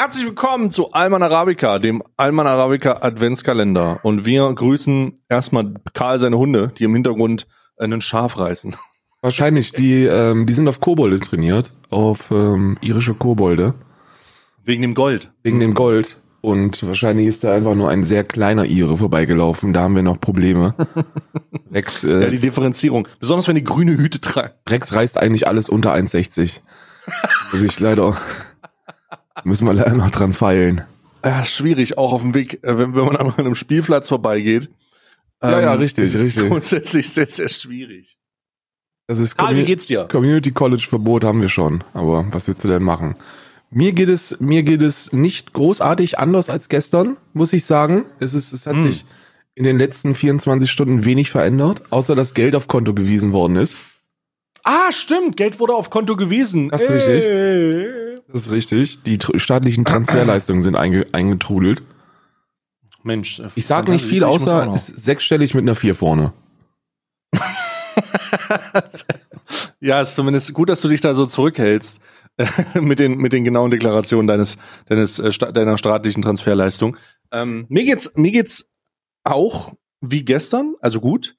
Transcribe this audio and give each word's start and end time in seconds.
Herzlich 0.00 0.24
willkommen 0.24 0.70
zu 0.70 0.92
Alman 0.92 1.22
Arabica, 1.22 1.78
dem 1.78 2.02
Alman 2.16 2.46
Arabica 2.46 3.02
Adventskalender. 3.02 4.00
Und 4.02 4.24
wir 4.24 4.50
grüßen 4.50 5.12
erstmal 5.28 5.74
Karl 5.92 6.18
seine 6.18 6.38
Hunde, 6.38 6.72
die 6.78 6.84
im 6.84 6.94
Hintergrund 6.94 7.46
einen 7.76 8.00
Schaf 8.00 8.38
reißen. 8.38 8.76
Wahrscheinlich, 9.20 9.72
die, 9.72 10.04
ähm, 10.06 10.46
die 10.46 10.54
sind 10.54 10.68
auf 10.68 10.80
Kobolde 10.80 11.20
trainiert, 11.20 11.74
auf 11.90 12.30
ähm, 12.30 12.78
irische 12.80 13.12
Kobolde, 13.12 13.74
Wegen 14.64 14.80
dem 14.80 14.94
Gold. 14.94 15.32
wegen 15.42 15.60
dem 15.60 15.74
Gold. 15.74 16.16
Und 16.40 16.82
wahrscheinlich 16.86 17.26
ist 17.26 17.44
da 17.44 17.52
einfach 17.52 17.74
nur 17.74 17.90
ein 17.90 18.02
sehr 18.02 18.24
kleiner 18.24 18.64
Ire 18.64 18.96
vorbeigelaufen. 18.96 19.74
Da 19.74 19.82
haben 19.82 19.96
wir 19.96 20.02
noch 20.02 20.18
Probleme. 20.18 20.74
Rex, 21.70 22.04
Ja, 22.04 22.20
äh, 22.20 22.30
die 22.30 22.38
Differenzierung. 22.38 23.06
Besonders 23.18 23.48
wenn 23.48 23.54
die 23.54 23.64
grüne 23.64 23.98
Hüte 23.98 24.18
tragen. 24.18 24.54
Rex 24.66 24.94
reißt 24.94 25.18
eigentlich 25.18 25.46
alles 25.46 25.68
unter 25.68 25.92
1,60. 25.92 26.60
Muss 27.52 27.62
ich 27.62 27.78
leider, 27.80 28.16
müssen 29.44 29.66
wir 29.66 29.74
leider 29.74 29.94
noch 29.94 30.10
dran 30.10 30.32
feilen. 30.32 30.82
Ja, 31.24 31.44
schwierig, 31.44 31.98
auch 31.98 32.12
auf 32.12 32.22
dem 32.22 32.34
Weg, 32.34 32.54
äh, 32.64 32.78
wenn, 32.78 32.94
wenn 32.94 33.04
man 33.04 33.16
an 33.16 33.34
einem 33.36 33.54
Spielplatz 33.54 34.08
vorbeigeht. 34.08 34.70
Ja, 35.42 35.60
ja, 35.60 35.72
Ähm, 35.74 35.78
richtig, 35.80 36.04
ist 36.04 36.16
richtig. 36.16 36.48
Grundsätzlich 36.48 37.10
sehr, 37.10 37.26
sehr 37.26 37.48
schwierig. 37.48 38.16
Das 39.06 39.18
ist 39.18 39.36
Karl, 39.36 39.56
wie 39.56 39.62
Commu- 39.62 39.66
geht's 39.66 39.86
dir? 39.86 40.06
Community 40.10 40.50
College 40.52 40.86
Verbot 40.88 41.24
haben 41.24 41.42
wir 41.42 41.48
schon. 41.48 41.82
Aber 41.94 42.26
was 42.30 42.46
willst 42.48 42.62
du 42.64 42.68
denn 42.68 42.82
machen? 42.82 43.16
Mir 43.70 43.92
geht 43.92 44.08
es, 44.08 44.38
mir 44.40 44.62
geht 44.62 44.82
es 44.82 45.12
nicht 45.12 45.52
großartig 45.52 46.18
anders 46.18 46.48
als 46.50 46.68
gestern, 46.68 47.16
muss 47.32 47.52
ich 47.52 47.64
sagen. 47.64 48.06
Es 48.18 48.34
ist, 48.34 48.52
es 48.52 48.66
hat 48.66 48.74
Hm. 48.76 48.82
sich 48.82 49.04
in 49.54 49.64
den 49.64 49.78
letzten 49.78 50.14
24 50.14 50.70
Stunden 50.70 51.04
wenig 51.04 51.30
verändert, 51.30 51.82
außer 51.90 52.14
dass 52.14 52.34
Geld 52.34 52.54
auf 52.54 52.68
Konto 52.68 52.94
gewiesen 52.94 53.32
worden 53.32 53.56
ist. 53.56 53.76
Ah, 54.64 54.90
stimmt, 54.92 55.36
Geld 55.36 55.58
wurde 55.58 55.74
auf 55.74 55.90
Konto 55.90 56.16
gewiesen. 56.16 56.68
Das 56.68 56.82
ist 56.82 56.90
richtig. 56.90 57.24
Das 58.32 58.42
ist 58.42 58.50
richtig. 58.52 59.02
Die 59.02 59.18
staatlichen 59.36 59.84
Transferleistungen 59.84 60.62
sind 60.62 60.76
einge 60.76 61.06
eingetrudelt. 61.12 61.82
Mensch. 63.02 63.40
äh, 63.40 63.48
Ich 63.54 63.66
sag 63.66 63.88
nicht 63.88 64.04
viel, 64.04 64.24
außer 64.24 64.76
sechsstellig 64.76 65.54
mit 65.54 65.62
einer 65.62 65.74
4 65.74 65.94
vorne. 65.94 66.32
Ja, 69.80 70.00
ist 70.02 70.14
zumindest 70.14 70.52
gut, 70.52 70.68
dass 70.68 70.80
du 70.82 70.88
dich 70.88 71.00
da 71.00 71.14
so 71.14 71.26
zurückhältst 71.26 72.00
äh, 72.36 72.80
mit 72.80 72.98
den 72.98 73.16
mit 73.16 73.32
den 73.32 73.44
genauen 73.44 73.70
Deklarationen 73.70 74.26
deines 74.26 74.58
deines 74.86 75.18
äh, 75.18 75.30
deiner 75.52 75.78
staatlichen 75.78 76.22
Transferleistung. 76.22 76.96
Ähm, 77.32 77.66
mir 77.68 77.84
geht's 77.84 78.12
mir 78.14 78.30
geht's 78.30 78.70
auch 79.24 79.72
wie 80.00 80.24
gestern, 80.24 80.74
also 80.80 81.00
gut. 81.00 81.36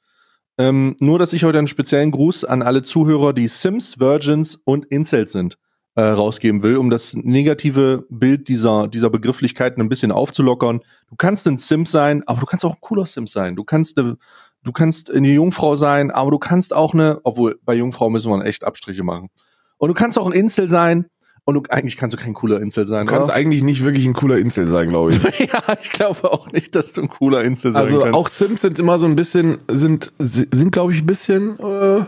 Ähm, 0.57 0.95
nur, 0.99 1.19
dass 1.19 1.33
ich 1.33 1.43
heute 1.43 1.57
einen 1.59 1.67
speziellen 1.67 2.11
Gruß 2.11 2.43
an 2.43 2.61
alle 2.61 2.81
Zuhörer, 2.81 3.33
die 3.33 3.47
Sims, 3.47 3.99
Virgins 3.99 4.55
und 4.55 4.85
Incels 4.85 5.31
sind, 5.31 5.57
äh, 5.95 6.01
rausgeben 6.01 6.63
will, 6.63 6.77
um 6.77 6.89
das 6.89 7.15
negative 7.15 8.05
Bild 8.09 8.47
dieser 8.47 8.87
dieser 8.87 9.09
Begrifflichkeiten 9.09 9.81
ein 9.81 9.89
bisschen 9.89 10.11
aufzulockern. 10.11 10.81
Du 11.09 11.15
kannst 11.17 11.47
ein 11.47 11.57
Sim 11.57 11.85
sein, 11.85 12.23
aber 12.27 12.39
du 12.39 12.45
kannst 12.45 12.63
auch 12.65 12.75
ein 12.75 12.81
cooler 12.81 13.05
Sim 13.05 13.27
sein. 13.27 13.55
Du 13.55 13.63
kannst 13.63 13.97
eine 13.97 14.17
Du 14.63 14.71
kannst 14.71 15.11
eine 15.11 15.29
Jungfrau 15.29 15.75
sein, 15.75 16.11
aber 16.11 16.29
du 16.29 16.37
kannst 16.37 16.73
auch 16.73 16.93
eine, 16.93 17.19
obwohl 17.23 17.59
bei 17.65 17.73
Jungfrau 17.73 18.09
müssen 18.09 18.31
wir 18.31 18.45
echt 18.45 18.63
Abstriche 18.63 19.03
machen. 19.03 19.29
Und 19.77 19.87
du 19.87 19.95
kannst 19.95 20.19
auch 20.19 20.27
ein 20.27 20.33
Insel 20.33 20.67
sein. 20.67 21.07
Und 21.43 21.55
du, 21.55 21.63
eigentlich 21.69 21.97
kannst 21.97 22.15
du 22.15 22.21
kein 22.21 22.35
cooler 22.35 22.61
Insel 22.61 22.85
sein. 22.85 23.07
Du 23.07 23.11
kannst 23.11 23.29
oder? 23.29 23.33
eigentlich 23.33 23.63
nicht 23.63 23.83
wirklich 23.83 24.05
ein 24.05 24.13
cooler 24.13 24.37
Insel 24.37 24.67
sein, 24.67 24.89
glaube 24.89 25.11
ich. 25.11 25.23
ja, 25.39 25.63
ich 25.81 25.89
glaube 25.89 26.31
auch 26.31 26.51
nicht, 26.51 26.75
dass 26.75 26.93
du 26.93 27.01
ein 27.01 27.09
cooler 27.09 27.43
Insel 27.43 27.71
sein 27.71 27.85
Also 27.85 28.01
kannst. 28.01 28.13
auch 28.13 28.27
Sims 28.27 28.61
sind 28.61 28.77
immer 28.77 28.99
so 28.99 29.07
ein 29.07 29.15
bisschen, 29.15 29.57
sind, 29.67 30.13
sind 30.19 30.71
glaube 30.71 30.93
ich 30.93 30.99
ein 30.99 31.07
bisschen, 31.07 31.57
äh, 31.57 32.01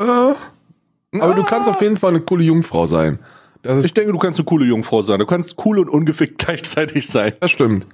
äh, 0.00 0.34
aber 1.20 1.34
du 1.34 1.44
kannst 1.44 1.68
auf 1.68 1.80
jeden 1.80 1.96
Fall 1.96 2.10
eine 2.10 2.20
coole 2.20 2.44
Jungfrau 2.44 2.86
sein. 2.86 3.18
Ich 3.82 3.94
denke, 3.94 4.12
du 4.12 4.18
kannst 4.18 4.38
eine 4.38 4.44
coole 4.44 4.66
Jungfrau 4.66 5.02
sein. 5.02 5.18
Du 5.18 5.26
kannst 5.26 5.56
cool 5.64 5.78
und 5.78 5.88
ungefickt 5.88 6.38
gleichzeitig 6.44 7.08
sein. 7.08 7.32
das 7.40 7.50
stimmt. 7.50 7.86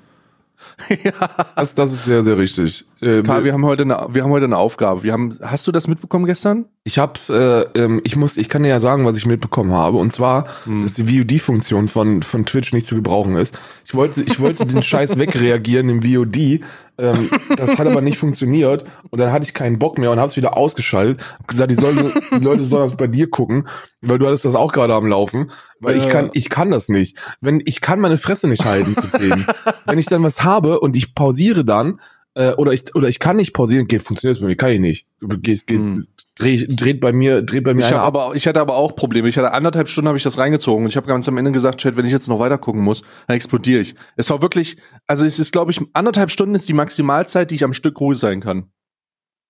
ja. 1.05 1.13
Das, 1.57 1.75
das 1.75 1.93
ist 1.93 2.05
sehr, 2.05 2.23
sehr 2.23 2.39
richtig. 2.39 2.85
Äh, 3.01 3.23
Karl, 3.23 3.45
wir 3.45 3.53
haben 3.53 3.65
heute 3.65 3.85
eine, 3.85 4.07
wir 4.11 4.25
haben 4.25 4.31
heute 4.31 4.45
eine 4.45 4.59
Aufgabe. 4.59 5.03
Wir 5.03 5.13
haben, 5.13 5.37
hast 5.43 5.67
du 5.67 5.73
das 5.73 5.89
mitbekommen 5.89 6.27
gestern? 6.27 6.67
Ich 6.91 6.99
hab's, 6.99 7.31
äh, 7.31 7.61
ähm, 7.77 8.01
ich 8.03 8.17
muss, 8.17 8.37
ich 8.37 8.49
kann 8.49 8.65
dir 8.65 8.69
ja 8.69 8.81
sagen, 8.81 9.05
was 9.05 9.17
ich 9.17 9.25
mitbekommen 9.25 9.73
habe. 9.73 9.97
Und 9.97 10.13
zwar, 10.13 10.45
Hm. 10.65 10.83
dass 10.83 10.95
die 10.95 11.05
VOD-Funktion 11.05 11.87
von, 11.87 12.23
von 12.25 12.45
Twitch 12.45 12.73
nicht 12.73 12.87
zu 12.89 12.97
gebrauchen 12.97 13.37
ist. 13.37 13.57
Ich 13.87 13.95
wollte, 13.95 14.23
ich 14.23 14.41
wollte 14.41 14.67
den 14.67 14.83
Scheiß 14.83 15.17
wegreagieren 15.19 15.89
im 15.89 16.03
VOD. 16.03 16.61
Ähm, 16.99 17.31
das 17.57 17.79
hat 17.79 17.87
aber 17.87 18.01
nicht 18.01 18.19
funktioniert. 18.19 18.85
Und 19.11 19.21
dann 19.21 19.31
hatte 19.31 19.45
ich 19.45 19.55
keinen 19.55 19.79
Bock 19.79 19.99
mehr 19.99 20.11
und 20.11 20.19
hab's 20.19 20.37
wieder 20.37 20.57
ausgeschaltet. 20.57 21.21
Hab 21.39 21.47
gesagt, 21.47 21.71
die, 21.71 21.77
sollen, 21.77 22.13
die 22.33 22.45
Leute 22.45 22.65
sollen 22.65 22.83
das 22.83 22.97
bei 22.97 23.07
dir 23.07 23.31
gucken, 23.31 23.69
weil 24.03 24.19
du 24.19 24.27
hattest 24.27 24.45
das 24.45 24.57
auch 24.57 24.73
gerade 24.73 24.93
am 24.95 25.07
Laufen. 25.07 25.51
Weil 25.79 25.97
ich 25.97 26.09
kann, 26.09 26.31
ich 26.35 26.49
kann 26.51 26.73
das 26.73 26.89
nicht. 26.89 27.17
Wenn, 27.41 27.63
ich 27.65 27.81
kann 27.81 28.01
meine 28.01 28.19
Fresse 28.19 28.49
nicht 28.49 28.65
halten 28.65 28.95
zu 28.97 29.07
Themen. 29.07 29.47
Wenn 29.87 29.99
ich 29.99 30.07
dann 30.07 30.23
was 30.25 30.43
habe 30.43 30.81
und 30.81 30.97
ich 30.97 31.15
pausiere 31.15 31.65
dann, 31.65 32.01
äh, 32.35 32.53
oder 32.55 32.73
ich, 32.73 32.95
oder 32.95 33.09
ich 33.09 33.19
kann 33.21 33.37
nicht 33.37 33.53
pausieren, 33.55 33.87
geht, 33.87 34.03
funktioniert 34.03 34.37
es 34.37 34.41
bei 34.43 34.49
mir, 34.49 34.57
kann 34.57 34.71
ich 34.73 34.81
nicht. 34.81 35.07
Geht, 35.21 35.67
geht, 35.67 35.79
Hm. 35.79 36.07
Dreh, 36.41 36.67
dreht 36.69 37.01
bei 37.01 37.13
mir, 37.13 37.43
dreht 37.43 37.65
bei 37.65 37.75
mir 37.75 37.83
Ich, 37.83 37.93
hab 37.93 38.01
ab. 38.01 38.07
aber, 38.17 38.35
ich 38.35 38.47
hatte 38.47 38.61
aber 38.61 38.77
auch 38.77 38.97
Probleme. 38.97 39.29
Ich 39.29 39.37
hatte 39.39 39.53
anderthalb 39.53 39.89
Stunden 39.89 40.09
habe 40.09 40.19
ich 40.19 40.25
das 40.25 40.39
reingezogen 40.39 40.85
und 40.85 40.91
ich 40.91 40.97
habe 40.97 41.07
ganz 41.07 41.29
am 41.29 41.37
Ende 41.37 41.53
gesagt, 41.53 41.79
Chat, 41.81 41.97
wenn 41.97 42.07
ich 42.07 42.13
jetzt 42.13 42.29
noch 42.29 42.39
weiter 42.39 42.59
gucken 42.59 42.83
muss, 42.83 43.03
dann 43.27 43.37
explodiere 43.37 43.81
ich. 43.81 43.95
Es 44.17 44.31
war 44.31 44.43
wirklich, 44.43 44.77
also 45.07 45.25
es 45.25 45.39
ist, 45.39 45.53
glaube 45.53 45.71
ich, 45.71 45.81
anderthalb 45.93 46.31
Stunden 46.31 46.55
ist 46.55 46.69
die 46.69 46.73
Maximalzeit, 46.73 47.51
die 47.51 47.55
ich 47.55 47.65
am 47.65 47.73
Stück 47.73 48.01
ruhig 48.01 48.19
sein 48.19 48.41
kann. 48.41 48.71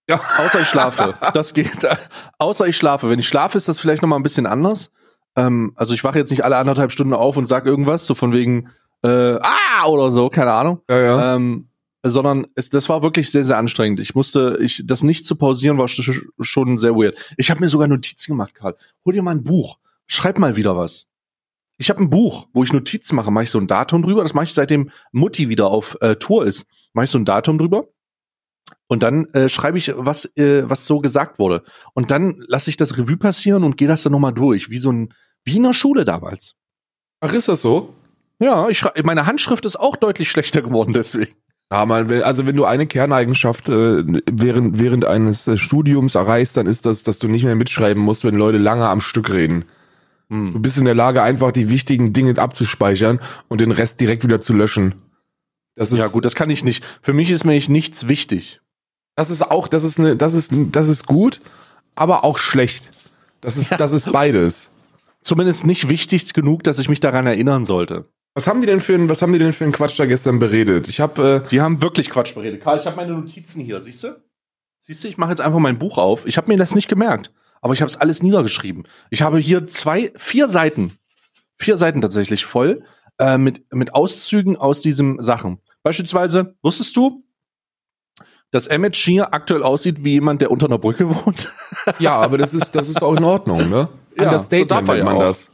Ja. 0.09 0.21
Außer 0.39 0.61
ich 0.61 0.69
schlafe. 0.69 1.15
Das 1.35 1.55
geht. 1.55 1.71
Außer 2.39 2.67
ich 2.67 2.77
schlafe. 2.77 3.09
Wenn 3.09 3.19
ich 3.21 3.29
schlafe, 3.29 3.57
ist 3.57 3.69
das 3.69 3.79
vielleicht 3.81 4.03
noch 4.03 4.09
mal 4.09 4.17
ein 4.17 4.23
bisschen 4.25 4.47
anders. 4.47 4.91
Ähm, 5.37 5.73
also 5.77 5.95
ich 5.95 6.03
wache 6.03 6.19
jetzt 6.19 6.31
nicht 6.31 6.45
alle 6.45 6.57
anderthalb 6.57 6.91
Stunden 6.91 7.15
auf 7.15 7.37
und 7.37 7.47
sag 7.47 7.65
irgendwas, 7.65 8.05
so 8.07 8.15
von 8.15 8.33
wegen 8.33 8.69
äh, 9.03 9.39
ah 9.41 9.87
oder 9.87 10.11
so, 10.11 10.29
keine 10.29 10.53
Ahnung. 10.53 10.81
Ja, 10.91 11.01
ja. 11.01 11.37
Ähm, 11.37 11.70
sondern 12.03 12.47
es, 12.55 12.71
das 12.71 12.89
war 12.89 13.03
wirklich 13.03 13.31
sehr, 13.31 13.45
sehr 13.45 13.59
anstrengend. 13.59 14.01
Ich 14.01 14.15
musste, 14.15 14.59
ich, 14.61 14.83
das 14.87 15.03
nicht 15.03 15.27
zu 15.27 15.37
pausieren 15.37 15.79
war 15.79 15.89
sch 15.89 16.01
sch- 16.01 16.29
schon 16.41 16.79
sehr 16.79 16.95
weird. 16.95 17.17
Ich 17.37 17.51
habe 17.51 17.61
mir 17.61 17.69
sogar 17.69 17.89
Notizen 17.89 18.33
gemacht, 18.33 18.55
Karl. 18.55 18.77
Hol 19.05 19.13
dir 19.13 19.23
mal 19.23 19.33
ein 19.33 19.45
Buch. 19.45 19.79
Schreib 20.07 20.39
mal 20.39 20.57
wieder 20.57 20.77
was. 20.77 21.07
Ich 21.79 21.89
habe 21.91 22.03
ein 22.03 22.11
Buch, 22.11 22.49
wo 22.53 22.65
ich 22.65 22.73
Notizen 22.73 23.17
mache. 23.17 23.31
Mache 23.31 23.45
ich 23.45 23.51
so 23.51 23.59
ein 23.59 23.67
Datum 23.67 24.03
drüber. 24.03 24.23
Das 24.23 24.35
mache 24.35 24.45
ich 24.45 24.55
seitdem 24.55 24.91
Mutti 25.13 25.49
wieder 25.49 25.69
auf 25.69 25.97
äh, 26.01 26.17
Tour 26.17 26.47
ist. 26.47 26.67
Mache 26.93 27.05
ich 27.05 27.11
so 27.11 27.19
ein 27.19 27.25
Datum 27.25 27.59
drüber. 27.59 27.89
Und 28.87 29.03
dann 29.03 29.27
äh, 29.35 29.49
schreibe 29.49 29.79
ich, 29.79 29.93
was, 29.97 30.25
äh, 30.37 30.69
was 30.69 30.87
so 30.87 30.99
gesagt 30.99 31.39
wurde. 31.39 31.63
Und 31.95 32.11
dann 32.11 32.43
lasse 32.49 32.71
ich 32.71 32.77
das 32.77 32.99
Revue 32.99 33.17
passieren 33.17 33.65
und 33.65 33.77
gehe 33.77 33.89
das 33.89 34.03
dann 34.03 34.13
nochmal 34.13 34.35
durch. 34.35 34.69
Wie 34.69 34.79
so 34.79 34.91
ein, 34.91 35.15
wie 35.45 35.57
in 35.57 35.63
der 35.63 35.73
Schule 35.73 36.05
damals. 36.05 36.55
Ach, 37.21 37.33
ist 37.33 37.49
das 37.49 37.63
so? 37.63 37.95
Ja, 38.41 38.69
ich 38.69 38.85
meine 39.05 39.27
Handschrift 39.27 39.65
ist 39.65 39.77
auch 39.77 39.97
deutlich 39.97 40.31
schlechter 40.31 40.63
geworden 40.63 40.93
deswegen. 40.93 41.35
Ja, 41.73 41.87
man, 41.87 42.11
also 42.23 42.47
wenn 42.47 42.57
du 42.57 42.65
eine 42.65 42.87
Kerneigenschaft 42.87 43.69
äh, 43.69 44.03
während, 44.31 44.81
während 44.81 45.05
eines 45.05 45.47
äh, 45.47 45.57
Studiums 45.57 46.17
erreichst, 46.17 46.57
dann 46.57 46.67
ist 46.67 46.85
das, 46.85 47.05
dass 47.05 47.21
du 47.21 47.29
nicht 47.29 47.45
mehr 47.45 47.55
mitschreiben 47.55 48.03
musst, 48.03 48.25
wenn 48.25 48.35
Leute 48.35 48.59
lange 48.59 48.89
am 48.89 49.01
Stück 49.01 49.31
reden. 49.31 49.65
Du 50.29 50.37
Hm. 50.37 50.63
bist 50.63 50.79
in 50.79 50.85
der 50.85 50.95
Lage, 50.95 51.23
einfach 51.23 51.51
die 51.53 51.71
wichtigen 51.71 52.13
Dinge 52.13 52.39
abzuspeichern 52.39 53.21
und 53.49 53.61
den 53.61 53.73
Rest 53.73 54.01
direkt 54.01 54.25
wieder 54.25 54.41
zu 54.41 54.53
löschen. 54.53 54.95
Das 55.77 55.93
ist, 55.93 55.99
Ja, 55.99 56.09
gut, 56.09 56.25
das 56.25 56.35
kann 56.35 56.51
ich 56.51 56.65
nicht. 56.65 56.85
Für 57.03 57.13
mich 57.13 57.31
ist 57.31 57.45
nämlich 57.45 57.69
nichts 57.69 58.07
wichtig. 58.09 58.61
Das 59.17 59.31
ist 59.31 59.43
auch, 59.51 59.67
das 59.69 59.83
ist 59.85 59.99
eine, 59.99 60.17
das 60.17 60.35
ist, 60.35 60.53
das 60.73 60.89
ist 60.89 61.07
gut, 61.07 61.41
aber 61.95 62.25
auch 62.25 62.39
schlecht. 62.39 62.91
Das 63.41 63.57
ist, 63.57 63.73
das 63.73 63.93
ist 63.93 64.13
beides. 64.13 64.71
Zumindest 65.23 65.67
nicht 65.67 65.89
wichtig 65.89 66.33
genug, 66.33 66.63
dass 66.65 66.79
ich 66.79 66.89
mich 66.89 67.01
daran 67.01 67.27
erinnern 67.27 67.65
sollte. 67.65 68.07
Was 68.35 68.47
haben 68.47 68.61
die 68.61 68.67
denn 68.67 68.81
für 68.81 68.95
ein, 68.95 69.09
was 69.09 69.23
haben 69.23 69.33
die 69.33 69.39
denn 69.39 69.53
für 69.53 69.65
einen 69.65 69.73
Quatsch 69.73 69.99
da 69.99 70.07
gestern 70.07 70.39
beredet? 70.39 70.89
Ich 70.89 71.01
habe, 71.01 71.43
äh, 71.45 71.49
Die 71.49 71.61
haben 71.61 71.83
wirklich 71.83 72.11
Quatsch 72.11 72.35
beredet. 72.35 72.63
Karl, 72.63 72.79
ich 72.79 72.87
habe 72.87 72.97
meine 72.97 73.13
Notizen 73.13 73.61
hier, 73.63 73.81
siehst 73.81 74.05
du? 74.05 74.23
Siehst 74.81 75.03
du, 75.05 75.09
ich 75.09 75.19
mache 75.19 75.31
jetzt 75.31 75.41
einfach 75.41 75.59
mein 75.59 75.79
Buch 75.79 75.99
auf. 75.99 76.27
Ich 76.27 76.37
habe 76.37 76.49
mir 76.49 76.57
das 76.57 76.75
nicht 76.75 76.89
gemerkt, 76.89 77.33
aber 77.61 77.75
ich 77.75 77.83
habe 77.83 77.89
es 77.89 77.97
alles 77.97 78.23
niedergeschrieben. 78.23 78.87
Ich 79.11 79.23
habe 79.23 79.39
hier 79.39 79.67
zwei, 79.67 80.13
vier 80.17 80.49
Seiten, 80.49 80.93
vier 81.59 81.77
Seiten 81.77 82.01
tatsächlich 82.01 82.45
voll 82.47 82.85
äh, 83.19 83.37
mit 83.37 83.63
mit 83.73 83.95
Auszügen 83.95 84.57
aus 84.57 84.81
diesem 84.81 85.21
Sachen. 85.21 85.59
Beispielsweise 85.83 86.55
wusstest 86.63 86.97
du, 86.97 87.21
dass 88.51 88.67
Emmett 88.67 88.97
Shear 88.97 89.33
aktuell 89.33 89.63
aussieht 89.63 90.05
wie 90.05 90.13
jemand, 90.13 90.41
der 90.41 90.51
unter 90.51 90.67
einer 90.67 90.79
Brücke 90.79 91.09
wohnt? 91.09 91.53
ja, 91.99 92.19
aber 92.19 92.39
das 92.39 92.55
ist, 92.55 92.75
das 92.75 92.89
ist 92.89 93.03
auch 93.03 93.17
in 93.17 93.25
Ordnung, 93.25 93.69
ne? 93.69 93.89
Ja, 94.19 94.25
so 94.25 94.25
Understatement 94.25 94.89
er 94.89 94.95
nennt 94.95 95.05
man 95.05 95.17
auch. 95.17 95.21
das. 95.21 95.49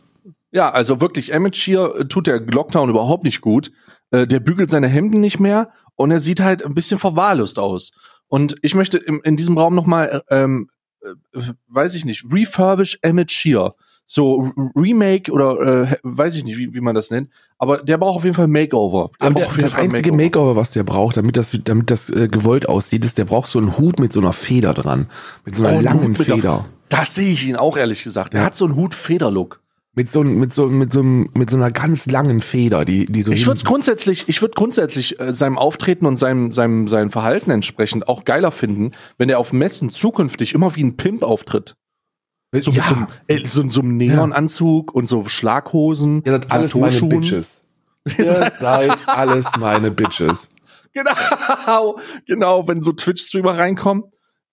Ja, 0.53 0.71
also 0.71 1.01
wirklich, 1.01 1.33
Emmett 1.33 1.57
Shear 1.57 1.95
äh, 2.01 2.05
tut 2.07 2.27
der 2.27 2.41
Lockdown 2.41 2.89
überhaupt 2.91 3.25
nicht 3.25 3.41
gut. 3.41 3.73
Äh, 4.11 4.27
der 4.27 4.41
bügelt 4.41 4.71
seine 4.71 4.89
Hemden 4.89 5.21
nicht 5.21 5.41
mehr 5.41 5.71
und 5.97 6.11
er 6.11 6.21
sieht 6.21 6.41
halt 6.41 6.65
ein 6.65 6.75
bisschen 6.75 6.99
verwahrlost 6.99 7.59
aus. 7.59 7.93
Und 8.29 8.55
ich 8.63 8.75
möchte 8.75 8.99
im, 8.99 9.21
in 9.25 9.37
diesem 9.37 9.59
Raum 9.59 9.75
noch 9.75 9.87
mal, 9.87 10.23
äh, 10.29 10.43
ähm, 10.43 10.71
äh, 11.03 11.41
weiß 11.69 11.95
ich 11.95 12.05
nicht, 12.05 12.25
refurbish 12.33 12.99
Emmett 13.03 13.31
Shear. 13.31 13.75
So 14.09 14.53
Remake 14.77 15.33
oder 15.33 15.59
äh, 15.91 15.97
weiß 16.05 16.37
ich 16.37 16.45
nicht, 16.45 16.57
wie, 16.59 16.73
wie 16.73 16.81
man 16.81 16.95
das 16.95 17.11
nennt. 17.11 17.29
Aber 17.59 17.79
der 17.79 17.99
braucht 17.99 18.19
auf 18.19 18.25
jeden 18.25 18.37
Fall 18.37 18.47
Makeover. 18.47 19.11
Der 19.21 19.27
Aber 19.27 19.35
der, 19.41 19.47
auf 19.49 19.57
das 19.57 19.73
Fall 19.73 19.83
einzige 19.83 20.13
Makeover, 20.13 20.55
was 20.55 20.71
der 20.71 20.85
braucht, 20.85 21.17
damit 21.17 21.37
das, 21.37 21.59
damit 21.65 21.91
das 21.91 22.09
äh, 22.11 22.29
gewollt 22.29 22.69
aussieht, 22.69 23.05
ist, 23.05 23.19
der 23.19 23.25
braucht 23.25 23.49
so 23.49 23.59
einen 23.59 23.77
Hut 23.79 23.99
mit 23.99 24.13
so 24.13 24.21
einer 24.21 24.33
Feder 24.33 24.75
dran. 24.75 25.09
Mit 25.45 25.57
so 25.57 25.67
einer 25.67 25.79
Oh, 25.79 25.81
langen 25.81 26.15
der- 26.15 26.25
Feder. 26.25 26.67
Das 26.89 27.17
sehe 27.17 27.33
ich 27.33 27.49
ihn 27.49 27.57
auch 27.57 27.77
ehrlich 27.77 28.05
gesagt. 28.05 28.35
Er 28.35 28.41
Ja. 28.43 28.47
hat 28.47 28.55
so 28.55 28.67
einen 28.67 28.77
Hut-Feder-Look. 28.77 29.61
Mit 29.99 30.13
so, 30.13 30.23
mit 30.23 30.53
so, 30.53 30.67
mit 30.67 30.93
so, 30.93 31.03
mit 31.03 31.49
so 31.49 31.57
einer 31.57 31.71
ganz 31.71 32.05
langen 32.05 32.43
Feder, 32.43 32.85
die, 32.85 33.07
die 33.07 33.23
so. 33.23 33.33
Ich 33.33 33.47
würde 33.47 33.63
grundsätzlich, 33.65 34.29
ich 34.29 34.43
würde 34.43 34.53
grundsätzlich 34.55 35.19
äh, 35.19 35.33
seinem 35.33 35.57
Auftreten 35.57 36.05
und 36.05 36.17
seinem, 36.17 36.53
seinem, 36.53 36.87
seinem 36.87 37.11
Verhalten 37.11 37.51
entsprechend 37.51 38.07
auch 38.07 38.27
geiler 38.27 38.51
finden, 38.51 38.93
wenn 39.17 39.31
er 39.31 39.39
auf 39.39 39.55
Messen 39.55 39.89
zukünftig 39.89 40.53
immer 40.53 40.77
wie 40.77 40.85
ein 40.85 40.99
Pimp 40.99 41.23
auftritt. 41.23 41.77
So 42.53 42.73
ja, 42.73 42.77
mit 42.77 42.87
so 42.87 42.95
einem, 42.95 43.07
äh, 43.27 43.47
so, 43.47 43.69
so 43.69 43.81
einem 43.81 43.97
Neonanzug 43.97 44.95
und 44.95 45.09
so 45.09 45.25
Schlaghosen. 45.25 46.23
ihr 46.27 46.33
seid 46.33 46.51
alles 46.51 46.75
meine. 46.75 47.01
Bitches. 47.01 47.63
Ihr 48.19 48.31
seid 48.31 48.63
alles 49.09 49.51
meine 49.59 49.91
Bitches. 49.91 50.51
Genau, 50.93 51.99
genau, 52.27 52.69
wenn 52.69 52.83
so 52.83 52.93
Twitch-Streamer 52.93 53.57
reinkommen. 53.57 54.05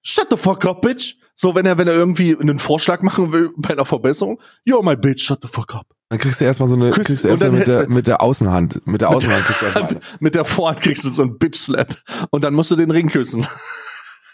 Shut 0.02 0.28
the 0.32 0.38
fuck 0.38 0.66
up, 0.66 0.82
bitch. 0.82 1.18
So, 1.36 1.56
wenn 1.56 1.66
er, 1.66 1.78
wenn 1.78 1.88
er 1.88 1.96
irgendwie 1.96 2.38
einen 2.40 2.60
Vorschlag 2.60 3.02
machen 3.02 3.32
will 3.34 3.52
bei 3.58 3.72
einer 3.72 3.86
Verbesserung. 3.86 4.40
You're 4.68 4.84
my 4.84 4.96
bitch, 4.96 5.24
shut 5.24 5.42
the 5.42 5.48
fuck 5.48 5.74
up. 5.76 5.88
Dann 6.10 6.20
kriegst 6.20 6.40
du 6.42 6.46
erstmal 6.46 6.70
so 6.70 6.76
eine, 6.76 6.92
Küsst- 6.92 7.08
kriegst 7.08 7.24
du 7.24 7.30
erstmal 7.30 7.52
mit 7.52 7.68
der, 7.68 7.90
mit 7.90 8.06
der 8.08 8.22
Außenhand, 8.22 8.86
mit 8.86 9.02
der 9.02 9.10
Außenhand 9.10 9.46
kriegst 9.46 9.62
du 9.62 9.66
erstmal. 9.66 10.00
Mit 10.20 10.36
der 10.36 10.46
Vorhand 10.46 10.82
kriegst 10.82 11.04
du 11.06 11.10
so 11.10 11.24
einen 11.24 11.40
Bitch-Slap. 11.40 11.96
Und 12.30 12.44
dann 12.44 12.54
musst 12.54 12.70
du 12.70 12.76
den 12.76 12.92
Ring 12.92 13.10
küssen. 13.10 13.48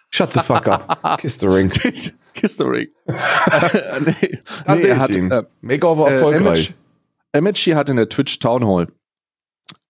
Shut 0.10 0.34
the 0.34 0.42
fuck 0.42 0.68
up. 0.68 1.18
Kiss 1.22 1.38
the 1.40 1.48
ring. 1.48 1.70
Kiss 2.34 2.58
the 2.58 2.64
ring. 2.64 2.88
äh, 3.06 4.00
nee, 4.06 4.40
Da 4.66 4.76
nee, 4.76 4.82
er 4.84 5.00
hat, 5.00 5.12
äh, 5.16 5.44
Makeover 5.62 6.10
äh, 6.10 6.16
erfolgreich. 6.16 6.76
Amici 7.32 7.72
hat 7.72 7.90
in 7.90 7.96
der 7.96 8.10
Twitch 8.10 8.40
Town 8.40 8.66
Hall 8.68 8.88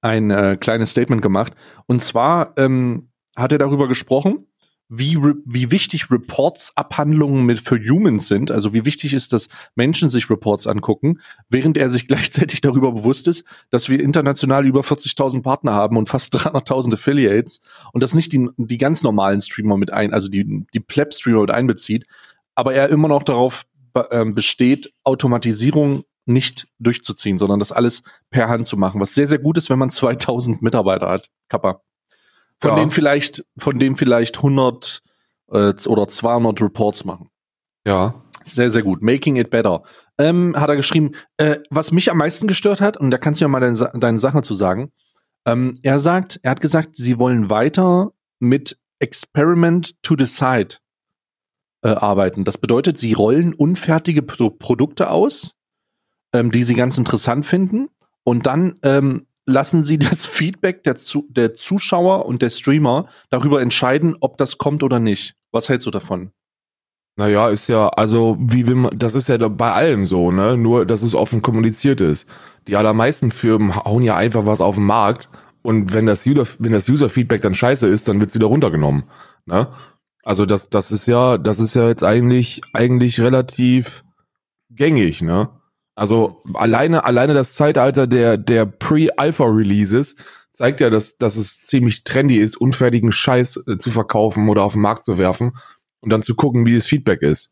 ein 0.02 0.30
äh, 0.30 0.58
kleines 0.60 0.92
Statement 0.92 1.22
gemacht. 1.22 1.54
Und 1.88 2.04
zwar 2.04 2.54
ähm, 2.58 3.10
hat 3.36 3.52
er 3.52 3.58
darüber 3.58 3.88
gesprochen, 3.88 4.46
wie, 4.90 5.18
wie 5.46 5.70
wichtig 5.70 6.10
Reports-Abhandlungen 6.10 7.46
mit 7.46 7.60
für 7.60 7.78
Humans 7.78 8.28
sind. 8.28 8.50
Also 8.50 8.74
wie 8.74 8.86
wichtig 8.86 9.14
ist, 9.14 9.34
dass 9.34 9.48
Menschen 9.76 10.10
sich 10.10 10.30
Reports 10.32 10.66
angucken, 10.66 11.20
während 11.48 11.78
er 11.78 11.90
sich 11.90 12.08
gleichzeitig 12.08 12.62
darüber 12.62 12.92
bewusst 12.92 13.28
ist, 13.28 13.46
dass 13.70 13.90
wir 13.90 14.00
international 14.00 14.66
über 14.66 14.82
40.000 14.82 15.44
Partner 15.44 15.74
haben 15.74 15.96
und 15.96 16.10
fast 16.10 16.36
300.000 16.36 16.94
Affiliates 16.94 17.60
und 17.94 18.02
das 18.02 18.16
nicht 18.16 18.34
die, 18.34 18.50
die 18.58 18.78
ganz 18.80 19.04
normalen 19.04 19.40
Streamer 19.42 19.78
mit 19.78 19.94
ein, 19.94 20.12
also 20.12 20.28
die, 20.28 20.66
die 20.74 20.80
Pleb-Streamer 20.80 21.42
mit 21.42 21.52
einbezieht. 21.52 22.08
Aber 22.56 22.74
er 22.74 22.90
immer 22.90 23.08
noch 23.08 23.24
darauf 23.24 23.66
ähm, 24.12 24.34
besteht, 24.34 24.92
Automatisierung 25.04 26.04
nicht 26.26 26.68
durchzuziehen, 26.80 27.38
sondern 27.38 27.60
das 27.60 27.72
alles 27.72 28.04
per 28.30 28.50
Hand 28.50 28.66
zu 28.66 28.78
machen, 28.78 29.00
was 29.02 29.14
sehr, 29.14 29.28
sehr 29.28 29.40
gut 29.40 29.58
ist, 29.58 29.70
wenn 29.70 29.80
man 29.80 29.92
2000 29.92 30.62
Mitarbeiter 30.62 31.10
hat. 31.10 31.30
Kappa. 31.48 31.82
Von 32.62 32.72
Ja. 32.72 32.76
denen 32.78 32.92
vielleicht, 32.92 33.44
von 33.58 33.80
denen 33.80 33.96
vielleicht 33.98 34.38
100 34.38 35.02
äh, 35.52 35.74
oder 35.88 36.08
200 36.08 36.62
Reports 36.62 37.06
machen. 37.06 37.30
Ja. 37.86 38.22
Sehr, 38.44 38.70
sehr 38.72 38.84
gut. 38.84 39.02
Making 39.02 39.36
it 39.38 39.50
better. 39.50 39.84
Ähm, 40.18 40.56
hat 40.58 40.70
er 40.70 40.76
geschrieben, 40.76 41.12
äh, 41.38 41.58
was 41.70 41.92
mich 41.92 42.12
am 42.12 42.18
meisten 42.18 42.48
gestört 42.48 42.82
hat, 42.82 42.98
und 42.98 43.12
da 43.12 43.18
kannst 43.18 43.40
du 43.42 43.46
ja 43.46 43.50
mal 43.50 43.60
deine, 43.60 43.92
deine 43.96 44.20
Sache 44.20 44.42
zu 44.42 44.54
sagen. 44.54 44.92
Ähm, 45.46 45.78
er 45.84 46.00
sagt, 46.00 46.40
er 46.44 46.52
hat 46.52 46.62
gesagt, 46.62 46.98
sie 46.98 47.18
wollen 47.20 47.50
weiter 47.50 48.12
mit 48.40 48.78
Experiment 49.00 50.02
to 50.04 50.16
Decide 50.16 50.76
äh, 51.84 51.90
arbeiten. 51.90 52.44
Das 52.44 52.58
bedeutet, 52.58 52.98
sie 52.98 53.14
rollen 53.14 53.54
unfertige 53.54 54.22
Pro 54.22 54.50
Produkte 54.50 55.10
aus, 55.10 55.56
ähm, 56.34 56.52
die 56.52 56.64
sie 56.64 56.76
ganz 56.76 56.98
interessant 56.98 57.46
finden, 57.46 57.88
und 58.24 58.46
dann 58.46 58.76
ähm, 58.84 59.26
lassen 59.50 59.84
sie 59.84 59.98
das 59.98 60.26
Feedback 60.26 60.84
der, 60.84 60.96
Zu 60.96 61.28
der 61.30 61.54
Zuschauer 61.54 62.26
und 62.26 62.42
der 62.42 62.50
Streamer 62.50 63.08
darüber 63.30 63.62
entscheiden, 63.62 64.16
ob 64.20 64.38
das 64.38 64.58
kommt 64.58 64.84
oder 64.84 65.00
nicht. 65.00 65.36
Was 65.52 65.70
hältst 65.70 65.88
du 65.88 65.92
davon? 65.92 66.32
Naja, 67.18 67.50
ist 67.50 67.68
ja, 67.68 67.90
also, 67.90 68.38
wie 68.40 68.66
will 68.66 68.76
man, 68.76 68.98
das 68.98 69.14
ist 69.14 69.28
ja 69.28 69.38
bei 69.50 69.74
allem 69.74 70.06
so, 70.06 70.32
ne? 70.32 70.56
Nur, 70.56 70.86
dass 70.86 71.02
es 71.02 71.16
offen 71.16 71.42
kommuniziert 71.42 72.00
ist. 72.00 72.30
Die 72.68 72.78
allermeisten 72.78 73.32
Firmen 73.32 73.76
hauen 73.76 74.04
ja 74.04 74.16
einfach 74.16 74.46
was 74.46 74.62
auf 74.62 74.76
den 74.76 74.86
Markt 74.86 75.28
und 75.62 75.94
wenn 75.94 76.06
das 76.06 76.26
User, 76.26 76.46
wenn 76.60 76.72
das 76.72 76.88
User-Feedback 76.88 77.42
dann 77.42 77.54
scheiße 77.54 77.88
ist, 77.88 78.08
dann 78.08 78.22
wird's 78.22 78.36
wieder 78.36 78.48
runtergenommen, 78.48 79.04
ne? 79.46 79.68
Also, 80.24 80.46
das, 80.46 80.70
das 80.70 80.92
ist 80.92 81.08
ja, 81.08 81.38
das 81.38 81.60
ist 81.60 81.74
ja 81.74 81.90
jetzt 81.90 82.06
eigentlich, 82.06 82.62
eigentlich 82.74 83.20
relativ 83.20 84.06
gängig, 84.70 85.22
ne? 85.22 85.50
Also, 86.00 86.42
alleine, 86.54 87.04
alleine 87.04 87.34
das 87.34 87.54
Zeitalter 87.56 88.08
der, 88.08 88.38
der 88.38 88.66
Pre-Alpha-Releases 88.66 90.16
zeigt 90.52 90.80
ja, 90.80 90.90
dass, 90.90 91.18
dass 91.18 91.36
es 91.36 91.66
ziemlich 91.66 92.04
trendy 92.04 92.38
ist, 92.38 92.58
unfertigen 92.58 93.12
Scheiß 93.12 93.64
äh, 93.68 93.78
zu 93.78 93.92
verkaufen 93.92 94.50
oder 94.50 94.64
auf 94.64 94.74
den 94.74 94.82
Markt 94.82 95.04
zu 95.04 95.18
werfen 95.18 95.54
und 96.02 96.12
dann 96.12 96.22
zu 96.24 96.36
gucken, 96.36 96.66
wie 96.66 96.76
das 96.76 96.86
Feedback 96.86 97.22
ist. 97.22 97.52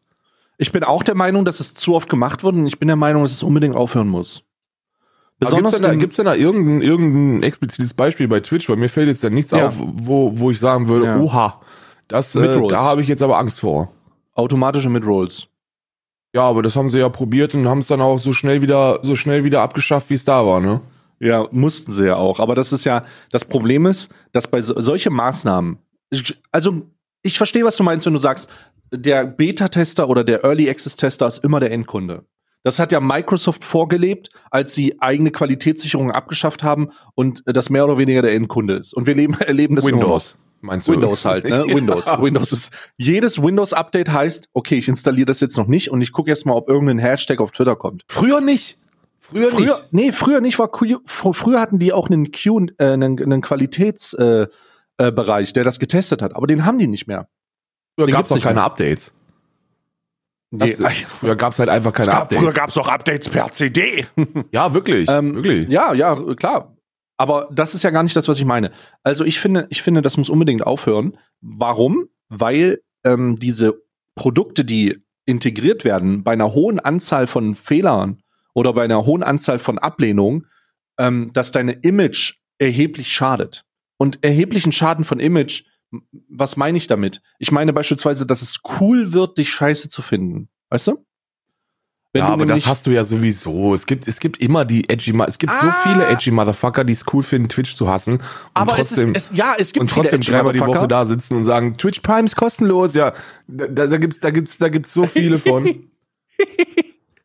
Ich 0.57 0.71
bin 0.71 0.83
auch 0.83 1.03
der 1.03 1.15
Meinung, 1.15 1.45
dass 1.45 1.59
es 1.59 1.73
zu 1.73 1.93
oft 1.95 2.09
gemacht 2.09 2.43
wird 2.43 2.55
und 2.55 2.65
ich 2.65 2.79
bin 2.79 2.87
der 2.87 2.95
Meinung, 2.95 3.21
dass 3.21 3.31
es 3.31 3.43
unbedingt 3.43 3.75
aufhören 3.75 4.07
muss. 4.07 4.43
Besonders 5.39 5.73
Besonders 5.73 5.73
gibt 5.73 5.73
es 5.73 5.79
denn, 5.81 5.91
da- 5.91 5.99
gibt's 5.99 6.15
denn 6.15 6.25
da 6.25 6.35
irgendein, 6.35 6.81
irgendein 6.81 7.43
explizites 7.43 7.93
Beispiel 7.93 8.27
bei 8.27 8.39
Twitch? 8.39 8.67
Weil 8.69 8.77
mir 8.77 8.89
fällt 8.89 9.07
jetzt 9.07 9.23
da 9.23 9.29
nichts 9.29 9.51
Ja. 9.51 9.67
auf, 9.67 9.75
wo, 9.77 10.31
wo 10.39 10.49
ich 10.51 10.59
sagen 10.59 10.87
würde, 10.87 11.05
Ja. 11.05 11.17
oha, 11.19 11.61
das, 12.07 12.33
äh, 12.35 12.67
da 12.67 12.79
habe 12.81 13.01
ich 13.03 13.07
jetzt 13.07 13.21
aber 13.21 13.37
Angst 13.37 13.59
vor. 13.59 13.91
automatische 14.33 14.89
Midrolls. 14.89 15.47
Ja, 16.33 16.41
aber 16.41 16.61
das 16.61 16.75
haben 16.75 16.89
sie 16.89 16.99
ja 16.99 17.09
probiert 17.09 17.53
und 17.53 17.67
haben 17.67 17.79
es 17.79 17.87
dann 17.87 18.01
auch 18.01 18.19
so 18.19 18.33
schnell 18.33 18.61
wieder, 18.61 18.99
so 19.01 19.15
schnell 19.15 19.43
wieder 19.43 19.61
abgeschafft, 19.61 20.09
wie 20.09 20.15
es 20.15 20.25
da 20.25 20.45
war, 20.45 20.59
ne? 20.59 20.81
Ja, 21.19 21.47
mussten 21.51 21.91
sie 21.91 22.05
ja 22.05 22.15
auch. 22.15 22.39
Aber 22.39 22.53
das 22.53 22.71
ist 22.71 22.85
ja, 22.85 23.03
das 23.31 23.45
Problem 23.45 23.85
ist, 23.85 24.11
dass 24.33 24.47
bei 24.47 24.61
so, 24.61 24.79
solche 24.79 25.09
Maßnahmen, 25.09 25.79
also 26.51 26.81
ich 27.23 27.37
verstehe, 27.37 27.65
was 27.65 27.77
du 27.77 27.83
meinst, 27.83 28.05
wenn 28.05 28.13
du 28.13 28.19
sagst, 28.19 28.49
der 28.91 29.25
Beta-Tester 29.25 30.09
oder 30.09 30.23
der 30.23 30.43
Early 30.43 30.69
Access-Tester 30.69 31.27
ist 31.27 31.43
immer 31.43 31.59
der 31.59 31.71
Endkunde. 31.71 32.25
Das 32.63 32.79
hat 32.79 32.91
ja 32.91 32.99
Microsoft 32.99 33.63
vorgelebt, 33.63 34.29
als 34.51 34.75
sie 34.75 35.01
eigene 35.01 35.31
Qualitätssicherungen 35.31 36.11
abgeschafft 36.11 36.63
haben 36.63 36.89
und 37.15 37.43
das 37.45 37.69
mehr 37.69 37.85
oder 37.85 37.97
weniger 37.97 38.21
der 38.21 38.33
Endkunde 38.33 38.75
ist. 38.75 38.93
Und 38.93 39.07
wir 39.07 39.15
leben, 39.15 39.33
erleben 39.39 39.75
das. 39.75 39.85
Windows, 39.85 40.35
meinst 40.61 40.87
du? 40.87 40.93
Windows 40.93 41.25
halt, 41.25 41.45
ne? 41.45 41.65
Windows. 41.67 42.05
Ja. 42.05 42.21
Windows 42.21 42.51
ist, 42.51 42.71
jedes 42.97 43.41
Windows-Update 43.41 44.09
heißt, 44.11 44.49
okay, 44.53 44.75
ich 44.75 44.87
installiere 44.87 45.25
das 45.25 45.39
jetzt 45.39 45.57
noch 45.57 45.67
nicht 45.67 45.91
und 45.91 46.01
ich 46.01 46.11
gucke 46.11 46.29
erst 46.29 46.45
mal, 46.45 46.53
ob 46.53 46.69
irgendein 46.69 46.99
Hashtag 46.99 47.39
auf 47.39 47.51
Twitter 47.51 47.75
kommt. 47.75 48.03
Früher 48.07 48.41
nicht. 48.41 48.77
Früher, 49.19 49.49
Früher, 49.51 49.65
nicht. 49.77 49.87
nee, 49.93 50.11
früher 50.13 50.39
nicht 50.39 50.57
war 50.57 50.69
Q, 50.69 50.99
früher 51.05 51.59
hatten 51.59 51.79
die 51.79 51.91
auch 51.91 52.09
einen 52.09 52.31
Q, 52.31 52.67
äh, 52.77 52.85
einen, 52.93 53.19
einen 53.21 53.41
Qualitätsbereich, 53.41 54.47
äh, 54.99 55.49
äh, 55.49 55.53
der 55.53 55.63
das 55.65 55.79
getestet 55.79 56.21
hat, 56.21 56.33
aber 56.35 56.47
den 56.47 56.65
haben 56.65 56.79
die 56.79 56.87
nicht 56.87 57.07
mehr. 57.07 57.27
Früher 57.97 58.07
gab 58.07 58.25
es 58.25 58.31
nicht 58.31 58.43
keine 58.43 58.55
mehr. 58.55 58.63
Updates. 58.63 59.11
Das, 60.51 60.79
Nee, 60.79 60.87
früher 61.09 61.35
gab 61.35 61.51
es 61.51 61.59
halt 61.59 61.67
einfach 61.67 61.91
keine 61.91 62.13
Updates. 62.13 62.55
gab 62.55 62.69
es 62.69 62.77
auch 62.77 62.87
Updates 62.87 63.27
per 63.27 63.51
CD. 63.51 64.05
ja, 64.51 64.73
wirklich. 64.73 65.09
Ähm, 65.09 65.35
wirklich. 65.35 65.67
Ja, 65.67 65.93
ja, 65.93 66.15
klar. 66.35 66.76
Aber 67.17 67.49
das 67.51 67.73
ist 67.73 67.83
ja 67.83 67.89
gar 67.89 68.03
nicht 68.03 68.15
das, 68.15 68.27
was 68.27 68.37
ich 68.37 68.45
meine. 68.45 68.71
Also 69.03 69.25
ich 69.25 69.39
finde, 69.39 69.67
ich 69.69 69.81
finde, 69.81 70.01
das 70.01 70.17
muss 70.17 70.29
unbedingt 70.29 70.65
aufhören. 70.65 71.17
Warum? 71.41 72.09
Weil 72.29 72.81
ähm, 73.03 73.35
diese 73.35 73.81
Produkte, 74.15 74.63
die 74.63 75.03
integriert 75.25 75.83
werden, 75.83 76.23
bei 76.23 76.33
einer 76.33 76.53
hohen 76.53 76.79
Anzahl 76.79 77.27
von 77.27 77.55
Fehlern 77.55 78.21
oder 78.53 78.73
bei 78.73 78.83
einer 78.83 79.05
hohen 79.05 79.23
Anzahl 79.23 79.59
von 79.59 79.77
Ablehnungen, 79.79 80.47
ähm, 80.97 81.31
dass 81.33 81.51
deine 81.51 81.73
Image 81.73 82.35
erheblich 82.59 83.11
schadet. 83.11 83.63
Und 83.97 84.23
erheblichen 84.23 84.71
Schaden 84.71 85.03
von 85.03 85.19
Image, 85.19 85.63
was 86.29 86.57
meine 86.57 86.77
ich 86.77 86.87
damit? 86.87 87.21
Ich 87.39 87.51
meine 87.51 87.73
beispielsweise, 87.73 88.25
dass 88.25 88.41
es 88.41 88.59
cool 88.79 89.13
wird, 89.13 89.37
dich 89.37 89.49
scheiße 89.49 89.89
zu 89.89 90.01
finden. 90.01 90.49
Weißt 90.69 90.87
du? 90.87 91.05
Wenn 92.13 92.21
ja, 92.21 92.29
aber 92.29 92.45
das 92.45 92.65
hast 92.65 92.87
du 92.87 92.91
ja 92.91 93.03
sowieso. 93.03 93.73
Es 93.73 93.85
gibt, 93.85 94.07
es 94.07 94.19
gibt 94.19 94.37
immer 94.39 94.63
die 94.65 94.89
edgy, 94.89 95.13
es 95.27 95.37
gibt 95.37 95.53
so 95.53 95.67
Ah. 95.67 95.75
viele 95.83 96.07
edgy 96.07 96.31
Motherfucker, 96.31 96.83
die 96.83 96.93
es 96.93 97.03
cool 97.13 97.21
finden, 97.21 97.49
Twitch 97.49 97.75
zu 97.75 97.89
hassen. 97.89 98.21
Aber 98.53 98.73
trotzdem, 98.73 99.13
es 99.13 99.25
ist, 99.25 99.31
es, 99.31 99.37
ja, 99.37 99.55
es 99.57 99.73
gibt 99.73 99.81
und 99.81 99.89
trotzdem 99.91 100.21
dreimal 100.21 100.53
die 100.53 100.61
Woche 100.61 100.87
da 100.87 101.05
sitzen 101.05 101.35
und 101.35 101.43
sagen, 101.43 101.75
Twitch 101.77 101.99
Prime 101.99 102.25
ist 102.25 102.35
kostenlos. 102.35 102.93
Ja, 102.93 103.13
da, 103.47 103.87
da 103.87 103.97
gibt's, 103.97 104.19
da 104.21 104.31
gibt's, 104.31 104.57
da 104.57 104.69
gibt's 104.69 104.93
so 104.93 105.05
viele 105.05 105.37
von. 105.37 105.83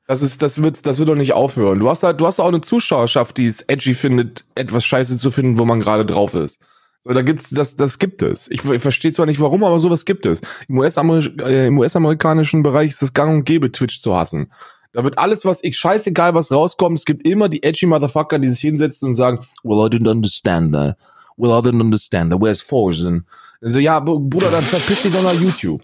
Das 0.08 0.20
ist, 0.20 0.42
das 0.42 0.60
wird, 0.60 0.84
das 0.84 0.98
wird 0.98 1.08
doch 1.08 1.14
nicht 1.14 1.32
aufhören. 1.32 1.78
Du 1.78 1.88
hast 1.88 2.02
halt, 2.02 2.20
du 2.20 2.26
hast 2.26 2.40
auch 2.40 2.48
eine 2.48 2.60
Zuschauerschaft, 2.60 3.36
die 3.38 3.46
es 3.46 3.62
edgy 3.62 3.94
findet, 3.94 4.44
etwas 4.54 4.84
Scheiße 4.84 5.16
zu 5.16 5.30
finden, 5.30 5.58
wo 5.58 5.64
man 5.64 5.80
gerade 5.80 6.04
drauf 6.04 6.34
ist. 6.34 6.58
So, 7.04 7.12
da 7.12 7.22
gibt's, 7.22 7.50
das, 7.50 7.74
das 7.74 7.98
gibt 7.98 8.22
es. 8.22 8.48
Ich, 8.50 8.64
ich 8.64 8.80
verstehe 8.82 9.12
zwar 9.12 9.26
nicht 9.26 9.40
warum, 9.40 9.64
aber 9.64 9.78
sowas 9.80 10.04
gibt 10.04 10.24
es. 10.24 10.40
Im 10.68 10.78
äh, 10.78 11.70
US-amerikanischen 11.70 12.62
Bereich 12.62 12.92
ist 12.92 13.02
es 13.02 13.12
gang 13.12 13.38
und 13.38 13.44
gäbe, 13.44 13.72
Twitch 13.72 14.00
zu 14.00 14.14
hassen. 14.14 14.52
Da 14.92 15.02
wird 15.02 15.18
alles, 15.18 15.44
was 15.44 15.64
ich, 15.64 15.76
scheißegal, 15.78 16.34
was 16.34 16.52
rauskommt, 16.52 16.98
es 16.98 17.04
gibt 17.04 17.26
immer 17.26 17.48
die 17.48 17.62
edgy 17.62 17.86
Motherfucker, 17.86 18.38
die 18.38 18.48
sich 18.48 18.60
hinsetzen 18.60 19.08
und 19.08 19.14
sagen, 19.14 19.40
well, 19.64 19.84
I 19.86 19.90
didn't 19.90 20.10
understand 20.10 20.74
that. 20.74 20.96
Well, 21.36 21.50
I 21.50 21.66
didn't 21.66 21.80
understand 21.80 22.30
that. 22.30 22.40
Where's 22.40 22.60
Forsen? 22.60 23.26
Also, 23.60 23.78
ja, 23.80 23.98
Br- 23.98 24.18
Bruder, 24.20 24.50
dann 24.50 24.62
verpiss 24.62 25.02
dich 25.02 25.12
doch 25.12 25.22
nach 25.22 25.34
YouTube. 25.34 25.82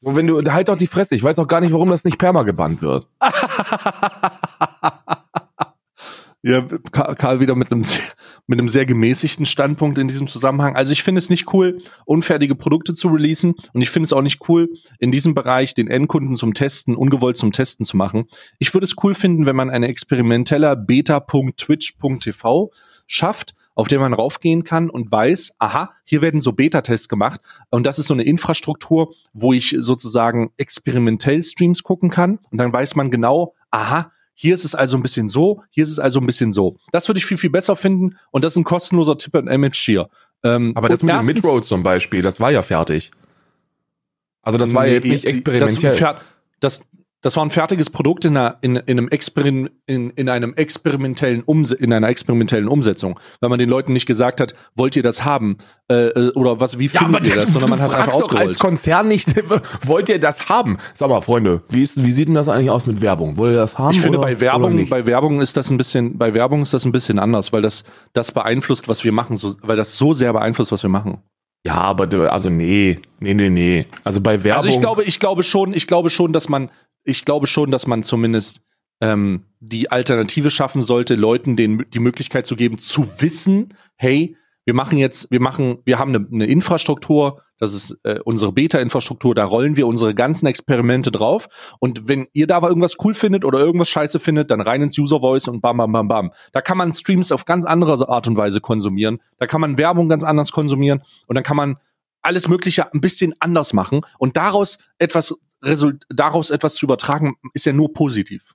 So, 0.00 0.16
wenn 0.16 0.26
du, 0.26 0.42
halt 0.50 0.68
doch 0.68 0.76
die 0.76 0.86
Fresse. 0.86 1.14
Ich 1.14 1.22
weiß 1.22 1.38
auch 1.38 1.46
gar 1.46 1.60
nicht, 1.60 1.72
warum 1.72 1.90
das 1.90 2.04
nicht 2.04 2.18
perma 2.18 2.42
gebannt 2.42 2.80
wird. 2.80 3.06
Ja, 6.42 6.62
Ka- 6.90 7.14
Karl 7.16 7.40
wieder 7.40 7.54
mit 7.54 7.70
einem 7.70 7.84
sehr, 7.84 8.02
mit 8.46 8.58
einem 8.58 8.70
sehr 8.70 8.86
gemäßigten 8.86 9.44
Standpunkt 9.44 9.98
in 9.98 10.08
diesem 10.08 10.26
Zusammenhang. 10.26 10.74
Also 10.74 10.92
ich 10.92 11.02
finde 11.02 11.18
es 11.18 11.28
nicht 11.28 11.52
cool, 11.52 11.82
unfertige 12.06 12.54
Produkte 12.54 12.94
zu 12.94 13.08
releasen 13.08 13.54
und 13.74 13.82
ich 13.82 13.90
finde 13.90 14.06
es 14.06 14.14
auch 14.14 14.22
nicht 14.22 14.48
cool, 14.48 14.70
in 14.98 15.12
diesem 15.12 15.34
Bereich 15.34 15.74
den 15.74 15.88
Endkunden 15.88 16.36
zum 16.36 16.54
Testen, 16.54 16.96
ungewollt 16.96 17.36
zum 17.36 17.52
Testen 17.52 17.84
zu 17.84 17.98
machen. 17.98 18.24
Ich 18.58 18.72
würde 18.72 18.86
es 18.86 18.94
cool 19.02 19.14
finden, 19.14 19.44
wenn 19.44 19.54
man 19.56 19.68
eine 19.68 19.88
experimenteller 19.88 20.76
beta.twitch.tv 20.76 22.70
schafft, 23.06 23.54
auf 23.74 23.88
der 23.88 24.00
man 24.00 24.14
raufgehen 24.14 24.64
kann 24.64 24.88
und 24.90 25.10
weiß, 25.12 25.52
aha, 25.58 25.92
hier 26.04 26.22
werden 26.22 26.40
so 26.40 26.52
Beta-Tests 26.52 27.08
gemacht 27.08 27.40
und 27.70 27.84
das 27.84 27.98
ist 27.98 28.06
so 28.06 28.14
eine 28.14 28.22
Infrastruktur, 28.24 29.12
wo 29.32 29.52
ich 29.52 29.76
sozusagen 29.78 30.52
experimentell 30.56 31.42
Streams 31.42 31.82
gucken 31.82 32.08
kann 32.10 32.38
und 32.50 32.58
dann 32.58 32.72
weiß 32.72 32.96
man 32.96 33.10
genau, 33.10 33.54
aha, 33.70 34.10
hier 34.40 34.54
ist 34.54 34.64
es 34.64 34.74
also 34.74 34.96
ein 34.96 35.02
bisschen 35.02 35.28
so, 35.28 35.62
hier 35.68 35.84
ist 35.84 35.90
es 35.90 35.98
also 35.98 36.18
ein 36.18 36.24
bisschen 36.24 36.54
so. 36.54 36.78
Das 36.92 37.06
würde 37.10 37.18
ich 37.18 37.26
viel, 37.26 37.36
viel 37.36 37.50
besser 37.50 37.76
finden 37.76 38.16
und 38.30 38.42
das 38.42 38.54
ist 38.54 38.56
ein 38.56 38.64
kostenloser 38.64 39.18
Tipp 39.18 39.34
und 39.34 39.48
Image 39.48 39.76
hier. 39.76 40.08
Ähm, 40.42 40.72
Aber 40.76 40.88
das 40.88 41.02
mit 41.02 41.14
dem 41.14 41.26
Midroad 41.26 41.66
zum 41.66 41.82
Beispiel, 41.82 42.22
das 42.22 42.40
war 42.40 42.50
ja 42.50 42.62
fertig. 42.62 43.10
Also 44.40 44.56
das 44.56 44.72
war 44.72 44.84
nee, 44.84 44.88
ja 44.88 44.94
jetzt 44.94 45.04
nicht 45.04 45.24
experimentell. 45.26 46.16
Das, 46.58 46.80
das, 46.80 46.80
das 47.22 47.36
war 47.36 47.44
ein 47.44 47.50
fertiges 47.50 47.90
Produkt 47.90 48.24
in, 48.24 48.36
einer, 48.36 48.56
in, 48.62 48.76
in, 48.76 48.98
einem, 48.98 49.08
Experim, 49.08 49.68
in, 49.86 50.10
in 50.10 50.28
einem 50.28 50.54
experimentellen 50.54 51.42
Umse 51.42 51.74
in 51.74 51.92
einer 51.92 52.08
experimentellen 52.08 52.68
Umsetzung, 52.68 53.18
weil 53.40 53.50
man 53.50 53.58
den 53.58 53.68
Leuten 53.68 53.92
nicht 53.92 54.06
gesagt 54.06 54.40
hat, 54.40 54.54
wollt 54.74 54.96
ihr 54.96 55.02
das 55.02 55.24
haben 55.24 55.58
äh, 55.90 56.08
äh 56.08 56.32
oder 56.32 56.60
was 56.60 56.78
wie 56.78 56.86
ja, 56.86 57.00
findet 57.00 57.26
ihr 57.26 57.36
das, 57.36 57.52
sondern 57.52 57.70
man 57.70 57.80
hat 57.80 57.90
es 57.90 57.94
einfach 57.94 58.14
ausgerollt. 58.14 58.48
als 58.48 58.58
Konzern 58.58 59.08
nicht, 59.08 59.34
wollt 59.86 60.08
ihr 60.08 60.18
das 60.18 60.48
haben? 60.48 60.78
Sag 60.94 61.10
mal, 61.10 61.20
Freunde, 61.20 61.62
wie 61.68 61.82
ist 61.82 62.02
wie 62.02 62.12
sieht 62.12 62.28
denn 62.28 62.34
das 62.34 62.48
eigentlich 62.48 62.70
aus 62.70 62.86
mit 62.86 63.02
Werbung? 63.02 63.36
Wollt 63.36 63.54
ihr 63.54 63.60
das 63.60 63.76
haben? 63.76 63.94
Ich 63.94 64.00
finde 64.00 64.18
oder, 64.18 64.28
bei 64.28 64.40
Werbung 64.40 64.88
bei 64.88 65.06
Werbung 65.06 65.40
ist 65.40 65.56
das 65.56 65.70
ein 65.70 65.76
bisschen 65.76 66.16
bei 66.16 66.32
Werbung 66.32 66.62
ist 66.62 66.72
das 66.72 66.84
ein 66.84 66.92
bisschen 66.92 67.18
anders, 67.18 67.52
weil 67.52 67.62
das 67.62 67.84
das 68.12 68.32
beeinflusst, 68.32 68.88
was 68.88 69.04
wir 69.04 69.12
machen, 69.12 69.36
so, 69.36 69.54
weil 69.62 69.76
das 69.76 69.98
so 69.98 70.12
sehr 70.12 70.32
beeinflusst, 70.32 70.72
was 70.72 70.82
wir 70.82 70.90
machen. 70.90 71.18
Ja, 71.66 71.74
aber 71.74 72.32
also 72.32 72.48
nee, 72.48 72.98
nee, 73.18 73.34
nee, 73.34 73.50
nee. 73.50 73.86
Also 74.02 74.22
bei 74.22 74.42
Werbung. 74.44 74.64
Also 74.64 74.68
ich 74.70 74.80
glaube, 74.80 75.04
ich 75.04 75.20
glaube 75.20 75.42
schon, 75.42 75.74
ich 75.74 75.86
glaube 75.86 76.08
schon, 76.08 76.32
dass 76.32 76.48
man 76.48 76.70
ich 77.04 77.24
glaube 77.24 77.46
schon, 77.46 77.70
dass 77.70 77.86
man 77.86 78.02
zumindest 78.02 78.62
ähm, 79.00 79.44
die 79.60 79.90
Alternative 79.90 80.50
schaffen 80.50 80.82
sollte, 80.82 81.14
Leuten 81.14 81.56
den, 81.56 81.86
die 81.90 81.98
Möglichkeit 82.00 82.46
zu 82.46 82.56
geben, 82.56 82.78
zu 82.78 83.20
wissen, 83.20 83.74
hey, 83.96 84.36
wir 84.64 84.74
machen 84.74 84.98
jetzt, 84.98 85.30
wir 85.30 85.40
machen, 85.40 85.78
wir 85.84 85.98
haben 85.98 86.14
eine, 86.14 86.26
eine 86.30 86.46
Infrastruktur, 86.46 87.42
das 87.58 87.74
ist 87.74 87.98
äh, 88.04 88.20
unsere 88.24 88.52
Beta-Infrastruktur, 88.52 89.34
da 89.34 89.44
rollen 89.44 89.76
wir 89.76 89.86
unsere 89.86 90.14
ganzen 90.14 90.46
Experimente 90.46 91.10
drauf. 91.10 91.48
Und 91.78 92.08
wenn 92.08 92.26
ihr 92.32 92.46
da 92.46 92.56
aber 92.56 92.68
irgendwas 92.68 92.96
cool 93.04 93.14
findet 93.14 93.44
oder 93.44 93.58
irgendwas 93.58 93.88
scheiße 93.88 94.18
findet, 94.18 94.50
dann 94.50 94.60
rein 94.60 94.82
ins 94.82 94.98
User 94.98 95.20
Voice 95.20 95.48
und 95.48 95.60
bam, 95.60 95.76
bam, 95.76 95.92
bam, 95.92 96.08
bam. 96.08 96.30
Da 96.52 96.62
kann 96.62 96.78
man 96.78 96.92
Streams 96.92 97.32
auf 97.32 97.44
ganz 97.44 97.64
andere 97.64 98.08
Art 98.08 98.28
und 98.28 98.36
Weise 98.36 98.60
konsumieren. 98.60 99.20
Da 99.38 99.46
kann 99.46 99.60
man 99.60 99.76
Werbung 99.76 100.08
ganz 100.08 100.24
anders 100.24 100.52
konsumieren 100.52 101.02
und 101.26 101.34
dann 101.34 101.44
kann 101.44 101.56
man 101.56 101.76
alles 102.22 102.48
Mögliche 102.48 102.92
ein 102.92 103.00
bisschen 103.00 103.34
anders 103.40 103.72
machen 103.72 104.02
und 104.18 104.36
daraus 104.36 104.78
etwas 104.98 105.34
Result 105.62 106.04
daraus 106.08 106.50
etwas 106.50 106.74
zu 106.74 106.86
übertragen, 106.86 107.36
ist 107.54 107.66
ja 107.66 107.72
nur 107.72 107.92
positiv. 107.92 108.54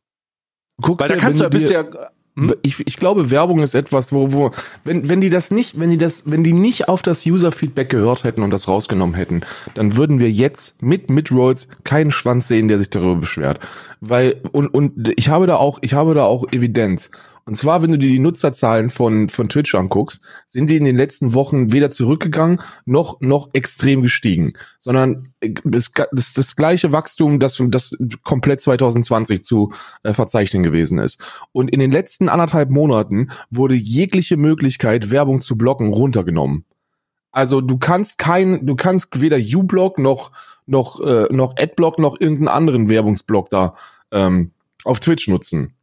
Guckst 0.81 1.07
Weil 1.07 1.15
da 1.15 1.21
kannst 1.21 1.39
du, 1.39 1.45
du 1.45 1.49
bist 1.49 1.69
ja 1.69 1.85
hm? 2.37 2.53
Ich, 2.63 2.85
ich 2.85 2.97
glaube, 2.97 3.31
Werbung 3.31 3.59
ist 3.59 3.75
etwas, 3.75 4.11
wo, 4.11 4.33
wo, 4.33 4.51
wenn, 4.83 5.07
wenn 5.07 5.21
die 5.21 5.29
das 5.29 5.51
nicht, 5.51 5.79
wenn 5.79 5.89
die 5.89 5.97
das, 5.97 6.23
wenn 6.25 6.43
die 6.43 6.53
nicht 6.53 6.89
auf 6.89 7.01
das 7.01 7.25
User-Feedback 7.25 7.89
gehört 7.89 8.25
hätten 8.25 8.43
und 8.43 8.51
das 8.51 8.67
rausgenommen 8.67 9.15
hätten, 9.15 9.41
dann 9.73 9.95
würden 9.95 10.19
wir 10.19 10.29
jetzt 10.29 10.75
mit 10.81 11.09
Midrolls 11.09 11.69
keinen 11.85 12.11
Schwanz 12.11 12.49
sehen, 12.49 12.67
der 12.67 12.77
sich 12.77 12.89
darüber 12.89 13.15
beschwert. 13.15 13.59
Weil, 14.01 14.41
und, 14.51 14.67
und 14.67 15.13
ich 15.15 15.29
habe 15.29 15.47
da 15.47 15.55
auch, 15.55 15.79
ich 15.81 15.93
habe 15.93 16.13
da 16.13 16.25
auch 16.25 16.45
Evidenz. 16.51 17.09
Und 17.47 17.57
zwar, 17.57 17.83
wenn 17.83 17.91
du 17.91 17.99
dir 17.99 18.09
die 18.09 18.19
Nutzerzahlen 18.19 18.89
von, 18.89 19.29
von 19.29 19.47
Twitch 19.49 19.75
anguckst, 19.75 20.19
sind 20.47 20.67
die 20.67 20.77
in 20.77 20.83
den 20.83 20.97
letzten 20.97 21.35
Wochen 21.35 21.71
weder 21.71 21.91
zurückgegangen 21.91 22.59
noch, 22.85 23.21
noch 23.21 23.49
extrem 23.53 24.01
gestiegen, 24.01 24.53
sondern 24.79 25.31
das, 25.63 25.91
das, 26.11 26.33
das 26.33 26.55
gleiche 26.55 26.91
Wachstum, 26.91 27.39
das, 27.39 27.61
das 27.67 27.95
komplett 28.23 28.61
2020 28.61 29.43
zu 29.43 29.71
äh, 30.01 30.13
verzeichnen 30.13 30.63
gewesen 30.63 30.97
ist. 30.97 31.19
Und 31.51 31.69
in 31.69 31.79
den 31.79 31.91
letzten 31.91 32.29
anderthalb 32.29 32.71
Monaten 32.71 33.29
wurde 33.51 33.75
jegliche 33.75 34.37
Möglichkeit, 34.37 35.11
Werbung 35.11 35.41
zu 35.41 35.55
blocken, 35.55 35.93
runtergenommen. 35.93 36.65
Also 37.31 37.61
du 37.61 37.77
kannst 37.77 38.17
kein, 38.17 38.65
du 38.65 38.75
kannst 38.75 39.21
weder 39.21 39.37
U-Block 39.37 39.99
noch, 39.99 40.31
noch, 40.65 40.99
äh, 40.99 41.27
noch 41.31 41.57
Adblock 41.57 41.99
noch 41.99 42.19
irgendeinen 42.19 42.47
anderen 42.47 42.89
Werbungsblock 42.89 43.51
da 43.51 43.75
ähm, 44.11 44.51
auf 44.83 44.99
Twitch 44.99 45.27
nutzen. 45.27 45.73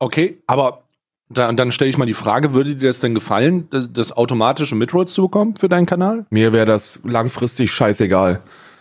Okay, 0.00 0.42
aber 0.46 0.84
da, 1.30 1.52
dann 1.52 1.72
stelle 1.72 1.90
ich 1.90 1.98
mal 1.98 2.06
die 2.06 2.14
Frage, 2.14 2.54
würde 2.54 2.74
dir 2.74 2.88
das 2.88 3.00
denn 3.00 3.14
gefallen, 3.14 3.68
das, 3.70 3.92
das 3.92 4.16
automatische 4.16 4.74
Midrolls 4.74 5.12
zu 5.12 5.22
bekommen 5.22 5.56
für 5.56 5.68
deinen 5.68 5.86
Kanal? 5.86 6.26
Mir 6.30 6.52
wäre 6.52 6.66
das 6.66 7.00
langfristig 7.04 7.70
scheißegal. 7.70 8.40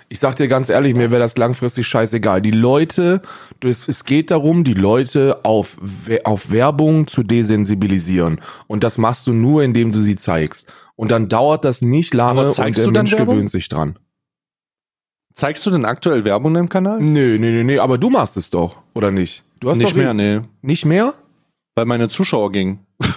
Ich 0.10 0.20
sag 0.20 0.38
dir 0.38 0.48
ganz 0.48 0.70
ehrlich, 0.70 0.96
mir 0.96 1.12
wäre 1.12 1.22
das 1.22 1.36
langfristig 1.36 1.86
scheißegal. 1.86 2.42
Die 2.42 2.52
Leute, 2.52 3.22
es 3.62 4.06
geht 4.06 4.32
darum, 4.32 4.64
die 4.64 4.74
Leute 4.74 5.44
auf, 5.44 5.78
auf 6.24 6.50
Werbung 6.50 7.08
zu 7.08 7.24
desensibilisieren. 7.24 8.40
Und 8.68 8.86
das 8.86 8.98
machst 8.98 9.28
du 9.28 9.34
nur, 9.34 9.64
indem 9.64 9.92
du 9.92 10.00
sie 10.00 10.16
zeigst. 10.16 10.72
Und 10.96 11.12
dann 11.12 11.28
dauert 11.28 11.66
das 11.66 11.82
nicht 11.82 12.14
lange 12.14 12.46
und 12.46 12.58
der 12.58 12.92
Mensch 12.92 13.12
Werbung? 13.12 13.36
gewöhnt 13.36 13.52
sich 13.52 13.68
dran. 13.68 14.00
Zeigst 15.34 15.66
du 15.66 15.72
denn 15.72 15.84
aktuell 15.84 16.24
Werbung 16.24 16.56
im 16.56 16.70
Kanal? 16.70 17.02
Nö, 17.02 17.38
nö, 17.38 17.52
nö, 17.52 17.64
nö, 17.66 17.80
aber 17.80 17.98
du 17.98 18.10
machst 18.10 18.38
es 18.38 18.50
doch, 18.50 18.78
oder 18.94 19.12
nicht? 19.12 19.44
Du 19.60 19.70
hast 19.70 19.78
nicht 19.78 19.92
doch 19.92 19.98
mehr, 19.98 20.14
nee. 20.14 20.40
Nicht 20.62 20.86
mehr? 20.86 21.14
Weil 21.78 21.86
meine 21.86 22.10
Zuschauer 22.10 22.52
gingen. 22.52 22.86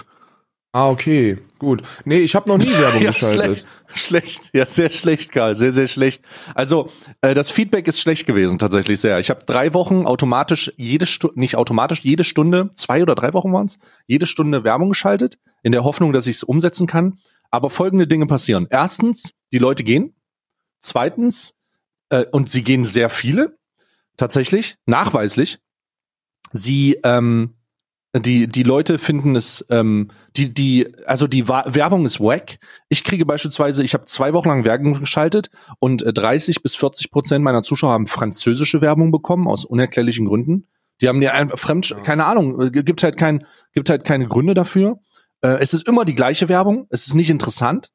Ah, 0.73 0.87
okay, 0.87 1.37
gut. 1.59 1.83
Nee, 2.05 2.19
ich 2.19 2.33
habe 2.33 2.47
noch 2.47 2.57
nie 2.57 2.71
Werbung 2.79 3.01
ja, 3.01 3.11
geschaltet. 3.11 3.65
Schlecht, 3.87 4.23
schlecht, 4.23 4.49
ja, 4.53 4.65
sehr 4.65 4.89
schlecht, 4.89 5.33
Karl, 5.33 5.53
sehr, 5.53 5.73
sehr 5.73 5.89
schlecht. 5.89 6.23
Also, 6.55 6.89
äh, 7.19 7.33
das 7.33 7.51
Feedback 7.51 7.89
ist 7.89 7.99
schlecht 7.99 8.25
gewesen, 8.25 8.57
tatsächlich 8.57 9.01
sehr. 9.01 9.19
Ich 9.19 9.29
habe 9.29 9.43
drei 9.45 9.73
Wochen 9.73 10.05
automatisch 10.05 10.71
jede 10.77 11.05
Stunde, 11.05 11.37
nicht 11.37 11.57
automatisch, 11.57 12.05
jede 12.05 12.23
Stunde, 12.23 12.71
zwei 12.73 13.01
oder 13.01 13.15
drei 13.15 13.33
Wochen 13.33 13.51
waren's, 13.51 13.79
jede 14.07 14.25
Stunde 14.25 14.63
Werbung 14.63 14.87
geschaltet, 14.87 15.39
in 15.61 15.73
der 15.73 15.83
Hoffnung, 15.83 16.13
dass 16.13 16.25
ich 16.25 16.37
es 16.37 16.43
umsetzen 16.43 16.87
kann. 16.87 17.17
Aber 17.49 17.69
folgende 17.69 18.07
Dinge 18.07 18.27
passieren. 18.27 18.67
Erstens, 18.69 19.33
die 19.51 19.57
Leute 19.59 19.83
gehen. 19.83 20.15
Zweitens, 20.79 21.55
äh, 22.07 22.23
und 22.31 22.49
sie 22.49 22.63
gehen 22.63 22.85
sehr 22.85 23.09
viele, 23.09 23.53
tatsächlich, 24.15 24.77
nachweislich. 24.85 25.59
Sie 26.53 26.97
ähm, 27.03 27.55
die, 28.13 28.47
die 28.47 28.63
Leute 28.63 28.97
finden 28.97 29.35
es, 29.35 29.65
ähm, 29.69 30.09
die, 30.35 30.53
die, 30.53 30.87
also 31.05 31.27
die 31.27 31.47
Werbung 31.47 32.05
ist 32.05 32.19
wack. 32.19 32.59
Ich 32.89 33.05
kriege 33.05 33.25
beispielsweise, 33.25 33.83
ich 33.83 33.93
habe 33.93 34.05
zwei 34.05 34.33
Wochen 34.33 34.49
lang 34.49 34.65
Werbung 34.65 34.99
geschaltet 34.99 35.49
und 35.79 36.03
30 36.05 36.57
äh, 36.57 36.59
bis 36.61 36.75
40 36.75 37.09
Prozent 37.09 37.43
meiner 37.43 37.63
Zuschauer 37.63 37.93
haben 37.93 38.07
französische 38.07 38.81
Werbung 38.81 39.11
bekommen, 39.11 39.47
aus 39.47 39.63
unerklärlichen 39.63 40.25
Gründen. 40.25 40.67
Die 40.99 41.07
haben 41.07 41.21
dir 41.21 41.33
einfach 41.33 41.57
fremd, 41.57 41.95
keine 42.03 42.25
Ahnung, 42.25 42.61
äh, 42.61 42.69
gibt 42.69 43.01
halt 43.01 43.15
kein, 43.15 43.45
gibt 43.73 43.89
halt 43.89 44.03
keine 44.03 44.27
Gründe 44.27 44.53
dafür. 44.53 44.99
Äh, 45.41 45.59
es 45.59 45.73
ist 45.73 45.87
immer 45.87 46.03
die 46.03 46.15
gleiche 46.15 46.49
Werbung, 46.49 46.87
es 46.89 47.07
ist 47.07 47.15
nicht 47.15 47.29
interessant. 47.29 47.91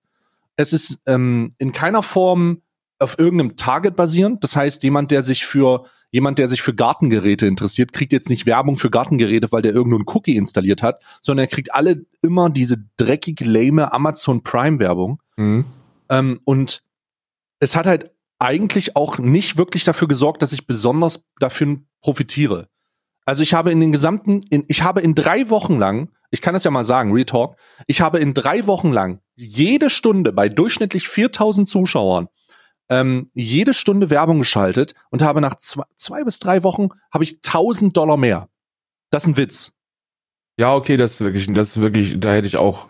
Es 0.57 0.73
ist 0.73 1.03
ähm, 1.05 1.55
in 1.59 1.73
keiner 1.73 2.03
Form 2.03 2.63
auf 2.99 3.19
irgendeinem 3.19 3.57
Target 3.57 3.95
basierend. 3.95 4.43
Das 4.43 4.57
heißt, 4.57 4.83
jemand, 4.83 5.11
der 5.11 5.21
sich 5.21 5.45
für 5.45 5.85
jemand, 6.11 6.39
der 6.39 6.49
sich 6.49 6.63
für 6.63 6.75
Gartengeräte 6.75 7.47
interessiert, 7.47 7.93
kriegt 7.93 8.13
jetzt 8.13 8.31
nicht 8.31 8.47
Werbung 8.47 8.77
für 8.77 8.91
Gartengeräte, 8.91 9.53
weil 9.53 9.63
der 9.63 9.75
irgendeinen 9.75 10.05
Cookie 10.07 10.37
installiert 10.37 10.83
hat, 10.83 11.01
sondern 11.21 11.45
er 11.45 11.49
kriegt 11.49 11.75
alle 11.75 12.07
immer 12.23 12.51
diese 12.51 12.77
dreckig 12.97 13.41
lame 13.45 13.93
Amazon 13.93 14.43
Prime 14.43 14.79
Werbung. 14.79 15.23
Mhm. 15.37 15.65
Ähm, 16.09 16.41
und 16.45 16.83
es 17.59 17.77
hat 17.77 17.87
halt 17.87 18.11
eigentlich 18.39 18.97
auch 18.97 19.19
nicht 19.19 19.57
wirklich 19.57 19.85
dafür 19.85 20.09
gesorgt, 20.09 20.43
dass 20.43 20.53
ich 20.53 20.67
besonders 20.67 21.25
dafür 21.39 21.79
profitiere. 22.03 22.69
Also 23.25 23.43
ich 23.43 23.55
habe 23.55 23.73
in 23.73 23.81
den 23.81 23.93
gesamten, 23.93 24.41
in, 24.51 24.65
ich 24.69 24.83
habe 24.83 25.01
in 25.01 25.15
drei 25.15 25.51
Wochen 25.51 25.79
lang, 25.79 26.11
ich 26.31 26.43
kann 26.43 26.55
das 26.55 26.65
ja 26.65 26.71
mal 26.71 26.85
sagen, 26.85 27.13
Retalk, 27.13 27.57
ich 27.87 28.01
habe 28.01 28.21
in 28.21 28.35
drei 28.35 28.67
Wochen 28.67 28.93
lang 28.93 29.21
jede 29.35 29.91
Stunde 29.91 30.33
bei 30.33 30.49
durchschnittlich 30.49 31.09
4000 31.09 31.69
Zuschauern 31.69 32.29
ähm, 32.89 33.31
jede 33.35 33.75
Stunde 33.75 34.11
Werbung 34.11 34.39
geschaltet 34.39 34.95
und 35.11 35.23
habe 35.23 35.41
nach 35.41 35.57
zwei, 35.57 35.85
zwei 35.97 36.25
bis 36.25 36.39
drei 36.39 36.63
Wochen 36.63 36.89
habe 37.13 37.25
ich 37.25 37.37
1000 37.37 37.97
Dollar 37.97 38.17
mehr. 38.17 38.49
Das 39.11 39.25
ist 39.25 39.29
ein 39.29 39.37
Witz. 39.37 39.73
Ja, 40.59 40.75
okay, 40.75 40.97
das 40.97 41.13
ist 41.13 41.21
wirklich, 41.21 41.53
das 41.53 41.69
ist 41.69 41.81
wirklich, 41.83 42.19
da 42.19 42.33
hätte 42.33 42.47
ich 42.47 42.57
auch. 42.57 42.89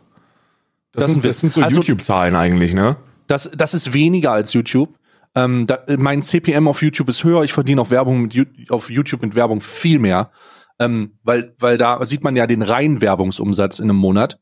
Das, 0.93 1.05
das 1.05 1.13
sind, 1.13 1.25
das 1.25 1.41
sind 1.41 1.53
so 1.53 1.63
also, 1.63 1.81
YouTube-Zahlen 1.81 2.37
eigentlich, 2.37 2.75
ne? 2.75 2.97
Das, 3.27 3.51
das 3.55 3.75
ist 3.75 3.93
weniger 3.93 4.33
als 4.33 4.53
YouTube. 4.53 4.95
Ähm, 5.35 5.67
da, 5.67 5.85
mein 5.99 6.23
CPM 6.23 6.69
auf 6.69 6.83
YouTube 6.83 7.09
ist 7.09 7.25
höher. 7.25 7.43
Ich 7.43 7.53
verdiene 7.53 7.81
auf 7.81 7.91
Werbung 7.91 8.23
mit, 8.23 8.71
auf 8.71 8.89
YouTube 8.89 9.23
mit 9.23 9.35
Werbung 9.35 9.61
viel 9.61 9.99
mehr, 9.99 10.31
ähm, 10.79 11.19
weil, 11.23 11.55
weil 11.59 11.77
da 11.77 12.03
sieht 12.05 12.25
man 12.25 12.37
ja 12.37 12.47
den 12.47 12.63
reinen 12.63 13.01
Werbungsumsatz 13.01 13.79
in 13.79 13.91
einem 13.91 13.99
Monat. 13.99 14.39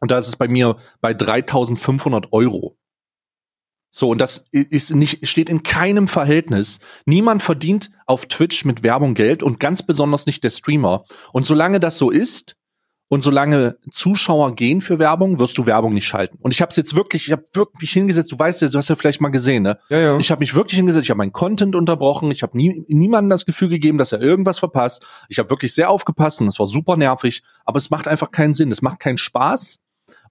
Und 0.00 0.10
da 0.10 0.18
ist 0.18 0.28
es 0.28 0.36
bei 0.36 0.48
mir 0.48 0.76
bei 1.00 1.12
3.500 1.12 2.32
Euro. 2.32 2.76
So, 3.96 4.08
und 4.08 4.20
das 4.20 4.46
ist 4.50 4.92
nicht, 4.92 5.28
steht 5.28 5.48
in 5.48 5.62
keinem 5.62 6.08
Verhältnis. 6.08 6.80
Niemand 7.06 7.44
verdient 7.44 7.92
auf 8.06 8.26
Twitch 8.26 8.64
mit 8.64 8.82
Werbung 8.82 9.14
Geld 9.14 9.40
und 9.40 9.60
ganz 9.60 9.84
besonders 9.84 10.26
nicht 10.26 10.42
der 10.42 10.50
Streamer. 10.50 11.04
Und 11.32 11.46
solange 11.46 11.78
das 11.78 11.96
so 11.96 12.10
ist 12.10 12.56
Und 13.08 13.22
solange 13.22 13.76
Zuschauer 13.92 14.54
gehen 14.56 14.80
für 14.80 14.98
Werbung, 14.98 15.38
wirst 15.38 15.58
du 15.58 15.66
Werbung 15.66 15.92
nicht 15.92 16.06
schalten. 16.06 16.38
Und 16.40 16.52
ich 16.52 16.62
habe 16.62 16.70
es 16.70 16.76
jetzt 16.76 16.96
wirklich, 16.96 17.26
ich 17.26 17.32
habe 17.32 17.44
wirklich 17.52 17.92
hingesetzt, 17.92 18.32
du 18.32 18.38
weißt 18.38 18.62
ja, 18.62 18.68
du 18.68 18.78
hast 18.78 18.88
ja 18.88 18.96
vielleicht 18.96 19.20
mal 19.20 19.28
gesehen, 19.28 19.62
ne? 19.62 19.78
Ja, 19.90 19.98
ja. 19.98 20.18
Ich 20.18 20.30
habe 20.30 20.40
mich 20.40 20.54
wirklich 20.54 20.78
hingesetzt, 20.78 21.04
ich 21.04 21.10
habe 21.10 21.18
meinen 21.18 21.32
Content 21.32 21.76
unterbrochen, 21.76 22.30
ich 22.30 22.42
habe 22.42 22.56
nie, 22.56 22.84
niemandem 22.88 23.30
das 23.30 23.44
Gefühl 23.44 23.68
gegeben, 23.68 23.98
dass 23.98 24.12
er 24.12 24.20
irgendwas 24.20 24.58
verpasst. 24.58 25.06
Ich 25.28 25.38
habe 25.38 25.50
wirklich 25.50 25.74
sehr 25.74 25.90
aufgepasst 25.90 26.40
und 26.40 26.48
es 26.48 26.58
war 26.58 26.66
super 26.66 26.96
nervig, 26.96 27.42
aber 27.66 27.76
es 27.76 27.90
macht 27.90 28.08
einfach 28.08 28.30
keinen 28.30 28.54
Sinn, 28.54 28.72
es 28.72 28.80
macht 28.80 29.00
keinen 29.00 29.18
Spaß. 29.18 29.80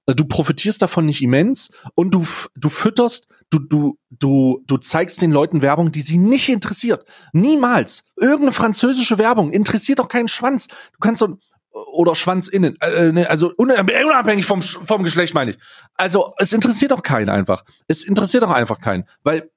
Du 0.05 0.25
profitierst 0.25 0.81
davon 0.81 1.05
nicht 1.05 1.21
immens 1.21 1.69
und 1.95 2.13
du, 2.13 2.25
du 2.55 2.69
fütterst, 2.69 3.27
du, 3.49 3.59
du, 3.59 3.97
du, 4.09 4.61
du 4.67 4.77
zeigst 4.77 5.21
den 5.21 5.31
Leuten 5.31 5.61
Werbung, 5.61 5.93
die 5.93 6.01
sie 6.01 6.17
nicht 6.17 6.49
interessiert. 6.49 7.05
Niemals. 7.31 8.03
Irgendeine 8.17 8.51
französische 8.51 9.17
Werbung 9.17 9.51
interessiert 9.51 9.99
doch 9.99 10.09
keinen 10.09 10.27
Schwanz. 10.27 10.67
Du 10.67 10.99
kannst 10.99 11.19
so, 11.19 11.37
oder 11.71 12.15
Schwanz 12.15 12.47
innen, 12.47 12.75
äh, 12.81 13.11
ne, 13.11 13.29
also 13.29 13.53
unabhängig 13.55 14.45
vom, 14.45 14.61
vom 14.61 15.03
Geschlecht 15.03 15.33
meine 15.33 15.51
ich. 15.51 15.57
Also 15.95 16.33
es 16.37 16.53
interessiert 16.53 16.91
doch 16.91 17.01
keinen 17.01 17.29
einfach. 17.29 17.63
Es 17.87 18.03
interessiert 18.03 18.43
doch 18.43 18.51
einfach 18.51 18.79
keinen, 18.79 19.05
weil 19.23 19.49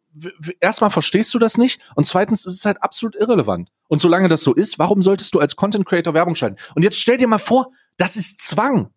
erstmal 0.61 0.91
verstehst 0.91 1.35
du 1.35 1.39
das 1.39 1.59
nicht 1.59 1.81
und 1.95 2.07
zweitens 2.07 2.47
ist 2.47 2.55
es 2.55 2.65
halt 2.65 2.83
absolut 2.83 3.17
irrelevant. 3.17 3.71
Und 3.89 4.01
solange 4.01 4.29
das 4.29 4.43
so 4.43 4.55
ist, 4.55 4.79
warum 4.79 5.03
solltest 5.03 5.35
du 5.35 5.41
als 5.41 5.57
Content 5.57 5.87
Creator 5.87 6.15
Werbung 6.15 6.35
schalten? 6.35 6.57
Und 6.75 6.83
jetzt 6.83 7.01
stell 7.01 7.19
dir 7.19 7.29
mal 7.29 7.39
vor, 7.39 7.71
das 7.97 8.17
ist 8.17 8.41
Zwang. 8.41 8.91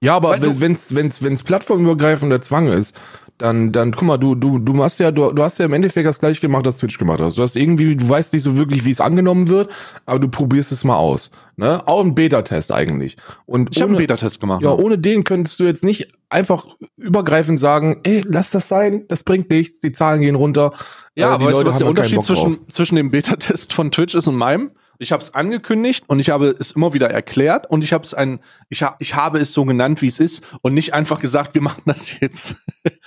Ja, 0.00 0.14
aber 0.14 0.40
wenn 0.40 0.72
es 0.72 0.94
wenn's, 0.94 1.22
wenn's 1.22 1.42
plattformübergreifender 1.42 2.40
Zwang 2.40 2.68
ist, 2.68 2.94
dann, 3.38 3.70
dann, 3.70 3.92
guck 3.92 4.02
mal, 4.02 4.18
du, 4.18 4.34
du, 4.34 4.58
du 4.58 4.72
machst 4.72 4.98
ja, 4.98 5.12
du, 5.12 5.32
du 5.32 5.42
hast 5.42 5.58
ja 5.58 5.64
im 5.64 5.72
Endeffekt 5.72 6.06
das 6.06 6.18
gleiche 6.18 6.40
gemacht, 6.40 6.66
was 6.66 6.76
Twitch 6.76 6.98
gemacht 6.98 7.20
hast. 7.20 7.38
Du 7.38 7.42
hast 7.42 7.54
irgendwie, 7.54 7.94
du 7.94 8.08
weißt 8.08 8.32
nicht 8.32 8.42
so 8.42 8.56
wirklich, 8.58 8.84
wie 8.84 8.90
es 8.90 9.00
angenommen 9.00 9.48
wird, 9.48 9.70
aber 10.06 10.18
du 10.18 10.28
probierst 10.28 10.72
es 10.72 10.84
mal 10.84 10.96
aus. 10.96 11.30
Ne? 11.56 11.86
Auch 11.86 12.04
ein 12.04 12.14
Beta-Test 12.16 12.72
eigentlich. 12.72 13.16
Und 13.46 13.70
ich 13.72 13.80
habe 13.80 13.90
einen 13.90 13.98
Beta-Test 13.98 14.40
gemacht. 14.40 14.62
Ja, 14.62 14.72
ohne 14.72 14.98
den 14.98 15.22
könntest 15.22 15.60
du 15.60 15.64
jetzt 15.64 15.84
nicht 15.84 16.08
einfach 16.28 16.66
übergreifend 16.96 17.60
sagen, 17.60 18.00
ey, 18.02 18.22
lass 18.26 18.50
das 18.50 18.68
sein, 18.68 19.04
das 19.08 19.22
bringt 19.22 19.50
nichts, 19.50 19.80
die 19.80 19.92
Zahlen 19.92 20.20
gehen 20.20 20.34
runter. 20.34 20.72
Ja, 21.14 21.30
äh, 21.30 21.34
aber 21.34 21.46
weißt 21.46 21.62
du, 21.62 21.66
was 21.66 21.78
der 21.78 21.86
Unterschied 21.86 22.22
zwischen, 22.24 22.58
zwischen 22.68 22.96
dem 22.96 23.10
Beta-Test 23.10 23.72
von 23.72 23.92
Twitch 23.92 24.16
ist 24.16 24.26
und 24.26 24.36
meinem? 24.36 24.72
Ich 24.98 25.12
habe 25.12 25.22
es 25.22 25.34
angekündigt 25.34 26.04
und 26.08 26.18
ich 26.18 26.30
habe 26.30 26.54
es 26.58 26.72
immer 26.72 26.92
wieder 26.92 27.10
erklärt 27.10 27.70
und 27.70 27.84
ich 27.84 27.92
habe 27.92 28.04
es 28.04 28.14
ein, 28.14 28.40
ich, 28.68 28.82
ha, 28.82 28.96
ich 28.98 29.14
habe 29.14 29.38
es 29.38 29.52
so 29.52 29.64
genannt, 29.64 30.02
wie 30.02 30.08
es 30.08 30.18
ist 30.18 30.42
und 30.62 30.74
nicht 30.74 30.94
einfach 30.94 31.20
gesagt, 31.20 31.54
wir 31.54 31.62
machen 31.68 31.82
das 31.86 32.20
jetzt. 32.20 32.56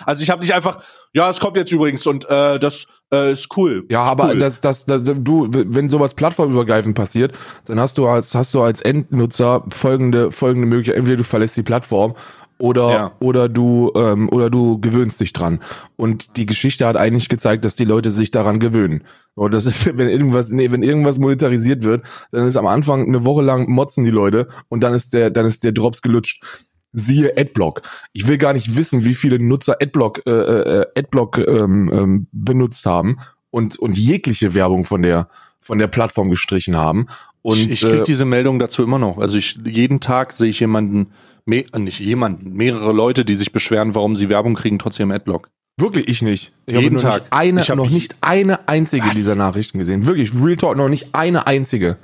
also 0.05 0.23
ich 0.23 0.29
habe 0.29 0.41
nicht 0.41 0.53
einfach, 0.53 0.83
ja, 1.13 1.29
es 1.29 1.39
kommt 1.39 1.57
jetzt 1.57 1.71
übrigens 1.71 2.07
und 2.07 2.29
äh, 2.29 2.59
das 2.59 2.87
äh, 3.11 3.31
ist 3.31 3.55
cool. 3.57 3.85
Ja, 3.89 4.05
ist 4.05 4.11
aber 4.11 4.29
cool. 4.29 4.39
das, 4.39 4.61
das, 4.61 4.85
das, 4.85 5.03
du, 5.03 5.47
wenn 5.51 5.89
sowas 5.89 6.13
plattformübergreifend 6.13 6.95
passiert, 6.95 7.33
dann 7.65 7.79
hast 7.79 7.97
du 7.97 8.07
als, 8.07 8.33
hast 8.35 8.53
du 8.53 8.61
als 8.61 8.81
Endnutzer 8.81 9.65
folgende, 9.71 10.31
folgende 10.31 10.67
Möglichkeit. 10.67 10.97
Entweder 10.97 11.17
du 11.17 11.23
verlässt 11.23 11.57
die 11.57 11.63
Plattform 11.63 12.15
oder 12.61 12.91
ja. 12.91 13.11
oder 13.19 13.49
du 13.49 13.91
ähm, 13.95 14.29
oder 14.29 14.49
du 14.49 14.79
gewöhnst 14.79 15.19
dich 15.19 15.33
dran. 15.33 15.59
Und 15.95 16.37
die 16.37 16.45
Geschichte 16.45 16.85
hat 16.85 16.95
eigentlich 16.95 17.27
gezeigt, 17.27 17.65
dass 17.65 17.75
die 17.75 17.85
Leute 17.85 18.11
sich 18.11 18.29
daran 18.29 18.59
gewöhnen. 18.59 19.03
Und 19.33 19.53
das 19.53 19.65
ist, 19.65 19.85
wenn 19.97 20.07
irgendwas, 20.07 20.51
nee, 20.51 20.71
wenn 20.71 20.83
irgendwas 20.83 21.17
monetarisiert 21.17 21.83
wird, 21.83 22.03
dann 22.31 22.47
ist 22.47 22.57
am 22.57 22.67
Anfang 22.67 23.07
eine 23.07 23.25
Woche 23.25 23.41
lang 23.41 23.69
motzen 23.69 24.03
die 24.03 24.11
Leute 24.11 24.47
und 24.69 24.81
dann 24.81 24.93
ist 24.93 25.13
der, 25.13 25.31
dann 25.31 25.45
ist 25.45 25.63
der 25.63 25.71
Drops 25.71 26.01
gelutscht. 26.01 26.43
Siehe 26.93 27.33
Adblock. 27.37 27.81
Ich 28.13 28.27
will 28.27 28.37
gar 28.37 28.53
nicht 28.53 28.75
wissen, 28.75 29.05
wie 29.05 29.13
viele 29.13 29.39
Nutzer 29.39 29.77
Adblock, 29.81 30.25
äh, 30.25 30.31
äh, 30.31 30.85
Adblock 30.95 31.37
ähm, 31.39 31.89
ähm, 31.91 32.27
benutzt 32.31 32.85
haben 32.85 33.17
und 33.49 33.79
und 33.79 33.97
jegliche 33.97 34.53
Werbung 34.53 34.83
von 34.83 35.01
der 35.01 35.29
von 35.61 35.79
der 35.79 35.87
Plattform 35.87 36.29
gestrichen 36.29 36.75
haben. 36.75 37.07
Und 37.41 37.57
ich, 37.57 37.69
ich 37.69 37.81
krieg 37.81 38.01
äh, 38.01 38.03
diese 38.03 38.25
Meldung 38.25 38.59
dazu 38.59 38.83
immer 38.83 38.99
noch. 38.99 39.17
Also 39.17 39.37
ich 39.37 39.57
jeden 39.63 39.99
Tag 39.99 40.33
sehe 40.33 40.49
ich 40.49 40.59
jemanden 40.59 41.07
me 41.45 41.63
nicht 41.77 41.99
jemanden, 41.99 42.53
mehrere 42.53 42.91
Leute, 42.91 43.25
die 43.25 43.35
sich 43.35 43.51
beschweren, 43.51 43.95
warum 43.95 44.15
sie 44.15 44.29
Werbung 44.29 44.55
kriegen, 44.55 44.79
trotzdem 44.79 45.11
Adblock. 45.11 45.49
Wirklich, 45.77 46.07
ich 46.07 46.21
nicht. 46.21 46.53
Ich 46.65 46.75
Jeden 46.75 46.97
habe 46.97 47.01
Tag. 47.01 47.21
Nicht 47.21 47.33
eine, 47.33 47.61
ich 47.61 47.69
hab 47.69 47.77
noch 47.77 47.89
nicht 47.89 48.15
eine 48.21 48.67
einzige 48.67 49.05
Was? 49.05 49.15
dieser 49.15 49.35
Nachrichten 49.35 49.79
gesehen. 49.79 50.05
Wirklich, 50.05 50.33
Real 50.35 50.55
Talk, 50.55 50.77
noch 50.77 50.89
nicht 50.89 51.13
eine 51.13 51.47
einzige. 51.47 51.97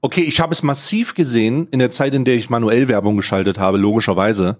Okay, 0.00 0.22
ich 0.22 0.40
habe 0.40 0.52
es 0.52 0.62
massiv 0.62 1.14
gesehen 1.14 1.68
in 1.70 1.78
der 1.78 1.90
Zeit, 1.90 2.14
in 2.14 2.24
der 2.24 2.34
ich 2.34 2.50
manuell 2.50 2.88
Werbung 2.88 3.16
geschaltet 3.16 3.58
habe, 3.58 3.78
logischerweise, 3.78 4.58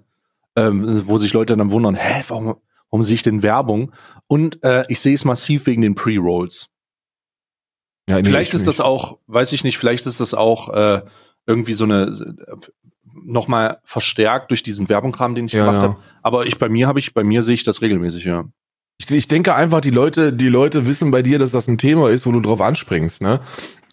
ähm, 0.56 1.02
wo 1.06 1.18
sich 1.18 1.32
Leute 1.32 1.56
dann 1.56 1.70
wundern, 1.70 1.96
hä, 1.96 2.22
warum, 2.28 2.56
warum 2.90 3.02
sehe 3.02 3.16
ich 3.16 3.24
denn 3.24 3.42
Werbung? 3.42 3.92
Und 4.28 4.62
äh, 4.62 4.84
ich 4.88 5.00
sehe 5.00 5.14
es 5.14 5.24
massiv 5.24 5.66
wegen 5.66 5.82
den 5.82 5.96
Pre-Rolls. 5.96 6.68
Ja, 8.08 8.16
nee, 8.16 8.24
vielleicht 8.24 8.54
ist 8.54 8.66
das 8.66 8.80
auch, 8.80 9.18
weiß 9.26 9.52
ich 9.52 9.64
nicht, 9.64 9.78
vielleicht 9.78 10.06
ist 10.06 10.20
das 10.20 10.34
auch 10.34 10.68
äh, 10.68 11.02
irgendwie 11.46 11.72
so 11.72 11.84
eine 11.84 12.12
noch 13.24 13.48
mal 13.48 13.78
verstärkt 13.84 14.50
durch 14.50 14.62
diesen 14.62 14.88
Werbungkram, 14.88 15.34
den 15.34 15.46
ich 15.46 15.52
ja, 15.52 15.64
gemacht 15.64 15.82
ja. 15.82 15.88
habe. 15.88 15.96
Aber 16.22 16.46
ich 16.46 16.58
bei 16.58 16.68
mir 16.68 16.86
habe 16.86 16.98
ich, 16.98 17.14
bei 17.14 17.24
mir 17.24 17.42
sehe 17.42 17.54
ich 17.54 17.64
das 17.64 17.82
regelmäßig, 17.82 18.24
ja. 18.24 18.44
Ich, 18.98 19.10
ich 19.10 19.28
denke 19.28 19.54
einfach, 19.54 19.80
die 19.80 19.90
Leute, 19.90 20.32
die 20.32 20.48
Leute 20.48 20.86
wissen 20.86 21.10
bei 21.10 21.22
dir, 21.22 21.38
dass 21.38 21.50
das 21.50 21.68
ein 21.68 21.78
Thema 21.78 22.10
ist, 22.10 22.26
wo 22.26 22.32
du 22.32 22.40
drauf 22.40 22.60
anspringst, 22.60 23.22
ne? 23.22 23.40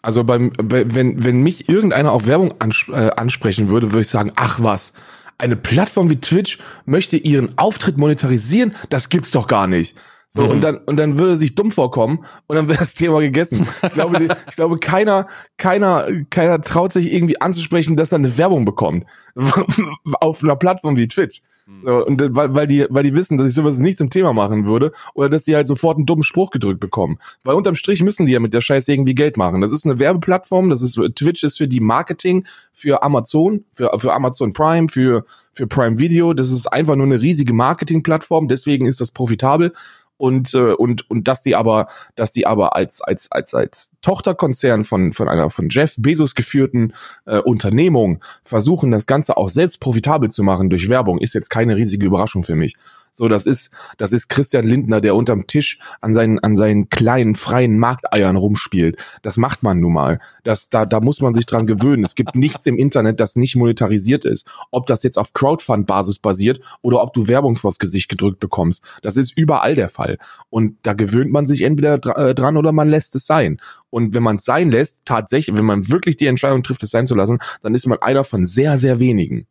Also 0.02 0.24
beim, 0.24 0.54
wenn, 0.58 1.26
wenn 1.26 1.42
mich 1.42 1.68
irgendeiner 1.68 2.13
auf 2.13 2.26
Werbung 2.26 2.54
ans, 2.60 2.86
äh, 2.88 3.10
ansprechen 3.18 3.68
würde, 3.68 3.92
würde 3.92 4.02
ich 4.02 4.08
sagen, 4.08 4.32
ach 4.36 4.60
was, 4.62 4.94
eine 5.38 5.56
Plattform 5.56 6.10
wie 6.10 6.22
Twitch 6.22 6.60
möchte 6.86 7.18
ihren 7.18 7.58
Auftritt 7.58 7.98
monetarisieren, 7.98 8.76
das 8.89 9.10
gibt's 9.10 9.32
doch 9.32 9.48
gar 9.48 9.68
nicht. 9.68 9.96
So, 10.32 10.44
mhm. 10.44 10.50
und 10.50 10.62
dann, 10.62 10.78
und 10.78 10.98
dann 10.98 11.18
würde 11.18 11.36
sich 11.36 11.56
dumm 11.56 11.72
vorkommen 11.72 12.24
und 12.46 12.56
dann 12.56 12.68
wäre 12.68 12.78
das 12.78 12.94
Thema 12.94 13.20
gegessen. 13.20 13.68
Ich 13.82 13.94
glaube, 13.94 14.28
ich 14.48 14.56
glaube, 14.56 14.78
keiner, 14.78 15.26
keiner, 15.58 16.08
keiner 16.30 16.62
traut 16.62 16.94
sich 16.94 17.12
irgendwie 17.12 17.42
anzusprechen, 17.42 17.96
dass 17.96 18.12
er 18.12 18.20
eine 18.20 18.38
Werbung 18.38 18.63
bekommt. 18.63 19.06
Auf 20.22 20.44
einer 20.44 20.56
Plattform 20.56 20.98
wie 20.98 21.08
Twitch. 21.08 21.42
Mhm. 21.65 21.82
So, 21.84 22.06
und 22.06 22.36
weil, 22.36 22.54
weil 22.54 22.68
die, 22.68 22.86
weil 22.92 23.04
die 23.04 23.15
wissen, 23.15 23.39
dass 23.39 23.48
ich 23.48 23.56
sowas 23.56 23.80
nicht 23.80 23.98
zum 23.98 24.12
Thema 24.12 24.34
machen 24.34 24.68
würde, 24.68 24.92
oder 25.15 25.30
dass 25.30 25.46
die 25.46 25.56
halt 25.56 25.68
sofort 25.68 25.98
einen 25.98 26.06
dummen 26.06 26.24
Spruch 26.24 26.52
gedrückt 26.52 26.80
bekommen. 26.80 27.18
Weil 27.44 27.56
unterm 27.56 27.74
Strich 27.74 28.04
müssen 28.04 28.28
die 28.28 28.34
ja 28.34 28.39
mit 28.39 28.54
der 28.54 28.62
Scheiße 28.62 28.92
irgendwie 28.94 29.15
Geld 29.15 29.36
machen. 29.36 29.62
Das 29.62 29.72
ist 29.72 29.86
eine 29.86 29.98
Werbeplattform, 29.98 30.70
das 30.70 30.84
ist, 30.84 31.00
Twitch 31.15 31.44
ist 31.44 31.58
für 31.58 31.68
die 31.68 31.80
Marketing, 31.80 32.46
für 32.72 33.02
Amazon, 33.02 33.65
für, 33.74 33.92
für 33.98 34.13
Amazon 34.13 34.54
Prime, 34.54 34.89
für, 34.89 35.26
für 35.54 35.65
Prime 35.65 35.98
Video. 35.98 36.34
Das 36.34 36.52
ist 36.52 36.68
einfach 36.68 36.96
nur 36.96 37.08
eine 37.08 37.20
riesige 37.20 37.54
Marketingplattform, 37.54 38.48
deswegen 38.48 38.86
ist 38.86 39.02
das 39.02 39.10
profitabel 39.10 39.74
und 40.19 40.53
äh, 40.53 40.73
und 40.73 41.10
und 41.10 41.27
dass 41.27 41.41
die 41.41 41.55
aber 41.55 41.88
dass 42.15 42.32
die 42.32 42.45
aber 42.45 42.75
als 42.75 43.01
als 43.01 43.32
als 43.32 43.53
als 43.55 43.91
Tochterkonzern 44.01 44.84
von 44.84 45.13
von 45.13 45.29
einer 45.29 45.49
von 45.49 45.69
Jeff 45.69 45.95
Bezos 45.97 46.36
geführten 46.36 46.93
äh, 47.25 47.39
Unternehmung 47.39 48.21
versuchen 48.43 48.91
das 48.91 49.08
ganze 49.08 49.38
auch 49.38 49.49
selbst 49.49 49.79
profitabel 49.79 50.29
zu 50.29 50.43
machen 50.43 50.69
durch 50.69 50.89
Werbung 50.89 51.19
ist 51.19 51.34
jetzt 51.34 51.49
keine 51.49 51.75
riesige 51.75 52.05
Überraschung 52.05 52.43
für 52.43 52.55
mich. 52.55 52.75
So, 53.13 53.28
das 53.28 53.45
ist, 53.45 53.72
das 53.98 54.13
ist 54.13 54.30
Christian 54.30 54.65
Lindner, 54.65 55.02
der 55.02 55.15
unterm 55.15 55.48
Tisch 55.48 55.80
an 56.02 56.13
seinen, 56.13 56.39
an 56.39 56.56
seinen 56.56 56.89
kleinen, 56.89 57.36
freien 57.36 57.78
Markteiern 57.78 58.36
rumspielt. 58.36 58.98
Das 59.22 59.38
macht 59.38 59.63
man 59.63 59.80
nun 59.80 59.93
mal. 59.93 60.19
Das, 60.43 60.69
da, 60.69 60.86
da 60.86 61.00
muss 61.00 61.22
man 61.22 61.34
sich 61.34 61.45
dran 61.45 61.67
gewöhnen. 61.67 62.04
Es 62.04 62.15
gibt 62.15 62.36
nichts 62.36 62.65
im 62.65 62.78
Internet, 62.78 63.19
das 63.19 63.36
nicht 63.36 63.56
monetarisiert 63.56 64.26
ist. 64.26 64.48
Ob 64.72 64.88
das 64.88 65.04
jetzt 65.04 65.17
auf 65.17 65.34
Crowdfund-Basis 65.34 66.19
basiert 66.19 66.60
oder 66.82 67.02
ob 67.02 67.13
du 67.13 67.28
Werbung 67.28 67.56
vors 67.56 67.80
Gesicht 67.80 68.10
gedrückt 68.10 68.39
bekommst. 68.39 68.84
Das 69.02 69.17
ist 69.17 69.38
überall 69.38 69.76
der 69.76 69.89
Fall. 69.89 70.17
Und 70.50 70.78
da 70.84 70.93
gewöhnt 70.93 71.32
man 71.32 71.48
sich 71.48 71.62
entweder 71.62 71.95
äh, 72.17 72.36
dran 72.36 72.58
oder 72.58 72.72
man 72.72 72.89
lässt 72.89 73.15
es 73.15 73.26
sein. 73.26 73.60
Und 73.89 74.13
wenn 74.13 74.24
man 74.24 74.38
es 74.38 74.45
sein 74.45 74.72
lässt, 74.72 75.06
tatsächlich, 75.06 75.56
wenn 75.56 75.65
man 75.65 75.89
wirklich 75.89 76.17
die 76.17 76.28
Entscheidung 76.28 76.63
trifft, 76.63 76.84
es 76.84 76.91
sein 76.91 77.08
zu 77.08 77.15
lassen, 77.15 77.39
dann 77.62 77.74
ist 77.76 77.88
man 77.88 78.02
einer 78.02 78.24
von 78.24 78.45
sehr, 78.45 78.78
sehr 78.78 79.00
wenigen. 79.00 79.48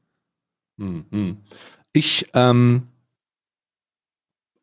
Hm, 0.79 1.05
hm. 1.11 1.37
Ich, 1.92 2.29
ähm, 2.35 2.85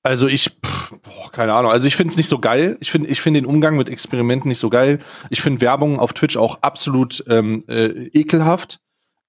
also 0.05 0.27
ich, 0.27 0.51
pff, 0.63 0.91
boah, 1.01 1.31
keine 1.31 1.53
Ahnung. 1.53 1.71
Also 1.71 1.87
ich 1.87 1.95
finde 1.95 2.11
es 2.11 2.17
nicht 2.17 2.29
so 2.29 2.39
geil. 2.39 2.77
Ich 2.79 2.91
finde 2.91 3.09
ich 3.09 3.21
finde 3.21 3.41
den 3.41 3.47
Umgang 3.47 3.75
mit 3.75 3.89
Experimenten 3.89 4.49
nicht 4.49 4.59
so 4.59 4.69
geil. 4.69 4.99
Ich 5.29 5.41
finde 5.41 5.61
Werbung 5.61 5.99
auf 5.99 6.13
Twitch 6.13 6.37
auch 6.37 6.61
absolut 6.61 7.23
ähm, 7.27 7.61
äh, 7.67 8.07
ekelhaft. 8.13 8.79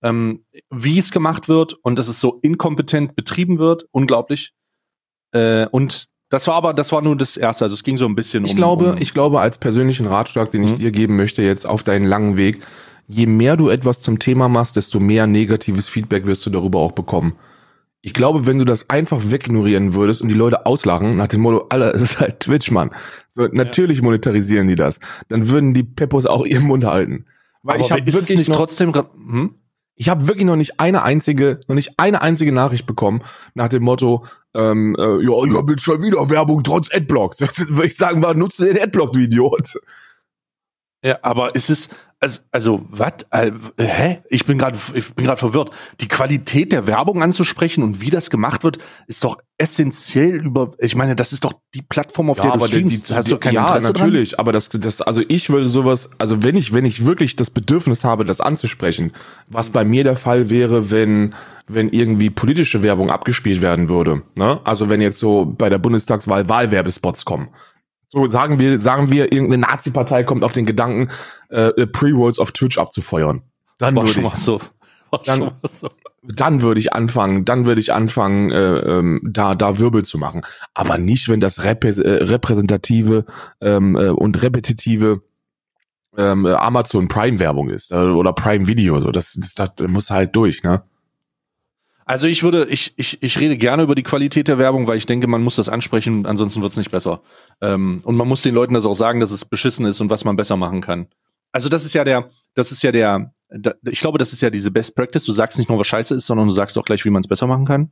Ähm, 0.02 0.44
wie 0.70 0.98
es 0.98 1.10
gemacht 1.10 1.48
wird 1.48 1.72
und 1.72 1.98
dass 1.98 2.08
es 2.08 2.20
so 2.20 2.38
inkompetent 2.42 3.16
betrieben 3.16 3.58
wird, 3.58 3.86
unglaublich. 3.92 4.52
Äh, 5.32 5.66
und 5.68 6.08
das 6.28 6.46
war 6.46 6.54
aber, 6.54 6.74
das 6.74 6.92
war 6.92 7.00
nur 7.00 7.16
das 7.16 7.38
erste. 7.38 7.64
Also 7.64 7.74
es 7.74 7.82
ging 7.82 7.96
so 7.96 8.04
ein 8.04 8.14
bisschen 8.14 8.44
ich 8.44 8.50
um. 8.50 8.56
Glaube, 8.56 8.92
um 8.92 9.00
ich 9.00 9.14
glaube, 9.14 9.40
als 9.40 9.56
persönlichen 9.56 10.06
Ratschlag, 10.06 10.50
den 10.50 10.62
ich 10.64 10.72
mhm. 10.72 10.76
dir 10.76 10.92
geben 10.92 11.16
möchte, 11.16 11.42
jetzt 11.42 11.66
auf 11.66 11.82
deinen 11.82 12.04
langen 12.04 12.36
Weg, 12.36 12.60
je 13.08 13.26
mehr 13.26 13.56
du 13.56 13.70
etwas 13.70 14.02
zum 14.02 14.18
Thema 14.18 14.50
machst, 14.50 14.76
desto 14.76 15.00
mehr 15.00 15.26
negatives 15.26 15.88
Feedback 15.88 16.26
wirst 16.26 16.44
du 16.44 16.50
darüber 16.50 16.80
auch 16.80 16.92
bekommen. 16.92 17.34
Ich 18.06 18.12
glaube, 18.12 18.46
wenn 18.46 18.56
du 18.56 18.64
das 18.64 18.88
einfach 18.88 19.32
wegignorieren 19.32 19.94
würdest 19.94 20.22
und 20.22 20.28
die 20.28 20.34
Leute 20.36 20.64
auslachen, 20.64 21.16
nach 21.16 21.26
dem 21.26 21.40
Motto, 21.40 21.66
Alter, 21.70 21.92
es 21.96 22.02
ist 22.02 22.20
halt 22.20 22.38
Twitch, 22.38 22.70
Mann. 22.70 22.90
So, 23.28 23.48
natürlich 23.50 23.98
ja. 23.98 24.04
monetarisieren 24.04 24.68
die 24.68 24.76
das. 24.76 25.00
Dann 25.28 25.48
würden 25.48 25.74
die 25.74 25.82
Peppos 25.82 26.24
auch 26.24 26.46
ihren 26.46 26.62
Mund 26.62 26.84
halten. 26.84 27.26
Weil 27.64 27.78
Aber 27.78 27.84
ich 27.84 27.90
habe 27.90 28.06
wirklich 28.06 28.38
nicht 28.38 28.48
noch, 28.50 28.58
trotzdem, 28.58 28.94
hm? 28.94 29.56
ich 29.96 30.08
habe 30.08 30.28
wirklich 30.28 30.46
noch 30.46 30.54
nicht 30.54 30.78
eine 30.78 31.02
einzige, 31.02 31.58
noch 31.66 31.74
nicht 31.74 31.94
eine 31.96 32.22
einzige 32.22 32.52
Nachricht 32.52 32.86
bekommen 32.86 33.22
nach 33.54 33.68
dem 33.68 33.82
Motto, 33.82 34.24
ähm, 34.54 34.94
äh, 34.96 35.02
ja, 35.02 35.44
ich 35.44 35.56
habe 35.56 35.72
jetzt 35.72 35.82
schon 35.82 36.00
wieder 36.00 36.30
Werbung 36.30 36.62
trotz 36.62 36.88
Adblocks. 36.94 37.40
Würde 37.40 37.84
ich 37.88 37.96
sagen, 37.96 38.22
war 38.22 38.34
nutze 38.34 38.72
den 38.72 38.80
Adblock, 38.80 39.14
du 39.14 39.18
Idiot. 39.18 39.80
Ja, 41.02 41.18
aber 41.22 41.54
ist 41.54 41.70
es 41.70 41.90
also, 42.18 42.40
also 42.50 42.86
was? 42.88 43.12
Äh, 43.30 43.52
hä? 43.78 44.18
Ich 44.30 44.46
bin 44.46 44.56
gerade 44.56 44.78
ich 44.94 45.14
bin 45.14 45.26
gerade 45.26 45.38
verwirrt. 45.38 45.70
Die 46.00 46.08
Qualität 46.08 46.72
der 46.72 46.86
Werbung 46.86 47.22
anzusprechen 47.22 47.84
und 47.84 48.00
wie 48.00 48.08
das 48.08 48.30
gemacht 48.30 48.64
wird, 48.64 48.78
ist 49.06 49.22
doch 49.22 49.36
essentiell 49.58 50.36
über 50.36 50.70
ich 50.78 50.96
meine, 50.96 51.14
das 51.14 51.34
ist 51.34 51.44
doch 51.44 51.52
die 51.74 51.82
Plattform 51.82 52.30
auf 52.30 52.38
Ja, 52.38 52.44
der 52.44 52.52
du 52.52 52.66
streamst. 52.66 53.10
die, 53.10 53.14
Hast 53.14 53.30
du 53.30 53.36
kein 53.36 53.52
ja, 53.52 53.66
Interesse 53.66 53.92
natürlich, 53.92 54.40
aber 54.40 54.52
das, 54.52 54.70
das, 54.70 55.02
also 55.02 55.20
ich 55.28 55.50
würde 55.50 55.68
sowas, 55.68 56.08
also 56.16 56.42
wenn 56.42 56.56
ich, 56.56 56.72
wenn 56.72 56.86
ich 56.86 57.04
wirklich 57.04 57.36
das 57.36 57.50
Bedürfnis 57.50 58.02
habe, 58.02 58.24
das 58.24 58.40
anzusprechen, 58.40 59.12
was 59.48 59.68
bei 59.68 59.84
mir 59.84 60.02
der 60.02 60.16
Fall 60.16 60.48
wäre, 60.48 60.90
wenn, 60.90 61.34
wenn 61.66 61.90
irgendwie 61.90 62.30
politische 62.30 62.82
Werbung 62.82 63.10
abgespielt 63.10 63.60
werden 63.60 63.90
würde, 63.90 64.22
ne? 64.38 64.58
Also 64.64 64.88
wenn 64.88 65.02
jetzt 65.02 65.18
so 65.18 65.44
bei 65.44 65.68
der 65.68 65.78
Bundestagswahl 65.78 66.48
Wahlwerbespots 66.48 67.26
kommen. 67.26 67.50
So 68.16 68.28
sagen 68.30 68.58
wir, 68.58 68.80
sagen 68.80 69.10
wir, 69.10 69.30
irgendeine 69.30 69.66
Nazi-Partei 69.66 70.24
kommt 70.24 70.42
auf 70.42 70.52
den 70.54 70.64
Gedanken, 70.64 71.10
äh, 71.50 71.86
Pre-Rolls 71.86 72.38
auf 72.38 72.50
Twitch 72.50 72.78
abzufeuern. 72.78 73.42
Dann 73.78 73.94
würde 73.94 74.08
ich, 74.08 74.16
mal 74.22 74.38
so. 74.38 74.58
Dann- 75.26 75.52
so. 75.64 75.90
dann 76.22 76.62
würde 76.62 76.80
ich 76.80 76.94
anfangen, 76.94 77.44
dann 77.44 77.66
würde 77.66 77.78
ich 77.78 77.92
anfangen, 77.92 78.50
äh, 78.50 78.78
ähm, 78.78 79.20
da, 79.22 79.54
da 79.54 79.78
Wirbel 79.78 80.02
zu 80.02 80.16
machen. 80.16 80.40
Aber 80.72 80.96
nicht, 80.96 81.28
wenn 81.28 81.40
das 81.40 81.62
Reprä 81.62 81.90
äh, 81.90 82.24
repräsentative 82.24 83.26
ähm, 83.60 83.96
äh, 83.96 84.08
und 84.08 84.42
repetitive 84.42 85.20
ähm, 86.16 86.46
äh, 86.46 86.52
Amazon 86.52 87.08
Prime 87.08 87.38
Werbung 87.38 87.68
ist 87.68 87.92
äh, 87.92 87.96
oder 87.96 88.32
Prime 88.32 88.66
Video. 88.66 88.98
So, 88.98 89.10
das, 89.10 89.34
das, 89.34 89.54
das 89.54 89.90
muss 89.90 90.10
halt 90.10 90.34
durch, 90.34 90.62
ne? 90.62 90.82
Also 92.08 92.28
ich 92.28 92.44
würde, 92.44 92.66
ich, 92.70 92.94
ich, 92.96 93.20
ich 93.20 93.40
rede 93.40 93.58
gerne 93.58 93.82
über 93.82 93.96
die 93.96 94.04
Qualität 94.04 94.46
der 94.46 94.58
Werbung, 94.58 94.86
weil 94.86 94.96
ich 94.96 95.06
denke, 95.06 95.26
man 95.26 95.42
muss 95.42 95.56
das 95.56 95.68
ansprechen, 95.68 96.24
ansonsten 96.24 96.62
wird's 96.62 96.76
nicht 96.76 96.92
besser. 96.92 97.20
Ähm, 97.60 98.00
und 98.04 98.14
man 98.14 98.28
muss 98.28 98.42
den 98.42 98.54
Leuten 98.54 98.74
das 98.74 98.86
auch 98.86 98.94
sagen, 98.94 99.18
dass 99.18 99.32
es 99.32 99.44
beschissen 99.44 99.84
ist 99.86 100.00
und 100.00 100.08
was 100.08 100.24
man 100.24 100.36
besser 100.36 100.56
machen 100.56 100.80
kann. 100.80 101.08
Also 101.50 101.68
das 101.68 101.84
ist 101.84 101.94
ja 101.94 102.04
der, 102.04 102.30
das 102.54 102.70
ist 102.70 102.82
ja 102.84 102.92
der, 102.92 103.34
da, 103.48 103.74
ich 103.90 103.98
glaube, 103.98 104.18
das 104.18 104.32
ist 104.32 104.40
ja 104.40 104.50
diese 104.50 104.70
Best 104.70 104.94
Practice. 104.94 105.24
Du 105.24 105.32
sagst 105.32 105.58
nicht 105.58 105.68
nur, 105.68 105.80
was 105.80 105.88
scheiße 105.88 106.14
ist, 106.14 106.28
sondern 106.28 106.46
du 106.46 106.52
sagst 106.52 106.78
auch 106.78 106.84
gleich, 106.84 107.04
wie 107.04 107.10
man 107.10 107.20
es 107.20 107.28
besser 107.28 107.48
machen 107.48 107.64
kann. 107.64 107.90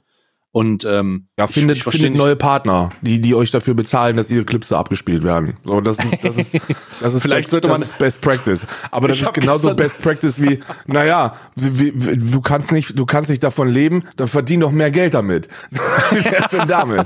Und 0.56 0.84
ähm, 0.84 1.26
Ja, 1.36 1.46
ich- 1.46 1.50
findet, 1.50 1.78
ich 1.78 1.82
versteh 1.82 2.02
findet 2.02 2.16
neue 2.16 2.36
Partner, 2.36 2.90
die, 3.02 3.20
die 3.20 3.34
euch 3.34 3.50
dafür 3.50 3.74
bezahlen, 3.74 4.16
dass 4.16 4.30
ihre 4.30 4.44
Clips 4.44 4.68
da 4.68 4.78
abgespielt 4.78 5.24
werden. 5.24 5.56
So, 5.64 5.80
das 5.80 5.98
ist, 5.98 6.22
das 6.22 6.36
ist, 6.36 6.54
das 7.00 7.12
ist 7.14 7.22
Vielleicht 7.22 7.46
best, 7.46 7.50
sollte 7.50 7.66
das 7.66 7.78
man- 7.78 7.82
ist 7.82 7.98
Best 7.98 8.20
Practice. 8.20 8.64
Aber 8.92 9.08
das 9.08 9.16
Ich 9.16 9.24
ist 9.24 9.34
genauso 9.34 9.74
Best 9.74 10.00
Practice 10.00 10.40
wie, 10.40 10.60
naja, 10.86 11.34
wie, 11.56 11.92
wie, 11.96 12.16
du 12.30 12.40
kannst 12.40 12.70
nicht, 12.70 12.96
du 12.96 13.04
kannst 13.04 13.30
nicht 13.30 13.42
davon 13.42 13.68
leben, 13.68 14.04
dann 14.16 14.28
verdien 14.28 14.60
doch 14.60 14.70
mehr 14.70 14.92
Geld 14.92 15.14
damit. 15.14 15.48
Wie 16.12 16.24
wär's 16.24 16.50
denn 16.50 16.68
damit? 16.68 17.04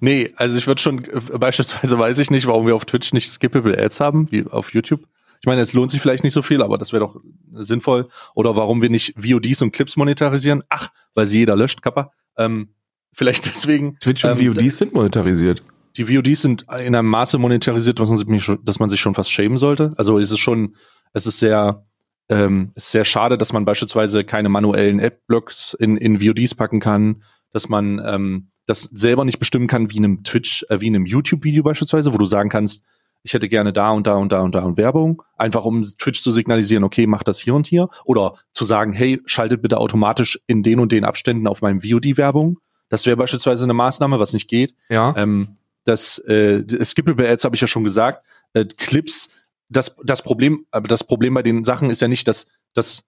Nee, 0.00 0.32
also 0.36 0.56
ich 0.56 0.66
würde 0.66 0.80
schon, 0.80 1.04
äh, 1.04 1.38
beispielsweise 1.38 1.98
weiß 1.98 2.18
ich 2.20 2.30
nicht, 2.30 2.46
warum 2.46 2.66
wir 2.66 2.74
auf 2.74 2.86
Twitch 2.86 3.12
nicht 3.12 3.28
skippable 3.30 3.76
Ads 3.78 4.00
haben, 4.00 4.32
wie 4.32 4.46
auf 4.50 4.72
YouTube. 4.72 5.02
Ich 5.40 5.46
meine, 5.46 5.60
es 5.60 5.72
lohnt 5.72 5.90
sich 5.90 6.00
vielleicht 6.00 6.22
nicht 6.24 6.32
so 6.34 6.40
viel, 6.42 6.62
aber 6.62 6.78
das 6.78 6.92
wäre 6.92 7.00
doch 7.04 7.16
sinnvoll. 7.52 8.08
Oder 8.34 8.56
warum 8.56 8.82
wir 8.82 8.90
nicht 8.90 9.14
VODs 9.18 9.62
und 9.62 9.72
Clips 9.72 9.96
monetarisieren. 9.96 10.62
Ach, 10.68 10.88
weil 11.14 11.26
sie 11.26 11.38
jeder 11.38 11.56
löscht, 11.56 11.80
Kappa. 11.82 12.12
Ähm, 12.40 12.68
vielleicht 13.12 13.46
deswegen. 13.54 13.96
Twitch 14.00 14.24
und 14.24 14.40
ähm, 14.40 14.54
VODs 14.54 14.78
sind 14.78 14.94
monetarisiert. 14.94 15.62
Die 15.96 16.04
VODs 16.04 16.42
sind 16.42 16.62
in 16.84 16.94
einem 16.94 17.08
Maße 17.08 17.38
monetarisiert, 17.38 17.98
dass 17.98 18.08
man 18.08 18.18
sich, 18.18 18.42
schon- 18.42 18.64
dass 18.64 18.78
man 18.78 18.88
sich 18.90 19.00
schon 19.00 19.14
fast 19.14 19.30
schämen 19.32 19.58
sollte. 19.58 19.92
Also 19.96 20.18
es 20.18 20.30
ist 20.30 20.38
schon, 20.38 20.76
es 21.12 21.26
ist 21.26 21.40
sehr, 21.40 21.84
ähm, 22.28 22.70
es 22.74 22.84
ist 22.84 22.90
sehr 22.92 23.04
schade, 23.04 23.36
dass 23.36 23.52
man 23.52 23.64
beispielsweise 23.64 24.24
keine 24.24 24.48
manuellen 24.48 25.00
Ad-Blocks 25.00 25.74
in, 25.74 25.96
in 25.96 26.20
VODs 26.20 26.54
packen 26.54 26.78
kann, 26.80 27.22
dass 27.52 27.68
man 27.68 28.00
ähm, 28.04 28.50
das 28.66 28.82
selber 28.82 29.24
nicht 29.24 29.40
bestimmen 29.40 29.66
kann, 29.66 29.90
wie 29.90 29.96
in 29.96 30.04
einem 30.04 30.22
Twitch, 30.22 30.64
äh, 30.68 30.80
wie 30.80 30.86
in 30.86 30.94
einem 30.94 31.06
YouTube-Video 31.06 31.64
beispielsweise, 31.64 32.14
wo 32.14 32.18
du 32.18 32.24
sagen 32.24 32.48
kannst, 32.50 32.84
ich 33.22 33.34
hätte 33.34 33.48
gerne 33.48 33.72
da 33.72 33.90
und 33.90 34.06
da 34.06 34.14
und 34.14 34.32
da 34.32 34.40
und 34.40 34.54
da 34.54 34.62
und 34.62 34.76
Werbung, 34.76 35.22
einfach 35.36 35.64
um 35.64 35.82
Twitch 35.82 36.22
zu 36.22 36.30
signalisieren, 36.30 36.84
okay, 36.84 37.06
mach 37.06 37.22
das 37.22 37.38
hier 37.38 37.54
und 37.54 37.66
hier. 37.66 37.88
Oder 38.04 38.34
zu 38.52 38.64
sagen, 38.64 38.92
hey, 38.92 39.20
schaltet 39.26 39.62
bitte 39.62 39.78
automatisch 39.78 40.40
in 40.46 40.62
den 40.62 40.80
und 40.80 40.92
den 40.92 41.04
Abständen 41.04 41.46
auf 41.46 41.60
meinem 41.62 41.82
VOD 41.82 42.16
Werbung. 42.16 42.58
Das 42.88 43.06
wäre 43.06 43.16
beispielsweise 43.16 43.64
eine 43.64 43.74
Maßnahme, 43.74 44.18
was 44.18 44.32
nicht 44.32 44.48
geht. 44.48 44.74
Ja. 44.88 45.14
Ähm, 45.16 45.56
das 45.84 46.18
äh, 46.18 46.64
Skippable 46.84 47.28
Ads 47.28 47.44
habe 47.44 47.54
ich 47.54 47.60
ja 47.60 47.66
schon 47.66 47.84
gesagt. 47.84 48.24
Äh, 48.52 48.64
Clips, 48.64 49.28
das, 49.68 49.96
das 50.02 50.22
Problem, 50.22 50.66
aber 50.70 50.88
das 50.88 51.04
Problem 51.04 51.34
bei 51.34 51.42
den 51.42 51.64
Sachen 51.64 51.90
ist 51.90 52.00
ja 52.00 52.08
nicht, 52.08 52.26
dass 52.26 52.46
das 52.74 53.04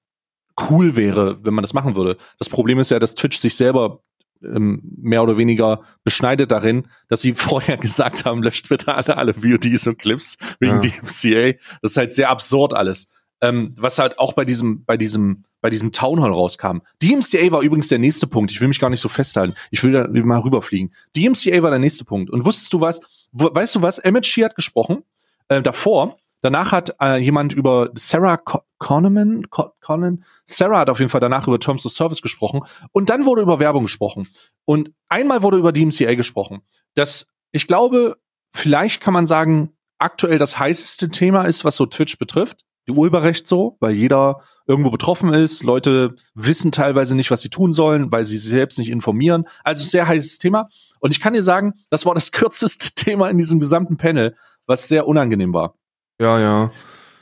cool 0.70 0.96
wäre, 0.96 1.44
wenn 1.44 1.54
man 1.54 1.62
das 1.62 1.74
machen 1.74 1.96
würde. 1.96 2.16
Das 2.38 2.48
Problem 2.48 2.78
ist 2.78 2.90
ja, 2.90 2.98
dass 2.98 3.14
Twitch 3.14 3.38
sich 3.38 3.56
selber 3.56 4.00
ähm, 4.44 4.82
mehr 4.96 5.22
oder 5.22 5.36
weniger 5.38 5.82
beschneidet 6.04 6.50
darin, 6.50 6.88
dass 7.08 7.20
sie 7.22 7.32
vorher 7.34 7.76
gesagt 7.76 8.24
haben, 8.24 8.42
löscht 8.42 8.68
bitte 8.68 8.94
alle, 8.94 9.16
alle 9.16 9.34
VODs 9.34 9.86
und 9.86 9.98
Clips 9.98 10.36
wegen 10.60 10.82
Ja. 10.82 10.90
DMCA. 10.90 11.58
Das 11.82 11.92
ist 11.92 11.96
halt 11.96 12.12
sehr 12.12 12.30
absurd 12.30 12.74
alles. 12.74 13.08
Ähm, 13.40 13.74
was 13.76 13.98
halt 13.98 14.18
auch 14.18 14.34
bei 14.34 14.44
diesem, 14.44 14.84
bei 14.84 14.96
diesem, 14.96 15.44
bei 15.60 15.68
diesem 15.68 15.90
Town 15.90 16.20
Hall 16.20 16.30
rauskam. 16.32 16.78
DMCA 17.02 17.50
war 17.50 17.62
übrigens 17.62 17.88
der 17.88 17.98
nächste 17.98 18.28
Punkt. 18.28 18.52
Ich 18.52 18.60
will 18.60 18.68
mich 18.68 18.78
gar 18.78 18.90
nicht 18.90 19.00
so 19.00 19.08
festhalten. 19.08 19.54
Ich 19.70 19.82
will 19.82 19.92
da 19.92 20.06
mal 20.08 20.38
rüberfliegen. 20.38 20.94
DMCA 21.16 21.62
war 21.62 21.70
der 21.70 21.80
nächste 21.80 22.04
Punkt. 22.04 22.30
Und 22.30 22.44
wusstest 22.44 22.72
du 22.72 22.80
was? 22.80 23.00
Weißt 23.32 23.74
du 23.74 23.82
was? 23.82 23.98
MSG 23.98 24.44
hat 24.44 24.54
gesprochen. 24.54 25.02
Äh, 25.48 25.60
davor. 25.60 26.16
Danach 26.42 26.72
hat 26.72 26.96
äh, 27.00 27.18
jemand 27.18 27.52
über 27.52 27.90
Sarah 27.94 28.36
Co 28.36 28.62
Conneman, 28.78 29.48
Co 29.48 29.70
Conan, 29.80 30.24
Sarah 30.44 30.80
hat 30.80 30.90
auf 30.90 30.98
jeden 30.98 31.08
Fall 31.08 31.20
danach 31.20 31.46
über 31.46 31.60
Terms 31.60 31.86
of 31.86 31.92
Service 31.92 32.20
gesprochen. 32.20 32.62
Und 32.90 33.10
dann 33.10 33.24
wurde 33.24 33.42
über 33.42 33.60
Werbung 33.60 33.84
gesprochen. 33.84 34.28
Und 34.64 34.90
einmal 35.08 35.42
wurde 35.42 35.56
über 35.56 35.72
DMCA 35.72 36.16
gesprochen. 36.16 36.62
Das, 36.94 37.28
ich 37.52 37.68
glaube, 37.68 38.18
vielleicht 38.52 39.00
kann 39.00 39.14
man 39.14 39.24
sagen, 39.24 39.72
aktuell 39.98 40.38
das 40.38 40.58
heißeste 40.58 41.10
Thema 41.10 41.44
ist, 41.44 41.64
was 41.64 41.76
so 41.76 41.86
Twitch 41.86 42.18
betrifft. 42.18 42.64
Die 42.88 42.92
Urheberrecht 42.92 43.46
so, 43.46 43.76
weil 43.78 43.92
jeder 43.92 44.40
irgendwo 44.66 44.90
betroffen 44.90 45.32
ist. 45.32 45.62
Leute 45.62 46.16
wissen 46.34 46.72
teilweise 46.72 47.14
nicht, 47.14 47.30
was 47.30 47.40
sie 47.40 47.50
tun 47.50 47.72
sollen, 47.72 48.10
weil 48.10 48.24
sie 48.24 48.36
sich 48.36 48.50
selbst 48.50 48.80
nicht 48.80 48.90
informieren. 48.90 49.44
Also 49.62 49.84
sehr 49.84 50.08
heißes 50.08 50.38
Thema. 50.38 50.68
Und 50.98 51.12
ich 51.12 51.20
kann 51.20 51.34
dir 51.34 51.44
sagen, 51.44 51.74
das 51.90 52.04
war 52.04 52.14
das 52.14 52.32
kürzeste 52.32 52.96
Thema 52.96 53.30
in 53.30 53.38
diesem 53.38 53.60
gesamten 53.60 53.96
Panel, 53.96 54.34
was 54.66 54.88
sehr 54.88 55.06
unangenehm 55.06 55.52
war. 55.52 55.76
Ja, 56.20 56.40
ja. 56.40 56.70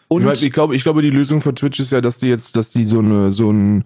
Und 0.09 0.27
ich, 0.43 0.51
glaube, 0.51 0.75
ich 0.75 0.83
glaube, 0.83 1.03
die 1.03 1.11
Lösung 1.11 1.41
für 1.41 1.55
Twitch 1.55 1.79
ist 1.79 1.93
ja, 1.93 2.01
dass 2.01 2.19
die 2.19 2.27
jetzt, 2.27 2.57
dass 2.57 2.69
die 2.71 2.85
so 2.85 2.99
eine, 2.99 3.31
so 3.31 3.51
ein, 3.53 3.85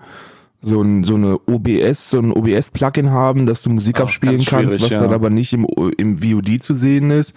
so 0.62 0.80
ein, 0.80 1.04
so 1.04 1.16
eine 1.16 1.38
OBS, 1.46 2.10
so 2.10 2.18
ein 2.18 2.32
OBS-Plugin 2.32 3.10
haben, 3.10 3.46
dass 3.46 3.60
du 3.60 3.68
Musik 3.68 4.00
Ah, 4.00 4.04
abspielen 4.04 4.42
kannst, 4.42 4.80
was 4.80 4.90
ja. 4.90 5.00
dann 5.00 5.12
aber 5.12 5.28
nicht 5.28 5.52
im, 5.52 5.66
im 5.98 6.18
VOD 6.18 6.62
zu 6.62 6.72
sehen 6.72 7.10
ist. 7.10 7.34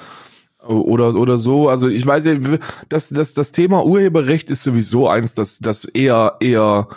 Oder, 0.65 1.15
oder 1.15 1.37
so. 1.37 1.69
Also 1.69 1.87
ich 1.89 2.05
weiß 2.05 2.25
ja, 2.25 2.35
das, 2.89 3.09
das, 3.09 3.33
das 3.33 3.51
Thema 3.51 3.85
Urheberrecht 3.85 4.49
ist 4.49 4.63
sowieso 4.63 5.07
eins, 5.09 5.33
das, 5.33 5.59
das 5.59 5.85
eher, 5.85 6.35
eher, 6.39 6.87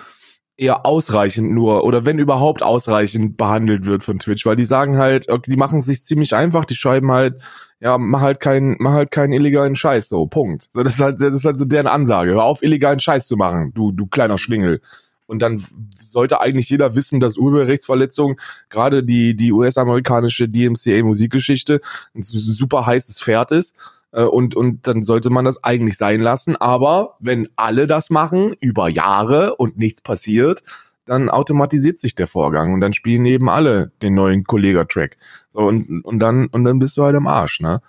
eher 0.60 0.84
ausreichend 0.84 1.50
nur 1.52 1.84
oder 1.84 2.04
wenn 2.04 2.18
überhaupt 2.18 2.62
ausreichend 2.62 3.38
behandelt 3.38 3.86
wird 3.86 4.02
von 4.02 4.18
Twitch, 4.18 4.44
weil 4.44 4.56
die 4.56 4.66
sagen 4.66 4.98
halt, 4.98 5.26
die 5.46 5.56
machen 5.56 5.78
es 5.78 5.86
sich 5.86 6.04
ziemlich 6.04 6.34
einfach, 6.34 6.66
die 6.66 6.74
schreiben 6.74 7.10
halt, 7.10 7.40
ja, 7.80 7.96
mach 7.96 8.20
halt 8.20 8.40
keinen, 8.40 8.76
mach 8.78 8.92
halt 8.92 9.10
keinen 9.10 9.32
illegalen 9.32 9.74
Scheiß, 9.74 10.10
so, 10.10 10.26
Punkt. 10.26 10.68
So, 10.72 10.82
das 10.82 10.96
ist 10.96 11.00
halt, 11.00 11.22
das 11.22 11.32
ist 11.32 11.46
halt 11.46 11.58
so 11.58 11.64
deren 11.64 11.86
Ansage. 11.86 12.32
Hör 12.32 12.44
auf, 12.44 12.62
illegalen 12.62 13.00
Scheiß 13.00 13.26
zu 13.26 13.38
machen, 13.38 13.72
du, 13.74 13.90
du 13.90 14.06
kleiner 14.06 14.36
Schlingel. 14.36 14.82
Und 15.24 15.40
dann 15.40 15.64
sollte 15.94 16.40
eigentlich 16.42 16.68
jeder 16.68 16.94
wissen, 16.94 17.20
dass 17.20 17.38
Urheberrechtsverletzungen, 17.38 18.36
gerade 18.68 19.02
die, 19.02 19.34
die 19.34 19.52
US-amerikanische 19.52 20.46
DMCA-Musikgeschichte, 20.48 21.80
ein 22.14 22.22
su- 22.22 22.38
super 22.52 22.84
heißes 22.84 23.22
Pferd 23.22 23.52
ist. 23.52 23.74
Äh, 24.12 24.24
Und, 24.24 24.54
und 24.54 24.86
dann 24.86 25.02
sollte 25.02 25.30
man 25.30 25.44
das 25.44 25.62
eigentlich 25.64 25.96
sein 25.96 26.20
lassen. 26.20 26.56
Aber 26.56 27.16
wenn 27.20 27.48
alle 27.56 27.86
das 27.86 28.10
machen, 28.10 28.54
über 28.60 28.90
Jahre 28.90 29.56
und 29.56 29.78
nichts 29.78 30.02
passiert, 30.02 30.62
dann 31.06 31.28
automatisiert 31.28 31.98
sich 31.98 32.14
der 32.14 32.26
Vorgang 32.26 32.72
und 32.72 32.80
dann 32.80 32.92
spielen 32.92 33.24
eben 33.26 33.48
alle 33.48 33.90
den 34.00 34.14
neuen 34.14 34.44
Kollega-Track. 34.44 35.16
So, 35.50 35.60
und, 35.60 36.04
und 36.04 36.18
dann, 36.20 36.46
und 36.48 36.64
dann 36.64 36.78
bist 36.78 36.96
du 36.96 37.02
halt 37.02 37.16
am 37.16 37.26
Arsch, 37.26 37.60
ne? 37.60 37.80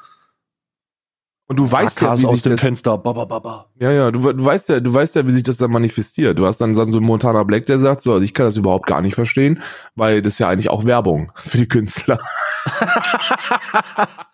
Und 1.46 1.60
du 1.60 1.70
weißt 1.70 2.00
ja, 2.00 2.18
wie 2.18 2.26
aus 2.26 2.32
sich 2.32 2.42
dem 2.44 2.54
das, 2.54 2.62
Fenster. 2.62 2.98
Ba, 2.98 3.12
ba, 3.12 3.26
ba, 3.26 3.40
ba. 3.40 3.66
ja, 3.78 3.92
ja, 3.92 4.10
du, 4.10 4.22
du 4.32 4.46
weißt 4.46 4.70
ja, 4.70 4.80
du 4.80 4.94
weißt 4.94 5.18
ja, 5.18 5.28
wie 5.28 5.34
sich 5.34 5.44
das 5.44 5.58
dann 5.58 5.70
manifestiert. 5.70 6.40
Du 6.40 6.46
hast 6.46 6.60
dann 6.62 6.74
so 6.76 6.82
einen 6.82 7.04
Montana 7.04 7.44
Black, 7.44 7.66
der 7.66 7.78
sagt, 7.78 8.02
so, 8.02 8.14
also 8.14 8.24
ich 8.24 8.34
kann 8.34 8.46
das 8.46 8.56
überhaupt 8.56 8.88
gar 8.88 9.02
nicht 9.02 9.16
verstehen, 9.16 9.62
weil 9.96 10.22
das 10.22 10.34
ist 10.34 10.40
ja 10.40 10.48
eigentlich 10.48 10.70
auch 10.70 10.86
Werbung 10.86 11.30
für 11.36 11.58
die 11.58 11.68
Künstler. 11.68 12.20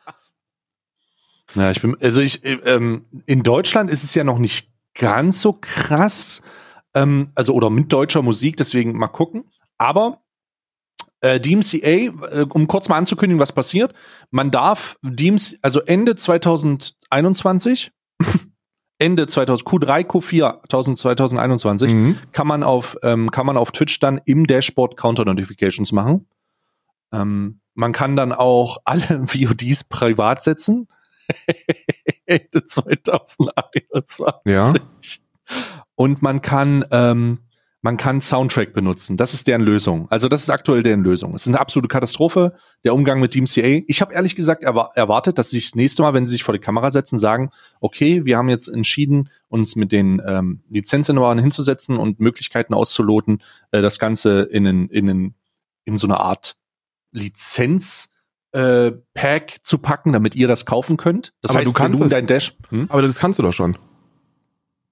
Ja, 1.55 1.71
ich 1.71 1.81
bin, 1.81 1.95
also 2.01 2.21
ich, 2.21 2.43
äh, 2.43 2.53
ähm, 2.65 3.05
in 3.25 3.43
Deutschland 3.43 3.89
ist 3.89 4.03
es 4.03 4.13
ja 4.15 4.23
noch 4.23 4.37
nicht 4.39 4.69
ganz 4.93 5.41
so 5.41 5.53
krass, 5.53 6.41
ähm, 6.93 7.29
also 7.35 7.53
oder 7.53 7.69
mit 7.69 7.91
deutscher 7.93 8.21
Musik, 8.21 8.57
deswegen 8.57 8.97
mal 8.97 9.07
gucken. 9.07 9.45
Aber 9.77 10.21
äh, 11.21 11.39
DMCA, 11.39 11.77
äh, 11.87 12.45
um 12.49 12.67
kurz 12.67 12.89
mal 12.89 12.97
anzukündigen, 12.97 13.39
was 13.39 13.51
passiert, 13.51 13.93
man 14.29 14.51
darf 14.51 14.97
DMC, 15.01 15.57
also 15.61 15.81
Ende 15.81 16.15
2021, 16.15 17.91
Ende 18.99 19.27
2000, 19.27 19.67
Q3, 19.67 20.05
Q4 20.07 20.95
2021, 20.95 21.93
Mhm. 21.93 22.17
kann 22.31 22.47
man 22.47 22.63
auf 22.63 22.97
ähm, 23.03 23.29
kann 23.31 23.45
man 23.45 23.57
auf 23.57 23.71
Twitch 23.71 23.99
dann 23.99 24.19
im 24.25 24.47
Dashboard 24.47 24.97
Counter 24.97 25.25
Notifications 25.25 25.91
machen. 25.91 26.27
Ähm, 27.13 27.61
man 27.75 27.93
kann 27.93 28.15
dann 28.15 28.31
auch 28.31 28.79
alle 28.85 29.01
VODs 29.27 29.83
privat 29.85 30.41
setzen. 30.43 30.87
Ende 32.25 32.65
2021. 32.65 34.25
Ja. 34.45 34.73
Und 35.95 36.21
man 36.21 36.41
kann, 36.41 36.85
ähm, 36.91 37.39
man 37.81 37.95
kann 37.95 38.21
Soundtrack 38.21 38.73
benutzen. 38.73 39.17
Das 39.17 39.33
ist 39.33 39.47
deren 39.47 39.61
Lösung. 39.61 40.07
Also 40.09 40.27
das 40.27 40.41
ist 40.41 40.49
aktuell 40.49 40.83
deren 40.83 41.03
Lösung. 41.03 41.33
Es 41.33 41.43
ist 41.43 41.47
eine 41.47 41.59
absolute 41.59 41.87
Katastrophe, 41.87 42.55
der 42.83 42.93
Umgang 42.93 43.19
mit 43.19 43.33
DMCA. 43.33 43.83
Ich 43.87 44.01
habe 44.01 44.13
ehrlich 44.13 44.35
gesagt 44.35 44.63
erwa 44.63 44.91
erwartet, 44.95 45.37
dass 45.37 45.51
sie 45.51 45.59
das 45.59 45.75
nächste 45.75 46.01
Mal, 46.01 46.13
wenn 46.13 46.25
sie 46.25 46.33
sich 46.33 46.43
vor 46.43 46.53
die 46.53 46.59
Kamera 46.59 46.91
setzen, 46.91 47.17
sagen, 47.17 47.51
okay, 47.79 48.25
wir 48.25 48.37
haben 48.37 48.49
jetzt 48.49 48.67
entschieden, 48.67 49.29
uns 49.47 49.75
mit 49.75 49.91
den 49.91 50.21
ähm, 50.25 50.63
Lizenzinhabern 50.69 51.39
hinzusetzen 51.39 51.97
und 51.97 52.19
Möglichkeiten 52.19 52.73
auszuloten, 52.73 53.41
äh, 53.71 53.81
das 53.81 53.99
Ganze 53.99 54.41
in, 54.41 54.65
in, 54.65 54.89
in, 54.89 55.33
in 55.85 55.97
so 55.97 56.07
eine 56.07 56.19
Art 56.19 56.57
Lizenz 57.11 58.09
äh, 58.57 58.91
Pack 59.13 59.57
zu 59.61 59.77
packen, 59.77 60.13
damit 60.13 60.35
ihr 60.35 60.47
das 60.47 60.65
kaufen 60.65 60.97
könnt. 60.97 61.33
Das 61.41 61.51
Aber 61.51 61.59
heißt, 61.59 61.69
du 61.69 61.73
kannst 61.73 61.99
du 61.99 62.07
dein 62.07 62.25
Dash, 62.25 62.55
hm? 62.69 62.87
Aber 62.89 63.01
das 63.01 63.19
kannst 63.19 63.37
du 63.39 63.43
doch 63.43 63.53
schon. 63.53 63.77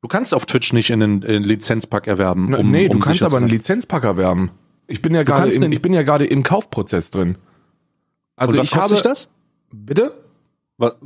du 0.01 0.07
kannst 0.07 0.33
auf 0.33 0.45
Twitch 0.45 0.73
nicht 0.73 0.89
in 0.91 1.01
einen, 1.01 1.21
in 1.23 1.35
einen 1.37 1.45
Lizenzpack 1.45 2.07
erwerben. 2.07 2.53
Um, 2.53 2.69
nee, 2.69 2.87
du 2.89 2.95
um 2.97 3.01
kannst 3.01 3.23
aber 3.23 3.37
einen. 3.37 3.47
Lizenzpack 3.47 4.03
erwerben. 4.03 4.51
Ich 4.87 5.01
bin 5.01 5.15
ja 5.15 5.23
gerade 5.23 5.51
im, 5.51 5.71
ich 5.71 5.81
bin 5.81 5.93
ja 5.93 6.03
gerade 6.03 6.25
im 6.25 6.43
Kaufprozess 6.43 7.09
drin. 7.09 7.37
Also 8.35 8.53
Und 8.53 8.59
was 8.59 8.67
ich 8.67 8.71
kostet 8.71 8.83
habe 8.83 8.95
sich 8.95 9.01
das? 9.01 9.29
bitte 9.71 10.11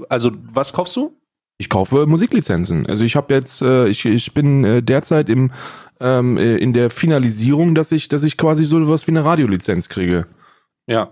Also 0.09 0.31
was 0.51 0.73
kaufst 0.73 0.95
du? 0.97 1.15
Ich 1.57 1.69
kaufe 1.69 2.05
Musiklizenzen. 2.07 2.85
Also 2.87 3.03
ich 3.03 3.15
habe 3.15 3.33
jetzt, 3.33 3.61
äh, 3.61 3.87
ich, 3.87 4.05
ich 4.05 4.33
bin 4.33 4.63
äh, 4.63 4.81
derzeit 4.81 5.29
im 5.29 5.51
ähm, 5.99 6.37
äh, 6.37 6.55
in 6.57 6.73
der 6.73 6.89
Finalisierung, 6.89 7.75
dass 7.75 7.91
ich, 7.91 8.07
dass 8.07 8.23
ich 8.23 8.37
quasi 8.37 8.63
so 8.63 8.87
was 8.89 9.07
wie 9.07 9.11
eine 9.11 9.25
Radiolizenz 9.25 9.89
kriege. 9.89 10.27
Ja. 10.87 11.11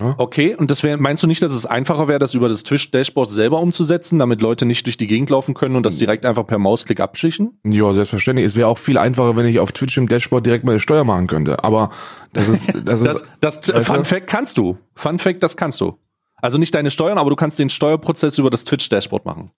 Ja. 0.00 0.14
Okay, 0.16 0.54
und 0.54 0.70
das 0.70 0.84
wär, 0.84 0.96
meinst 0.96 1.24
du 1.24 1.26
nicht, 1.26 1.42
dass 1.42 1.52
es 1.52 1.66
einfacher 1.66 2.06
wäre, 2.06 2.20
das 2.20 2.34
über 2.34 2.48
das 2.48 2.62
Twitch-Dashboard 2.62 3.30
selber 3.30 3.60
umzusetzen, 3.60 4.20
damit 4.20 4.40
Leute 4.40 4.64
nicht 4.64 4.86
durch 4.86 4.96
die 4.96 5.08
Gegend 5.08 5.28
laufen 5.30 5.54
können 5.54 5.74
und 5.74 5.84
das 5.84 5.98
direkt 5.98 6.24
einfach 6.24 6.46
per 6.46 6.58
Mausklick 6.58 7.00
abschichten? 7.00 7.58
Ja, 7.64 7.92
selbstverständlich. 7.92 8.46
Es 8.46 8.54
wäre 8.54 8.68
auch 8.68 8.78
viel 8.78 8.96
einfacher, 8.96 9.34
wenn 9.34 9.46
ich 9.46 9.58
auf 9.58 9.72
Twitch 9.72 9.96
im 9.96 10.06
Dashboard 10.06 10.46
direkt 10.46 10.64
meine 10.64 10.78
Steuer 10.78 11.02
machen 11.02 11.26
könnte. 11.26 11.64
Aber 11.64 11.90
das 12.32 12.48
ist, 12.48 12.68
das 12.84 13.02
Das, 13.40 13.56
ist, 13.56 13.68
das 13.68 13.74
weißt 13.74 13.86
Fun? 13.86 14.04
Fact 14.04 14.28
kannst 14.28 14.56
du. 14.56 14.78
Fun 14.94 15.18
Fact, 15.18 15.42
das 15.42 15.56
kannst 15.56 15.80
du. 15.80 15.98
Also 16.36 16.58
nicht 16.58 16.74
deine 16.76 16.92
Steuern, 16.92 17.18
aber 17.18 17.30
du 17.30 17.36
kannst 17.36 17.58
den 17.58 17.68
Steuerprozess 17.68 18.38
über 18.38 18.50
das 18.50 18.64
Twitch-Dashboard 18.64 19.24
machen. 19.24 19.50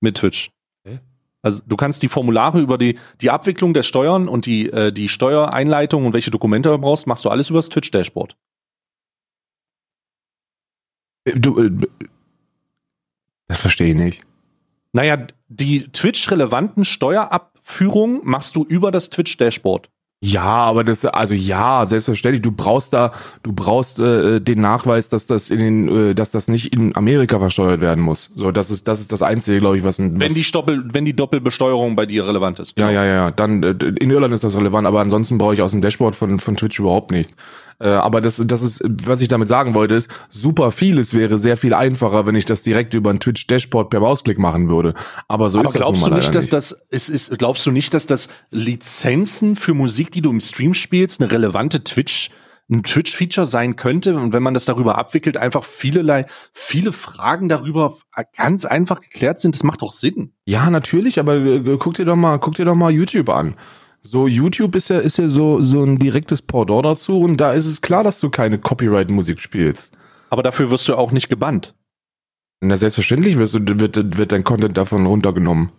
Mit 0.00 0.16
Twitch. 0.16 0.50
Hä? 0.84 1.00
Also 1.42 1.60
du 1.66 1.76
kannst 1.76 2.02
die 2.02 2.08
Formulare 2.08 2.60
über 2.60 2.78
die, 2.78 2.98
die 3.20 3.30
Abwicklung 3.30 3.74
der 3.74 3.82
Steuern 3.82 4.28
und 4.28 4.46
die, 4.46 4.70
äh, 4.70 4.92
die 4.92 5.08
Steuereinleitung 5.08 6.06
und 6.06 6.14
welche 6.14 6.30
Dokumente 6.30 6.70
du 6.70 6.78
brauchst, 6.78 7.06
machst 7.06 7.26
du 7.26 7.28
alles 7.28 7.50
über 7.50 7.58
das 7.58 7.68
Twitch-Dashboard. 7.68 8.34
Du, 11.24 11.60
äh, 11.60 11.70
das 13.48 13.60
verstehe 13.60 13.88
ich 13.88 13.94
nicht. 13.94 14.22
Naja, 14.92 15.26
die 15.48 15.88
Twitch-relevanten 15.88 16.84
Steuerabführungen 16.84 18.20
machst 18.24 18.56
du 18.56 18.64
über 18.64 18.90
das 18.90 19.10
Twitch-Dashboard. 19.10 19.88
Ja, 20.24 20.44
aber 20.44 20.84
das, 20.84 21.04
also 21.04 21.34
ja, 21.34 21.84
selbstverständlich. 21.84 22.42
Du 22.42 22.52
brauchst 22.52 22.92
da, 22.92 23.10
du 23.42 23.52
brauchst 23.52 23.98
äh, 23.98 24.40
den 24.40 24.60
Nachweis, 24.60 25.08
dass 25.08 25.26
das 25.26 25.50
in 25.50 25.58
den, 25.58 26.10
äh, 26.10 26.14
dass 26.14 26.30
das 26.30 26.46
nicht 26.46 26.72
in 26.72 26.94
Amerika 26.94 27.40
versteuert 27.40 27.80
werden 27.80 28.04
muss. 28.04 28.30
So, 28.36 28.52
das 28.52 28.70
ist, 28.70 28.86
das 28.86 29.00
ist 29.00 29.10
das 29.10 29.22
Einzige, 29.22 29.58
glaube 29.58 29.78
ich, 29.78 29.82
was 29.82 29.98
ein, 29.98 30.14
was, 30.14 30.20
Wenn 30.20 30.34
die, 30.34 30.44
Stoppel, 30.44 30.84
wenn 30.92 31.04
die 31.04 31.16
Doppelbesteuerung 31.16 31.96
bei 31.96 32.06
dir 32.06 32.24
relevant 32.24 32.60
ist. 32.60 32.78
Ja, 32.78 32.88
ja, 32.88 33.04
ja. 33.04 33.30
Dann 33.32 33.64
äh, 33.64 33.74
in 33.98 34.10
Irland 34.10 34.32
ist 34.32 34.44
das 34.44 34.56
relevant, 34.56 34.86
aber 34.86 35.00
ansonsten 35.00 35.38
brauche 35.38 35.54
ich 35.54 35.62
aus 35.62 35.72
dem 35.72 35.80
Dashboard 35.80 36.14
von, 36.14 36.38
von 36.38 36.54
Twitch 36.54 36.78
überhaupt 36.78 37.10
nichts. 37.10 37.34
Äh, 37.82 37.88
aber 37.88 38.20
das, 38.20 38.40
das 38.46 38.62
ist, 38.62 38.80
was 38.84 39.20
ich 39.20 39.28
damit 39.28 39.48
sagen 39.48 39.74
wollte, 39.74 39.96
ist, 39.96 40.08
super 40.28 40.70
vieles 40.70 41.14
wäre 41.14 41.36
sehr 41.36 41.56
viel 41.56 41.74
einfacher, 41.74 42.26
wenn 42.26 42.36
ich 42.36 42.44
das 42.44 42.62
direkt 42.62 42.94
über 42.94 43.10
ein 43.10 43.18
Twitch-Dashboard 43.18 43.90
per 43.90 43.98
Mausklick 43.98 44.38
machen 44.38 44.68
würde. 44.68 44.94
Aber 45.26 45.50
so 45.50 45.58
Aber 45.58 45.66
ist 45.66 45.74
das 45.74 45.80
glaubst 45.80 46.02
nun 46.02 46.10
du 46.10 46.14
mal 46.14 46.16
nicht, 46.18 46.28
leider 46.28 46.38
dass 46.38 46.48
das 46.48 46.80
es 46.90 47.08
ist, 47.08 47.36
glaubst 47.38 47.66
du 47.66 47.72
nicht, 47.72 47.92
dass 47.92 48.06
das 48.06 48.28
Lizenzen 48.50 49.56
für 49.56 49.74
Musik, 49.74 50.12
die 50.12 50.22
du 50.22 50.30
im 50.30 50.40
Stream 50.40 50.74
spielst, 50.74 51.20
eine 51.20 51.32
relevante 51.32 51.82
Twitch 51.82 52.30
ein 52.70 52.84
Twitch-Feature 52.84 53.44
sein 53.44 53.74
könnte 53.76 54.16
und 54.16 54.32
wenn 54.32 54.42
man 54.42 54.54
das 54.54 54.64
darüber 54.64 54.96
abwickelt, 54.96 55.36
einfach 55.36 55.64
vielerlei, 55.64 56.26
viele 56.52 56.92
Fragen 56.92 57.48
darüber 57.48 57.94
ganz 58.36 58.64
einfach 58.64 59.00
geklärt 59.00 59.40
sind, 59.40 59.54
das 59.54 59.64
macht 59.64 59.82
doch 59.82 59.92
Sinn. 59.92 60.32
Ja, 60.46 60.70
natürlich, 60.70 61.18
aber 61.18 61.34
äh, 61.34 61.76
guck 61.78 61.94
dir 61.94 62.04
doch 62.04 62.16
mal, 62.16 62.38
guck 62.38 62.54
dir 62.54 62.64
doch 62.64 62.76
mal 62.76 62.92
YouTube 62.92 63.28
an. 63.28 63.56
So, 64.02 64.26
YouTube 64.26 64.74
ist 64.74 64.88
ja, 64.88 64.98
ist 64.98 65.18
ja 65.18 65.28
so, 65.28 65.60
so 65.60 65.84
ein 65.84 65.98
direktes 65.98 66.42
Pendant 66.42 66.84
dazu 66.84 67.20
und 67.20 67.36
da 67.40 67.52
ist 67.52 67.66
es 67.66 67.80
klar, 67.80 68.02
dass 68.02 68.18
du 68.20 68.30
keine 68.30 68.58
Copyright-Musik 68.58 69.40
spielst. 69.40 69.92
Aber 70.28 70.42
dafür 70.42 70.70
wirst 70.70 70.88
du 70.88 70.96
auch 70.96 71.12
nicht 71.12 71.28
gebannt. 71.28 71.74
Na, 72.60 72.76
selbstverständlich 72.76 73.38
wirst 73.38 73.54
du, 73.54 73.60
wird, 73.80 74.18
wird 74.18 74.32
dein 74.32 74.44
Content 74.44 74.76
davon 74.76 75.06
runtergenommen. 75.06 75.70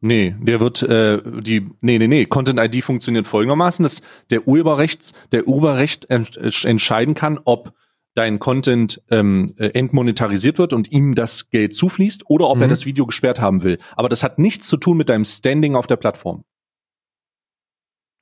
Nee, 0.00 0.34
der 0.40 0.58
wird 0.60 0.82
äh, 0.82 1.20
die 1.42 1.70
nee 1.80 1.98
nee 1.98 2.08
nee 2.08 2.24
Content 2.26 2.58
ID 2.58 2.82
funktioniert 2.82 3.28
folgendermaßen, 3.28 3.84
dass 3.84 4.02
der 4.30 4.48
Urheberrechts 4.48 5.12
der 5.30 5.46
Urheberrecht 5.46 6.10
ent, 6.10 6.36
entscheiden 6.64 7.14
kann, 7.14 7.38
ob 7.44 7.72
dein 8.14 8.40
Content 8.40 9.00
ähm, 9.10 9.46
äh, 9.58 9.68
entmonetarisiert 9.68 10.58
wird 10.58 10.72
und 10.72 10.90
ihm 10.90 11.14
das 11.14 11.50
Geld 11.50 11.74
zufließt 11.76 12.24
oder 12.28 12.48
ob 12.48 12.56
Mhm. 12.56 12.62
er 12.62 12.68
das 12.68 12.84
Video 12.84 13.06
gesperrt 13.06 13.40
haben 13.40 13.62
will. 13.62 13.78
Aber 13.96 14.08
das 14.08 14.24
hat 14.24 14.40
nichts 14.40 14.66
zu 14.66 14.76
tun 14.76 14.96
mit 14.96 15.08
deinem 15.08 15.24
Standing 15.24 15.76
auf 15.76 15.86
der 15.86 15.96
Plattform. 15.96 16.42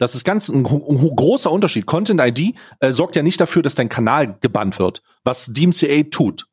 Das 0.00 0.14
ist 0.14 0.24
ganz 0.24 0.48
ein, 0.48 0.68
ho- 0.68 1.12
großer 1.14 1.52
Unterschied. 1.52 1.84
Content 1.86 2.20
ID 2.22 2.54
äh, 2.80 2.90
sorgt 2.90 3.16
ja 3.16 3.22
nicht 3.22 3.40
dafür, 3.40 3.62
dass 3.62 3.74
dein 3.74 3.90
Kanal 3.90 4.38
gebannt 4.40 4.78
wird, 4.78 5.02
was 5.24 5.52
DMCA 5.52 6.04
tut. 6.10 6.46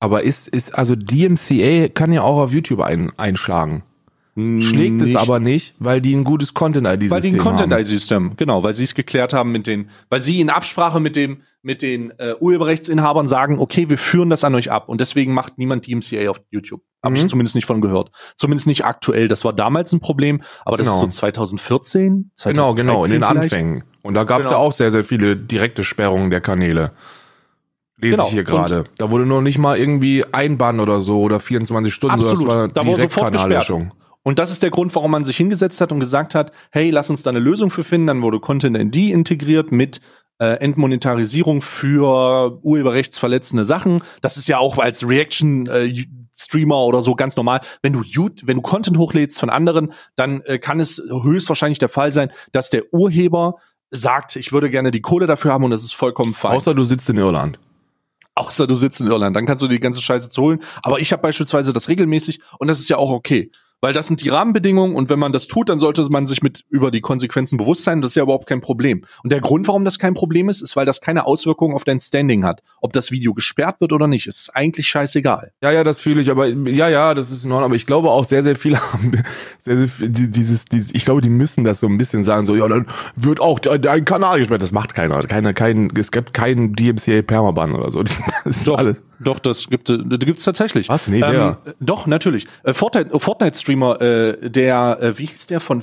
Aber 0.00 0.22
ist, 0.24 0.48
ist, 0.48 0.74
also 0.74 0.96
DMCA 0.96 1.88
kann 1.88 2.12
ja 2.12 2.22
auch 2.22 2.38
auf 2.40 2.52
YouTube 2.52 2.80
ein, 2.80 3.16
einschlagen. 3.18 3.84
Schlägt 4.36 5.00
es 5.00 5.08
Nicht- 5.10 5.16
aber 5.16 5.38
nicht, 5.38 5.74
weil 5.78 6.00
die 6.00 6.12
ein 6.14 6.24
gutes 6.24 6.54
Content-ID-System 6.54 7.10
Weil 7.10 7.20
die 7.22 7.28
ein 7.28 7.34
haben. 7.44 7.56
Content-ID-System, 7.56 8.32
genau, 8.36 8.64
weil 8.64 8.74
sie 8.74 8.82
es 8.82 8.94
geklärt 8.96 9.32
haben 9.32 9.52
mit 9.52 9.68
den, 9.68 9.90
weil 10.10 10.18
sie 10.18 10.40
in 10.40 10.50
Absprache 10.50 10.98
mit 10.98 11.14
dem, 11.14 11.42
mit 11.62 11.82
den 11.82 12.10
äh, 12.18 12.34
Urheberrechtsinhabern 12.40 13.28
sagen, 13.28 13.60
okay, 13.60 13.88
wir 13.88 13.96
führen 13.96 14.30
das 14.30 14.42
an 14.42 14.54
euch 14.56 14.72
ab 14.72 14.88
und 14.88 15.00
deswegen 15.00 15.32
macht 15.34 15.56
niemand 15.56 15.86
DMCA 15.86 16.28
auf 16.30 16.40
YouTube. 16.50 16.82
Habe 17.02 17.12
Mhm. 17.14 17.20
ich 17.20 17.28
zumindest 17.28 17.54
nicht 17.54 17.64
von 17.66 17.80
gehört. 17.80 18.10
Zumindest 18.34 18.66
nicht 18.66 18.84
aktuell. 18.84 19.28
Das 19.28 19.44
war 19.44 19.52
damals 19.52 19.92
ein 19.92 20.00
Problem, 20.00 20.42
aber 20.64 20.78
das 20.78 20.88
Genau. 20.88 20.96
ist 21.06 21.12
so 21.14 21.20
2014, 21.20 22.32
2013 22.34 22.54
Genau, 22.54 22.74
genau, 22.74 23.04
in 23.04 23.12
den 23.12 23.22
vielleicht. 23.22 23.52
Anfängen. 23.52 23.84
Und 24.02 24.14
da 24.14 24.24
gab 24.24 24.40
es 24.40 24.46
Genau. 24.48 24.58
ja 24.58 24.62
auch 24.66 24.72
sehr, 24.72 24.90
sehr 24.90 25.04
viele 25.04 25.36
direkte 25.36 25.84
Sperrungen 25.84 26.30
der 26.30 26.40
Kanäle. 26.40 26.90
Lese 27.98 28.16
Genau, 28.16 28.26
ich 28.26 28.32
hier 28.32 28.44
gerade. 28.44 28.84
Da 28.98 29.10
wurde 29.12 29.24
noch 29.24 29.40
nicht 29.40 29.58
mal 29.58 29.78
irgendwie 29.78 30.24
ein 30.32 30.58
Bann 30.58 30.80
oder 30.80 30.98
so 30.98 31.20
oder 31.20 31.38
24 31.38 31.94
Stunden, 31.94 32.14
Absolut. 32.16 32.50
sondern 32.50 32.68
es 32.70 32.74
Da 32.74 32.80
war 32.80 32.86
wurde 32.88 32.96
direkt 32.96 33.12
sofort 33.14 33.32
gesperrt. 33.32 33.70
Und 34.24 34.38
das 34.38 34.50
ist 34.50 34.62
der 34.62 34.70
Grund, 34.70 34.94
warum 34.94 35.12
man 35.12 35.22
sich 35.22 35.36
hingesetzt 35.36 35.80
hat 35.80 35.92
und 35.92 36.00
gesagt 36.00 36.34
hat, 36.34 36.50
hey, 36.72 36.90
lass 36.90 37.10
uns 37.10 37.22
da 37.22 37.30
eine 37.30 37.38
Lösung 37.38 37.70
für 37.70 37.84
finden. 37.84 38.08
Dann 38.08 38.22
wurde 38.22 38.40
Content 38.40 38.76
ID 38.76 39.12
integriert 39.12 39.70
mit 39.70 40.00
äh, 40.38 40.56
Entmonetarisierung 40.56 41.62
für 41.62 42.58
urheberrechtsverletzende 42.62 43.64
Sachen. 43.64 44.02
Das 44.22 44.36
ist 44.36 44.48
ja 44.48 44.58
auch 44.58 44.78
als 44.78 45.06
Reaction 45.06 45.66
äh, 45.66 46.06
Streamer 46.36 46.84
oder 46.84 47.02
so 47.02 47.14
ganz 47.14 47.36
normal. 47.36 47.60
Wenn 47.82 47.92
du 47.92 48.02
wenn 48.02 48.56
du 48.56 48.62
Content 48.62 48.98
hochlädst 48.98 49.38
von 49.38 49.50
anderen, 49.50 49.92
dann 50.16 50.40
äh, 50.42 50.58
kann 50.58 50.80
es 50.80 51.00
höchstwahrscheinlich 51.08 51.78
der 51.78 51.88
Fall 51.88 52.10
sein, 52.10 52.32
dass 52.50 52.70
der 52.70 52.92
Urheber 52.92 53.56
sagt, 53.90 54.36
ich 54.36 54.52
würde 54.52 54.70
gerne 54.70 54.90
die 54.90 55.02
Kohle 55.02 55.26
dafür 55.26 55.52
haben 55.52 55.64
und 55.64 55.70
das 55.70 55.84
ist 55.84 55.94
vollkommen 55.94 56.34
fein. 56.34 56.56
Außer 56.56 56.74
du 56.74 56.82
sitzt 56.82 57.08
in 57.10 57.18
Irland. 57.18 57.60
Außer 58.34 58.66
du 58.66 58.74
sitzt 58.74 59.00
in 59.00 59.06
Irland, 59.06 59.36
dann 59.36 59.46
kannst 59.46 59.62
du 59.62 59.68
die 59.68 59.78
ganze 59.78 60.02
Scheiße 60.02 60.30
zu 60.30 60.42
holen. 60.42 60.60
Aber 60.82 60.98
ich 60.98 61.12
habe 61.12 61.22
beispielsweise 61.22 61.72
das 61.72 61.88
regelmäßig 61.88 62.40
und 62.58 62.66
das 62.66 62.80
ist 62.80 62.88
ja 62.88 62.96
auch 62.96 63.12
okay. 63.12 63.52
Weil 63.84 63.92
das 63.92 64.06
sind 64.08 64.22
die 64.22 64.30
Rahmenbedingungen 64.30 64.96
und 64.96 65.10
wenn 65.10 65.18
man 65.18 65.34
das 65.34 65.46
tut, 65.46 65.68
dann 65.68 65.78
sollte 65.78 66.02
man 66.10 66.26
sich 66.26 66.42
mit 66.42 66.64
über 66.70 66.90
die 66.90 67.02
Konsequenzen 67.02 67.58
bewusst 67.58 67.82
sein. 67.84 68.00
Das 68.00 68.12
ist 68.12 68.14
ja 68.14 68.22
überhaupt 68.22 68.46
kein 68.46 68.62
Problem. 68.62 69.04
Und 69.22 69.30
der 69.30 69.42
Grund, 69.42 69.68
warum 69.68 69.84
das 69.84 69.98
kein 69.98 70.14
Problem 70.14 70.48
ist, 70.48 70.62
ist, 70.62 70.74
weil 70.74 70.86
das 70.86 71.02
keine 71.02 71.26
Auswirkungen 71.26 71.74
auf 71.74 71.84
dein 71.84 72.00
Standing 72.00 72.46
hat. 72.46 72.62
Ob 72.80 72.94
das 72.94 73.10
Video 73.10 73.34
gesperrt 73.34 73.82
wird 73.82 73.92
oder 73.92 74.06
nicht, 74.06 74.26
ist 74.26 74.48
eigentlich 74.56 74.86
scheißegal. 74.88 75.52
Ja, 75.60 75.70
ja, 75.70 75.84
das 75.84 76.00
fühle 76.00 76.22
ich, 76.22 76.30
aber 76.30 76.46
ja, 76.46 76.88
ja, 76.88 77.12
das 77.12 77.30
ist 77.30 77.44
in 77.44 77.52
Ordnung. 77.52 77.66
Aber 77.66 77.74
ich 77.74 77.84
glaube 77.84 78.08
auch 78.08 78.24
sehr, 78.24 78.42
sehr 78.42 78.56
viele 78.56 78.80
haben 78.92 79.22
sehr, 79.58 79.76
sehr 79.76 79.88
viel, 79.88 80.08
dieses, 80.08 80.64
dieses, 80.64 80.94
ich 80.94 81.04
glaube, 81.04 81.20
die 81.20 81.28
müssen 81.28 81.62
das 81.64 81.80
so 81.80 81.86
ein 81.86 81.98
bisschen 81.98 82.24
sagen, 82.24 82.46
so, 82.46 82.56
ja, 82.56 82.66
dann 82.66 82.86
wird 83.16 83.40
auch 83.40 83.58
de- 83.58 83.78
dein 83.78 84.06
Kanal 84.06 84.38
gesperrt. 84.38 84.62
Das 84.62 84.72
macht 84.72 84.94
keiner. 84.94 85.20
Keine, 85.24 85.52
kein, 85.52 85.92
es 85.94 86.10
gibt 86.10 86.32
keinen 86.32 86.74
DMCA 86.74 87.20
Permaban 87.20 87.74
oder 87.74 87.90
so. 87.92 88.02
Das 88.44 88.58
ist 88.58 88.66
Doch, 88.68 88.76
alles. 88.76 88.96
doch, 89.20 89.38
das 89.38 89.68
gibt 89.70 89.88
es 89.88 89.98
gibt's 90.20 90.44
tatsächlich. 90.44 90.90
Was? 90.90 91.08
Nee, 91.08 91.22
wer? 91.22 91.58
doch, 91.80 92.06
natürlich. 92.06 92.46
Äh, 92.62 92.74
Fortnite, 92.74 93.10
Fortnite-Streamer, 93.74 94.00
äh, 94.00 94.50
der, 94.50 94.98
äh, 95.00 95.18
wie 95.18 95.26
hieß 95.26 95.46
der 95.46 95.60
von 95.60 95.82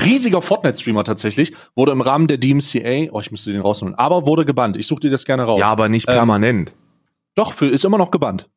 riesiger 0.00 0.42
Fortnite-Streamer 0.42 1.04
tatsächlich, 1.04 1.52
wurde 1.74 1.92
im 1.92 2.00
Rahmen 2.00 2.26
der 2.26 2.38
DMCA, 2.38 3.10
oh, 3.12 3.20
ich 3.20 3.30
müsste 3.30 3.52
den 3.52 3.60
rausholen, 3.60 3.94
aber 3.94 4.26
wurde 4.26 4.44
gebannt. 4.44 4.76
Ich 4.76 4.86
suche 4.86 5.00
dir 5.00 5.10
das 5.10 5.24
gerne 5.24 5.44
raus. 5.44 5.60
Ja, 5.60 5.70
aber 5.70 5.88
nicht 5.88 6.08
Ähm, 6.08 6.14
permanent. 6.14 6.72
Doch, 7.34 7.52
für, 7.52 7.66
ist 7.66 7.84
immer 7.84 7.98
noch 7.98 8.10
gebannt. 8.10 8.48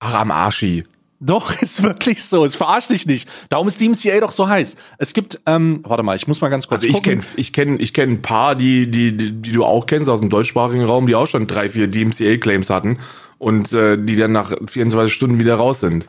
Ach, 0.00 0.14
am 0.14 0.30
Arschi. 0.30 0.84
Doch, 1.20 1.52
ist 1.62 1.82
wirklich 1.82 2.24
so. 2.24 2.44
Es 2.44 2.54
verarscht 2.54 2.90
dich 2.90 3.06
nicht. 3.06 3.28
Darum 3.48 3.66
ist 3.66 3.80
DMCA 3.80 4.20
doch 4.20 4.30
so 4.30 4.48
heiß. 4.48 4.76
Es 4.98 5.14
gibt, 5.14 5.40
ähm, 5.46 5.80
warte 5.82 6.04
mal, 6.04 6.14
ich 6.14 6.28
muss 6.28 6.40
mal 6.40 6.48
ganz 6.48 6.68
kurz 6.68 6.84
Also 6.84 6.96
ich 6.96 7.02
kenne 7.02 7.22
ich 7.34 7.52
kenn, 7.52 7.80
ich 7.80 7.92
kenn 7.92 8.10
ein 8.10 8.22
paar, 8.22 8.54
die, 8.54 8.88
die, 8.88 9.16
die, 9.16 9.32
die 9.32 9.52
du 9.52 9.64
auch 9.64 9.86
kennst 9.86 10.08
aus 10.08 10.20
dem 10.20 10.30
deutschsprachigen 10.30 10.84
Raum, 10.84 11.08
die 11.08 11.16
auch 11.16 11.26
schon 11.26 11.48
drei, 11.48 11.68
vier 11.68 11.88
DMCA-Claims 11.88 12.70
hatten. 12.70 12.98
und 13.38 13.72
äh, 13.72 13.96
die 13.96 14.16
dann 14.16 14.32
nach 14.32 14.52
24 14.66 15.12
Stunden 15.12 15.38
wieder 15.38 15.54
raus 15.56 15.80
sind. 15.80 16.08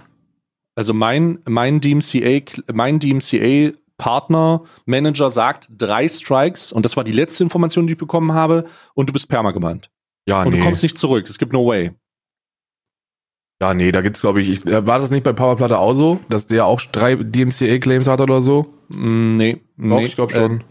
Also 0.80 0.94
mein, 0.94 1.40
mein 1.46 1.82
DMCA, 1.82 2.40
mein 2.72 3.00
DMCA 3.00 3.78
Partner, 3.98 4.64
Manager 4.86 5.30
sagt 5.30 5.68
drei 5.78 6.08
Strikes 6.08 6.72
und 6.72 6.86
das 6.86 6.96
war 6.96 7.04
die 7.04 7.12
letzte 7.12 7.44
Information, 7.44 7.86
die 7.86 7.92
ich 7.92 8.00
bekommen 8.00 8.32
habe 8.32 8.64
und 8.94 9.10
du 9.10 9.12
bist 9.12 9.28
permagebannt. 9.28 9.92
Ja, 10.26 10.44
und 10.44 10.52
nee. 10.52 10.60
du 10.60 10.64
kommst 10.64 10.82
nicht 10.82 10.98
zurück. 10.98 11.30
Es 11.30 11.38
gibt 11.38 11.52
no 11.52 11.68
way. 11.68 11.92
Ja, 13.62 13.74
nee, 13.74 13.92
da 13.92 14.00
gibt's 14.00 14.22
glaube 14.22 14.40
ich, 14.40 14.48
ich, 14.48 14.66
äh, 14.68 14.88
war 14.88 15.00
das 15.00 15.12
nicht 15.12 15.26
bei 15.26 15.34
Powerplatte 15.34 15.78
auch 15.78 15.92
so, 15.92 16.22
dass 16.30 16.48
der 16.48 16.66
auch 16.66 16.80
drei 16.80 17.16
DMCA-Claims 17.16 18.08
hat 18.08 18.22
oder 18.22 18.42
so? 18.42 18.74
Mm, 18.88 19.34
Nee, 19.34 19.56
Doch, 19.76 19.98
nee. 20.00 20.06
ich 20.06 20.16
glaube 20.16 20.32
schon. 20.32 20.62
Äh, 20.62 20.64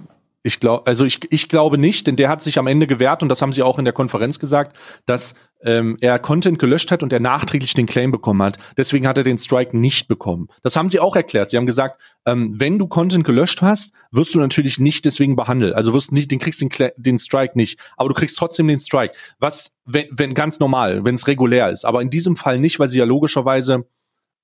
ich 0.49 0.61
glaube, 0.61 0.87
also 0.87 1.05
ich, 1.05 1.21
ich 1.31 1.49
glaube 1.51 1.77
nicht, 1.77 2.07
denn 2.07 2.17
der 2.17 2.31
hat 2.31 2.43
sich 2.43 2.59
am 2.59 2.67
Ende 2.67 2.87
gewehrt 2.87 3.23
und 3.23 3.29
das 3.29 3.43
haben 3.43 3.53
sie 3.53 3.63
auch 3.63 3.79
in 3.79 3.85
der 3.85 3.93
Konferenz 3.93 4.39
gesagt, 4.39 4.75
dass 5.05 5.35
ähm, 5.63 5.99
er 6.01 6.19
Content 6.19 6.59
gelöscht 6.59 6.91
hat 6.91 7.03
und 7.03 7.13
er 7.13 7.21
nachträglich 7.21 7.75
den 7.75 7.85
Claim 7.85 8.11
bekommen 8.11 8.43
hat. 8.43 8.57
Deswegen 8.79 9.07
hat 9.07 9.19
er 9.19 9.25
den 9.25 9.37
Strike 9.37 9.77
nicht 9.77 10.09
bekommen. 10.09 10.49
Das 10.63 10.75
haben 10.75 10.89
sie 10.89 11.01
auch 11.01 11.17
erklärt. 11.17 11.51
Sie 11.51 11.59
haben 11.59 11.67
gesagt, 11.67 12.01
ähm, 12.25 12.55
wenn 12.57 12.79
du 12.79 12.87
Content 12.87 13.25
gelöscht 13.25 13.61
hast, 13.61 13.93
wirst 14.11 14.35
du 14.35 14.39
natürlich 14.39 14.81
nicht 14.81 15.05
deswegen 15.05 15.37
behandelt. 15.37 15.75
Also 15.75 15.93
wirst 15.93 16.13
nicht, 16.13 16.31
den 16.31 16.39
kriegst 16.39 16.63
den, 16.63 16.71
den 16.97 17.19
Strike 17.19 17.53
nicht, 17.55 17.79
aber 17.99 18.09
du 18.09 18.15
kriegst 18.15 18.39
trotzdem 18.39 18.69
den 18.69 18.81
Strike. 18.81 19.15
Was, 19.39 19.73
wenn, 19.85 20.07
wenn 20.13 20.33
ganz 20.33 20.61
normal, 20.61 21.05
wenn 21.05 21.15
es 21.15 21.27
regulär 21.27 21.71
ist. 21.71 21.85
Aber 21.85 22.01
in 22.01 22.09
diesem 22.09 22.37
Fall 22.37 22.59
nicht, 22.59 22.79
weil 22.79 22.89
sie 22.89 22.99
ja 22.99 23.05
logischerweise 23.05 23.85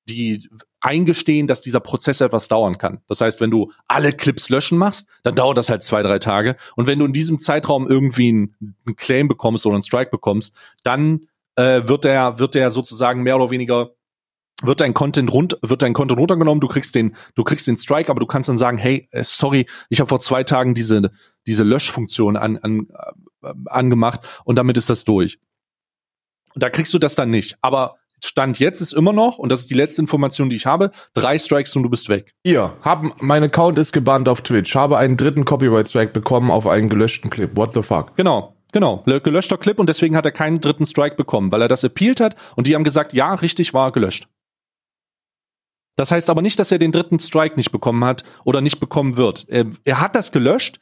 die 0.09 0.49
eingestehen, 0.81 1.47
dass 1.47 1.63
dieser 1.63 1.81
Prozess 1.81 2.21
etwas 2.21 2.49
dauern 2.49 2.77
kann. 2.77 3.01
Das 3.09 3.21
heißt, 3.21 3.41
wenn 3.41 3.51
du 3.51 3.73
alle 3.89 4.13
Clips 4.13 4.51
löschen 4.51 4.77
machst, 4.77 5.09
dann 5.23 5.35
dauert 5.35 5.57
das 5.57 5.71
halt 5.71 5.83
zwei, 5.83 6.03
drei 6.03 6.19
Tage. 6.19 6.57
Und 6.77 6.87
wenn 6.87 6.99
du 6.99 7.07
in 7.07 7.13
diesem 7.13 7.39
Zeitraum 7.39 7.89
irgendwie 7.89 8.29
einen, 8.29 8.77
Claim 8.97 9.29
bekommst 9.29 9.65
oder 9.67 9.75
einen 9.75 9.83
Strike 9.83 10.11
bekommst, 10.11 10.55
dann 10.83 11.27
äh, 11.57 11.89
wird 11.89 12.05
der, 12.05 12.39
wird 12.39 12.55
der 12.55 12.71
sozusagen 12.71 13.23
mehr 13.23 13.37
oder 13.37 13.51
weniger 13.51 13.93
wird 14.63 14.81
dein 14.81 14.95
Content 14.95 15.33
rund, 15.33 15.59
wird 15.63 15.83
dein 15.83 15.95
Content 15.95 16.21
runtergenommen, 16.21 16.61
du 16.61 16.69
kriegst 16.69 16.95
den, 16.95 17.17
du 17.35 17.43
kriegst 17.43 17.67
den 17.67 17.77
Strike, 17.77 18.09
aber 18.09 18.21
du 18.21 18.27
kannst 18.27 18.49
dann 18.49 18.57
sagen, 18.57 18.79
hey, 18.79 19.09
äh, 19.11 19.25
sorry, 19.25 19.67
ich 19.89 20.01
habe 20.01 20.09
vor 20.09 20.21
zwei 20.21 20.45
Tagen 20.45 20.75
diese, 20.75 21.11
diese 21.47 21.65
Löschfunktion 21.65 22.37
an, 22.37 22.57
an, 22.59 22.87
äh, 23.43 23.53
angemacht 23.67 24.21
und 24.45 24.57
damit 24.57 24.77
ist 24.77 24.89
das 24.89 25.05
durch. 25.05 25.39
Und 26.55 26.63
da 26.63 26.71
kriegst 26.71 26.95
du 26.95 26.99
das 26.99 27.17
dann 27.17 27.31
nicht. 27.31 27.59
Aber 27.63 27.97
Stand 28.25 28.59
jetzt 28.59 28.81
ist 28.81 28.93
immer 28.93 29.13
noch, 29.13 29.39
und 29.39 29.51
das 29.51 29.61
ist 29.61 29.71
die 29.71 29.75
letzte 29.75 30.03
Information, 30.03 30.51
die 30.51 30.57
ich 30.57 30.67
habe, 30.67 30.91
drei 31.15 31.39
Strikes 31.39 31.75
und 31.77 31.83
du 31.83 31.91
bist 31.91 32.09
weg. 32.09 32.35
Hier, 32.45 32.77
hab, 32.83 33.23
mein 33.23 33.43
Account 33.43 33.79
ist 33.79 33.93
gebannt 33.93 34.29
auf 34.29 34.43
Twitch, 34.43 34.75
habe 34.75 34.99
einen 34.99 35.17
dritten 35.17 35.45
Copyright-Strike 35.45 36.13
bekommen 36.13 36.51
auf 36.51 36.67
einen 36.67 36.89
gelöschten 36.89 37.31
Clip. 37.31 37.57
What 37.57 37.75
the 37.75 37.83
fuck? 37.83 38.17
Genau, 38.17 38.57
genau. 38.73 39.03
Gelöschter 39.05 39.59
Clip 39.59 39.79
und 39.79 39.89
deswegen 39.89 40.17
hat 40.17 40.25
er 40.25 40.33
keinen 40.33 40.61
dritten 40.61 40.87
Strike 40.87 41.17
bekommen, 41.17 41.53
weil 41.53 41.63
er 41.63 41.69
das 41.69 41.85
appealed 41.85 42.21
hat 42.21 42.37
und 42.57 42.67
die 42.67 42.75
haben 42.75 42.85
gesagt, 42.85 43.13
ja, 43.13 43.35
richtig 43.35 43.75
war 43.75 43.93
gelöscht. 43.93 44.29
Das 45.97 46.11
heißt 46.11 46.29
aber 46.31 46.43
nicht, 46.43 46.59
dass 46.59 46.73
er 46.73 46.79
den 46.79 46.93
dritten 46.93 47.19
Strike 47.19 47.57
nicht 47.57 47.71
bekommen 47.71 48.05
hat 48.05 48.25
oder 48.45 48.61
nicht 48.61 48.81
bekommen 48.81 49.17
wird. 49.17 49.47
Er, 49.49 49.67
er 49.85 50.01
hat 50.01 50.17
das 50.17 50.33
gelöscht 50.33 50.81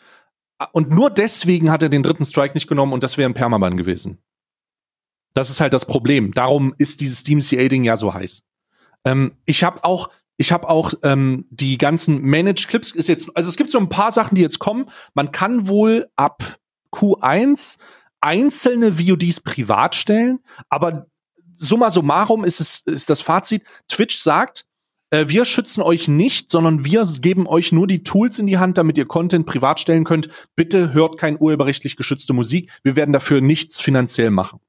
und 0.72 0.90
nur 0.90 1.10
deswegen 1.10 1.70
hat 1.70 1.82
er 1.82 1.88
den 1.88 2.02
dritten 2.02 2.24
Strike 2.24 2.54
nicht 2.54 2.68
genommen 2.68 2.92
und 2.92 3.02
das 3.02 3.18
wäre 3.18 3.28
ein 3.28 3.34
Permaban 3.34 3.76
gewesen. 3.76 4.22
Das 5.34 5.50
ist 5.50 5.60
halt 5.60 5.72
das 5.72 5.86
Problem. 5.86 6.32
Darum 6.32 6.74
ist 6.78 7.00
dieses 7.00 7.24
DMCA-Ding 7.24 7.84
ja 7.84 7.96
so 7.96 8.12
heiß. 8.12 8.42
Ähm, 9.04 9.36
ich 9.46 9.64
habe 9.64 9.84
auch, 9.84 10.10
ich 10.36 10.52
habe 10.52 10.68
auch 10.68 10.92
ähm, 11.02 11.46
die 11.50 11.78
ganzen 11.78 12.20
Managed 12.20 12.68
Clips 12.68 12.92
ist 12.92 13.08
jetzt, 13.08 13.36
also 13.36 13.48
es 13.48 13.56
gibt 13.56 13.70
so 13.70 13.78
ein 13.78 13.88
paar 13.88 14.12
Sachen, 14.12 14.34
die 14.34 14.42
jetzt 14.42 14.58
kommen. 14.58 14.90
Man 15.14 15.32
kann 15.32 15.68
wohl 15.68 16.08
ab 16.16 16.58
Q1 16.92 17.78
einzelne 18.20 18.98
VODs 18.98 19.40
privat 19.40 19.94
stellen, 19.94 20.40
aber 20.68 21.06
summa 21.54 21.90
summarum 21.90 22.44
ist 22.44 22.60
es 22.60 22.80
ist 22.86 23.10
das 23.10 23.20
Fazit. 23.20 23.62
Twitch 23.88 24.18
sagt, 24.18 24.64
äh, 25.10 25.28
wir 25.28 25.44
schützen 25.44 25.82
euch 25.82 26.08
nicht, 26.08 26.50
sondern 26.50 26.84
wir 26.84 27.04
geben 27.20 27.46
euch 27.46 27.72
nur 27.72 27.86
die 27.86 28.02
Tools 28.02 28.38
in 28.38 28.46
die 28.46 28.58
Hand, 28.58 28.78
damit 28.78 28.98
ihr 28.98 29.06
Content 29.06 29.46
privat 29.46 29.80
stellen 29.80 30.04
könnt. 30.04 30.28
Bitte 30.56 30.92
hört 30.92 31.18
kein 31.18 31.40
urheberrechtlich 31.40 31.96
geschützte 31.96 32.32
Musik. 32.32 32.70
Wir 32.82 32.96
werden 32.96 33.12
dafür 33.12 33.40
nichts 33.40 33.80
finanziell 33.80 34.30
machen. 34.30 34.60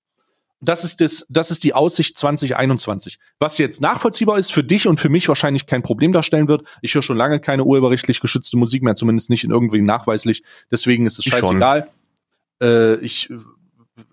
Das 0.65 0.83
ist 0.83 1.01
das, 1.01 1.25
das 1.29 1.51
ist 1.51 1.63
die 1.63 1.73
Aussicht 1.73 2.17
2021. 2.17 3.19
Was 3.39 3.57
jetzt 3.57 3.81
nachvollziehbar 3.81 4.37
ist, 4.37 4.51
für 4.51 4.63
dich 4.63 4.87
und 4.87 4.99
für 4.99 5.09
mich 5.09 5.27
wahrscheinlich 5.27 5.65
kein 5.65 5.81
Problem 5.83 6.11
darstellen 6.13 6.47
wird. 6.47 6.63
Ich 6.81 6.95
höre 6.95 7.01
schon 7.01 7.17
lange 7.17 7.39
keine 7.39 7.63
urheberrechtlich 7.65 8.19
geschützte 8.19 8.57
Musik 8.57 8.83
mehr, 8.83 8.95
zumindest 8.95 9.29
nicht 9.29 9.43
in 9.43 9.51
irgendwie 9.51 9.81
nachweislich. 9.81 10.43
Deswegen 10.71 11.05
ist 11.05 11.19
es 11.19 11.25
scheißegal. 11.25 11.89
Äh, 12.61 12.95
ich 12.95 13.29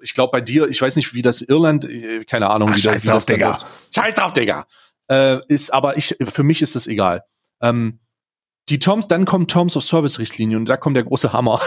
ich 0.03 0.13
glaube 0.13 0.31
bei 0.33 0.41
dir, 0.41 0.69
ich 0.69 0.81
weiß 0.83 0.97
nicht, 0.97 1.15
wie 1.15 1.23
das 1.23 1.41
Irland, 1.41 1.85
äh, 1.87 2.25
keine 2.25 2.51
Ahnung, 2.51 2.71
Ach, 2.73 2.77
wie, 2.77 2.83
da- 2.83 2.93
scheiß 2.93 3.03
wie 3.05 3.07
drauf, 3.09 3.17
das 3.19 3.27
da 3.27 3.33
Digga. 3.35 3.59
Scheiß 3.95 4.15
drauf, 4.15 4.33
Digga. 4.33 4.67
Äh, 5.09 5.39
ist, 5.49 5.73
aber 5.73 5.97
ich, 5.97 6.17
für 6.21 6.43
mich 6.43 6.61
ist 6.63 6.77
das 6.77 6.87
egal. 6.87 7.25
Ähm, 7.63 7.99
die 8.69 8.79
Toms, 8.79 9.09
dann 9.09 9.25
kommt 9.25 9.51
Terms 9.51 9.77
of 9.77 9.83
Service 9.85 10.19
Richtlinie 10.19 10.57
und 10.57 10.67
da 10.69 10.77
kommt 10.77 10.97
der 10.97 11.05
große 11.05 11.33
Hammer. 11.33 11.61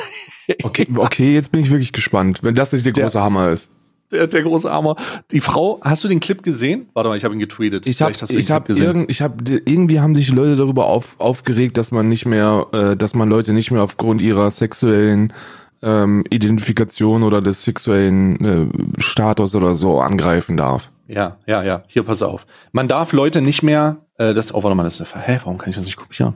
Okay, 0.61 0.87
okay, 0.97 1.33
jetzt 1.33 1.51
bin 1.53 1.61
ich 1.61 1.71
wirklich 1.71 1.91
gespannt, 1.93 2.39
wenn 2.43 2.53
das 2.55 2.71
nicht 2.73 2.85
der 2.85 2.93
Der- 2.93 3.05
große 3.05 3.21
Hammer 3.21 3.49
ist. 3.51 3.69
Der, 4.11 4.27
der 4.27 4.43
große 4.43 4.71
Hammer. 4.71 4.95
Die 5.31 5.41
Frau, 5.41 5.79
hast 5.81 6.03
du 6.03 6.07
den 6.07 6.19
Clip 6.19 6.43
gesehen? 6.43 6.87
Warte 6.93 7.09
mal, 7.09 7.17
ich 7.17 7.23
habe 7.23 7.33
ihn 7.33 7.39
getweetet. 7.39 7.87
Ich 7.87 8.01
habe 8.01 8.11
ich 8.11 8.51
hab 8.51 8.69
irgend, 8.69 9.09
ich 9.09 9.21
hab, 9.21 9.49
irgendwie 9.49 9.99
haben 9.99 10.13
sich 10.13 10.29
Leute 10.29 10.55
darüber 10.55 10.85
auf, 10.85 11.19
aufgeregt, 11.19 11.77
dass 11.77 11.91
man 11.91 12.09
nicht 12.09 12.25
mehr, 12.25 12.67
äh, 12.73 12.95
dass 12.95 13.15
man 13.15 13.29
Leute 13.29 13.53
nicht 13.53 13.71
mehr 13.71 13.81
aufgrund 13.81 14.21
ihrer 14.21 14.51
sexuellen 14.51 15.33
ähm, 15.81 16.23
Identifikation 16.29 17.23
oder 17.23 17.41
des 17.41 17.63
sexuellen 17.63 18.45
äh, 18.45 19.01
Status 19.01 19.55
oder 19.55 19.75
so 19.75 19.99
angreifen 19.99 20.57
darf. 20.57 20.91
Ja, 21.07 21.37
ja, 21.45 21.63
ja. 21.63 21.83
Hier, 21.87 22.03
pass 22.03 22.21
auf. 22.21 22.45
Man 22.71 22.87
darf 22.87 23.11
Leute 23.11 23.41
nicht 23.41 23.63
mehr, 23.63 23.97
äh, 24.17 24.33
das, 24.33 24.53
oh, 24.53 24.63
warte 24.63 24.75
mal, 24.75 24.83
das 24.83 24.99
ist, 24.99 25.15
hä, 25.15 25.39
warum 25.43 25.57
kann 25.57 25.69
ich 25.69 25.75
das 25.75 25.85
nicht 25.85 25.97
kopieren? 25.97 26.35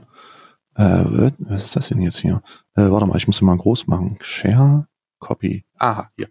Äh, 0.74 1.30
was 1.38 1.64
ist 1.64 1.76
das 1.76 1.88
denn 1.88 2.02
jetzt 2.02 2.18
hier? 2.18 2.42
Äh, 2.74 2.90
warte 2.90 3.06
mal, 3.06 3.16
ich 3.16 3.26
muss 3.26 3.40
mal 3.40 3.56
groß 3.56 3.86
machen. 3.86 4.18
Share, 4.20 4.86
Copy. 5.18 5.64
Aha, 5.78 6.10
hier. 6.16 6.28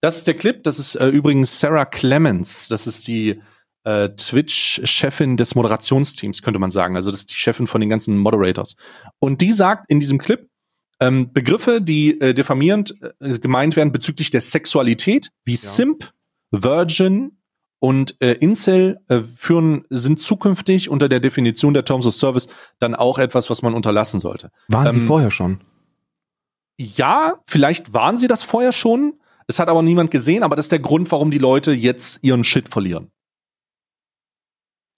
Das 0.00 0.16
ist 0.16 0.26
der 0.26 0.34
Clip, 0.34 0.62
das 0.62 0.78
ist 0.78 0.94
äh, 0.94 1.08
übrigens 1.08 1.58
Sarah 1.58 1.84
Clemens. 1.84 2.68
Das 2.68 2.86
ist 2.86 3.08
die 3.08 3.40
äh, 3.84 4.08
Twitch-Chefin 4.10 5.36
des 5.36 5.54
Moderationsteams, 5.54 6.42
könnte 6.42 6.60
man 6.60 6.70
sagen. 6.70 6.94
Also 6.96 7.10
das 7.10 7.20
ist 7.20 7.30
die 7.30 7.36
Chefin 7.36 7.66
von 7.66 7.80
den 7.80 7.90
ganzen 7.90 8.16
Moderators. 8.18 8.76
Und 9.18 9.40
die 9.40 9.52
sagt 9.52 9.90
in 9.90 9.98
diesem 9.98 10.18
Clip, 10.18 10.48
ähm, 11.00 11.32
Begriffe, 11.32 11.80
die 11.80 12.20
äh, 12.20 12.34
diffamierend 12.34 12.94
äh, 13.20 13.38
gemeint 13.38 13.76
werden 13.76 13.92
bezüglich 13.92 14.30
der 14.30 14.40
Sexualität, 14.40 15.30
wie 15.44 15.56
Simp, 15.56 16.12
Virgin 16.50 17.38
und 17.80 18.20
äh, 18.20 18.32
Incel 18.32 18.98
äh, 19.08 19.20
führen, 19.22 19.84
sind 19.90 20.18
zukünftig 20.18 20.88
unter 20.90 21.08
der 21.08 21.20
Definition 21.20 21.74
der 21.74 21.84
Terms 21.84 22.06
of 22.06 22.14
Service 22.14 22.48
dann 22.80 22.96
auch 22.96 23.18
etwas, 23.20 23.48
was 23.50 23.62
man 23.62 23.74
unterlassen 23.74 24.18
sollte. 24.18 24.50
Waren 24.68 24.92
sie 24.92 24.98
Ähm, 25.00 25.06
vorher 25.06 25.30
schon? 25.30 25.60
Ja, 26.76 27.34
vielleicht 27.46 27.92
waren 27.92 28.16
sie 28.16 28.26
das 28.28 28.42
vorher 28.42 28.72
schon. 28.72 29.14
Es 29.48 29.58
hat 29.58 29.68
aber 29.68 29.82
niemand 29.82 30.10
gesehen, 30.10 30.42
aber 30.42 30.56
das 30.56 30.66
ist 30.66 30.72
der 30.72 30.78
Grund, 30.78 31.10
warum 31.10 31.30
die 31.30 31.38
Leute 31.38 31.72
jetzt 31.72 32.18
ihren 32.22 32.44
Shit 32.44 32.68
verlieren. 32.68 33.08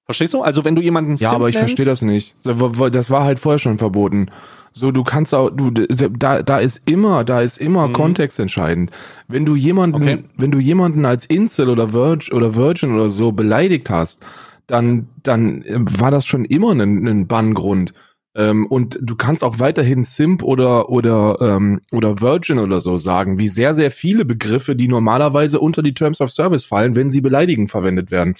Verstehst 0.07 0.35
du? 0.35 0.43
Also 0.43 0.65
wenn 0.65 0.75
du 0.75 0.83
jemanden 0.83 1.13
Ja, 1.13 1.17
Simp 1.31 1.35
aber 1.35 1.49
ich 1.49 1.57
verstehe 1.57 1.87
das 1.87 2.03
nicht. 2.03 2.35
Das 2.43 3.11
war 3.11 3.25
halt 3.25 3.39
vorher 3.39 3.61
schon 3.61 3.79
verboten. 3.79 4.27
So, 4.73 4.91
du 4.91 5.05
kannst 5.05 5.35
auch, 5.35 5.51
du, 5.51 5.71
da, 5.71 6.43
da 6.43 6.59
ist 6.59 6.83
immer, 6.85 7.23
da 7.25 7.41
ist 7.41 7.59
immer 7.59 7.89
Mhm. 7.89 7.93
Kontext 7.93 8.39
entscheidend. 8.41 8.91
Wenn 9.29 9.45
du 9.45 9.55
jemanden, 9.55 9.97
Okay. 9.97 10.25
wenn 10.37 10.51
du 10.51 10.59
jemanden 10.59 11.05
als 11.05 11.27
Incel 11.27 11.69
oder 11.69 11.93
Virgin 11.93 12.35
oder 12.35 12.57
Virgin 12.57 12.93
oder 12.95 13.09
so 13.11 13.33
beleidigt 13.33 13.89
hast, 13.91 14.25
dann, 14.67 15.09
dann 15.23 15.63
äh, 15.63 15.79
war 16.01 16.11
das 16.11 16.27
schon 16.27 16.45
immer 16.45 16.73
ein, 16.73 17.07
ein 17.07 17.27
Banngrund. 17.27 17.93
Ähm, 18.41 18.67
und 18.67 18.99
du 19.03 19.17
kannst 19.17 19.45
auch 19.45 19.59
weiterhin 19.59 20.03
Simp 20.03 20.43
oder 20.43 20.89
oder 20.89 21.37
ähm, 21.43 21.83
oder 21.93 22.23
Virgin 22.23 22.59
oder 22.59 22.81
so 22.81 22.97
sagen, 22.97 23.39
wie 23.39 23.49
sehr 23.49 23.75
sehr 23.75 23.91
viele 23.91 24.25
Begriffe, 24.25 24.75
die 24.75 24.89
normalerweise 24.89 25.61
unter 25.61 25.83
die 25.83 25.93
Terms 25.93 26.23
of 26.23 26.31
Service 26.31 26.65
fallen, 26.65 26.95
wenn 26.95 27.11
sie 27.11 27.21
beleidigend 27.21 27.71
verwendet 27.71 28.11
werden. 28.11 28.35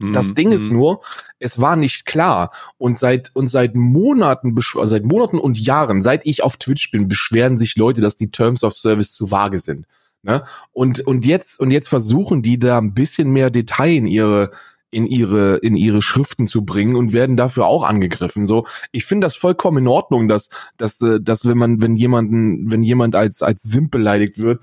Das 0.00 0.30
Mhm, 0.30 0.34
Ding 0.34 0.52
ist 0.52 0.68
mhm. 0.68 0.76
nur, 0.76 1.00
es 1.38 1.60
war 1.60 1.76
nicht 1.76 2.04
klar 2.04 2.50
und 2.78 2.98
seit 2.98 3.30
und 3.34 3.48
seit 3.48 3.76
Monaten 3.76 4.56
also 4.56 4.86
seit 4.86 5.04
Monaten 5.04 5.38
und 5.38 5.58
Jahren, 5.58 6.02
seit 6.02 6.26
ich 6.26 6.42
auf 6.42 6.56
Twitch 6.56 6.90
bin, 6.90 7.06
beschweren 7.06 7.58
sich 7.58 7.76
Leute, 7.76 8.00
dass 8.00 8.16
die 8.16 8.30
Terms 8.30 8.64
of 8.64 8.74
Service 8.74 9.14
zu 9.14 9.30
vage 9.30 9.60
sind. 9.60 9.86
Ne? 10.22 10.42
Und 10.72 11.00
und 11.00 11.26
jetzt 11.26 11.60
und 11.60 11.70
jetzt 11.70 11.88
versuchen 11.88 12.42
die 12.42 12.58
da 12.58 12.78
ein 12.78 12.94
bisschen 12.94 13.30
mehr 13.30 13.50
Detail 13.50 13.96
in 13.96 14.06
ihre 14.06 14.50
in 14.90 15.06
ihre 15.06 15.56
in 15.58 15.76
ihre 15.76 16.02
Schriften 16.02 16.46
zu 16.46 16.64
bringen 16.64 16.96
und 16.96 17.12
werden 17.12 17.36
dafür 17.36 17.66
auch 17.66 17.82
angegriffen. 17.82 18.46
So, 18.46 18.66
ich 18.92 19.04
finde 19.04 19.26
das 19.26 19.36
vollkommen 19.36 19.78
in 19.78 19.88
Ordnung, 19.88 20.28
dass 20.28 20.48
dass 20.76 21.00
äh, 21.02 21.20
dass 21.20 21.46
wenn 21.46 21.58
man 21.58 21.82
wenn 21.82 21.96
jemanden 21.96 22.70
wenn 22.70 22.82
jemand 22.82 23.14
als 23.14 23.42
als 23.42 23.62
Simp 23.62 23.90
beleidigt 23.90 24.38
wird 24.38 24.60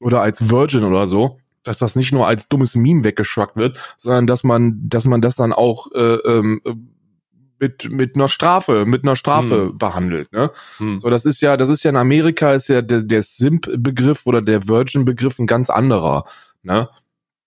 oder 0.00 0.20
als 0.20 0.50
Virgin 0.50 0.84
oder 0.84 1.06
so, 1.06 1.38
dass 1.62 1.78
das 1.78 1.96
nicht 1.96 2.12
nur 2.12 2.26
als 2.26 2.48
dummes 2.48 2.74
Meme 2.76 3.04
weggeschrackt 3.04 3.56
wird, 3.56 3.78
sondern 3.96 4.26
dass 4.26 4.44
man, 4.44 4.88
dass 4.88 5.04
man 5.04 5.20
das 5.20 5.36
dann 5.36 5.52
auch 5.52 5.92
äh, 5.92 6.14
ähm, 6.14 6.60
äh, 6.64 6.74
mit 7.60 7.90
mit 7.90 8.14
einer 8.14 8.28
Strafe, 8.28 8.86
mit 8.86 9.02
einer 9.04 9.16
Strafe 9.16 9.72
behandelt. 9.74 10.32
Ne? 10.32 10.50
Hm. 10.78 10.98
So, 10.98 11.10
das 11.10 11.24
ist 11.24 11.40
ja, 11.40 11.56
das 11.56 11.68
ist 11.68 11.82
ja 11.82 11.90
in 11.90 11.96
Amerika 11.96 12.54
ist 12.54 12.68
ja 12.68 12.82
der, 12.82 13.02
der 13.02 13.22
Simp-Begriff 13.22 14.26
oder 14.26 14.40
der 14.40 14.68
Virgin-Begriff 14.68 15.38
ein 15.38 15.46
ganz 15.46 15.68
anderer. 15.68 16.24
Ne? 16.62 16.88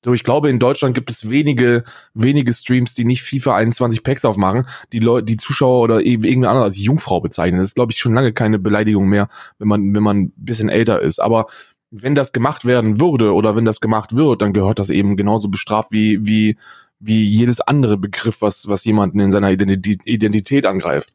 So, 0.04 0.14
ich 0.14 0.24
glaube, 0.24 0.50
in 0.50 0.58
Deutschland 0.58 0.96
gibt 0.96 1.12
es 1.12 1.30
wenige, 1.30 1.84
wenige 2.14 2.52
Streams, 2.54 2.96
die 2.96 3.06
nicht 3.06 3.22
FIFA 3.22 3.56
21 3.56 4.02
Packs 4.04 4.26
aufmachen, 4.26 4.66
die 4.92 5.00
Leute, 5.00 5.26
die 5.26 5.38
Zuschauer 5.38 5.82
oder 5.82 6.02
irgendeine 6.02 6.50
andere 6.50 6.64
als 6.64 6.80
Jungfrau 6.80 7.22
bezeichnen. 7.22 7.60
Das 7.60 7.68
ist, 7.68 7.76
glaube 7.76 7.92
ich, 7.92 8.00
schon 8.00 8.16
lange 8.16 8.34
keine 8.34 8.58
Beleidigung 8.58 9.08
mehr, 9.08 9.28
wenn 9.60 9.68
man, 9.68 9.94
wenn 9.94 10.04
man 10.04 10.18
ein 10.18 10.34
bisschen 10.36 10.70
älter 10.70 11.02
ist. 11.02 11.20
Aber 11.20 11.46
wenn 11.92 12.16
das 12.16 12.32
gemacht 12.32 12.66
werden 12.66 13.00
würde 13.00 13.34
oder 13.34 13.56
wenn 13.56 13.66
das 13.66 13.80
gemacht 13.80 14.16
wird, 14.16 14.42
dann 14.42 14.54
gehört 14.54 14.80
das 14.80 14.90
eben 14.90 15.18
genauso 15.18 15.50
bestraft 15.50 15.92
wie, 15.92 16.26
wie, 16.26 16.58
wie 17.00 17.24
jedes 17.24 17.62
andere 17.62 17.98
Begriff, 17.98 18.42
was, 18.42 18.68
was 18.70 18.86
jemanden 18.86 19.20
in 19.20 19.32
seiner 19.32 19.52
Identität 19.52 20.66
angreift. 20.66 21.14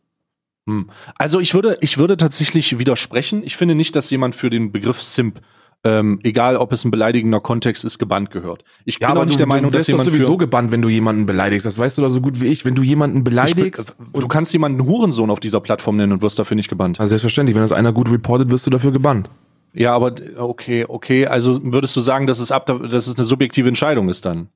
Hm. 0.68 0.91
Also 1.16 1.41
ich 1.41 1.55
würde, 1.55 1.78
ich 1.80 1.99
würde 1.99 2.16
tatsächlich 2.16 2.78
widersprechen. 2.78 3.43
Ich 3.43 3.57
finde 3.57 3.74
nicht, 3.74 3.97
dass 3.97 4.11
jemand 4.11 4.34
für 4.34 4.51
den 4.51 4.70
Begriff 4.70 5.03
Simp 5.03 5.41
ähm, 5.85 6.18
egal 6.22 6.57
ob 6.57 6.72
es 6.72 6.85
ein 6.85 6.91
beleidigender 6.91 7.41
Kontext 7.41 7.85
ist, 7.85 7.99
gebannt 7.99 8.31
gehört. 8.31 8.64
Ich 8.85 8.99
ja, 9.01 9.09
bin 9.09 9.16
aber 9.16 9.27
nicht 9.27 9.35
du, 9.35 9.39
der 9.39 9.47
Meinung, 9.47 9.70
du 9.70 9.79
dass 9.79 9.87
jemand 9.87 10.11
sowieso 10.11 10.37
gebannt, 10.37 10.70
wenn 10.72 10.83
du 10.83 10.89
jemanden 10.89 11.27
beleidigst. 11.27 11.66
Das 11.66 11.79
weißt 11.79 11.99
du 11.99 12.03
doch 12.03 12.11
so 12.11 12.20
gut 12.20 12.41
wie 12.41 12.47
ich. 12.47 12.64
Wenn 12.64 12.74
du 12.74 12.83
jemanden 12.83 13.22
beleidigst, 13.22 13.95
ich, 14.12 14.20
du 14.20 14.29
kannst 14.29 14.53
jemanden 14.53 14.85
Hurensohn 14.85 15.31
auf 15.31 15.41
dieser 15.41 15.61
Plattform 15.61 15.97
nennen 15.97 16.12
und 16.12 16.22
wirst 16.22 16.39
dafür 16.39 16.57
nicht 16.57 16.68
gebannt. 16.68 16.99
Also 16.99 17.11
selbstverständlich, 17.11 17.55
wenn 17.55 17.62
das 17.62 17.72
einer 17.72 17.93
gut 17.93 18.11
reportet, 18.11 18.51
wirst 18.51 18.66
du 18.66 18.70
dafür 18.70 18.91
gebannt. 18.91 19.31
Ja, 19.72 19.95
aber 19.95 20.14
okay, 20.39 20.87
okay. 20.89 21.27
Also 21.27 21.61
würdest 21.62 21.95
du 21.95 22.01
sagen, 22.01 22.27
dass 22.27 22.39
es 22.39 22.51
ab, 22.51 22.66
dass 22.66 23.07
es 23.07 23.16
eine 23.16 23.24
subjektive 23.24 23.68
Entscheidung 23.68 24.09
ist 24.09 24.24
dann? 24.24 24.49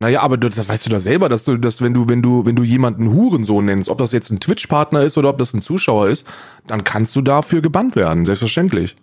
Naja, 0.00 0.20
aber 0.20 0.36
das 0.36 0.68
weißt 0.68 0.86
du 0.86 0.90
da 0.90 1.00
selber, 1.00 1.28
dass 1.28 1.44
du, 1.44 1.56
dass 1.56 1.82
wenn 1.82 1.92
du, 1.92 2.08
wenn 2.08 2.22
du, 2.22 2.46
wenn 2.46 2.54
du 2.54 2.62
jemanden 2.62 3.12
Hurensohn 3.12 3.64
nennst, 3.64 3.88
ob 3.88 3.98
das 3.98 4.12
jetzt 4.12 4.30
ein 4.30 4.38
Twitch-Partner 4.38 5.02
ist 5.02 5.18
oder 5.18 5.28
ob 5.30 5.38
das 5.38 5.54
ein 5.54 5.60
Zuschauer 5.60 6.08
ist, 6.08 6.24
dann 6.68 6.84
kannst 6.84 7.16
du 7.16 7.20
dafür 7.20 7.62
gebannt 7.62 7.96
werden, 7.96 8.24
selbstverständlich. 8.24 8.94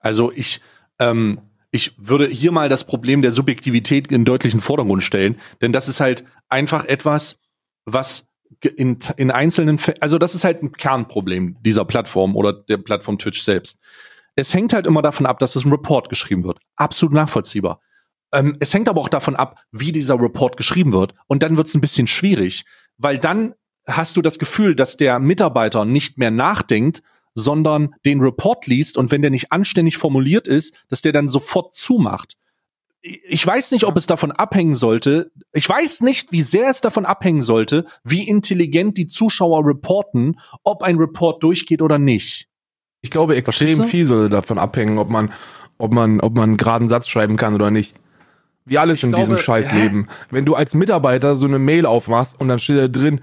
Also 0.00 0.32
ich, 0.32 0.60
ähm, 1.02 1.40
ich 1.70 1.94
würde 1.96 2.26
hier 2.26 2.52
mal 2.52 2.68
das 2.68 2.84
Problem 2.84 3.22
der 3.22 3.32
Subjektivität 3.32 4.08
in 4.12 4.24
deutlichen 4.24 4.60
Vordergrund 4.60 5.02
stellen, 5.02 5.40
denn 5.60 5.72
das 5.72 5.88
ist 5.88 6.00
halt 6.00 6.24
einfach 6.48 6.84
etwas, 6.84 7.40
was 7.84 8.28
in, 8.76 8.98
in 9.16 9.30
einzelnen, 9.30 9.80
also 10.00 10.18
das 10.18 10.34
ist 10.34 10.44
halt 10.44 10.62
ein 10.62 10.72
Kernproblem 10.72 11.56
dieser 11.62 11.84
Plattform 11.84 12.36
oder 12.36 12.52
der 12.52 12.76
Plattform 12.76 13.18
Twitch 13.18 13.42
selbst. 13.42 13.78
Es 14.36 14.54
hängt 14.54 14.72
halt 14.72 14.86
immer 14.86 15.02
davon 15.02 15.26
ab, 15.26 15.38
dass 15.38 15.56
es 15.56 15.64
ein 15.64 15.72
Report 15.72 16.08
geschrieben 16.08 16.44
wird. 16.44 16.58
Absolut 16.76 17.14
nachvollziehbar. 17.14 17.80
Ähm, 18.32 18.56
es 18.60 18.72
hängt 18.72 18.88
aber 18.88 19.00
auch 19.00 19.08
davon 19.08 19.36
ab, 19.36 19.62
wie 19.72 19.92
dieser 19.92 20.20
Report 20.20 20.56
geschrieben 20.56 20.92
wird. 20.92 21.14
Und 21.26 21.42
dann 21.42 21.56
wird 21.56 21.66
es 21.66 21.74
ein 21.74 21.80
bisschen 21.80 22.06
schwierig, 22.06 22.64
weil 22.98 23.18
dann 23.18 23.54
hast 23.86 24.16
du 24.16 24.22
das 24.22 24.38
Gefühl, 24.38 24.74
dass 24.74 24.96
der 24.96 25.18
Mitarbeiter 25.18 25.84
nicht 25.84 26.18
mehr 26.18 26.30
nachdenkt, 26.30 27.02
sondern 27.34 27.94
den 28.04 28.20
Report 28.20 28.66
liest 28.66 28.96
und 28.96 29.10
wenn 29.10 29.22
der 29.22 29.30
nicht 29.30 29.52
anständig 29.52 29.96
formuliert 29.96 30.46
ist, 30.46 30.74
dass 30.88 31.02
der 31.02 31.12
dann 31.12 31.28
sofort 31.28 31.74
zumacht. 31.74 32.36
Ich 33.02 33.44
weiß 33.44 33.72
nicht, 33.72 33.84
ob 33.84 33.96
es 33.96 34.06
davon 34.06 34.30
abhängen 34.30 34.76
sollte. 34.76 35.32
Ich 35.52 35.68
weiß 35.68 36.02
nicht, 36.02 36.30
wie 36.30 36.42
sehr 36.42 36.68
es 36.68 36.80
davon 36.80 37.04
abhängen 37.04 37.42
sollte, 37.42 37.84
wie 38.04 38.28
intelligent 38.28 38.96
die 38.96 39.08
Zuschauer 39.08 39.66
reporten, 39.66 40.38
ob 40.62 40.84
ein 40.84 40.98
Report 40.98 41.42
durchgeht 41.42 41.82
oder 41.82 41.98
nicht. 41.98 42.48
Ich 43.00 43.10
glaube, 43.10 43.34
extrem 43.34 43.82
viel 43.82 44.06
sollte 44.06 44.30
davon 44.30 44.58
abhängen, 44.58 44.98
ob 44.98 45.10
man, 45.10 45.32
ob 45.78 45.92
man, 45.92 46.20
ob 46.20 46.34
man 46.34 46.50
einen 46.50 46.56
geraden 46.56 46.88
Satz 46.88 47.08
schreiben 47.08 47.36
kann 47.36 47.54
oder 47.54 47.72
nicht. 47.72 47.96
Wie 48.64 48.78
alles 48.78 48.98
ich 48.98 49.04
in 49.04 49.10
glaube, 49.10 49.24
diesem 49.24 49.38
Scheißleben. 49.38 50.08
Wenn 50.30 50.44
du 50.44 50.54
als 50.54 50.74
Mitarbeiter 50.74 51.34
so 51.34 51.46
eine 51.46 51.58
Mail 51.58 51.86
aufmachst 51.86 52.38
und 52.38 52.46
dann 52.46 52.60
steht 52.60 52.78
da 52.78 52.86
drin, 52.86 53.20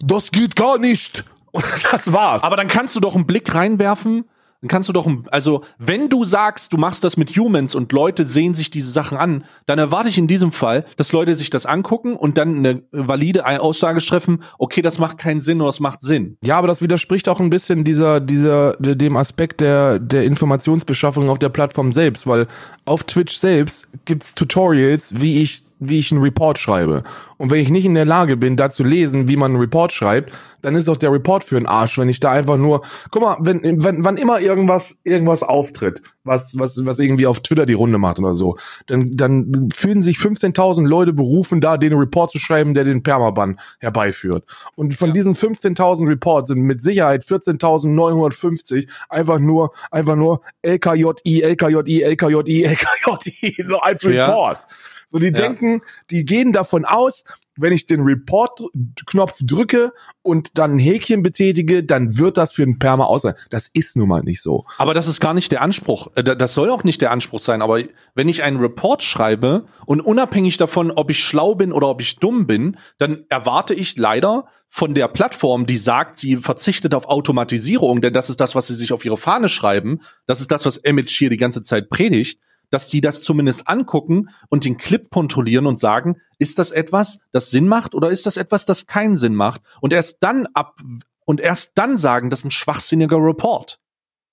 das 0.00 0.30
geht 0.30 0.56
gar 0.56 0.78
nicht. 0.78 1.24
Und 1.56 1.64
das 1.90 2.12
war's. 2.12 2.42
Aber 2.42 2.56
dann 2.56 2.68
kannst 2.68 2.94
du 2.96 3.00
doch 3.00 3.14
einen 3.14 3.26
Blick 3.26 3.54
reinwerfen 3.54 4.24
dann 4.62 4.68
kannst 4.68 4.88
du 4.88 4.92
doch, 4.92 5.06
also 5.30 5.62
wenn 5.78 6.08
du 6.08 6.24
sagst, 6.24 6.72
du 6.72 6.78
machst 6.78 7.04
das 7.04 7.16
mit 7.16 7.30
Humans 7.36 7.74
und 7.74 7.92
Leute 7.92 8.24
sehen 8.24 8.54
sich 8.54 8.70
diese 8.70 8.90
Sachen 8.90 9.18
an, 9.18 9.44
dann 9.66 9.78
erwarte 9.78 10.08
ich 10.08 10.16
in 10.16 10.26
diesem 10.26 10.50
Fall, 10.50 10.84
dass 10.96 11.12
Leute 11.12 11.34
sich 11.34 11.50
das 11.50 11.66
angucken 11.66 12.16
und 12.16 12.38
dann 12.38 12.58
eine 12.58 12.82
valide 12.90 13.46
Aussage 13.60 14.00
treffen, 14.00 14.42
okay, 14.58 14.80
das 14.80 14.98
macht 14.98 15.18
keinen 15.18 15.40
Sinn 15.40 15.60
oder 15.60 15.68
es 15.68 15.80
macht 15.80 16.00
Sinn. 16.00 16.38
Ja, 16.42 16.56
aber 16.56 16.68
das 16.68 16.80
widerspricht 16.80 17.28
auch 17.28 17.38
ein 17.38 17.50
bisschen 17.50 17.84
dieser, 17.84 18.20
dieser, 18.20 18.72
dem 18.78 19.16
Aspekt 19.16 19.60
der, 19.60 19.98
der 19.98 20.24
Informationsbeschaffung 20.24 21.28
auf 21.28 21.38
der 21.38 21.50
Plattform 21.50 21.92
selbst, 21.92 22.26
weil 22.26 22.46
auf 22.86 23.04
Twitch 23.04 23.36
selbst 23.36 23.86
gibt's 24.06 24.34
Tutorials, 24.34 25.20
wie 25.20 25.42
ich 25.42 25.65
wie 25.78 25.98
ich 25.98 26.10
einen 26.10 26.22
Report 26.22 26.58
schreibe. 26.58 27.04
Und 27.38 27.50
wenn 27.50 27.60
ich 27.60 27.68
nicht 27.68 27.84
in 27.84 27.94
der 27.94 28.04
Lage 28.04 28.36
bin, 28.36 28.56
da 28.56 28.70
zu 28.70 28.82
lesen, 28.82 29.28
wie 29.28 29.36
man 29.36 29.52
einen 29.52 29.60
Report 29.60 29.92
schreibt, 29.92 30.32
dann 30.62 30.74
ist 30.74 30.88
doch 30.88 30.96
der 30.96 31.12
Report 31.12 31.44
für 31.44 31.56
einen 31.56 31.66
Arsch, 31.66 31.98
wenn 31.98 32.08
ich 32.08 32.18
da 32.18 32.32
einfach 32.32 32.56
nur, 32.56 32.82
guck 33.10 33.22
mal, 33.22 33.36
wenn, 33.40 33.62
wenn 33.62 34.02
wann 34.02 34.16
immer 34.16 34.40
irgendwas, 34.40 34.96
irgendwas 35.04 35.42
auftritt, 35.42 36.02
was, 36.24 36.58
was, 36.58 36.84
was 36.86 36.98
irgendwie 36.98 37.26
auf 37.26 37.40
Twitter 37.40 37.66
die 37.66 37.74
Runde 37.74 37.98
macht 37.98 38.18
oder 38.18 38.34
so, 38.34 38.56
dann, 38.86 39.16
dann 39.16 39.68
fühlen 39.74 40.00
sich 40.00 40.16
15.000 40.16 40.86
Leute 40.86 41.12
berufen, 41.12 41.60
da 41.60 41.76
den 41.76 41.92
Report 41.92 42.30
zu 42.30 42.38
schreiben, 42.38 42.74
der 42.74 42.84
den 42.84 43.02
Permaban 43.02 43.60
herbeiführt. 43.78 44.44
Und 44.74 44.94
von 44.94 45.08
ja. 45.08 45.14
diesen 45.14 45.34
15.000 45.34 46.08
Reports 46.08 46.48
sind 46.48 46.60
mit 46.60 46.82
Sicherheit 46.82 47.22
14.950 47.22 48.88
einfach 49.08 49.38
nur, 49.38 49.72
einfach 49.90 50.16
nur 50.16 50.40
LKJI, 50.62 51.42
LKJI, 51.42 52.02
LKJI, 52.02 52.64
LKJI, 52.64 53.64
so 53.68 53.78
als 53.78 54.04
Report. 54.04 54.58
Ja. 54.58 54.76
So, 55.08 55.18
die 55.18 55.26
ja. 55.26 55.32
denken, 55.32 55.82
die 56.10 56.24
gehen 56.24 56.52
davon 56.52 56.84
aus, 56.84 57.24
wenn 57.56 57.72
ich 57.72 57.86
den 57.86 58.02
Report-Knopf 58.02 59.38
drücke 59.42 59.92
und 60.22 60.58
dann 60.58 60.72
ein 60.72 60.78
Häkchen 60.78 61.22
betätige, 61.22 61.82
dann 61.82 62.18
wird 62.18 62.36
das 62.36 62.52
für 62.52 62.62
ein 62.62 62.78
Perma 62.78 63.04
aus 63.04 63.22
sein. 63.22 63.34
Das 63.50 63.68
ist 63.72 63.96
nun 63.96 64.08
mal 64.08 64.22
nicht 64.22 64.42
so. 64.42 64.66
Aber 64.78 64.94
das 64.94 65.06
ist 65.06 65.20
gar 65.20 65.34
nicht 65.34 65.52
der 65.52 65.62
Anspruch. 65.62 66.08
Äh, 66.16 66.22
das 66.22 66.54
soll 66.54 66.70
auch 66.70 66.84
nicht 66.84 67.00
der 67.00 67.10
Anspruch 67.10 67.40
sein. 67.40 67.62
Aber 67.62 67.80
wenn 68.14 68.28
ich 68.28 68.42
einen 68.42 68.58
Report 68.58 69.02
schreibe 69.02 69.64
und 69.86 70.00
unabhängig 70.00 70.56
davon, 70.56 70.90
ob 70.90 71.10
ich 71.10 71.18
schlau 71.18 71.54
bin 71.54 71.72
oder 71.72 71.88
ob 71.88 72.00
ich 72.00 72.16
dumm 72.16 72.46
bin, 72.46 72.76
dann 72.98 73.24
erwarte 73.28 73.74
ich 73.74 73.96
leider 73.96 74.46
von 74.68 74.94
der 74.94 75.08
Plattform, 75.08 75.66
die 75.66 75.76
sagt, 75.76 76.16
sie 76.16 76.36
verzichtet 76.36 76.94
auf 76.94 77.06
Automatisierung, 77.06 78.00
denn 78.00 78.12
das 78.12 78.28
ist 78.28 78.40
das, 78.40 78.54
was 78.54 78.66
sie 78.66 78.74
sich 78.74 78.92
auf 78.92 79.04
ihre 79.04 79.16
Fahne 79.16 79.48
schreiben. 79.48 80.00
Das 80.26 80.40
ist 80.40 80.50
das, 80.50 80.66
was 80.66 80.76
Emmett 80.78 81.08
hier 81.08 81.30
die 81.30 81.36
ganze 81.36 81.62
Zeit 81.62 81.88
predigt 81.88 82.40
dass 82.70 82.88
die 82.88 83.00
das 83.00 83.22
zumindest 83.22 83.68
angucken 83.68 84.30
und 84.48 84.64
den 84.64 84.76
Clip 84.76 85.10
kontrollieren 85.10 85.66
und 85.66 85.78
sagen, 85.78 86.16
ist 86.38 86.58
das 86.58 86.70
etwas, 86.70 87.20
das 87.32 87.50
Sinn 87.50 87.68
macht 87.68 87.94
oder 87.94 88.10
ist 88.10 88.26
das 88.26 88.36
etwas, 88.36 88.64
das 88.64 88.86
keinen 88.86 89.16
Sinn 89.16 89.34
macht? 89.34 89.62
Und 89.80 89.92
erst 89.92 90.22
dann 90.22 90.46
ab 90.54 90.80
und 91.24 91.40
erst 91.40 91.72
dann 91.76 91.96
sagen, 91.96 92.30
das 92.30 92.40
ist 92.40 92.46
ein 92.46 92.50
schwachsinniger 92.50 93.18
Report. 93.18 93.78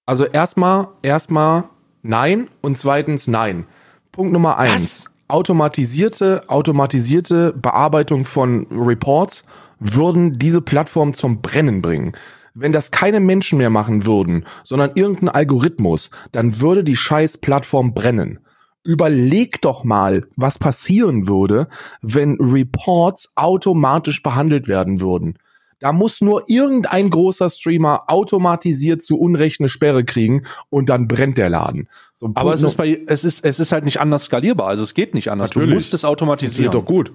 Also 0.05 0.25
erstmal, 0.25 0.89
erstmal 1.01 1.65
nein 2.01 2.49
und 2.61 2.77
zweitens 2.77 3.27
nein. 3.27 3.65
Punkt 4.11 4.33
Nummer 4.33 4.57
eins. 4.57 5.05
Was? 5.05 5.09
Automatisierte, 5.29 6.43
automatisierte 6.47 7.53
Bearbeitung 7.53 8.25
von 8.25 8.67
Reports 8.69 9.45
würden 9.79 10.37
diese 10.37 10.61
Plattform 10.61 11.13
zum 11.13 11.41
Brennen 11.41 11.81
bringen. 11.81 12.15
Wenn 12.53 12.71
das 12.71 12.91
keine 12.91 13.19
Menschen 13.19 13.57
mehr 13.57 13.69
machen 13.69 14.05
würden, 14.05 14.45
sondern 14.63 14.91
irgendein 14.95 15.29
Algorithmus, 15.29 16.11
dann 16.31 16.59
würde 16.59 16.83
die 16.83 16.95
scheiß 16.95 17.39
Plattform 17.39 17.93
brennen. 17.93 18.39
Überleg 18.83 19.61
doch 19.61 19.83
mal, 19.83 20.27
was 20.35 20.59
passieren 20.59 21.27
würde, 21.27 21.67
wenn 22.01 22.37
Reports 22.39 23.31
automatisch 23.35 24.21
behandelt 24.21 24.67
werden 24.67 24.99
würden. 24.99 25.37
Da 25.79 25.91
muss 25.91 26.21
nur 26.21 26.43
irgendein 26.47 27.09
großer 27.09 27.49
Streamer 27.49 28.03
automatisiert 28.07 29.01
zu 29.01 29.19
Unrecht 29.19 29.59
eine 29.59 29.67
Sperre 29.67 30.05
kriegen 30.05 30.43
und 30.69 30.87
dann 30.87 31.09
brennt 31.09 31.37
der 31.37 31.49
Laden. 31.49 31.89
So 32.15 32.31
Aber 32.35 32.53
es 32.53 32.63
ist 32.63 32.75
bei, 32.75 33.01
es 33.07 33.25
ist, 33.25 33.43
es 33.43 33.59
ist 33.59 33.73
halt 33.73 33.83
nicht 33.83 33.99
anders 33.99 34.23
skalierbar. 34.23 34.67
Also 34.67 34.83
es 34.83 34.93
geht 34.93 35.13
nicht 35.13 35.29
anders. 35.29 35.49
Natürlich. 35.49 35.69
Du 35.69 35.75
musst 35.75 35.93
es 35.93 36.05
automatisieren. 36.05 36.71
Das 36.71 36.73
geht 36.73 36.81
doch 36.81 36.87
gut. 36.87 37.11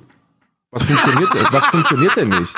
Was 0.70 0.82
funktioniert, 0.82 1.30
was 1.50 1.64
funktioniert 1.66 2.16
denn 2.16 2.28
nicht? 2.28 2.54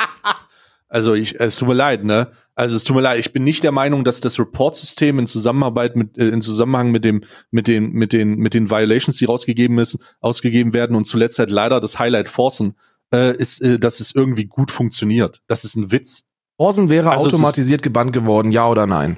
Also 0.91 1.15
ich, 1.15 1.41
es 1.41 1.57
tut 1.57 1.69
mir 1.69 1.75
leid, 1.75 2.05
ne? 2.05 2.33
Also 2.57 2.77
es 2.77 2.85
tut 2.85 2.97
mir 2.97 3.03
leid, 3.03 3.21
ich 3.21 3.33
bin 3.33 3.45
nicht 3.45 3.63
der 3.63 3.71
Meinung, 3.71 4.05
dass 4.05 4.21
das 4.21 4.39
Report-System 4.39 5.21
in 5.21 5.27
Zusammenarbeit 5.29 5.95
mit, 5.95 6.19
äh, 6.19 6.29
in 6.29 6.43
Zusammenhang 6.43 6.91
mit 6.91 7.05
dem, 7.05 7.23
mit 7.53 7.69
den, 7.69 7.93
mit 7.93 8.13
den, 8.13 8.35
mit 8.35 8.55
den 8.55 8.71
Violations, 8.71 9.17
die 9.17 9.25
rausgegeben 9.25 9.79
ist, 9.79 9.99
ausgegeben 10.21 10.75
werden 10.75 10.97
und 10.97 11.05
zuletzt 11.07 11.39
halt 11.39 11.51
leider 11.51 11.81
das 11.81 12.01
Highlight 12.01 12.29
Forcen, 12.29 12.75
äh, 13.15 13.37
ist, 13.37 13.63
äh, 13.63 13.79
dass 13.79 14.01
es 14.01 14.15
irgendwie 14.15 14.47
gut 14.47 14.73
funktioniert. 14.73 15.41
Das 15.47 15.65
ist 15.65 15.77
ein 15.77 15.93
Witz. 15.93 16.25
Forcen 16.59 16.89
wäre 16.89 17.13
also 17.13 17.29
automatisiert 17.29 17.83
gebannt 17.83 18.13
geworden, 18.13 18.51
ja 18.51 18.69
oder 18.69 18.87
nein? 18.87 19.17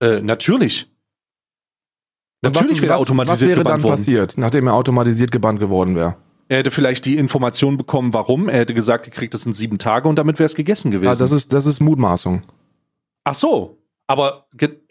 Äh, 0.00 0.20
natürlich. 0.20 0.86
Natürlich 2.42 2.76
was, 2.76 2.82
wäre 2.82 2.92
was, 2.92 3.00
automatisiert 3.00 3.50
was 3.50 3.56
wäre 3.56 3.64
dann 3.64 3.82
worden. 3.82 3.96
passiert, 3.96 4.36
nachdem 4.36 4.66
er 4.66 4.74
automatisiert 4.74 5.32
gebannt 5.32 5.60
geworden 5.60 5.96
wäre? 5.96 6.16
Er 6.50 6.58
hätte 6.58 6.72
vielleicht 6.72 7.04
die 7.04 7.16
Information 7.16 7.76
bekommen, 7.76 8.12
warum. 8.12 8.48
Er 8.48 8.58
hätte 8.58 8.74
gesagt, 8.74 9.06
er 9.06 9.12
kriegt 9.12 9.34
das 9.34 9.46
in 9.46 9.52
sieben 9.52 9.78
Tage 9.78 10.08
und 10.08 10.16
damit 10.16 10.40
wäre 10.40 10.46
es 10.46 10.56
gegessen 10.56 10.90
gewesen. 10.90 11.12
Ja, 11.12 11.14
das 11.14 11.30
ist, 11.30 11.52
das 11.52 11.64
ist 11.64 11.78
Mutmaßung. 11.78 12.42
Ach 13.22 13.36
so. 13.36 13.78
Aber 14.08 14.46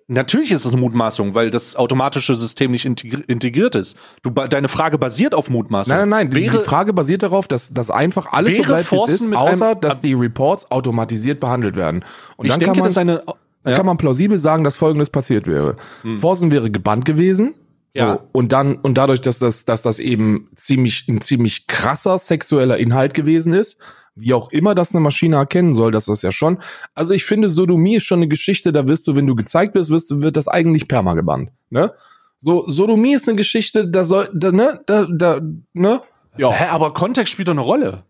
natürlich 0.07 0.53
ist 0.53 0.63
es 0.63 0.73
Mutmaßung, 0.73 1.35
weil 1.35 1.51
das 1.51 1.75
automatische 1.75 2.33
System 2.33 2.71
nicht 2.71 2.85
integriert 2.85 3.75
ist. 3.75 3.97
Du, 4.21 4.29
deine 4.29 4.69
Frage 4.69 4.97
basiert 4.97 5.35
auf 5.35 5.49
Mutmaßung. 5.49 5.97
Nein, 5.97 6.07
nein, 6.07 6.27
nein. 6.29 6.35
Wäre, 6.35 6.59
die 6.59 6.63
Frage 6.63 6.93
basiert 6.93 7.23
darauf, 7.23 7.45
dass, 7.45 7.73
dass 7.73 7.91
einfach 7.91 8.31
alles 8.31 8.55
so 8.55 8.63
bleibt, 8.63 8.91
wie 8.93 8.95
es 8.95 9.09
ist, 9.09 9.35
außer 9.35 9.75
dass 9.75 9.99
die 9.99 10.13
Reports 10.13 10.71
automatisiert 10.71 11.41
behandelt 11.41 11.75
werden. 11.75 12.05
Und 12.37 12.45
ich 12.45 12.53
dann 12.53 12.61
denke, 12.61 12.75
kann 12.75 12.79
man, 12.79 12.87
dass 12.87 12.97
eine, 12.97 13.23
ja. 13.65 13.75
kann 13.75 13.85
man 13.85 13.97
plausibel 13.97 14.37
sagen, 14.37 14.63
dass 14.63 14.77
Folgendes 14.77 15.09
passiert 15.09 15.45
wäre. 15.45 15.75
Hm. 16.03 16.19
Forsen 16.19 16.51
wäre 16.51 16.71
gebannt 16.71 17.03
gewesen 17.03 17.55
So, 17.91 17.99
ja. 17.99 18.19
und 18.33 18.51
dann, 18.51 18.75
und 18.75 18.97
dadurch, 18.97 19.21
dass 19.21 19.39
das, 19.39 19.65
dass 19.65 19.81
das 19.81 19.99
eben 19.99 20.49
ziemlich, 20.55 21.07
ein 21.07 21.21
ziemlich 21.21 21.65
krasser 21.67 22.17
sexueller 22.19 22.77
Inhalt 22.77 23.13
gewesen 23.13 23.53
ist, 23.53 23.77
wie 24.15 24.33
auch 24.33 24.51
immer 24.51 24.75
das 24.75 24.93
eine 24.93 25.01
Maschine 25.01 25.37
erkennen 25.37 25.73
soll, 25.73 25.91
das 25.91 26.07
ist 26.07 26.23
ja 26.23 26.31
schon. 26.31 26.59
Also 26.93 27.13
ich 27.13 27.25
finde, 27.25 27.49
Sodomie 27.49 27.95
ist 27.95 28.03
schon 28.03 28.19
eine 28.19 28.27
Geschichte, 28.27 28.71
da 28.71 28.87
wirst 28.87 29.07
du, 29.07 29.15
wenn 29.15 29.25
du 29.25 29.35
gezeigt 29.35 29.75
wirst, 29.75 29.89
wirst 29.89 30.11
du, 30.11 30.21
wird 30.21 30.37
das 30.37 30.47
eigentlich 30.47 30.87
perma 30.87 31.13
gebannt, 31.13 31.51
ne? 31.69 31.93
So, 32.37 32.65
Sodomie 32.67 33.13
ist 33.13 33.27
eine 33.27 33.35
Geschichte, 33.35 33.87
da 33.87 34.05
soll, 34.05 34.29
da, 34.33 34.51
ne, 34.51 34.79
da, 34.85 35.05
da, 35.09 35.41
ne? 35.73 36.01
Ja. 36.37 36.51
Hä, 36.51 36.65
aber 36.69 36.93
Kontext 36.93 37.33
spielt 37.33 37.49
doch 37.49 37.53
eine 37.53 37.61
Rolle. 37.61 38.03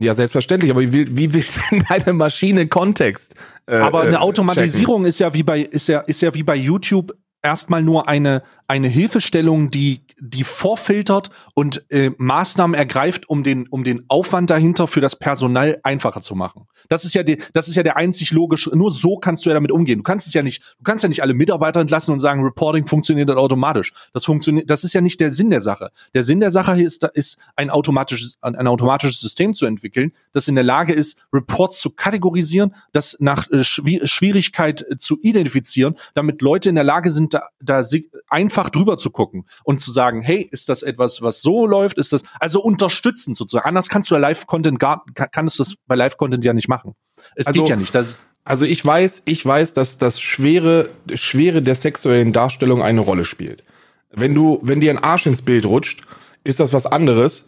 Ja, 0.00 0.14
selbstverständlich, 0.14 0.70
aber 0.70 0.80
wie 0.80 0.92
will, 0.92 1.08
wie 1.10 1.34
will 1.34 1.44
denn 1.70 1.84
eine 1.88 2.12
Maschine 2.12 2.66
Kontext? 2.66 3.34
Äh, 3.66 3.76
aber 3.76 4.02
eine 4.02 4.16
äh, 4.16 4.18
Automatisierung 4.18 5.02
checken? 5.02 5.08
ist 5.08 5.18
ja 5.18 5.34
wie 5.34 5.42
bei, 5.42 5.60
ist 5.60 5.88
ja, 5.88 6.00
ist 6.00 6.20
ja 6.22 6.32
wie 6.34 6.42
bei 6.42 6.56
YouTube 6.56 7.12
erstmal 7.44 7.82
nur 7.82 8.08
eine, 8.08 8.42
eine 8.66 8.88
Hilfestellung, 8.88 9.70
die 9.70 10.00
die 10.18 10.44
vorfiltert 10.44 11.30
und 11.54 11.84
äh, 11.90 12.10
Maßnahmen 12.18 12.74
ergreift, 12.74 13.28
um 13.28 13.42
den, 13.42 13.66
um 13.68 13.84
den 13.84 14.04
Aufwand 14.08 14.50
dahinter 14.50 14.86
für 14.86 15.00
das 15.00 15.16
Personal 15.16 15.78
einfacher 15.82 16.20
zu 16.20 16.34
machen. 16.34 16.66
Das 16.88 17.04
ist 17.04 17.14
ja 17.14 17.22
die, 17.22 17.38
das 17.52 17.68
ist 17.68 17.76
ja 17.76 17.82
der 17.82 17.96
einzig 17.96 18.32
logische, 18.32 18.70
nur 18.76 18.92
so 18.92 19.16
kannst 19.16 19.44
du 19.44 19.50
ja 19.50 19.54
damit 19.54 19.72
umgehen. 19.72 19.98
Du 19.98 20.02
kannst 20.02 20.26
es 20.26 20.34
ja 20.34 20.42
nicht, 20.42 20.62
du 20.78 20.84
kannst 20.84 21.02
ja 21.02 21.08
nicht 21.08 21.22
alle 21.22 21.34
Mitarbeiter 21.34 21.80
entlassen 21.80 22.12
und 22.12 22.20
sagen, 22.20 22.42
Reporting 22.42 22.86
funktioniert 22.86 23.28
dann 23.28 23.38
automatisch. 23.38 23.92
Das 24.12 24.24
funktioniert, 24.24 24.68
das 24.70 24.84
ist 24.84 24.92
ja 24.92 25.00
nicht 25.00 25.20
der 25.20 25.32
Sinn 25.32 25.50
der 25.50 25.60
Sache. 25.60 25.90
Der 26.14 26.22
Sinn 26.22 26.40
der 26.40 26.50
Sache 26.50 26.80
ist, 26.80 27.04
ist 27.14 27.38
ein 27.56 27.70
automatisches, 27.70 28.36
ein 28.40 28.66
automatisches 28.66 29.20
System 29.20 29.54
zu 29.54 29.66
entwickeln, 29.66 30.12
das 30.32 30.48
in 30.48 30.54
der 30.54 30.64
Lage 30.64 30.92
ist, 30.92 31.18
Reports 31.32 31.80
zu 31.80 31.90
kategorisieren, 31.90 32.74
das 32.92 33.16
nach 33.20 33.50
äh, 33.50 33.64
Schwierigkeit 33.64 34.84
äh, 34.88 34.96
zu 34.96 35.18
identifizieren, 35.22 35.96
damit 36.14 36.42
Leute 36.42 36.68
in 36.68 36.74
der 36.74 36.84
Lage 36.84 37.10
sind, 37.10 37.34
da, 37.34 37.48
da 37.60 37.82
einfach 38.28 38.70
drüber 38.70 38.96
zu 38.96 39.10
gucken 39.10 39.46
und 39.64 39.80
zu 39.80 39.90
sagen, 39.90 40.03
hey, 40.22 40.48
ist 40.50 40.68
das 40.68 40.82
etwas, 40.82 41.22
was 41.22 41.42
so 41.42 41.66
läuft? 41.66 41.98
Ist 41.98 42.12
das 42.12 42.22
also 42.40 42.60
unterstützen 42.60 43.34
sozusagen? 43.34 43.66
Anders 43.66 43.88
kannst 43.88 44.10
du 44.10 44.14
ja 44.14 44.20
Live-Content 44.20 44.78
gar, 44.78 45.04
kannst 45.14 45.58
du 45.58 45.62
das 45.62 45.74
bei 45.86 45.94
Live-Content 45.94 46.44
ja 46.44 46.52
nicht 46.52 46.68
machen. 46.68 46.94
Es 47.36 47.46
also, 47.46 47.60
geht 47.60 47.70
ja 47.70 47.76
nicht. 47.76 47.94
Das 47.94 48.18
also 48.44 48.66
ich 48.66 48.84
weiß, 48.84 49.22
ich 49.24 49.44
weiß, 49.44 49.72
dass 49.72 49.96
das 49.96 50.20
Schwere, 50.20 50.90
Schwere 51.14 51.62
der 51.62 51.74
sexuellen 51.74 52.32
Darstellung 52.32 52.82
eine 52.82 53.00
Rolle 53.00 53.24
spielt. 53.24 53.64
Wenn 54.10 54.34
du, 54.34 54.60
wenn 54.62 54.80
dir 54.80 54.90
ein 54.90 55.02
Arsch 55.02 55.26
ins 55.26 55.42
Bild 55.42 55.64
rutscht, 55.64 56.02
ist 56.44 56.60
das 56.60 56.72
was 56.72 56.86
anderes, 56.86 57.44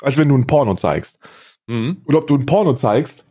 als 0.00 0.16
wenn 0.16 0.28
du 0.28 0.36
ein 0.36 0.46
Porno 0.46 0.76
zeigst. 0.76 1.18
Mhm. 1.66 2.02
Und 2.04 2.14
ob 2.14 2.28
du 2.28 2.36
ein 2.36 2.46
Porno 2.46 2.74
zeigst 2.74 3.24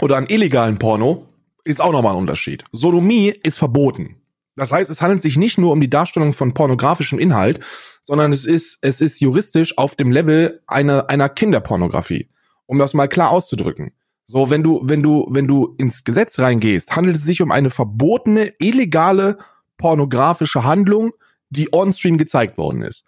oder 0.00 0.16
einen 0.16 0.28
illegalen 0.28 0.78
Porno, 0.78 1.26
ist 1.62 1.80
auch 1.80 1.92
nochmal 1.92 2.14
ein 2.14 2.18
Unterschied. 2.18 2.64
Sodomie 2.72 3.34
ist 3.42 3.58
verboten. 3.58 4.19
Das 4.56 4.72
heißt, 4.72 4.90
es 4.90 5.00
handelt 5.00 5.22
sich 5.22 5.36
nicht 5.36 5.58
nur 5.58 5.72
um 5.72 5.80
die 5.80 5.90
Darstellung 5.90 6.32
von 6.32 6.54
pornografischem 6.54 7.18
Inhalt, 7.18 7.60
sondern 8.02 8.32
es 8.32 8.44
ist, 8.44 8.78
es 8.82 9.00
ist 9.00 9.20
juristisch 9.20 9.78
auf 9.78 9.96
dem 9.96 10.10
Level 10.10 10.62
einer, 10.66 11.08
einer 11.08 11.28
Kinderpornografie. 11.28 12.28
Um 12.66 12.78
das 12.78 12.94
mal 12.94 13.08
klar 13.08 13.30
auszudrücken. 13.30 13.92
So, 14.26 14.48
wenn 14.50 14.62
du, 14.62 14.80
wenn 14.84 15.02
du, 15.02 15.26
wenn 15.30 15.48
du 15.48 15.74
ins 15.78 16.04
Gesetz 16.04 16.38
reingehst, 16.38 16.94
handelt 16.94 17.16
es 17.16 17.24
sich 17.24 17.42
um 17.42 17.50
eine 17.50 17.70
verbotene, 17.70 18.52
illegale 18.60 19.38
pornografische 19.76 20.62
Handlung, 20.62 21.12
die 21.48 21.72
on-stream 21.72 22.16
gezeigt 22.16 22.56
worden 22.56 22.82
ist. 22.82 23.04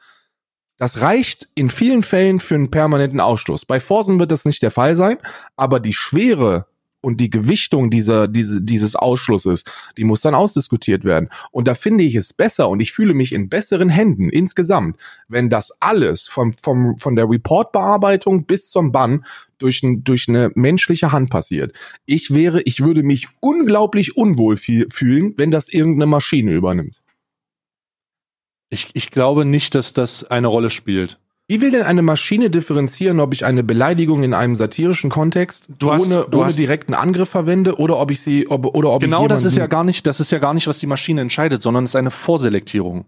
Das 0.79 1.01
reicht 1.01 1.49
in 1.55 1.71
vielen 1.71 2.03
Fällen 2.03 2.41
für 2.41 2.57
einen 2.57 2.73
permanenten 2.73 3.21
Ausstoß. 3.21 3.67
Bei 3.67 3.79
Forsen 3.79 4.19
wird 4.19 4.33
das 4.33 4.45
nicht 4.45 4.65
der 4.65 4.73
Fall 4.73 4.97
sein, 4.97 5.19
aber 5.55 5.79
die 5.79 5.93
Schwere 5.93 6.67
und 7.03 7.21
die 7.21 7.29
Gewichtung 7.29 7.91
dieser, 7.91 8.29
diese, 8.29 8.63
dieses 8.63 8.97
Ausschlusses, 8.97 9.65
die 9.99 10.05
muss 10.05 10.23
dann 10.23 10.35
ausdiskutiert 10.35 11.05
werden. 11.05 11.29
Und 11.51 11.69
da 11.69 11.75
finde 11.75 12.05
ich 12.05 12.15
es 12.15 12.33
besser 12.33 12.71
und 12.71 12.81
ich 12.81 12.93
fühle 12.93 13.13
mich 13.13 13.35
in 13.35 13.51
besseren 13.51 13.91
Händen 13.91 14.31
insgesamt, 14.31 14.97
wenn 15.29 15.51
das 15.51 15.77
alles 15.81 16.29
vom, 16.29 16.55
vom, 16.55 16.97
von 16.97 17.17
der 17.17 17.29
Reportbearbeitung 17.29 18.47
bis 18.47 18.71
zum 18.71 18.93
Bann 18.93 19.27
durch, 19.59 19.83
ein, 19.83 20.05
durch 20.05 20.29
eine 20.29 20.51
menschliche 20.55 21.13
Hand 21.13 21.31
passiert. 21.31 21.77
Ich 22.07 22.33
wäre, 22.33 22.63
ich 22.63 22.81
würde 22.81 23.03
mich 23.03 23.29
unglaublich 23.41 24.17
unwohl 24.17 24.57
fühlen, 24.57 25.35
wenn 25.37 25.51
das 25.51 25.69
irgendeine 25.69 26.07
Maschine 26.07 26.53
übernimmt. 26.53 27.03
Ich, 28.71 28.89
ich 28.95 29.11
glaube 29.11 29.45
nicht, 29.45 29.75
dass 29.75 29.93
das 29.93 30.25
eine 30.25 30.47
Rolle 30.47 30.71
spielt. 30.71 31.19
Wie 31.53 31.61
will 31.61 31.71
denn 31.71 31.83
eine 31.83 32.01
Maschine 32.01 32.49
differenzieren, 32.49 33.21
ob 33.21 33.35
ich 33.35 33.45
eine 33.45 33.63
Beleidigung 33.63 34.23
in 34.23 34.33
einem 34.33 34.57
satirischen 34.57 35.11
Kontext 35.11 35.69
du 35.79 35.93
hast, 35.93 36.07
ohne, 36.07 36.27
du 36.31 36.39
ohne 36.39 36.47
hast, 36.47 36.59
direkten 36.59 36.95
Angriff 36.95 37.29
verwende 37.29 37.77
oder 37.77 37.99
ob 37.99 38.11
ich 38.11 38.23
sie 38.23 38.49
ob, 38.49 38.65
oder 38.75 38.89
ob 38.89 39.03
genau 39.03 39.25
ich 39.25 39.29
das 39.29 39.45
ist 39.45 39.59
ja 39.59 39.67
gar 39.67 39.85
nicht 39.85 40.07
das 40.07 40.19
ist 40.19 40.33
ja 40.33 40.39
gar 40.39 40.55
nicht 40.55 40.67
was 40.67 40.79
die 40.79 40.87
Maschine 40.87 41.21
entscheidet, 41.21 41.61
sondern 41.61 41.85
es 41.85 41.91
ist 41.91 41.97
eine 41.97 42.11
Vorselektierung. 42.11 43.05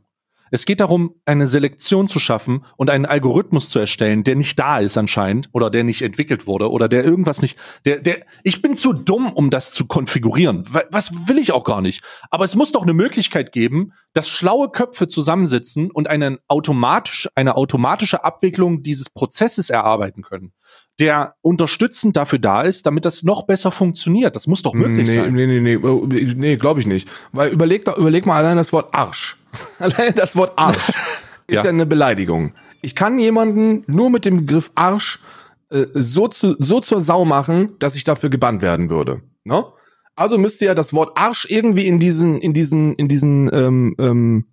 Es 0.54 0.66
geht 0.66 0.78
darum, 0.78 1.16
eine 1.24 1.48
Selektion 1.48 2.06
zu 2.06 2.20
schaffen 2.20 2.64
und 2.76 2.88
einen 2.88 3.06
Algorithmus 3.06 3.68
zu 3.70 3.80
erstellen, 3.80 4.22
der 4.22 4.36
nicht 4.36 4.56
da 4.56 4.78
ist 4.78 4.96
anscheinend 4.96 5.48
oder 5.50 5.68
der 5.68 5.82
nicht 5.82 6.02
entwickelt 6.02 6.46
wurde 6.46 6.70
oder 6.70 6.88
der 6.88 7.04
irgendwas 7.04 7.42
nicht, 7.42 7.58
der, 7.84 7.98
der, 7.98 8.20
ich 8.44 8.62
bin 8.62 8.76
zu 8.76 8.92
dumm, 8.92 9.32
um 9.32 9.50
das 9.50 9.72
zu 9.72 9.86
konfigurieren. 9.86 10.62
Was 10.92 11.10
will 11.26 11.38
ich 11.38 11.50
auch 11.50 11.64
gar 11.64 11.80
nicht. 11.80 12.04
Aber 12.30 12.44
es 12.44 12.54
muss 12.54 12.70
doch 12.70 12.84
eine 12.84 12.94
Möglichkeit 12.94 13.50
geben, 13.50 13.94
dass 14.12 14.28
schlaue 14.28 14.68
Köpfe 14.70 15.08
zusammensitzen 15.08 15.90
und 15.90 16.06
einen 16.06 16.38
automatisch, 16.46 17.28
eine 17.34 17.56
automatische 17.56 18.22
Abwicklung 18.22 18.84
dieses 18.84 19.10
Prozesses 19.10 19.70
erarbeiten 19.70 20.22
können 20.22 20.52
der 21.00 21.34
unterstützend 21.42 22.16
dafür 22.16 22.38
da 22.38 22.62
ist, 22.62 22.86
damit 22.86 23.04
das 23.04 23.24
noch 23.24 23.46
besser 23.46 23.72
funktioniert. 23.72 24.36
Das 24.36 24.46
muss 24.46 24.62
doch 24.62 24.74
möglich 24.74 25.08
nee, 25.08 25.14
sein. 25.14 25.34
Nee, 25.34 25.46
nee, 25.46 25.60
nee, 25.60 25.76
nee, 25.76 26.34
nee 26.36 26.56
glaube 26.56 26.78
ich 26.78 26.86
nicht. 26.86 27.08
Weil 27.32 27.50
überleg, 27.50 27.84
überleg 27.96 28.26
mal 28.26 28.36
allein 28.36 28.56
das 28.56 28.72
Wort 28.72 28.94
Arsch. 28.94 29.36
allein 29.78 30.14
das 30.14 30.36
Wort 30.36 30.52
Arsch 30.56 30.88
ist 31.46 31.56
ja. 31.56 31.64
ja 31.64 31.70
eine 31.70 31.86
Beleidigung. 31.86 32.54
Ich 32.82 32.94
kann 32.94 33.18
jemanden 33.18 33.84
nur 33.86 34.10
mit 34.10 34.24
dem 34.24 34.38
Begriff 34.38 34.70
Arsch 34.74 35.20
äh, 35.70 35.86
so, 35.92 36.28
zu, 36.28 36.56
so 36.58 36.80
zur 36.80 37.00
Sau 37.00 37.24
machen, 37.24 37.76
dass 37.78 37.96
ich 37.96 38.04
dafür 38.04 38.30
gebannt 38.30 38.62
werden 38.62 38.90
würde. 38.90 39.22
Ne? 39.44 39.64
Also 40.16 40.38
müsste 40.38 40.66
ja 40.66 40.74
das 40.74 40.92
Wort 40.92 41.16
Arsch 41.16 41.46
irgendwie 41.48 41.86
in 41.86 41.98
diesen, 41.98 42.40
in 42.40 42.54
diesen, 42.54 42.94
in 42.94 43.08
diesen 43.08 43.50
ähm, 43.52 43.94
ähm, 43.98 44.46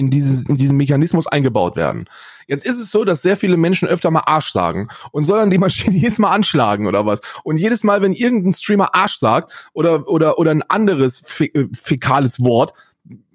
in, 0.00 0.10
dieses, 0.10 0.42
in 0.42 0.56
diesen 0.56 0.76
Mechanismus 0.76 1.26
eingebaut 1.26 1.76
werden. 1.76 2.06
Jetzt 2.46 2.64
ist 2.64 2.80
es 2.80 2.90
so, 2.90 3.04
dass 3.04 3.22
sehr 3.22 3.36
viele 3.36 3.56
Menschen 3.56 3.86
öfter 3.86 4.10
mal 4.10 4.22
Arsch 4.24 4.50
sagen 4.50 4.88
und 5.12 5.24
soll 5.24 5.38
dann 5.38 5.50
die 5.50 5.58
Maschine 5.58 5.96
jedes 5.98 6.18
Mal 6.18 6.32
anschlagen 6.32 6.86
oder 6.86 7.06
was. 7.06 7.20
Und 7.44 7.58
jedes 7.58 7.84
Mal, 7.84 8.00
wenn 8.02 8.12
irgendein 8.12 8.52
Streamer 8.52 8.94
Arsch 8.94 9.18
sagt 9.18 9.52
oder, 9.72 10.08
oder, 10.08 10.38
oder 10.38 10.50
ein 10.52 10.62
anderes 10.62 11.40
äh, 11.40 11.66
fäkales 11.72 12.40
Wort, 12.40 12.72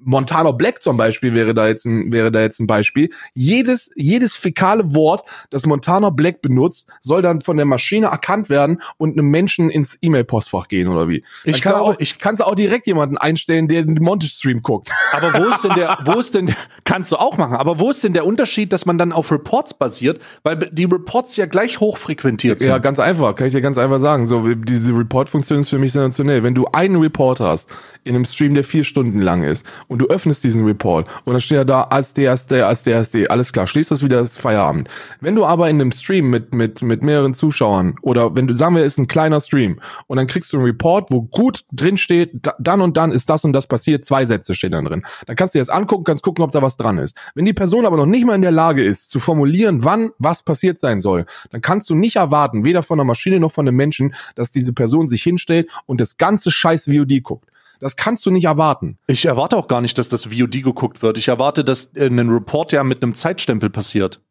Montana 0.06 0.52
Black 0.52 0.82
zum 0.82 0.98
Beispiel 0.98 1.34
wäre 1.34 1.54
da 1.54 1.68
jetzt 1.68 1.86
ein, 1.86 2.14
wäre 2.14 2.32
da 2.32 2.42
jetzt 2.42 2.60
ein 2.60 2.68
Beispiel. 2.68 3.10
Jedes, 3.34 3.90
jedes 3.96 4.36
fäkale 4.36 4.94
Wort, 4.96 5.28
das 5.50 5.66
Montana 5.66 6.12
Black 6.12 6.42
benutzt, 6.42 6.88
soll 7.02 7.22
dann 7.22 7.42
von 7.42 7.58
der 7.58 7.66
Maschine 7.66 8.08
erkannt 8.08 8.50
werden 8.50 8.82
und 8.98 9.18
einem 9.18 9.30
Menschen 9.30 9.70
ins 9.70 9.98
E-Mail-Postfach 10.02 10.68
gehen 10.68 10.88
oder 10.88 11.10
wie. 11.10 11.24
Ich 11.44 11.62
kann 11.62 11.76
auch, 11.76 11.96
ich 12.00 12.20
kannst 12.20 12.42
du 12.42 12.46
auch 12.46 12.56
direkt 12.56 12.88
jemanden 12.88 13.18
einstellen, 13.18 13.68
der 13.68 13.84
den 13.84 13.96
Montage-Stream 13.96 14.62
guckt. 14.62 14.92
Aber 15.12 15.34
wo 15.34 15.50
ist 15.50 15.64
denn 15.64 15.74
der, 15.76 15.98
wo 16.06 16.20
ist 16.20 16.36
denn, 16.36 16.54
kannst 16.84 17.12
du 17.12 17.18
auch 17.18 17.38
machen, 17.38 17.56
aber 17.56 17.80
wo 17.80 17.90
ist 17.90 18.04
denn 18.04 18.14
der 18.14 18.26
Unterschied, 18.26 18.72
dass 18.72 18.86
man 18.86 18.98
dann 18.98 19.12
auf 19.12 19.32
Reports 19.32 19.74
basiert, 19.74 20.22
weil 20.44 20.70
die 20.72 20.86
Reports 20.86 21.36
ja 21.36 21.48
gleich 21.48 21.80
hochfrequentiert 21.80 22.60
sind? 22.60 22.70
Ja, 22.70 22.78
ganz 22.78 23.00
einfach, 23.00 23.36
kann 23.36 23.48
ich 23.48 23.54
dir 23.54 23.62
ganz 23.62 23.78
einfach 23.78 24.00
sagen. 24.00 24.28
So, 24.28 24.54
diese 24.54 24.96
Report-Funktion 24.96 25.62
ist 25.62 25.70
für 25.70 25.80
mich 25.80 25.94
sensationell. 25.94 26.44
Wenn 26.44 26.54
du 26.54 26.68
einen 26.72 26.98
Report 26.98 27.40
hast 27.40 27.70
in 28.04 28.16
einem 28.16 28.26
Stream, 28.26 28.54
der 28.54 28.64
vier 28.64 28.84
Stunden 28.84 29.20
lang 29.20 29.44
ist 29.44 29.66
und 29.96 30.02
du 30.02 30.08
öffnest 30.08 30.44
diesen 30.44 30.66
Report 30.66 31.08
und 31.24 31.32
dann 31.32 31.40
steht 31.40 31.58
er 31.58 31.64
da 31.64 31.84
als 31.84 32.12
der, 32.12 32.32
als 32.32 32.48
der, 32.48 33.32
alles 33.32 33.54
klar, 33.54 33.66
schließt 33.66 33.92
das 33.92 34.04
wieder, 34.04 34.20
ist 34.20 34.38
Feierabend. 34.38 34.90
Wenn 35.22 35.36
du 35.36 35.46
aber 35.46 35.70
in 35.70 35.80
einem 35.80 35.94
Stream 35.94 36.30
mit, 36.30 36.54
mit, 36.54 36.82
mit 36.82 37.02
mehreren 37.02 37.34
Zuschauern 37.34 37.96
oder 38.02 38.36
wenn 38.36 38.46
du, 38.46 38.58
sagen 38.58 38.76
wir, 38.76 38.84
ist 38.84 38.98
ein 38.98 39.08
kleiner 39.08 39.40
Stream 39.40 39.80
und 40.08 40.18
dann 40.18 40.28
kriegst 40.28 40.52
du 40.52 40.58
einen 40.58 40.66
Report, 40.66 41.12
wo 41.12 41.22
gut 41.22 41.64
drin 41.72 41.96
steht, 41.96 42.32
dann 42.60 42.82
und 42.82 42.98
dann 42.98 43.14
ist 43.14 43.30
das 43.30 43.46
und 43.46 43.54
das 43.54 43.68
passiert, 43.68 44.04
zwei 44.04 44.26
Sätze 44.26 44.54
stehen 44.54 44.74
dann 44.74 44.84
drin. 44.84 45.06
Dann 45.28 45.38
kannst 45.38 45.56
du 45.56 45.60
dir 45.60 45.62
das 45.62 45.70
angucken, 45.70 46.04
kannst 46.04 46.26
gucken, 46.26 46.44
ob 46.44 46.52
da 46.52 46.62
was 46.62 46.76
dran 46.76 46.98
ist. 46.98 47.16
Wenn 47.34 47.46
die 47.46 47.54
Person 47.54 47.86
aber 47.86 47.96
noch 47.96 48.06
nicht 48.06 48.26
mal 48.26 48.36
in 48.36 48.42
der 48.42 48.52
Lage 48.52 48.84
ist, 48.84 49.10
zu 49.12 49.22
formulieren, 49.22 49.86
wann 49.86 50.12
was 50.20 50.44
passiert 50.44 50.78
sein 50.78 51.00
soll, 51.00 51.26
dann 51.52 51.62
kannst 51.62 51.90
du 51.90 51.96
nicht 51.96 52.18
erwarten, 52.18 52.66
weder 52.66 52.84
von 52.84 52.98
der 52.98 53.06
Maschine 53.06 53.40
noch 53.40 53.54
von 53.54 53.66
einem 53.66 53.78
Menschen, 53.78 54.14
dass 54.36 54.52
diese 54.52 54.74
Person 54.74 55.08
sich 55.08 55.24
hinstellt 55.24 55.72
und 55.86 56.02
das 56.02 56.18
ganze 56.18 56.52
scheiß 56.52 56.90
VOD 56.90 57.24
guckt. 57.24 57.50
Das 57.80 57.96
kannst 57.96 58.26
du 58.26 58.32
nicht 58.32 58.46
erwarten. 58.46 58.98
Ich 59.08 59.26
erwarte 59.26 59.58
auch 59.58 59.68
gar 59.68 59.82
nicht, 59.82 59.98
dass 59.98 60.10
das 60.10 60.26
VOD 60.26 60.64
geguckt 60.64 61.02
wird. 61.02 61.18
Ich 61.18 61.28
erwarte, 61.28 61.64
dass 61.64 61.96
ein 61.96 62.30
Report 62.30 62.72
ja 62.72 62.84
mit 62.84 63.02
einem 63.04 63.14
Zeitstempel 63.14 63.70
passiert. 63.70 64.22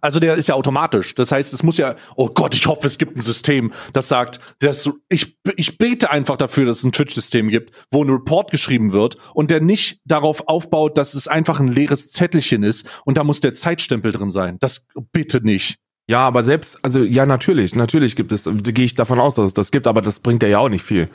Also 0.00 0.20
der 0.20 0.34
ist 0.36 0.48
ja 0.48 0.54
automatisch. 0.54 1.14
Das 1.14 1.32
heißt, 1.32 1.52
es 1.52 1.62
muss 1.62 1.76
ja, 1.76 1.96
oh 2.16 2.28
Gott, 2.28 2.54
ich 2.54 2.66
hoffe, 2.66 2.86
es 2.86 2.98
gibt 2.98 3.16
ein 3.16 3.20
System, 3.20 3.72
das 3.92 4.08
sagt, 4.08 4.40
dass 4.60 4.88
ich, 5.08 5.36
ich 5.56 5.78
bete 5.78 6.10
einfach 6.10 6.36
dafür, 6.36 6.66
dass 6.66 6.78
es 6.78 6.84
ein 6.84 6.92
Twitch-System 6.92 7.48
gibt, 7.48 7.74
wo 7.90 8.04
ein 8.04 8.10
Report 8.10 8.50
geschrieben 8.50 8.92
wird 8.92 9.16
und 9.34 9.50
der 9.50 9.60
nicht 9.60 10.00
darauf 10.04 10.46
aufbaut, 10.48 10.98
dass 10.98 11.14
es 11.14 11.28
einfach 11.28 11.60
ein 11.60 11.68
leeres 11.68 12.12
Zettelchen 12.12 12.62
ist 12.62 12.88
und 13.04 13.18
da 13.18 13.24
muss 13.24 13.40
der 13.40 13.54
Zeitstempel 13.54 14.12
drin 14.12 14.30
sein. 14.30 14.56
Das 14.60 14.86
bitte 15.12 15.40
nicht. 15.40 15.76
Ja, 16.10 16.20
aber 16.20 16.42
selbst, 16.42 16.78
also 16.82 17.02
ja, 17.02 17.26
natürlich, 17.26 17.74
natürlich 17.74 18.16
gibt 18.16 18.32
es, 18.32 18.48
gehe 18.48 18.84
ich 18.84 18.94
davon 18.94 19.20
aus, 19.20 19.34
dass 19.34 19.46
es 19.46 19.54
das 19.54 19.70
gibt, 19.70 19.86
aber 19.86 20.00
das 20.00 20.20
bringt 20.20 20.42
ja 20.42 20.58
auch 20.58 20.70
nicht 20.70 20.82
viel. 20.82 21.10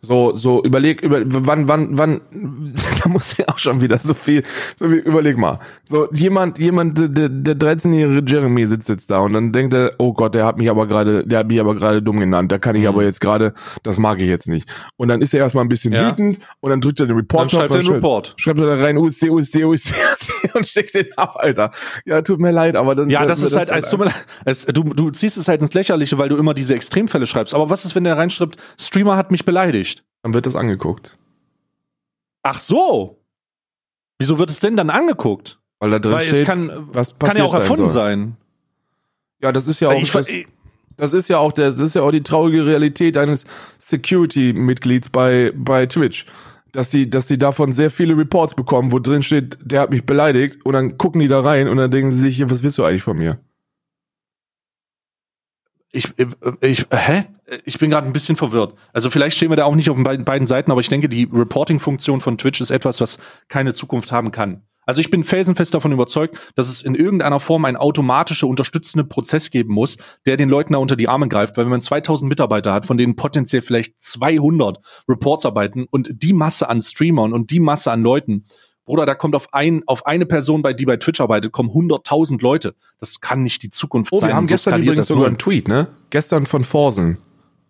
So, 0.00 0.36
so, 0.36 0.62
überleg, 0.62 1.02
über, 1.02 1.22
wann, 1.24 1.66
wann, 1.66 1.98
wann, 1.98 2.20
da 3.02 3.08
muss 3.08 3.36
ja 3.36 3.46
auch 3.48 3.58
schon 3.58 3.80
wieder 3.80 3.98
so 3.98 4.14
viel, 4.14 4.44
so 4.78 4.88
viel, 4.88 4.98
überleg 4.98 5.36
mal. 5.36 5.58
So, 5.84 6.08
jemand, 6.12 6.60
jemand, 6.60 6.98
der, 6.98 7.28
der 7.28 7.56
13-jährige 7.56 8.22
Jeremy 8.24 8.66
sitzt 8.66 8.88
jetzt 8.88 9.10
da 9.10 9.18
und 9.18 9.32
dann 9.32 9.50
denkt 9.50 9.74
er, 9.74 9.94
oh 9.98 10.12
Gott, 10.12 10.36
der 10.36 10.46
hat 10.46 10.56
mich 10.56 10.70
aber 10.70 10.86
gerade, 10.86 11.26
der 11.26 11.40
hat 11.40 11.48
mich 11.48 11.58
aber 11.58 11.74
gerade 11.74 12.00
dumm 12.00 12.20
genannt, 12.20 12.52
da 12.52 12.58
kann 12.58 12.76
ich 12.76 12.82
mhm. 12.82 12.88
aber 12.88 13.02
jetzt 13.02 13.20
gerade, 13.20 13.54
das 13.82 13.98
mag 13.98 14.20
ich 14.20 14.28
jetzt 14.28 14.46
nicht. 14.46 14.68
Und 14.96 15.08
dann 15.08 15.20
ist 15.20 15.34
er 15.34 15.40
erstmal 15.40 15.64
ein 15.64 15.68
bisschen 15.68 15.92
ja. 15.92 16.10
wütend 16.10 16.38
und 16.60 16.70
dann 16.70 16.80
drückt 16.80 17.00
er 17.00 17.06
den 17.06 17.16
Report 17.16 17.42
dann 17.42 17.50
schreibt 17.50 17.74
er 17.74 17.80
den 17.80 17.92
Report. 17.92 18.34
Schreibt 18.36 18.60
er 18.60 18.66
da 18.66 18.74
rein, 18.76 18.98
USD, 18.98 19.30
USD, 19.30 19.64
USD, 19.64 19.94
USD 19.94 20.17
und 20.54 20.66
steckt 20.66 20.94
den 20.94 21.16
ab, 21.16 21.36
Alter. 21.38 21.70
Ja, 22.04 22.22
tut 22.22 22.40
mir 22.40 22.50
leid, 22.50 22.76
aber 22.76 22.94
dann. 22.94 23.10
Ja, 23.10 23.26
das 23.26 23.42
ist 23.42 23.56
halt, 23.56 23.70
als, 23.70 23.94
es, 24.44 24.66
du, 24.66 24.82
du 24.84 25.10
ziehst 25.10 25.36
es 25.36 25.48
halt 25.48 25.60
ins 25.60 25.74
Lächerliche, 25.74 26.18
weil 26.18 26.28
du 26.28 26.36
immer 26.36 26.54
diese 26.54 26.74
Extremfälle 26.74 27.26
schreibst. 27.26 27.54
Aber 27.54 27.70
was 27.70 27.84
ist, 27.84 27.94
wenn 27.94 28.04
der 28.04 28.16
reinschreibt, 28.16 28.56
Streamer 28.78 29.16
hat 29.16 29.30
mich 29.30 29.44
beleidigt? 29.44 30.04
Dann 30.22 30.34
wird 30.34 30.46
das 30.46 30.56
angeguckt. 30.56 31.16
Ach 32.42 32.58
so. 32.58 33.18
Wieso 34.18 34.38
wird 34.38 34.50
es 34.50 34.60
denn 34.60 34.76
dann 34.76 34.90
angeguckt? 34.90 35.58
Weil 35.78 35.90
da 35.90 35.98
drin 35.98 36.12
Weil 36.12 36.22
steht, 36.22 36.40
es 36.40 36.44
kann, 36.44 36.88
was 36.92 37.18
kann 37.18 37.36
ja 37.36 37.44
auch 37.44 37.54
erfunden 37.54 37.88
sein. 37.88 38.36
Ja, 39.40 39.52
das 39.52 39.68
ist 39.68 39.80
ja 39.80 39.88
auch. 39.88 40.00
Ich, 40.00 40.10
das, 40.10 40.26
das 40.96 41.12
ist 41.12 41.28
ja 41.28 41.38
auch 41.38 41.52
der, 41.52 41.70
das 41.70 41.80
ist 41.80 41.94
ja 41.94 42.02
auch 42.02 42.10
die 42.10 42.22
traurige 42.22 42.66
Realität 42.66 43.16
eines 43.16 43.46
Security-Mitglieds 43.78 45.10
bei, 45.10 45.52
bei 45.54 45.86
Twitch. 45.86 46.26
Dass 46.72 46.90
die, 46.90 47.08
dass 47.08 47.26
die 47.26 47.38
davon 47.38 47.72
sehr 47.72 47.90
viele 47.90 48.16
Reports 48.16 48.54
bekommen, 48.54 48.92
wo 48.92 48.98
drin 48.98 49.22
steht, 49.22 49.58
der 49.62 49.80
hat 49.80 49.90
mich 49.90 50.04
beleidigt, 50.04 50.64
und 50.66 50.74
dann 50.74 50.98
gucken 50.98 51.20
die 51.20 51.28
da 51.28 51.40
rein 51.40 51.68
und 51.68 51.78
dann 51.78 51.90
denken 51.90 52.12
sie 52.12 52.20
sich, 52.20 52.50
was 52.50 52.62
willst 52.62 52.78
du 52.78 52.84
eigentlich 52.84 53.02
von 53.02 53.16
mir? 53.16 53.38
ich, 55.90 56.12
ich, 56.60 56.86
hä? 56.90 57.24
Ich 57.64 57.78
bin 57.78 57.90
gerade 57.90 58.06
ein 58.06 58.12
bisschen 58.12 58.36
verwirrt. 58.36 58.74
Also 58.92 59.08
vielleicht 59.08 59.36
stehen 59.36 59.50
wir 59.50 59.56
da 59.56 59.64
auch 59.64 59.74
nicht 59.74 59.88
auf 59.88 59.96
den 59.96 60.24
beiden, 60.24 60.46
Seiten, 60.46 60.70
aber 60.70 60.80
ich 60.80 60.88
denke, 60.88 61.08
die 61.08 61.28
Reporting-Funktion 61.32 62.20
von 62.20 62.36
Twitch 62.36 62.60
ist 62.60 62.70
etwas, 62.70 63.00
was 63.00 63.18
keine 63.48 63.72
Zukunft 63.72 64.12
haben 64.12 64.30
kann. 64.30 64.62
Also 64.88 65.02
ich 65.02 65.10
bin 65.10 65.22
felsenfest 65.22 65.74
davon 65.74 65.92
überzeugt, 65.92 66.38
dass 66.54 66.66
es 66.70 66.80
in 66.80 66.94
irgendeiner 66.94 67.40
Form 67.40 67.66
einen 67.66 67.76
automatische 67.76 68.46
unterstützende 68.46 69.04
Prozess 69.04 69.50
geben 69.50 69.74
muss, 69.74 69.98
der 70.24 70.38
den 70.38 70.48
Leuten 70.48 70.72
da 70.72 70.78
unter 70.78 70.96
die 70.96 71.08
Arme 71.08 71.28
greift, 71.28 71.58
weil 71.58 71.66
wenn 71.66 71.70
man 71.70 71.82
2000 71.82 72.26
Mitarbeiter 72.26 72.72
hat, 72.72 72.86
von 72.86 72.96
denen 72.96 73.14
potenziell 73.14 73.60
vielleicht 73.60 74.00
200 74.00 74.78
Reports 75.06 75.44
arbeiten 75.44 75.86
und 75.90 76.22
die 76.22 76.32
Masse 76.32 76.70
an 76.70 76.80
Streamern 76.80 77.34
und 77.34 77.50
die 77.50 77.60
Masse 77.60 77.92
an 77.92 78.00
Leuten, 78.00 78.46
Bruder, 78.86 79.04
da 79.04 79.14
kommt 79.14 79.34
auf, 79.34 79.52
ein, 79.52 79.82
auf 79.84 80.06
eine 80.06 80.24
Person, 80.24 80.62
bei, 80.62 80.72
die 80.72 80.86
bei 80.86 80.96
Twitch 80.96 81.20
arbeitet, 81.20 81.52
kommen 81.52 81.68
100.000 81.68 82.40
Leute. 82.40 82.74
Das 82.98 83.20
kann 83.20 83.42
nicht 83.42 83.62
die 83.62 83.68
Zukunft 83.68 84.14
oh, 84.14 84.16
sein. 84.16 84.30
Wir 84.30 84.36
haben 84.36 84.46
gestern 84.46 84.82
übrigens 84.82 85.08
sogar 85.08 85.26
einen 85.26 85.36
Tweet, 85.36 85.68
ne? 85.68 85.88
Gestern 86.08 86.46
von 86.46 86.64
Forsen. 86.64 87.18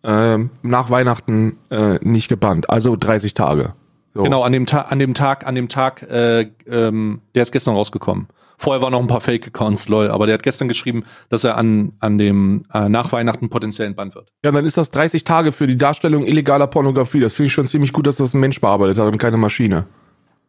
Ähm, 0.05 0.51
nach 0.63 0.89
Weihnachten 0.91 1.59
äh, 1.71 1.99
nicht 2.01 2.29
gebannt. 2.29 2.71
Also 2.71 2.95
30 2.95 3.35
Tage. 3.35 3.75
So. 4.19 4.25
Genau, 4.25 4.43
an 4.43 4.51
dem, 4.51 4.67
Tag, 4.67 4.91
an 4.91 4.99
dem 4.99 5.15
Tag, 5.15 5.47
an 5.47 5.55
dem 5.55 5.69
Tag, 5.69 6.03
äh, 6.03 6.49
ähm, 6.69 7.21
der 7.37 7.43
ist 7.43 7.53
gestern 7.53 7.77
rausgekommen. 7.77 8.27
Vorher 8.57 8.83
waren 8.83 8.91
noch 8.91 8.99
ein 8.99 9.07
paar 9.07 9.21
Fake-Accounts, 9.21 9.89
lol, 9.89 10.11
aber 10.11 10.27
der 10.27 10.35
hat 10.35 10.43
gestern 10.43 10.67
geschrieben, 10.67 11.05
dass 11.29 11.45
er 11.45 11.57
an, 11.57 11.93
an 12.01 12.19
dem 12.19 12.65
äh, 12.75 12.89
nach 12.89 13.13
Weihnachten 13.13 13.49
potenziell 13.49 13.87
entbannt 13.87 14.17
wird. 14.17 14.33
Ja, 14.45 14.51
dann 14.51 14.65
ist 14.65 14.77
das 14.77 14.91
30 14.91 15.23
Tage 15.23 15.53
für 15.53 15.69
die 15.69 15.79
Darstellung 15.79 16.25
illegaler 16.25 16.67
Pornografie. 16.67 17.21
Das 17.21 17.33
finde 17.33 17.47
ich 17.47 17.53
schon 17.53 17.69
ziemlich 17.69 17.93
gut, 17.93 18.09
dass 18.09 18.17
das 18.17 18.35
ein 18.35 18.41
Mensch 18.41 18.61
bearbeitet 18.61 18.99
hat 18.99 19.07
und 19.07 19.19
keine 19.19 19.37
Maschine. 19.37 19.87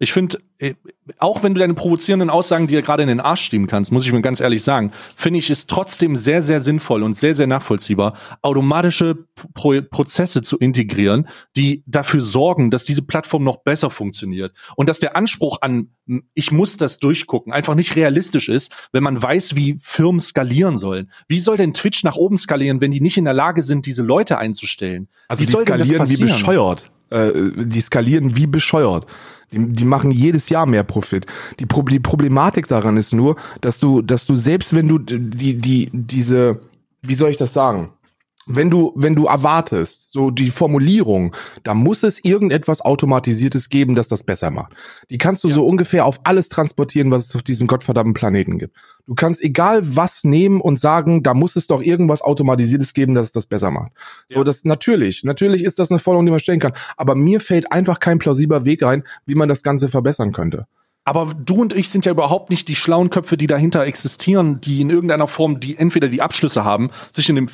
Ich 0.02 0.14
finde, 0.14 0.40
äh, 0.60 0.76
auch 1.18 1.44
wenn 1.44 1.54
du 1.54 1.60
deine 1.60 1.74
provozierenden 1.74 2.30
Aussagen 2.30 2.68
dir 2.68 2.82
gerade 2.82 3.04
in 3.04 3.10
den 3.10 3.20
Arsch 3.20 3.42
schieben 3.42 3.68
kannst, 3.68 3.92
muss 3.92 4.06
ich 4.06 4.14
mir 4.14 4.22
ganz 4.22 4.40
ehrlich 4.40 4.64
sagen, 4.64 4.92
finde 5.16 5.40
ich 5.40 5.50
es 5.50 5.68
trotzdem 5.68 6.16
sehr, 6.16 6.42
sehr 6.42 6.62
sinnvoll 6.62 7.04
und 7.04 7.16
sehr, 7.16 7.36
sehr 7.36 7.48
nachvollziehbar, 7.48 8.18
automatische 8.42 9.26
Pro 9.54 9.82
Prozesse 9.82 10.42
zu 10.42 10.58
integrieren, 10.58 11.28
die 11.56 11.84
dafür 11.86 12.22
sorgen, 12.22 12.72
dass 12.72 12.86
diese 12.86 13.02
Plattform 13.02 13.44
noch 13.44 13.58
besser 13.58 13.90
funktioniert 13.90 14.54
und 14.76 14.88
dass 14.88 15.00
der 15.00 15.18
Anspruch 15.18 15.60
an, 15.62 15.90
ich 16.34 16.52
muss 16.52 16.78
das 16.78 17.00
durchgucken, 17.00 17.52
einfach 17.52 17.76
nicht 17.76 17.96
realistisch 17.96 18.48
ist, 18.48 18.72
wenn 18.94 19.04
man 19.04 19.22
weiß, 19.22 19.56
wie 19.56 19.78
Firmen 19.80 20.20
skalieren 20.20 20.78
sollen. 20.78 21.12
Wie 21.28 21.40
soll 21.40 21.58
denn 21.58 21.74
Twitch 21.74 22.04
nach 22.04 22.16
oben 22.16 22.38
skalieren, 22.38 22.80
wenn 22.80 22.92
die 22.92 23.02
nicht 23.02 23.18
in 23.18 23.26
der 23.26 23.34
Lage 23.34 23.64
sind, 23.64 23.86
diese 23.86 24.04
Leute 24.04 24.38
einzustellen? 24.38 25.10
Also 25.28 25.42
wie 25.42 25.46
die 25.46 25.52
skalieren 25.52 26.10
wie 26.10 26.18
bescheuert. 26.18 26.92
Äh, 27.10 27.32
die 27.56 27.82
skalieren 27.82 28.36
wie 28.36 28.48
bescheuert. 28.48 29.08
Die, 29.52 29.60
die 29.60 29.86
machen 29.86 30.12
jedes 30.12 30.50
Jahr 30.50 30.66
mehr 30.66 30.84
Profit. 30.84 31.26
Die, 31.60 31.66
Pro 31.66 31.82
die 31.84 32.00
Problematik 32.00 32.68
daran 32.68 32.98
ist 32.98 33.14
nur, 33.14 33.36
dass 33.62 33.80
du, 33.80 34.02
dass 34.02 34.26
du 34.26 34.36
selbst 34.36 34.74
wenn 34.76 34.88
du 34.88 34.98
die, 35.00 35.56
die, 35.58 35.90
diese, 35.92 36.60
wie 37.02 37.16
soll 37.16 37.32
ich 37.32 37.38
das 37.38 37.54
sagen? 37.54 37.92
Wenn 38.52 38.72
du, 38.72 38.92
wenn 38.96 39.16
du 39.16 39.28
erwartest, 39.28 40.12
so 40.12 40.32
die 40.32 40.50
Formulierung, 40.50 41.36
da 41.64 41.76
muss 41.76 42.02
es 42.02 42.24
irgendetwas 42.24 42.82
Automatisiertes 42.82 43.70
geben, 43.70 43.94
das 43.94 44.08
das 44.08 44.24
besser 44.24 44.50
macht. 44.50 44.74
Die 45.12 45.20
kannst 45.20 45.44
du 45.44 45.50
ja. 45.50 45.54
so 45.54 45.68
ungefähr 45.68 46.06
auf 46.06 46.20
alles 46.24 46.50
transportieren, 46.50 47.12
was 47.12 47.28
es 47.28 47.36
auf 47.36 47.44
diesem 47.44 47.68
gottverdammten 47.68 48.16
Planeten 48.16 48.58
gibt. 48.58 48.76
Du 49.06 49.14
kannst 49.14 49.44
egal 49.44 49.96
was 49.96 50.24
nehmen 50.24 50.62
und 50.62 50.80
sagen, 50.80 51.22
da 51.22 51.36
muss 51.36 51.56
es 51.56 51.68
doch 51.68 51.82
irgendwas 51.82 52.24
Automatisiertes 52.24 52.94
geben, 52.94 53.14
das 53.14 53.28
es 53.28 53.32
das 53.34 53.46
besser 53.46 53.70
macht. 53.70 53.92
Ja. 54.30 54.38
So, 54.38 54.44
das 54.44 54.64
natürlich, 54.66 55.24
natürlich 55.24 55.64
ist 55.64 55.78
das 55.78 55.92
eine 55.92 56.00
Forderung, 56.00 56.26
die 56.26 56.32
man 56.32 56.40
stellen 56.40 56.60
kann. 56.60 56.74
Aber 56.98 57.14
mir 57.14 57.40
fällt 57.40 57.72
einfach 57.72 58.00
kein 58.00 58.18
plausibler 58.18 58.66
Weg 58.66 58.82
ein, 58.82 59.04
wie 59.28 59.36
man 59.36 59.48
das 59.48 59.62
Ganze 59.62 59.90
verbessern 59.90 60.32
könnte. 60.32 60.66
Aber 61.06 61.34
du 61.34 61.62
und 61.62 61.74
ich 61.74 61.90
sind 61.90 62.06
ja 62.06 62.12
überhaupt 62.12 62.50
nicht 62.50 62.68
die 62.68 62.76
schlauen 62.76 63.10
Köpfe, 63.10 63.38
die 63.38 63.48
dahinter 63.48 63.84
existieren, 63.84 64.62
die 64.62 64.82
in 64.82 64.90
irgendeiner 64.90 65.28
Form, 65.28 65.60
die 65.60 65.78
entweder 65.78 66.08
die 66.08 66.22
Abschlüsse 66.22 66.64
haben, 66.64 66.92
sich 67.12 67.30
in 67.30 67.36
dem 67.36 67.48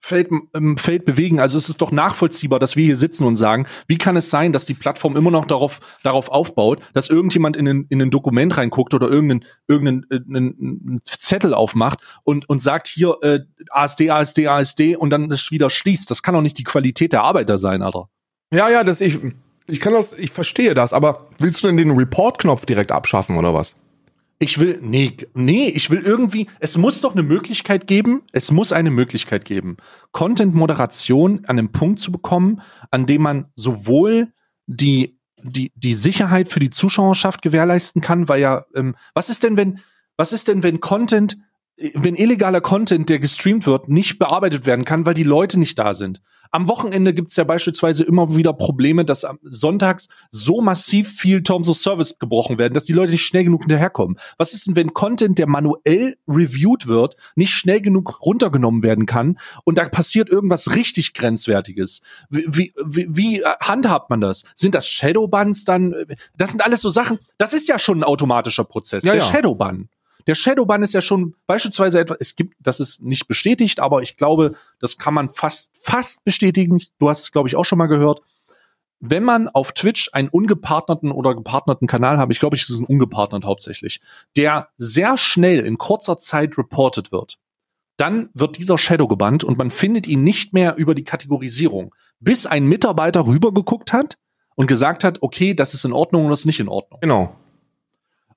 Feld, 0.00 0.28
im 0.54 0.76
Feld 0.76 1.04
bewegen. 1.04 1.40
Also 1.40 1.58
es 1.58 1.68
ist 1.68 1.82
doch 1.82 1.90
nachvollziehbar, 1.90 2.58
dass 2.58 2.76
wir 2.76 2.84
hier 2.84 2.96
sitzen 2.96 3.24
und 3.24 3.36
sagen, 3.36 3.66
wie 3.86 3.98
kann 3.98 4.16
es 4.16 4.30
sein, 4.30 4.52
dass 4.52 4.64
die 4.64 4.74
Plattform 4.74 5.16
immer 5.16 5.30
noch 5.30 5.44
darauf, 5.44 5.80
darauf 6.02 6.30
aufbaut, 6.30 6.80
dass 6.92 7.10
irgendjemand 7.10 7.56
in 7.56 7.68
ein, 7.68 7.86
in 7.88 8.00
ein 8.00 8.10
Dokument 8.10 8.56
reinguckt 8.56 8.94
oder 8.94 9.08
irgendeinen, 9.08 9.44
irgendeinen 9.66 10.96
äh, 10.96 11.00
Zettel 11.04 11.52
aufmacht 11.52 12.00
und, 12.22 12.48
und 12.48 12.62
sagt 12.62 12.86
hier 12.86 13.16
äh, 13.22 13.40
ASD, 13.70 14.10
ASD, 14.10 14.46
ASD 14.46 14.96
und 14.96 15.10
dann 15.10 15.28
das 15.28 15.50
wieder 15.50 15.68
schließt. 15.68 16.10
Das 16.10 16.22
kann 16.22 16.34
doch 16.34 16.42
nicht 16.42 16.58
die 16.58 16.64
Qualität 16.64 17.12
der 17.12 17.22
Arbeiter 17.22 17.58
sein, 17.58 17.82
Alter. 17.82 18.08
Ja, 18.52 18.68
ja, 18.70 18.84
das 18.84 19.00
ich, 19.00 19.18
ich 19.66 19.80
kann 19.80 19.92
das, 19.92 20.12
ich 20.14 20.30
verstehe 20.30 20.74
das, 20.74 20.92
aber 20.92 21.28
willst 21.38 21.62
du 21.62 21.66
denn 21.66 21.76
den 21.76 21.90
Report-Knopf 21.90 22.64
direkt 22.64 22.92
abschaffen 22.92 23.36
oder 23.36 23.52
was? 23.52 23.74
Ich 24.40 24.60
will, 24.60 24.78
nee, 24.80 25.16
nee, 25.34 25.68
ich 25.68 25.90
will 25.90 26.00
irgendwie, 26.00 26.46
es 26.60 26.78
muss 26.78 27.00
doch 27.00 27.12
eine 27.12 27.24
Möglichkeit 27.24 27.88
geben, 27.88 28.22
es 28.32 28.52
muss 28.52 28.72
eine 28.72 28.90
Möglichkeit 28.90 29.44
geben, 29.44 29.78
Content-Moderation 30.12 31.40
an 31.46 31.58
einem 31.58 31.72
Punkt 31.72 31.98
zu 31.98 32.12
bekommen, 32.12 32.62
an 32.92 33.06
dem 33.06 33.22
man 33.22 33.46
sowohl 33.56 34.32
die, 34.66 35.18
die, 35.42 35.72
die 35.74 35.94
Sicherheit 35.94 36.48
für 36.48 36.60
die 36.60 36.70
Zuschauerschaft 36.70 37.42
gewährleisten 37.42 38.00
kann, 38.00 38.28
weil 38.28 38.40
ja, 38.40 38.64
ähm, 38.76 38.94
was 39.12 39.28
ist 39.28 39.42
denn, 39.42 39.56
wenn, 39.56 39.80
was 40.16 40.32
ist 40.32 40.46
denn, 40.46 40.62
wenn 40.62 40.80
Content, 40.80 41.36
wenn 41.94 42.16
illegaler 42.16 42.60
Content, 42.60 43.08
der 43.08 43.18
gestreamt 43.18 43.66
wird, 43.66 43.88
nicht 43.88 44.18
bearbeitet 44.18 44.66
werden 44.66 44.84
kann, 44.84 45.06
weil 45.06 45.14
die 45.14 45.22
Leute 45.22 45.58
nicht 45.58 45.78
da 45.78 45.94
sind? 45.94 46.20
Am 46.50 46.66
Wochenende 46.66 47.12
gibt 47.12 47.30
es 47.30 47.36
ja 47.36 47.44
beispielsweise 47.44 48.04
immer 48.04 48.34
wieder 48.36 48.52
Probleme, 48.52 49.04
dass 49.04 49.24
am 49.24 49.38
sonntags 49.42 50.08
so 50.30 50.60
massiv 50.60 51.10
viel 51.10 51.42
Terms 51.42 51.68
of 51.68 51.76
Service 51.76 52.18
gebrochen 52.18 52.58
werden, 52.58 52.72
dass 52.72 52.84
die 52.84 52.94
Leute 52.94 53.12
nicht 53.12 53.22
schnell 53.22 53.44
genug 53.44 53.62
hinterherkommen. 53.62 54.18
Was 54.38 54.54
ist 54.54 54.66
denn, 54.66 54.74
wenn 54.74 54.94
Content, 54.94 55.38
der 55.38 55.46
manuell 55.46 56.16
reviewed 56.26 56.86
wird, 56.86 57.16
nicht 57.36 57.52
schnell 57.52 57.82
genug 57.82 58.22
runtergenommen 58.22 58.82
werden 58.82 59.04
kann 59.04 59.38
und 59.64 59.76
da 59.76 59.88
passiert 59.88 60.30
irgendwas 60.30 60.74
richtig 60.74 61.12
Grenzwertiges? 61.12 62.00
Wie, 62.30 62.72
wie, 62.82 63.06
wie 63.10 63.42
handhabt 63.60 64.08
man 64.08 64.20
das? 64.20 64.44
Sind 64.54 64.74
das 64.74 64.88
Shadowbans 64.88 65.64
dann? 65.64 65.94
Das 66.36 66.50
sind 66.50 66.64
alles 66.64 66.80
so 66.80 66.88
Sachen. 66.88 67.18
Das 67.36 67.52
ist 67.52 67.68
ja 67.68 67.78
schon 67.78 68.00
ein 68.00 68.04
automatischer 68.04 68.64
Prozess. 68.64 69.04
Ja, 69.04 69.12
der 69.12 69.22
ja. 69.22 69.28
Shadowban. 69.28 69.90
Der 70.28 70.34
Shadowban 70.34 70.82
ist 70.82 70.92
ja 70.92 71.00
schon 71.00 71.34
beispielsweise 71.46 71.98
etwas, 71.98 72.18
es 72.20 72.36
gibt, 72.36 72.54
das 72.60 72.80
ist 72.80 73.02
nicht 73.02 73.28
bestätigt, 73.28 73.80
aber 73.80 74.02
ich 74.02 74.18
glaube, 74.18 74.52
das 74.78 74.98
kann 74.98 75.14
man 75.14 75.30
fast, 75.30 75.70
fast 75.82 76.22
bestätigen. 76.24 76.80
Du 76.98 77.08
hast 77.08 77.22
es, 77.22 77.32
glaube 77.32 77.48
ich, 77.48 77.56
auch 77.56 77.64
schon 77.64 77.78
mal 77.78 77.86
gehört. 77.86 78.20
Wenn 79.00 79.24
man 79.24 79.48
auf 79.48 79.72
Twitch 79.72 80.10
einen 80.12 80.28
ungepartnerten 80.28 81.12
oder 81.12 81.34
gepartnerten 81.34 81.88
Kanal 81.88 82.18
hat, 82.18 82.30
ich 82.30 82.40
glaube, 82.40 82.56
es 82.56 82.68
ist 82.68 82.78
ein 82.78 82.84
ungepartnert 82.84 83.44
hauptsächlich, 83.44 84.02
der 84.36 84.68
sehr 84.76 85.16
schnell 85.16 85.64
in 85.64 85.78
kurzer 85.78 86.18
Zeit 86.18 86.58
reported 86.58 87.10
wird, 87.10 87.38
dann 87.96 88.28
wird 88.34 88.58
dieser 88.58 88.76
Shadow 88.76 89.08
gebannt 89.08 89.44
und 89.44 89.56
man 89.56 89.70
findet 89.70 90.06
ihn 90.06 90.24
nicht 90.24 90.52
mehr 90.52 90.76
über 90.76 90.94
die 90.94 91.04
Kategorisierung, 91.04 91.94
bis 92.20 92.44
ein 92.44 92.66
Mitarbeiter 92.66 93.26
rübergeguckt 93.26 93.94
hat 93.94 94.18
und 94.56 94.66
gesagt 94.66 95.04
hat, 95.04 95.22
okay, 95.22 95.54
das 95.54 95.72
ist 95.72 95.86
in 95.86 95.92
Ordnung 95.94 96.24
oder 96.24 96.32
das 96.32 96.40
ist 96.40 96.46
nicht 96.46 96.60
in 96.60 96.68
Ordnung. 96.68 97.00
Genau. 97.00 97.34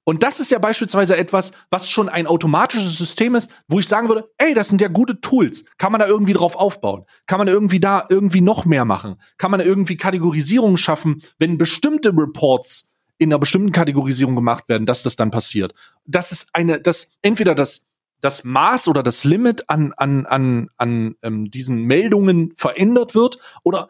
Und 0.03 0.23
das 0.23 0.39
ist 0.39 0.49
ja 0.49 0.57
beispielsweise 0.57 1.15
etwas, 1.15 1.51
was 1.69 1.89
schon 1.89 2.09
ein 2.09 2.25
automatisches 2.25 2.97
System 2.97 3.35
ist, 3.35 3.51
wo 3.67 3.79
ich 3.79 3.87
sagen 3.87 4.07
würde, 4.07 4.29
ey, 4.37 4.53
das 4.53 4.69
sind 4.69 4.81
ja 4.81 4.87
gute 4.87 5.21
Tools. 5.21 5.63
Kann 5.77 5.91
man 5.91 6.01
da 6.01 6.07
irgendwie 6.07 6.33
drauf 6.33 6.55
aufbauen? 6.55 7.05
Kann 7.27 7.37
man 7.37 7.47
irgendwie 7.47 7.79
da 7.79 8.05
irgendwie 8.09 8.41
noch 8.41 8.65
mehr 8.65 8.85
machen? 8.85 9.17
Kann 9.37 9.51
man 9.51 9.59
irgendwie 9.59 9.97
Kategorisierung 9.97 10.77
schaffen, 10.77 11.21
wenn 11.37 11.57
bestimmte 11.57 12.09
Reports 12.09 12.87
in 13.19 13.31
einer 13.31 13.39
bestimmten 13.39 13.71
Kategorisierung 13.71 14.35
gemacht 14.35 14.67
werden, 14.67 14.87
dass 14.87 15.03
das 15.03 15.15
dann 15.15 15.29
passiert? 15.29 15.73
Das 16.05 16.31
ist 16.31 16.49
eine, 16.53 16.81
das 16.81 17.11
entweder 17.21 17.53
das 17.53 17.85
das 18.21 18.43
Maß 18.43 18.87
oder 18.87 19.03
das 19.03 19.23
Limit 19.23 19.69
an 19.69 19.93
an 19.97 20.25
an 20.27 20.69
an 20.77 21.15
ähm, 21.23 21.49
diesen 21.49 21.83
Meldungen 21.85 22.53
verändert 22.55 23.15
wird 23.15 23.39
oder 23.63 23.89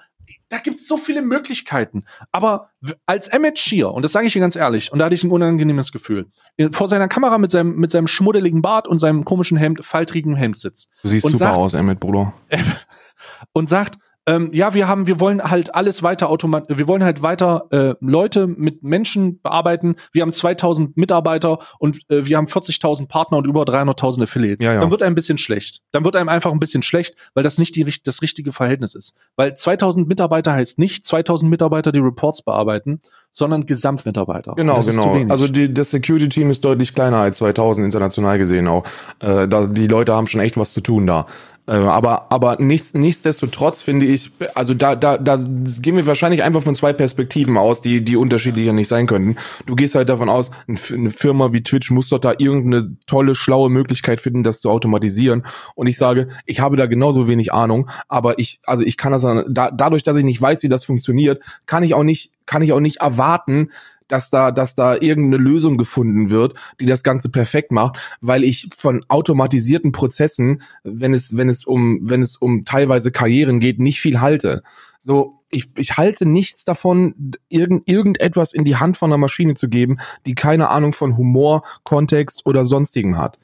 da 0.51 0.57
gibt's 0.57 0.85
so 0.85 0.97
viele 0.97 1.21
Möglichkeiten. 1.21 2.03
Aber 2.31 2.71
als 3.05 3.29
Emmett 3.29 3.57
Shear, 3.57 3.93
und 3.93 4.03
das 4.03 4.11
sage 4.11 4.27
ich 4.27 4.33
dir 4.33 4.41
ganz 4.41 4.57
ehrlich, 4.57 4.91
und 4.91 4.99
da 4.99 5.05
hatte 5.05 5.15
ich 5.15 5.23
ein 5.23 5.31
unangenehmes 5.31 5.93
Gefühl, 5.93 6.29
vor 6.73 6.89
seiner 6.89 7.07
Kamera 7.07 7.37
mit 7.37 7.51
seinem, 7.51 7.77
mit 7.77 7.89
seinem 7.89 8.07
schmuddeligen 8.07 8.61
Bart 8.61 8.85
und 8.85 8.97
seinem 8.97 9.23
komischen 9.23 9.57
Hemd, 9.57 9.85
faltrigen 9.85 10.35
Hemd 10.35 10.57
sitzt. 10.57 10.91
Du 11.03 11.07
siehst 11.07 11.25
super 11.25 11.37
sagt, 11.37 11.57
aus, 11.57 11.73
Emmett, 11.73 12.01
Bruder. 12.01 12.33
und 13.53 13.69
sagt, 13.69 13.97
ähm, 14.27 14.49
ja, 14.53 14.73
wir 14.75 14.87
haben, 14.87 15.07
wir 15.07 15.19
wollen 15.19 15.41
halt 15.43 15.73
alles 15.73 16.03
weiter 16.03 16.29
automat, 16.29 16.65
wir 16.69 16.87
wollen 16.87 17.03
halt 17.03 17.23
weiter 17.23 17.65
äh, 17.71 17.95
Leute 18.01 18.45
mit 18.45 18.83
Menschen 18.83 19.41
bearbeiten. 19.41 19.95
Wir 20.13 20.21
haben 20.21 20.31
2000 20.31 20.95
Mitarbeiter 20.95 21.57
und 21.79 21.99
äh, 22.09 22.25
wir 22.25 22.37
haben 22.37 22.45
40.000 22.45 23.07
Partner 23.07 23.39
und 23.39 23.47
über 23.47 23.63
300.000 23.63 24.23
Affiliates. 24.23 24.63
Ja, 24.63 24.73
ja. 24.73 24.79
Dann 24.81 24.91
wird 24.91 25.01
einem 25.01 25.13
ein 25.13 25.15
bisschen 25.15 25.39
schlecht. 25.39 25.81
Dann 25.91 26.05
wird 26.05 26.15
einem 26.15 26.29
einfach 26.29 26.51
ein 26.51 26.59
bisschen 26.59 26.83
schlecht, 26.83 27.15
weil 27.33 27.43
das 27.43 27.57
nicht 27.57 27.75
die, 27.75 27.81
richt- 27.81 28.07
das 28.07 28.21
richtige 28.21 28.51
Verhältnis 28.53 28.93
ist. 28.93 29.15
Weil 29.35 29.55
2000 29.55 30.07
Mitarbeiter 30.07 30.53
heißt 30.53 30.77
nicht 30.77 31.03
2000 31.03 31.49
Mitarbeiter, 31.49 31.91
die 31.91 31.99
Reports 31.99 32.43
bearbeiten, 32.43 33.01
sondern 33.31 33.65
Gesamtmitarbeiter. 33.65 34.53
Genau, 34.55 34.75
das 34.75 34.91
genau. 34.91 35.15
wenig. 35.15 35.31
Also 35.31 35.47
die, 35.47 35.73
das 35.73 35.91
Security-Team 35.91 36.51
ist 36.51 36.63
deutlich 36.63 36.93
kleiner 36.93 37.17
als 37.17 37.37
2000 37.37 37.85
international 37.85 38.37
gesehen 38.37 38.67
auch. 38.67 38.83
Äh, 39.19 39.47
da, 39.47 39.65
die 39.67 39.87
Leute 39.87 40.13
haben 40.13 40.27
schon 40.27 40.41
echt 40.41 40.57
was 40.57 40.73
zu 40.73 40.81
tun 40.81 41.07
da. 41.07 41.25
Äh, 41.67 41.73
aber 41.73 42.31
aber 42.31 42.57
nichts, 42.59 42.93
nichtsdestotrotz 42.93 43.81
finde 43.81 44.05
ich, 44.07 44.31
also 44.55 44.73
da, 44.73 44.95
da, 44.95 45.17
da 45.17 45.37
gehen 45.37 45.95
wir 45.95 46.07
wahrscheinlich 46.07 46.43
einfach 46.43 46.63
von 46.63 46.75
zwei 46.75 46.91
Perspektiven 46.91 47.57
aus, 47.57 47.81
die, 47.81 48.03
die 48.03 48.17
unterschiedlicher 48.17 48.73
nicht 48.73 48.87
sein 48.87 49.07
könnten. 49.07 49.35
Du 49.65 49.75
gehst 49.75 49.95
halt 49.95 50.09
davon 50.09 50.29
aus, 50.29 50.49
eine 50.67 51.11
Firma 51.11 51.53
wie 51.53 51.63
Twitch 51.63 51.91
muss 51.91 52.09
doch 52.09 52.19
da 52.19 52.33
irgendeine 52.37 52.95
tolle, 53.05 53.35
schlaue 53.35 53.69
Möglichkeit 53.69 54.19
finden, 54.19 54.43
das 54.43 54.61
zu 54.61 54.69
automatisieren. 54.69 55.45
Und 55.75 55.87
ich 55.87 55.97
sage, 55.97 56.29
ich 56.45 56.59
habe 56.59 56.77
da 56.77 56.87
genauso 56.87 57.27
wenig 57.27 57.53
Ahnung, 57.53 57.89
aber 58.07 58.39
ich, 58.39 58.59
also 58.65 58.83
ich 58.83 58.97
kann 58.97 59.11
das 59.11 59.21
dann, 59.21 59.45
da, 59.49 59.69
dadurch, 59.71 60.03
dass 60.03 60.17
ich 60.17 60.23
nicht 60.23 60.41
weiß, 60.41 60.63
wie 60.63 60.69
das 60.69 60.83
funktioniert, 60.83 61.43
kann 61.67 61.83
ich 61.83 61.93
auch 61.93 62.03
nicht, 62.03 62.31
kann 62.45 62.63
ich 62.63 62.73
auch 62.73 62.79
nicht 62.79 62.97
erwarten, 62.97 63.69
dass 64.11 64.29
da, 64.29 64.51
dass 64.51 64.75
da 64.75 64.95
irgendeine 64.95 65.41
Lösung 65.41 65.77
gefunden 65.77 66.29
wird, 66.29 66.55
die 66.79 66.85
das 66.85 67.03
Ganze 67.03 67.29
perfekt 67.29 67.71
macht, 67.71 67.97
weil 68.19 68.43
ich 68.43 68.67
von 68.75 69.05
automatisierten 69.07 69.91
Prozessen, 69.91 70.61
wenn 70.83 71.13
es, 71.13 71.37
wenn 71.37 71.47
es 71.47 71.65
um, 71.65 71.99
wenn 72.01 72.21
es 72.21 72.35
um 72.35 72.65
teilweise 72.65 73.11
Karrieren 73.11 73.59
geht, 73.59 73.79
nicht 73.79 74.01
viel 74.01 74.19
halte. 74.19 74.63
So, 74.99 75.39
ich, 75.49 75.69
ich 75.77 75.97
halte 75.97 76.25
nichts 76.25 76.65
davon, 76.65 77.33
irgend, 77.49 77.87
irgendetwas 77.87 78.53
in 78.53 78.65
die 78.65 78.75
Hand 78.75 78.97
von 78.97 79.09
einer 79.09 79.17
Maschine 79.17 79.55
zu 79.55 79.69
geben, 79.69 79.97
die 80.25 80.35
keine 80.35 80.69
Ahnung 80.69 80.93
von 80.93 81.17
Humor, 81.17 81.63
Kontext 81.83 82.45
oder 82.45 82.65
sonstigem 82.65 83.17
hat. 83.17 83.37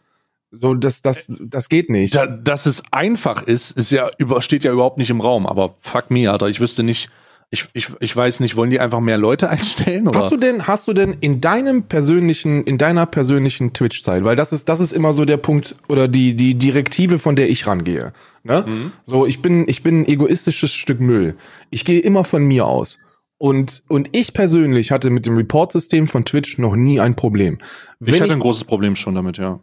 So, 0.51 0.73
das, 0.73 1.01
das, 1.01 1.31
das 1.39 1.69
geht 1.69 1.89
nicht. 1.89 2.15
da, 2.15 2.25
dass 2.25 2.65
es 2.65 2.83
einfach 2.91 3.43
ist, 3.43 3.71
ist 3.71 3.91
ja 3.91 4.09
über, 4.17 4.41
steht 4.41 4.63
ja 4.63 4.71
überhaupt 4.71 4.97
nicht 4.97 5.09
im 5.09 5.21
Raum. 5.21 5.45
Aber 5.45 5.75
fuck 5.79 6.09
me, 6.09 6.29
Alter, 6.29 6.47
ich 6.47 6.59
wüsste 6.59 6.83
nicht, 6.83 7.09
ich, 7.49 7.67
ich, 7.73 7.89
ich 8.01 8.15
weiß 8.15 8.41
nicht, 8.41 8.57
wollen 8.57 8.71
die 8.71 8.79
einfach 8.79 8.99
mehr 8.99 9.17
Leute 9.17 9.49
einstellen? 9.49 10.07
Oder? 10.07 10.19
Hast 10.19 10.31
du 10.31 10.37
denn, 10.37 10.67
hast 10.67 10.87
du 10.87 10.93
denn 10.93 11.13
in 11.19 11.39
deinem 11.41 11.83
persönlichen, 11.83 12.63
in 12.63 12.77
deiner 12.77 13.05
persönlichen 13.05 13.73
Twitch-Zeit, 13.73 14.23
weil 14.23 14.35
das 14.35 14.51
ist, 14.51 14.67
das 14.69 14.79
ist 14.79 14.91
immer 14.91 15.13
so 15.13 15.25
der 15.25 15.37
Punkt 15.37 15.75
oder 15.87 16.07
die, 16.07 16.35
die 16.35 16.55
Direktive, 16.55 17.19
von 17.19 17.35
der 17.35 17.49
ich 17.49 17.67
rangehe. 17.67 18.13
Ne? 18.43 18.91
So, 19.03 19.25
ich 19.25 19.41
bin, 19.41 19.67
ich 19.67 19.83
bin 19.83 20.01
ein 20.01 20.07
egoistisches 20.07 20.73
Stück 20.73 20.99
Müll. 20.99 21.35
Ich 21.69 21.85
gehe 21.85 21.99
immer 21.99 22.23
von 22.23 22.45
mir 22.45 22.65
aus. 22.65 22.97
Und, 23.37 23.83
und 23.87 24.09
ich 24.13 24.33
persönlich 24.33 24.91
hatte 24.91 25.09
mit 25.09 25.25
dem 25.25 25.35
Report-System 25.37 26.07
von 26.07 26.25
Twitch 26.25 26.57
noch 26.57 26.75
nie 26.75 26.99
ein 26.99 27.15
Problem. 27.15 27.59
ich 27.99 28.13
Wenn 28.13 28.21
hatte 28.21 28.33
ein 28.33 28.39
großes 28.39 28.63
Problem 28.63 28.95
schon 28.95 29.15
damit, 29.15 29.37
ja. 29.37 29.59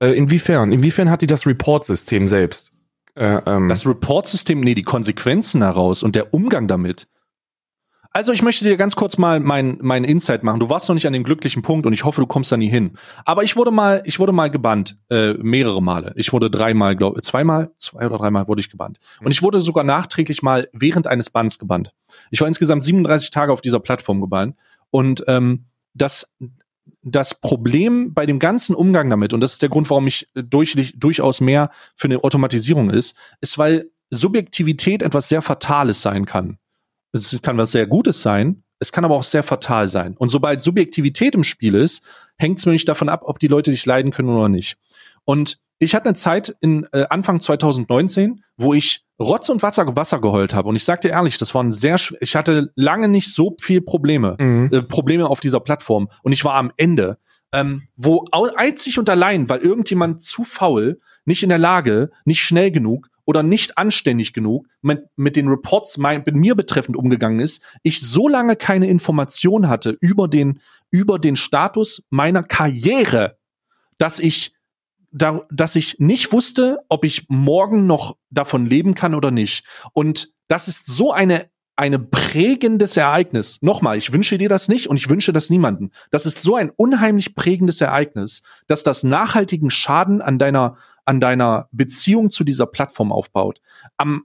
äh, 0.00 0.12
inwiefern? 0.16 0.72
Inwiefern 0.72 1.10
hat 1.10 1.20
die 1.20 1.26
das 1.26 1.46
Report-System 1.46 2.26
selbst? 2.26 2.72
Äh, 3.16 3.40
ähm, 3.46 3.68
Das 3.68 3.86
Report-System, 3.86 4.60
nee, 4.60 4.74
die 4.74 4.82
Konsequenzen 4.82 5.62
heraus 5.62 6.02
und 6.02 6.14
der 6.14 6.32
Umgang 6.34 6.68
damit. 6.68 7.08
Also 8.16 8.32
ich 8.32 8.40
möchte 8.40 8.64
dir 8.64 8.78
ganz 8.78 8.96
kurz 8.96 9.18
mal 9.18 9.40
mein, 9.40 9.76
mein 9.82 10.02
Insight 10.02 10.42
machen. 10.42 10.58
Du 10.58 10.70
warst 10.70 10.88
noch 10.88 10.94
nicht 10.94 11.06
an 11.06 11.12
dem 11.12 11.22
glücklichen 11.22 11.60
Punkt 11.60 11.84
und 11.84 11.92
ich 11.92 12.04
hoffe, 12.04 12.22
du 12.22 12.26
kommst 12.26 12.50
da 12.50 12.56
nie 12.56 12.68
hin. 12.70 12.96
Aber 13.26 13.42
ich 13.42 13.56
wurde 13.56 13.70
mal, 13.70 14.00
ich 14.06 14.18
wurde 14.18 14.32
mal 14.32 14.50
gebannt, 14.50 14.98
äh, 15.10 15.34
mehrere 15.34 15.82
Male. 15.82 16.14
Ich 16.16 16.32
wurde 16.32 16.50
dreimal, 16.50 16.96
glaube 16.96 17.20
zweimal, 17.20 17.72
zwei 17.76 18.06
oder 18.06 18.16
dreimal 18.16 18.48
wurde 18.48 18.60
ich 18.60 18.70
gebannt. 18.70 19.00
Und 19.20 19.32
ich 19.32 19.42
wurde 19.42 19.60
sogar 19.60 19.84
nachträglich 19.84 20.42
mal 20.42 20.66
während 20.72 21.06
eines 21.06 21.28
Banns 21.28 21.58
gebannt. 21.58 21.92
Ich 22.30 22.40
war 22.40 22.48
insgesamt 22.48 22.84
37 22.84 23.30
Tage 23.32 23.52
auf 23.52 23.60
dieser 23.60 23.80
Plattform 23.80 24.22
gebannt. 24.22 24.56
Und 24.90 25.22
ähm, 25.26 25.66
das, 25.92 26.32
das 27.08 27.40
Problem 27.40 28.12
bei 28.12 28.26
dem 28.26 28.40
ganzen 28.40 28.74
Umgang 28.74 29.08
damit, 29.08 29.32
und 29.32 29.40
das 29.40 29.52
ist 29.52 29.62
der 29.62 29.68
Grund, 29.68 29.88
warum 29.90 30.08
ich 30.08 30.28
äh, 30.34 30.42
durch, 30.42 30.94
durchaus 30.96 31.40
mehr 31.40 31.70
für 31.94 32.08
eine 32.08 32.22
Automatisierung 32.22 32.90
ist, 32.90 33.14
ist, 33.40 33.58
weil 33.58 33.90
Subjektivität 34.10 35.02
etwas 35.02 35.28
sehr 35.28 35.40
Fatales 35.40 36.02
sein 36.02 36.26
kann. 36.26 36.58
Es 37.12 37.40
kann 37.42 37.56
was 37.56 37.72
sehr 37.72 37.86
Gutes 37.86 38.22
sein, 38.22 38.64
es 38.78 38.92
kann 38.92 39.04
aber 39.04 39.14
auch 39.14 39.22
sehr 39.22 39.42
fatal 39.42 39.88
sein. 39.88 40.16
Und 40.18 40.28
sobald 40.28 40.62
Subjektivität 40.62 41.34
im 41.34 41.44
Spiel 41.44 41.74
ist, 41.74 42.02
hängt 42.36 42.58
es 42.58 42.66
nämlich 42.66 42.84
davon 42.84 43.08
ab, 43.08 43.22
ob 43.24 43.38
die 43.38 43.48
Leute 43.48 43.70
dich 43.70 43.86
leiden 43.86 44.10
können 44.10 44.28
oder 44.28 44.48
nicht. 44.48 44.76
Und 45.24 45.58
ich 45.78 45.94
hatte 45.94 46.06
eine 46.06 46.14
Zeit 46.14 46.56
in 46.60 46.86
äh, 46.92 47.06
Anfang 47.08 47.40
2019, 47.40 48.42
wo 48.56 48.74
ich 48.74 49.05
Rotz 49.18 49.48
und 49.48 49.62
Wasser, 49.62 49.96
Wasser 49.96 50.20
geheult 50.20 50.54
habe. 50.54 50.68
Und 50.68 50.76
ich 50.76 50.84
sag 50.84 51.00
dir 51.00 51.10
ehrlich, 51.10 51.38
das 51.38 51.54
waren 51.54 51.72
sehr, 51.72 51.98
schw- 51.98 52.16
ich 52.20 52.36
hatte 52.36 52.70
lange 52.74 53.08
nicht 53.08 53.32
so 53.32 53.54
viel 53.60 53.80
Probleme, 53.80 54.36
Mhm. 54.38 54.70
äh, 54.72 54.82
Probleme 54.82 55.26
auf 55.28 55.40
dieser 55.40 55.60
Plattform. 55.60 56.08
Und 56.22 56.32
ich 56.32 56.44
war 56.44 56.54
am 56.54 56.70
Ende, 56.76 57.18
ähm, 57.52 57.84
wo 57.96 58.26
einzig 58.56 58.98
und 58.98 59.08
allein, 59.08 59.48
weil 59.48 59.60
irgendjemand 59.60 60.20
zu 60.20 60.44
faul, 60.44 61.00
nicht 61.24 61.42
in 61.42 61.48
der 61.48 61.58
Lage, 61.58 62.10
nicht 62.24 62.40
schnell 62.40 62.70
genug 62.70 63.08
oder 63.24 63.42
nicht 63.42 63.78
anständig 63.78 64.32
genug 64.34 64.66
mit, 64.82 65.04
mit 65.16 65.34
den 65.36 65.48
Reports 65.48 65.96
mein, 65.98 66.22
mit 66.26 66.34
mir 66.36 66.54
betreffend 66.54 66.96
umgegangen 66.96 67.40
ist, 67.40 67.62
ich 67.82 68.00
so 68.00 68.28
lange 68.28 68.54
keine 68.56 68.86
Information 68.88 69.68
hatte 69.68 69.96
über 70.00 70.28
den, 70.28 70.60
über 70.90 71.18
den 71.18 71.36
Status 71.36 72.02
meiner 72.10 72.42
Karriere, 72.42 73.38
dass 73.98 74.18
ich 74.18 74.52
da, 75.16 75.46
dass 75.50 75.76
ich 75.76 75.98
nicht 75.98 76.32
wusste, 76.32 76.78
ob 76.88 77.04
ich 77.04 77.26
morgen 77.28 77.86
noch 77.86 78.16
davon 78.30 78.66
leben 78.66 78.94
kann 78.94 79.14
oder 79.14 79.30
nicht. 79.30 79.64
Und 79.92 80.32
das 80.48 80.68
ist 80.68 80.86
so 80.86 81.12
eine 81.12 81.50
eine 81.78 81.98
prägendes 81.98 82.96
Ereignis. 82.96 83.58
Nochmal, 83.60 83.98
ich 83.98 84.10
wünsche 84.10 84.38
dir 84.38 84.48
das 84.48 84.68
nicht 84.68 84.86
und 84.86 84.96
ich 84.96 85.10
wünsche 85.10 85.34
das 85.34 85.50
niemanden. 85.50 85.90
Das 86.10 86.24
ist 86.24 86.40
so 86.40 86.56
ein 86.56 86.70
unheimlich 86.74 87.34
prägendes 87.34 87.82
Ereignis, 87.82 88.40
dass 88.66 88.82
das 88.82 89.04
nachhaltigen 89.04 89.68
Schaden 89.68 90.22
an 90.22 90.38
deiner 90.38 90.76
an 91.04 91.20
deiner 91.20 91.68
Beziehung 91.72 92.30
zu 92.30 92.44
dieser 92.44 92.66
Plattform 92.66 93.12
aufbaut. 93.12 93.60
Am 93.98 94.24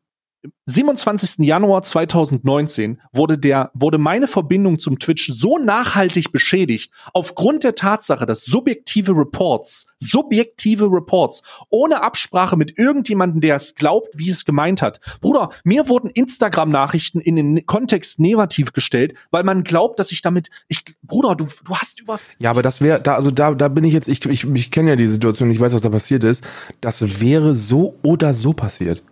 27. 0.66 1.46
Januar 1.46 1.84
2019 1.84 3.00
wurde 3.12 3.38
der, 3.38 3.72
wurde 3.74 3.98
meine 3.98 4.28
Verbindung 4.28 4.80
zum 4.80 5.00
Twitch 5.00 5.32
so 5.32 5.58
nachhaltig 5.58 6.32
beschädigt, 6.32 6.92
aufgrund 7.14 7.64
der 7.64 7.76
Tatsache, 7.76 8.26
dass 8.26 8.44
subjektive 8.44 9.12
Reports, 9.12 9.88
subjektive 10.00 10.86
Reports, 10.86 11.44
ohne 11.70 12.02
Absprache 12.02 12.58
mit 12.58 12.78
irgendjemandem, 12.78 13.42
der 13.42 13.56
es 13.56 13.76
glaubt, 13.76 14.18
wie 14.18 14.30
es 14.30 14.46
gemeint 14.46 14.82
hat. 14.82 15.00
Bruder, 15.20 15.50
mir 15.64 15.90
wurden 15.90 16.10
Instagram-Nachrichten 16.10 17.20
in 17.20 17.36
den 17.36 17.66
Kontext 17.66 18.20
negativ 18.20 18.74
gestellt, 18.74 19.14
weil 19.30 19.44
man 19.44 19.64
glaubt, 19.64 20.00
dass 20.00 20.12
ich 20.12 20.22
damit, 20.22 20.50
ich, 20.68 20.84
Bruder, 21.04 21.36
du, 21.36 21.48
du 21.66 21.76
hast 21.76 22.02
über, 22.02 22.20
Ja, 22.40 22.50
aber 22.50 22.64
das 22.64 22.82
wäre, 22.82 23.02
da, 23.02 23.16
also 23.16 23.30
da, 23.30 23.54
da 23.54 23.68
bin 23.68 23.84
ich 23.84 23.94
jetzt, 23.94 24.08
ich, 24.08 24.26
ich, 24.26 24.44
ich 24.46 24.72
kenne 24.72 24.92
ja 24.92 24.96
die 24.96 25.08
Situation, 25.08 25.52
ich 25.52 25.60
weiß, 25.60 25.74
was 25.74 25.82
da 25.82 25.90
passiert 25.90 26.24
ist. 26.24 26.44
Das 26.80 27.22
wäre 27.22 27.54
so 27.54 27.96
oder 28.02 28.34
so 28.34 28.54
passiert. 28.54 29.04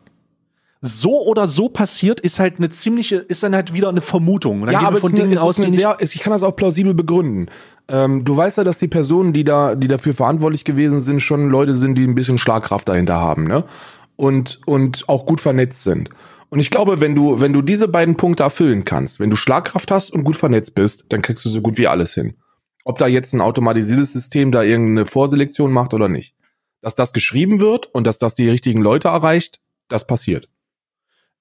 So 0.82 1.22
oder 1.26 1.46
so 1.48 1.70
passiert, 1.70 2.20
ist 2.22 2.40
halt 2.40 2.58
eine 2.58 2.70
ziemliche, 2.70 3.18
ist 3.18 3.44
dann 3.44 3.54
halt 3.54 3.74
wieder 3.74 3.90
eine 3.90 4.02
Vermutung. 4.02 4.70
Ja, 4.70 4.82
aber 4.82 5.00
von 5.00 5.14
Dingen 5.14 5.38
aus, 5.38 5.58
sehr, 5.58 5.98
ich 6.00 6.20
kann 6.20 6.32
das 6.32 6.44
auch 6.44 6.56
plausibel 6.56 6.94
begründen. 6.94 7.48
Ähm, 7.90 8.24
du 8.24 8.38
weißt 8.38 8.58
ja, 8.58 8.64
dass 8.64 8.78
die 8.78 8.88
Personen, 8.88 9.34
die 9.34 9.44
da, 9.44 9.76
die 9.76 9.88
dafür 9.88 10.14
verantwortlich 10.14 10.64
gewesen 10.64 11.02
sind, 11.02 11.22
schon 11.22 11.50
Leute 11.50 11.74
sind, 11.74 11.98
die 11.98 12.06
ein 12.06 12.16
bisschen 12.16 12.38
Schlagkraft 12.38 12.88
dahinter 12.88 13.16
haben, 13.16 13.46
ne? 13.46 13.66
Und, 14.16 14.60
und 14.66 15.08
auch 15.08 15.26
gut 15.26 15.42
vernetzt 15.42 15.84
sind. 15.84 16.10
Und 16.50 16.60
ich 16.60 16.70
glaube, 16.70 17.00
wenn 17.00 17.16
du, 17.16 17.40
wenn 17.40 17.54
du 17.54 17.62
diese 17.62 17.88
beiden 17.88 18.16
Punkte 18.16 18.44
erfüllen 18.44 18.84
kannst, 18.84 19.20
wenn 19.20 19.30
du 19.30 19.36
Schlagkraft 19.36 19.92
hast 19.92 20.12
und 20.12 20.24
gut 20.24 20.36
vernetzt 20.36 20.76
bist, 20.76 21.06
dann 21.10 21.22
kriegst 21.22 21.46
du 21.46 21.50
so 21.50 21.62
gut 21.62 21.78
wie 21.78 21.88
alles 21.88 22.14
hin. 22.14 22.36
Ob 22.84 22.98
da 22.98 23.08
jetzt 23.08 23.34
ein 23.34 23.42
automatisiertes 23.42 24.14
System 24.14 24.52
da 24.52 24.64
irgendeine 24.64 25.06
Vorselektion 25.06 25.72
macht 25.72 25.94
oder 25.94 26.10
nicht. 26.10 26.36
Dass 26.82 26.96
das 26.96 27.14
geschrieben 27.14 27.62
wird 27.62 27.88
und 27.94 28.08
dass 28.08 28.18
das 28.18 28.36
die 28.36 28.50
richtigen 28.50 28.82
Leute 28.82 29.10
erreicht, 29.10 29.60
das 29.90 30.08
passiert. 30.08 30.50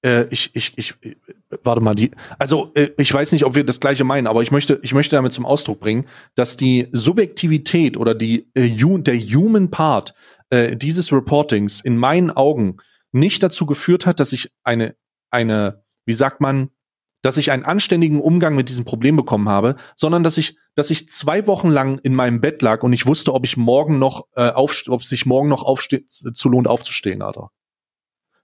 Äh, 0.02 0.26
ich, 0.30 0.50
ich, 0.54 0.72
ich, 0.76 0.94
äh, 1.02 1.16
warte 1.62 1.80
mal, 1.80 1.94
die, 1.94 2.10
also 2.38 2.70
äh, 2.74 2.90
ich 2.98 3.12
weiß 3.12 3.32
nicht, 3.32 3.44
ob 3.44 3.54
wir 3.54 3.64
das 3.64 3.80
gleiche 3.80 4.04
meinen, 4.04 4.26
aber 4.26 4.42
ich 4.42 4.50
möchte, 4.50 4.78
ich 4.82 4.94
möchte 4.94 5.16
damit 5.16 5.32
zum 5.32 5.46
Ausdruck 5.46 5.80
bringen, 5.80 6.06
dass 6.34 6.56
die 6.56 6.88
Subjektivität 6.92 7.96
oder 7.96 8.14
die, 8.14 8.48
äh, 8.54 8.68
der 9.02 9.18
Human 9.18 9.70
Part 9.70 10.14
äh, 10.50 10.76
dieses 10.76 11.12
Reportings 11.12 11.80
in 11.80 11.96
meinen 11.96 12.30
Augen 12.30 12.76
nicht 13.12 13.42
dazu 13.42 13.66
geführt 13.66 14.06
hat, 14.06 14.20
dass 14.20 14.32
ich 14.32 14.50
eine, 14.62 14.94
eine, 15.30 15.82
wie 16.04 16.14
sagt 16.14 16.40
man, 16.40 16.70
dass 17.22 17.36
ich 17.36 17.50
einen 17.50 17.64
anständigen 17.64 18.20
Umgang 18.20 18.54
mit 18.54 18.68
diesem 18.68 18.84
Problem 18.84 19.16
bekommen 19.16 19.48
habe, 19.48 19.74
sondern 19.96 20.22
dass 20.22 20.38
ich, 20.38 20.56
dass 20.76 20.90
ich 20.90 21.08
zwei 21.08 21.46
Wochen 21.48 21.68
lang 21.68 21.98
in 21.98 22.14
meinem 22.14 22.40
Bett 22.40 22.62
lag 22.62 22.84
und 22.84 22.92
ich 22.92 23.06
wusste, 23.06 23.34
ob 23.34 23.44
ich 23.44 23.56
morgen 23.56 23.98
noch 23.98 24.26
äh, 24.36 24.50
aufst 24.50 24.88
ob 24.88 25.00
es 25.00 25.08
sich 25.08 25.26
morgen 25.26 25.48
noch 25.48 25.64
aufste 25.64 26.06
zu 26.06 26.48
lohnt 26.48 26.68
aufzustehen, 26.68 27.22
Alter. 27.22 27.50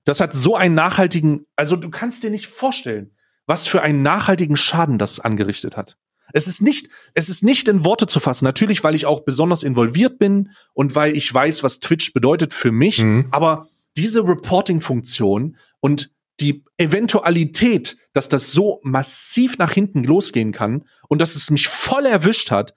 Das 0.05 0.21
hat 0.21 0.35
so 0.35 0.57
einen 0.57 0.75
nachhaltigen, 0.75 1.47
also 1.57 1.77
du 1.77 1.91
kannst 1.91 2.23
dir 2.23 2.31
nicht 2.31 2.47
vorstellen, 2.47 3.15
was 3.47 3.67
für 3.67 3.83
einen 3.83 4.03
nachhaltigen 4.03 4.57
Schaden 4.57 4.99
das 4.99 5.21
angerichtet 5.21 5.77
hat. 5.77 5.97
Es 6.33 6.47
ist 6.47 6.63
nicht, 6.63 6.89
es 7.15 7.29
ist 7.29 7.43
nicht 7.43 7.69
in 7.69 7.85
Worte 7.85 8.07
zu 8.07 8.19
fassen. 8.19 8.45
Natürlich, 8.45 8.83
weil 8.83 8.95
ich 8.95 9.07
auch 9.07 9.21
besonders 9.21 9.63
involviert 9.63 10.19
bin 10.19 10.51
und 10.73 10.95
weil 10.95 11.17
ich 11.17 11.33
weiß, 11.33 11.63
was 11.63 11.81
Twitch 11.81 12.13
bedeutet 12.13 12.53
für 12.53 12.73
mich. 12.73 13.03
Mhm. 13.03 13.29
Aber 13.31 13.69
diese 13.97 14.27
Reporting-Funktion 14.27 15.57
und 15.81 16.11
die 16.41 16.65
Eventualität, 16.77 17.97
dass 18.13 18.29
das 18.29 18.51
so 18.51 18.81
massiv 18.83 19.59
nach 19.59 19.73
hinten 19.73 20.03
losgehen 20.03 20.53
kann 20.53 20.85
und 21.09 21.21
dass 21.21 21.37
es 21.37 21.51
mich 21.51 21.69
voll 21.69 22.07
erwischt 22.07 22.51
hat, 22.51 22.75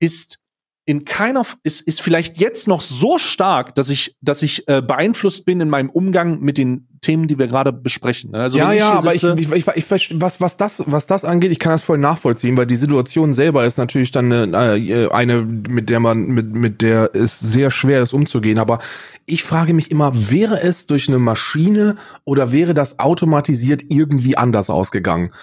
ist 0.00 0.40
in 0.88 1.04
keiner 1.04 1.42
ist 1.64 1.82
ist 1.82 2.00
vielleicht 2.00 2.40
jetzt 2.40 2.66
noch 2.66 2.80
so 2.80 3.18
stark, 3.18 3.74
dass 3.74 3.90
ich 3.90 4.16
dass 4.22 4.42
ich 4.42 4.66
äh, 4.68 4.80
beeinflusst 4.80 5.44
bin 5.44 5.60
in 5.60 5.68
meinem 5.68 5.90
Umgang 5.90 6.40
mit 6.40 6.56
den 6.56 6.88
Themen, 7.02 7.28
die 7.28 7.38
wir 7.38 7.46
gerade 7.46 7.74
besprechen. 7.74 8.30
Ne? 8.30 8.38
Also 8.40 8.56
ja, 8.56 8.72
ja, 8.72 8.92
aber 8.92 9.14
ich, 9.14 9.22
ich, 9.22 9.52
ich, 9.52 9.90
ich, 9.90 10.14
was 10.18 10.40
was 10.40 10.56
das 10.56 10.82
was 10.86 11.06
das 11.06 11.26
angeht, 11.26 11.52
ich 11.52 11.58
kann 11.58 11.72
das 11.72 11.82
voll 11.82 11.98
nachvollziehen, 11.98 12.56
weil 12.56 12.64
die 12.64 12.78
Situation 12.78 13.34
selber 13.34 13.66
ist 13.66 13.76
natürlich 13.76 14.12
dann 14.12 14.32
eine, 14.32 14.78
äh, 14.78 15.10
eine 15.10 15.42
mit 15.42 15.90
der 15.90 16.00
man 16.00 16.28
mit 16.28 16.54
mit 16.54 16.80
der 16.80 17.14
es 17.14 17.38
sehr 17.38 17.70
schwer 17.70 18.00
ist 18.00 18.14
umzugehen. 18.14 18.58
Aber 18.58 18.78
ich 19.26 19.42
frage 19.42 19.74
mich 19.74 19.90
immer, 19.90 20.12
wäre 20.14 20.62
es 20.62 20.86
durch 20.86 21.06
eine 21.08 21.18
Maschine 21.18 21.96
oder 22.24 22.50
wäre 22.50 22.72
das 22.72 22.98
automatisiert 22.98 23.82
irgendwie 23.90 24.38
anders 24.38 24.70
ausgegangen? 24.70 25.34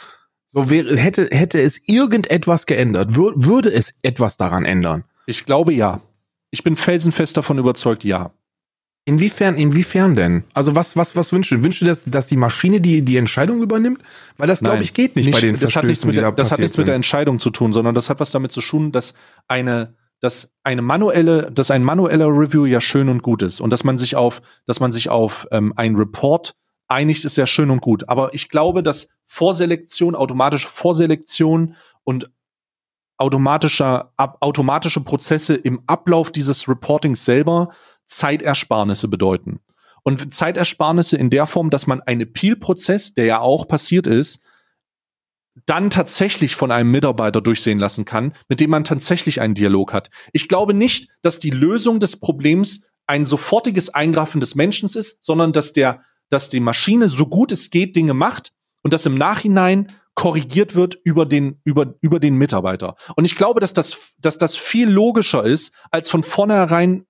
So 0.47 0.71
wäre 0.71 0.97
hätte 0.97 1.27
hätte 1.29 1.61
es 1.61 1.79
irgendetwas 1.85 2.65
geändert, 2.65 3.15
Wür, 3.15 3.33
würde 3.35 3.71
es 3.71 3.93
etwas 4.01 4.37
daran 4.37 4.65
ändern? 4.65 5.03
Ich 5.25 5.45
glaube 5.45 5.73
ja. 5.73 6.01
Ich 6.51 6.63
bin 6.63 6.75
felsenfest 6.75 7.35
davon 7.37 7.57
überzeugt, 7.57 8.03
ja. 8.03 8.31
Inwiefern, 9.07 9.55
inwiefern 9.55 10.15
denn? 10.15 10.43
Also 10.55 10.73
was, 10.73 10.97
was, 10.97 11.15
was 11.15 11.31
wünschst 11.31 11.51
du? 11.51 11.63
Wünschst 11.63 11.81
du, 11.81 11.85
dass, 11.85 12.05
dass 12.05 12.25
die 12.25 12.37
Maschine 12.37 12.81
die, 12.81 13.03
die 13.03 13.17
Entscheidung 13.17 13.61
übernimmt? 13.61 14.01
Weil 14.37 14.47
das, 14.47 14.61
glaube 14.61 14.81
ich, 14.81 14.95
geht 14.95 15.15
nicht, 15.15 15.27
nicht, 15.27 15.35
bei 15.35 15.41
den 15.41 15.59
das 15.59 15.75
hat 15.75 15.83
nichts 15.83 16.05
mit 16.05 16.17
der, 16.17 16.31
Das 16.31 16.51
hat 16.51 16.57
nichts 16.57 16.75
sind. 16.75 16.83
mit 16.83 16.87
der 16.87 16.95
Entscheidung 16.95 17.37
zu 17.37 17.51
tun, 17.51 17.71
sondern 17.71 17.93
das 17.93 18.09
hat 18.09 18.19
was 18.19 18.31
damit 18.31 18.51
zu 18.51 18.61
tun, 18.61 18.91
dass 18.91 19.13
eine, 19.47 19.93
dass 20.21 20.51
eine 20.63 20.81
manuelle, 20.81 21.51
dass 21.51 21.69
ein 21.69 21.83
manueller 21.83 22.27
Review 22.27 22.65
ja 22.65 22.81
schön 22.81 23.07
und 23.07 23.21
gut 23.21 23.43
ist 23.43 23.61
und 23.61 23.69
dass 23.69 23.83
man 23.83 23.99
sich 23.99 24.15
auf, 24.15 24.41
dass 24.65 24.79
man 24.79 24.91
sich 24.91 25.09
auf 25.09 25.47
ähm, 25.51 25.73
ein 25.75 25.95
Report 25.95 26.55
einigt, 26.87 27.25
ist 27.25 27.37
ja 27.37 27.45
schön 27.45 27.69
und 27.69 27.81
gut. 27.81 28.09
Aber 28.09 28.33
ich 28.33 28.49
glaube, 28.49 28.81
dass 28.81 29.09
Vorselektion, 29.25 30.15
automatische 30.15 30.67
Vorselektion 30.67 31.75
und 32.03 32.31
automatischer, 33.17 34.11
ab, 34.17 34.37
automatische 34.41 35.01
Prozesse 35.01 35.55
im 35.55 35.81
Ablauf 35.87 36.31
dieses 36.31 36.67
Reportings 36.67 37.25
selber 37.25 37.69
Zeitersparnisse 38.07 39.07
bedeuten. 39.07 39.59
Und 40.03 40.33
Zeitersparnisse 40.33 41.17
in 41.17 41.29
der 41.29 41.47
Form, 41.47 41.69
dass 41.69 41.87
man 41.87 42.01
einen 42.01 42.21
Appeal-Prozess, 42.21 43.13
der 43.13 43.25
ja 43.25 43.39
auch 43.39 43.67
passiert 43.67 44.05
ist, 44.05 44.41
dann 45.65 45.89
tatsächlich 45.89 46.55
von 46.55 46.71
einem 46.71 46.91
Mitarbeiter 46.91 47.41
durchsehen 47.41 47.79
lassen 47.79 48.05
kann, 48.05 48.33
mit 48.49 48.59
dem 48.59 48.69
man 48.69 48.83
tatsächlich 48.83 49.41
einen 49.41 49.55
Dialog 49.55 49.93
hat. 49.93 50.09
Ich 50.33 50.47
glaube 50.47 50.73
nicht, 50.73 51.09
dass 51.21 51.39
die 51.39 51.49
Lösung 51.49 51.99
des 51.99 52.19
Problems 52.19 52.83
ein 53.07 53.25
sofortiges 53.25 53.93
Eingreifen 53.93 54.41
des 54.41 54.55
Menschen 54.55 54.89
ist, 54.89 55.23
sondern 55.23 55.53
dass 55.53 55.73
der, 55.73 56.01
dass 56.29 56.49
die 56.49 56.59
Maschine 56.59 57.07
so 57.07 57.27
gut 57.27 57.51
es 57.51 57.69
geht 57.69 57.95
Dinge 57.95 58.13
macht 58.13 58.51
und 58.85 58.93
dass 58.93 59.07
im 59.07 59.17
Nachhinein 59.17 59.87
korrigiert 60.13 60.75
wird 60.75 60.93
über 61.03 61.25
den, 61.25 61.59
über, 61.63 61.95
über 62.01 62.19
den 62.19 62.35
Mitarbeiter. 62.35 62.95
Und 63.15 63.25
ich 63.25 63.35
glaube, 63.35 63.59
dass 63.59 63.73
das, 63.73 64.13
dass 64.19 64.37
das 64.37 64.55
viel 64.55 64.87
logischer 64.87 65.43
ist, 65.43 65.73
als 65.89 66.11
von 66.11 66.21
vornherein 66.21 67.07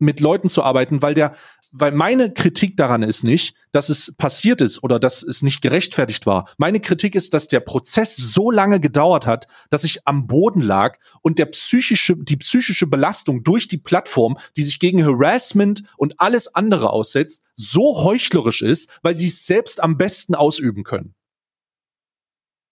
mit 0.00 0.18
Leuten 0.18 0.48
zu 0.48 0.64
arbeiten, 0.64 1.02
weil 1.02 1.14
der, 1.14 1.36
weil 1.76 1.90
meine 1.90 2.32
Kritik 2.32 2.76
daran 2.76 3.02
ist 3.02 3.24
nicht, 3.24 3.56
dass 3.72 3.88
es 3.88 4.14
passiert 4.16 4.60
ist 4.60 4.82
oder 4.84 5.00
dass 5.00 5.24
es 5.24 5.42
nicht 5.42 5.60
gerechtfertigt 5.60 6.24
war. 6.24 6.48
Meine 6.56 6.78
Kritik 6.78 7.16
ist, 7.16 7.34
dass 7.34 7.48
der 7.48 7.58
Prozess 7.58 8.16
so 8.16 8.52
lange 8.52 8.78
gedauert 8.78 9.26
hat, 9.26 9.48
dass 9.70 9.82
ich 9.82 10.06
am 10.06 10.28
Boden 10.28 10.60
lag 10.60 10.98
und 11.20 11.40
der 11.40 11.46
psychische, 11.46 12.16
die 12.16 12.36
psychische 12.36 12.86
Belastung 12.86 13.42
durch 13.42 13.66
die 13.66 13.78
Plattform, 13.78 14.38
die 14.56 14.62
sich 14.62 14.78
gegen 14.78 15.04
Harassment 15.04 15.82
und 15.96 16.20
alles 16.20 16.54
andere 16.54 16.90
aussetzt, 16.90 17.42
so 17.54 18.04
heuchlerisch 18.04 18.62
ist, 18.62 18.88
weil 19.02 19.16
sie 19.16 19.26
es 19.26 19.44
selbst 19.44 19.82
am 19.82 19.98
besten 19.98 20.36
ausüben 20.36 20.84
können. 20.84 21.14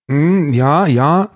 Hm, 0.08 0.52
ja, 0.52 0.86
ja, 0.86 1.30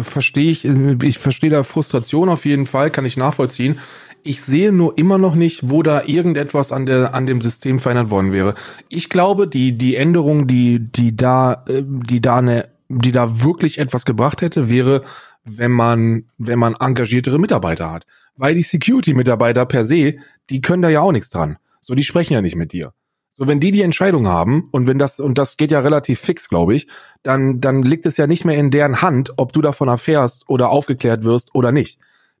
verstehe 0.00 0.50
ich. 0.50 0.64
Ich 0.64 1.18
verstehe 1.18 1.50
da 1.50 1.62
Frustration 1.62 2.28
auf 2.28 2.44
jeden 2.44 2.66
Fall, 2.66 2.90
kann 2.90 3.04
ich 3.04 3.16
nachvollziehen. 3.16 3.78
Ich 4.24 4.40
sehe 4.40 4.72
nur 4.72 4.96
immer 4.98 5.18
noch 5.18 5.34
nicht, 5.34 5.68
wo 5.70 5.82
da 5.82 6.04
irgendetwas 6.04 6.72
an 6.72 6.86
der 6.86 7.14
an 7.14 7.26
dem 7.26 7.40
System 7.40 7.80
verändert 7.80 8.10
worden 8.10 8.32
wäre. 8.32 8.54
Ich 8.88 9.08
glaube, 9.08 9.48
die 9.48 9.76
die 9.76 9.96
Änderung, 9.96 10.46
die 10.46 10.78
die 10.78 11.16
da 11.16 11.64
äh, 11.68 11.82
die 11.84 12.20
da 12.20 12.38
eine 12.38 12.68
die 12.88 13.12
da 13.12 13.42
wirklich 13.42 13.78
etwas 13.78 14.04
gebracht 14.04 14.42
hätte, 14.42 14.68
wäre, 14.68 15.02
wenn 15.44 15.72
man 15.72 16.24
wenn 16.38 16.58
man 16.58 16.76
engagiertere 16.78 17.38
Mitarbeiter 17.38 17.90
hat, 17.90 18.06
weil 18.36 18.54
die 18.54 18.62
Security 18.62 19.14
Mitarbeiter 19.14 19.66
per 19.66 19.84
se, 19.84 20.16
die 20.50 20.60
können 20.60 20.82
da 20.82 20.88
ja 20.88 21.00
auch 21.00 21.12
nichts 21.12 21.30
dran. 21.30 21.58
So, 21.80 21.94
die 21.94 22.04
sprechen 22.04 22.34
ja 22.34 22.42
nicht 22.42 22.56
mit 22.56 22.72
dir. 22.72 22.92
So, 23.34 23.48
wenn 23.48 23.60
die 23.60 23.72
die 23.72 23.82
Entscheidung 23.82 24.28
haben 24.28 24.68
und 24.72 24.86
wenn 24.86 24.98
das, 24.98 25.18
und 25.18 25.38
das 25.38 25.56
geht 25.56 25.70
ja 25.70 25.80
relativ 25.80 26.20
fix, 26.20 26.50
glaube 26.50 26.74
ich, 26.74 26.86
dann, 27.22 27.62
dann 27.62 27.82
liegt 27.82 28.04
es 28.04 28.18
ja 28.18 28.26
nicht 28.26 28.44
mehr 28.44 28.58
in 28.58 28.70
deren 28.70 29.00
Hand, 29.00 29.32
ob 29.38 29.54
du 29.54 29.62
davon 29.62 29.88
erfährst 29.88 30.48
oder 30.48 30.68
aufgeklärt 30.68 31.24
wirst 31.24 31.54
oder 31.54 31.72
nicht. 31.72 31.98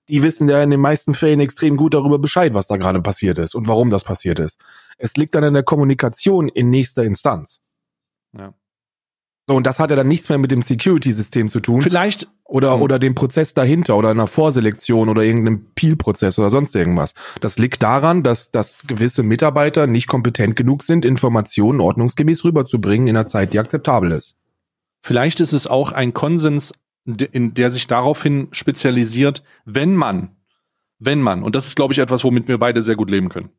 Die 0.08 0.22
wissen 0.22 0.48
ja 0.48 0.62
in 0.62 0.70
den 0.70 0.80
meisten 0.80 1.14
Fällen 1.14 1.40
extrem 1.40 1.76
gut 1.76 1.94
darüber 1.94 2.18
Bescheid, 2.18 2.54
was 2.54 2.66
da 2.66 2.76
gerade 2.76 3.00
passiert 3.00 3.38
ist 3.38 3.54
und 3.54 3.68
warum 3.68 3.90
das 3.90 4.04
passiert 4.04 4.38
ist. 4.38 4.60
Es 4.98 5.14
liegt 5.16 5.34
dann 5.34 5.44
in 5.44 5.54
der 5.54 5.62
Kommunikation 5.62 6.48
in 6.48 6.70
nächster 6.70 7.04
Instanz. 7.04 7.60
Ja. 8.36 8.54
So, 9.48 9.56
und 9.56 9.66
das 9.66 9.80
hat 9.80 9.90
ja 9.90 9.96
dann 9.96 10.08
nichts 10.08 10.28
mehr 10.28 10.38
mit 10.38 10.52
dem 10.52 10.62
Security-System 10.62 11.48
zu 11.48 11.60
tun. 11.60 11.82
Vielleicht. 11.82 12.28
Oder, 12.44 12.76
mhm. 12.76 12.82
oder 12.82 12.98
dem 12.98 13.14
Prozess 13.14 13.54
dahinter 13.54 13.96
oder 13.96 14.10
einer 14.10 14.26
Vorselektion 14.26 15.08
oder 15.08 15.22
irgendeinem 15.22 15.66
Peel-Prozess 15.74 16.38
oder 16.38 16.50
sonst 16.50 16.76
irgendwas. 16.76 17.14
Das 17.40 17.58
liegt 17.58 17.82
daran, 17.82 18.22
dass, 18.22 18.50
dass 18.50 18.78
gewisse 18.86 19.22
Mitarbeiter 19.22 19.86
nicht 19.86 20.06
kompetent 20.06 20.54
genug 20.54 20.82
sind, 20.82 21.04
Informationen 21.04 21.80
ordnungsgemäß 21.80 22.44
rüberzubringen 22.44 23.08
in 23.08 23.16
einer 23.16 23.26
Zeit, 23.26 23.52
die 23.54 23.58
akzeptabel 23.58 24.12
ist. 24.12 24.36
Vielleicht 25.02 25.40
ist 25.40 25.52
es 25.52 25.66
auch 25.66 25.92
ein 25.92 26.14
Konsens, 26.14 26.72
in 27.04 27.54
der 27.54 27.70
sich 27.70 27.86
daraufhin 27.86 28.48
spezialisiert, 28.52 29.42
wenn 29.64 29.96
man, 29.96 30.36
wenn 30.98 31.20
man, 31.20 31.42
und 31.42 31.56
das 31.56 31.66
ist, 31.66 31.76
glaube 31.76 31.92
ich, 31.92 31.98
etwas, 31.98 32.24
womit 32.24 32.48
wir 32.48 32.58
beide 32.58 32.82
sehr 32.82 32.96
gut 32.96 33.10
leben 33.10 33.28
können, 33.28 33.50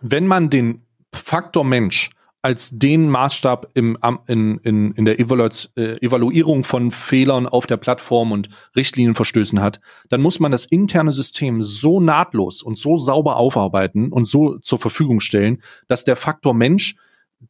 wenn 0.00 0.26
man 0.26 0.50
den 0.50 0.86
Faktor 1.12 1.64
Mensch 1.64 2.10
als 2.42 2.70
den 2.72 3.08
Maßstab 3.08 3.70
im, 3.74 3.96
in, 4.26 4.58
in, 4.58 4.92
in 4.92 5.04
der 5.04 5.20
äh, 5.20 5.24
Evaluierung 5.24 6.64
von 6.64 6.90
Fehlern 6.90 7.46
auf 7.46 7.68
der 7.68 7.76
Plattform 7.76 8.32
und 8.32 8.48
Richtlinienverstößen 8.74 9.60
hat, 9.60 9.80
dann 10.08 10.20
muss 10.20 10.40
man 10.40 10.50
das 10.50 10.64
interne 10.64 11.12
System 11.12 11.62
so 11.62 12.00
nahtlos 12.00 12.62
und 12.62 12.76
so 12.76 12.96
sauber 12.96 13.36
aufarbeiten 13.36 14.10
und 14.10 14.24
so 14.24 14.58
zur 14.58 14.80
Verfügung 14.80 15.20
stellen, 15.20 15.62
dass 15.86 16.02
der 16.02 16.16
Faktor 16.16 16.52
Mensch 16.52 16.96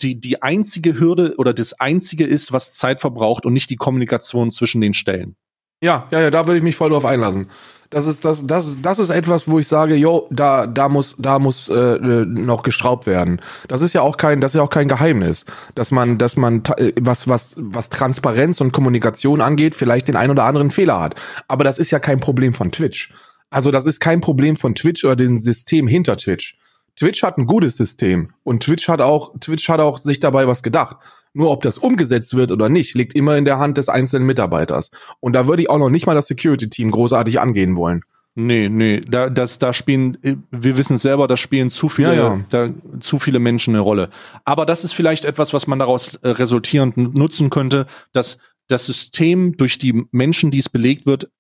die, 0.01 0.19
die 0.19 0.43
einzige 0.43 0.99
Hürde 0.99 1.35
oder 1.37 1.53
das 1.53 1.75
einzige 1.75 2.25
ist, 2.25 2.53
was 2.53 2.73
Zeit 2.73 3.01
verbraucht 3.01 3.47
und 3.47 3.53
nicht 3.53 3.71
die 3.71 3.77
Kommunikation 3.77 4.51
zwischen 4.51 4.81
den 4.81 4.95
Stellen. 4.95 5.37
Ja, 5.83 6.07
ja, 6.11 6.21
ja, 6.21 6.31
da 6.31 6.47
würde 6.47 6.59
ich 6.59 6.63
mich 6.63 6.77
voll 6.77 6.91
drauf 6.91 7.05
einlassen. 7.05 7.49
Das 7.91 8.07
ist 8.07 8.25
das, 8.25 8.47
das, 8.47 8.81
das 8.81 8.99
ist 8.99 9.11
etwas, 9.11 9.49
wo 9.49 9.59
ich 9.59 9.69
sage, 9.69 9.97
jo, 9.97 10.27
da, 10.31 10.67
da 10.67 10.89
muss, 10.89 11.15
da 11.19 11.39
muss 11.39 11.69
äh, 11.69 11.99
noch 11.99 12.63
geschraubt 12.63 13.07
werden. 13.07 13.43
Das 13.69 13.83
ist 13.83 13.93
ja 13.93 14.01
auch 14.01 14.17
kein, 14.17 14.41
das 14.41 14.53
ist 14.53 14.57
ja 14.57 14.63
auch 14.63 14.71
kein 14.71 14.89
Geheimnis, 14.89 15.45
dass 15.75 15.91
man, 15.91 16.17
dass 16.17 16.39
man 16.39 16.63
äh, 16.79 16.93
was, 16.99 17.29
was, 17.29 17.53
was 17.57 17.91
Transparenz 17.91 18.63
und 18.63 18.73
Kommunikation 18.73 19.43
angeht, 19.43 19.75
vielleicht 19.75 20.09
den 20.09 20.17
ein 20.17 20.31
oder 20.31 20.45
anderen 20.45 20.71
Fehler 20.71 21.01
hat. 21.01 21.17
Aber 21.49 21.65
das 21.65 21.79
ist 21.79 21.91
ja 21.91 21.99
kein 21.99 22.19
Problem 22.19 22.55
von 22.55 22.73
Twitch. 22.73 23.13
Also 23.51 23.71
das 23.71 23.85
ist 23.85 24.01
kein 24.01 24.23
Problem 24.23 24.57
von 24.57 24.75
Twitch 24.75 25.05
oder 25.05 25.17
dem 25.17 25.39
System 25.39 25.87
hinter 25.87 26.17
Twitch. 26.17 26.57
Twitch 26.99 27.23
hat 27.23 27.39
ein 27.39 27.47
gutes 27.47 27.77
System 27.77 28.33
und 28.45 28.63
Twitch 28.63 28.89
hat 28.89 29.01
auch, 29.01 29.33
Twitch 29.41 29.69
hat 29.69 29.81
auch 29.81 29.99
sich 29.99 30.21
dabei 30.21 30.47
was 30.47 30.63
gedacht. 30.63 30.97
Nur 31.35 31.51
ob 31.51 31.63
das 31.63 31.79
umgesetzt 31.79 32.37
wird 32.37 32.53
oder 32.53 32.69
nicht, 32.69 32.95
liegt 32.95 33.15
immer 33.15 33.37
in 33.37 33.47
der 33.47 33.59
Hand 33.59 33.79
des 33.79 33.89
einzelnen 33.89 34.27
Mitarbeiters. 34.27 34.91
Und 35.21 35.33
da 35.33 35.47
würde 35.47 35.63
ich 35.63 35.71
auch 35.71 35.79
noch 35.79 35.89
nicht 35.89 36.07
mal 36.07 36.15
das 36.15 36.27
Security-Team 36.27 36.91
großartig 36.91 37.41
angehen 37.41 37.77
wollen. 37.77 38.03
Nee, 38.35 38.71
nee, 38.71 39.01
da, 39.01 39.29
das, 39.29 39.59
da 39.59 39.75
spielen, 39.75 40.17
wir 40.51 40.77
wissen 40.79 40.95
es 40.95 41.03
selber, 41.03 41.29
da 41.29 41.37
spielen 41.37 41.69
zu 41.69 41.91
viele, 41.91 42.17
ja, 42.17 42.35
ja. 42.35 42.41
Da, 42.49 42.71
zu 43.01 43.19
viele 43.19 43.39
Menschen 43.39 43.75
eine 43.75 43.83
Rolle. 43.83 44.09
Aber 44.45 44.65
das 44.65 44.85
ist 44.85 44.93
vielleicht 44.93 45.27
etwas, 45.27 45.53
was 45.53 45.67
man 45.67 45.79
daraus 45.79 46.17
äh, 46.17 46.31
resultierend 46.31 46.97
nutzen 46.97 47.51
könnte, 47.51 47.87
dass 48.13 48.39
das 48.69 48.87
System 48.87 49.57
durch 49.59 49.77
die 49.77 50.05
Menschen, 50.13 50.51
die 50.51 50.61
es 50.61 50.71
belegt 50.71 51.05
wird, 51.05 51.31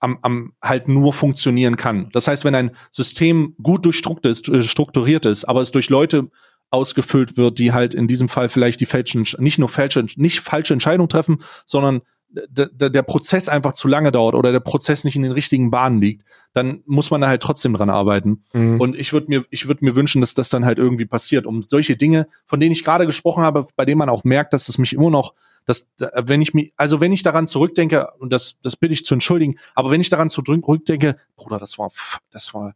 am, 0.00 0.18
am 0.22 0.52
halt 0.62 0.88
nur 0.88 1.12
funktionieren 1.12 1.76
kann. 1.76 2.08
Das 2.12 2.26
heißt, 2.26 2.44
wenn 2.44 2.54
ein 2.54 2.72
System 2.90 3.54
gut 3.62 3.84
durchstrukturiert 3.84 5.26
ist, 5.26 5.44
aber 5.44 5.60
es 5.60 5.70
durch 5.70 5.90
Leute 5.90 6.30
ausgefüllt 6.70 7.36
wird, 7.36 7.58
die 7.58 7.72
halt 7.72 7.94
in 7.94 8.06
diesem 8.06 8.28
Fall 8.28 8.48
vielleicht 8.48 8.80
die 8.80 8.86
falschen, 8.86 9.26
nicht 9.38 9.58
nur 9.58 9.68
falsche, 9.68 10.06
nicht 10.16 10.40
falsche 10.40 10.72
Entscheidungen 10.72 11.08
treffen, 11.08 11.38
sondern 11.66 12.02
der 12.32 13.02
Prozess 13.02 13.48
einfach 13.48 13.72
zu 13.72 13.88
lange 13.88 14.12
dauert 14.12 14.36
oder 14.36 14.52
der 14.52 14.60
Prozess 14.60 15.02
nicht 15.02 15.16
in 15.16 15.22
den 15.22 15.32
richtigen 15.32 15.72
Bahnen 15.72 16.00
liegt, 16.00 16.24
dann 16.52 16.82
muss 16.86 17.10
man 17.10 17.20
da 17.20 17.26
halt 17.26 17.42
trotzdem 17.42 17.74
dran 17.74 17.90
arbeiten. 17.90 18.44
Mhm. 18.52 18.80
Und 18.80 18.96
ich 18.96 19.12
würde 19.12 19.26
mir, 19.28 19.44
ich 19.50 19.66
würde 19.66 19.84
mir 19.84 19.96
wünschen, 19.96 20.20
dass 20.20 20.34
das 20.34 20.48
dann 20.48 20.64
halt 20.64 20.78
irgendwie 20.78 21.06
passiert, 21.06 21.44
um 21.44 21.60
solche 21.60 21.96
Dinge, 21.96 22.28
von 22.46 22.60
denen 22.60 22.70
ich 22.70 22.84
gerade 22.84 23.04
gesprochen 23.04 23.42
habe, 23.42 23.66
bei 23.74 23.84
denen 23.84 23.98
man 23.98 24.08
auch 24.08 24.22
merkt, 24.22 24.52
dass 24.52 24.68
es 24.68 24.78
mich 24.78 24.92
immer 24.92 25.10
noch, 25.10 25.34
dass, 25.66 25.88
wenn 26.14 26.42
ich 26.42 26.54
mich, 26.54 26.72
also 26.76 27.00
wenn 27.00 27.12
ich 27.12 27.22
daran 27.22 27.46
zurückdenke, 27.46 28.08
und 28.18 28.32
das, 28.32 28.56
das 28.62 28.76
bitte 28.76 28.94
ich 28.94 29.04
zu 29.04 29.14
entschuldigen, 29.14 29.56
aber 29.74 29.90
wenn 29.90 30.00
ich 30.00 30.08
daran 30.08 30.30
zurückdenke, 30.30 31.16
Bruder, 31.36 31.58
das 31.58 31.78
war, 31.78 31.90
das 32.30 32.54
war, 32.54 32.74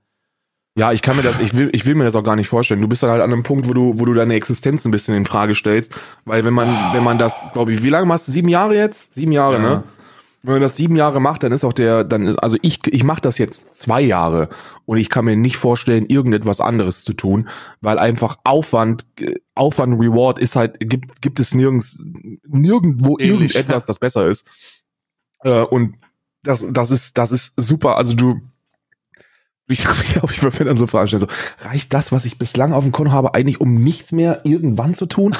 ja, 0.77 0.93
ich 0.93 1.03
kann 1.03 1.17
mir 1.17 1.23
das, 1.23 1.39
ich 1.39 1.57
will, 1.57 1.71
ich 1.73 1.87
will 1.87 1.95
mir 1.95 2.03
das 2.03 2.17
auch 2.17 2.25
gar 2.25 2.35
nicht 2.35 2.49
vorstellen. 2.49 2.81
Du 2.81 2.89
bist 2.89 3.01
dann 3.05 3.11
halt 3.11 3.23
an 3.23 3.33
einem 3.33 3.45
Punkt, 3.45 3.69
wo 3.69 3.73
du, 3.73 4.01
wo 4.01 4.05
du 4.07 4.13
deine 4.13 4.35
Existenz 4.35 4.85
ein 4.85 4.91
bisschen 4.91 5.15
in 5.15 5.25
Frage 5.25 5.55
stellst, 5.55 5.93
weil 6.25 6.45
wenn 6.45 6.53
man, 6.53 6.69
wenn 6.93 7.05
man 7.05 7.17
das, 7.17 7.45
glaube 7.53 7.73
ich, 7.73 7.85
wie 7.85 7.91
lange 7.91 8.07
machst 8.07 8.27
du? 8.27 8.33
Sieben 8.33 8.49
Jahre 8.49 8.75
jetzt? 8.75 9.15
Sieben 9.15 9.31
Jahre, 9.31 9.55
ja. 9.55 9.61
ne? 9.61 9.85
Wenn 10.45 10.57
man 10.57 10.63
das 10.63 10.77
sieben 10.77 10.95
Jahre 10.95 11.21
macht, 11.21 11.43
dann 11.43 11.53
ist 11.53 11.65
auch 11.65 11.73
der, 11.73 12.05
dann 12.05 12.27
ist, 12.27 12.37
also 12.37 12.59
ich, 12.61 12.87
ich 12.87 13.03
mache 13.03 13.23
das 13.23 13.39
jetzt 13.39 13.79
zwei 13.79 14.03
Jahre 14.03 14.51
und 14.85 14.99
ich 14.99 15.09
kann 15.09 15.25
mir 15.25 15.37
nicht 15.37 15.57
vorstellen, 15.57 16.05
irgendetwas 16.05 16.61
anderes 16.61 17.03
zu 17.03 17.15
tun, 17.15 17.49
weil 17.81 17.99
einfach 17.99 18.37
Aufwand, 18.45 19.07
Aufwand, 19.55 19.99
Reward 19.99 20.39
ist 20.39 20.55
halt, 20.55 20.79
gibt, 20.81 21.23
gibt 21.23 21.41
es 21.41 21.55
nirgends, 21.55 21.99
nirgendwo 22.47 23.17
Ähnlich. 23.19 23.55
irgendetwas, 23.55 23.87
das 23.87 23.99
besser 23.99 24.27
ist. 24.27 24.47
Äh, 25.45 25.63
und 25.63 25.97
das, 26.43 26.63
das 26.71 26.91
ist, 26.91 27.17
das 27.17 27.33
ist 27.33 27.55
super. 27.57 27.97
Also 27.97 28.15
du, 28.15 28.43
ich 29.67 29.83
glaube, 29.83 30.31
ich 30.31 30.43
würde 30.43 30.59
mir 30.59 30.65
dann 30.67 30.77
so 30.77 30.87
Fragen 30.87 31.09
stellen, 31.09 31.21
so, 31.21 31.67
reicht 31.67 31.95
das, 31.95 32.13
was 32.13 32.27
ich 32.27 32.39
bislang 32.39 32.75
auf 32.75 32.85
dem 32.85 32.93
Konto 32.93 33.13
habe, 33.13 33.35
eigentlich 33.35 33.63
um 33.63 33.83
nichts 33.83 34.13
mehr 34.13 34.43
irgendwann 34.45 34.95
zu 34.95 35.07
tun? 35.07 35.35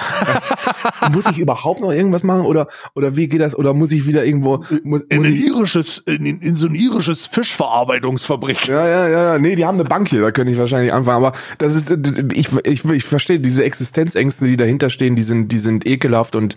muss 1.13 1.27
ich 1.31 1.39
überhaupt 1.39 1.83
noch 1.83 1.93
irgendwas 1.93 2.25
machen 2.25 2.47
oder, 2.47 2.69
oder 2.95 3.17
wie 3.17 3.29
geht 3.29 3.43
das? 3.43 3.55
Oder 3.55 3.75
muss 3.75 3.93
ich 3.93 4.07
wieder 4.07 4.25
irgendwo, 4.25 4.65
muss, 4.83 5.03
in, 5.03 5.19
muss 5.19 5.27
ein 5.27 5.37
irisches, 5.37 5.99
in, 6.07 6.41
in, 6.41 6.55
so 6.55 6.69
ein 6.69 6.75
irisches 6.75 7.27
Fischverarbeitungsfabrik? 7.27 8.67
Ja, 8.67 8.89
ja, 8.89 9.09
ja, 9.09 9.39
nee, 9.39 9.57
die 9.57 9.67
haben 9.67 9.79
eine 9.79 9.89
Bank 9.89 10.09
hier, 10.09 10.23
da 10.23 10.31
könnte 10.31 10.53
ich 10.53 10.59
wahrscheinlich 10.59 10.93
anfangen, 10.93 11.23
aber 11.25 11.37
das 11.59 11.75
ist, 11.75 11.91
ich, 12.33 12.49
ich, 12.65 12.85
ich 12.85 13.05
verstehe 13.05 13.41
diese 13.41 13.63
Existenzängste, 13.63 14.47
die 14.47 14.57
dahinter 14.57 14.89
stehen, 14.89 15.17
die 15.17 15.23
sind, 15.23 15.53
die 15.53 15.59
sind 15.59 15.87
ekelhaft 15.87 16.35
und 16.35 16.57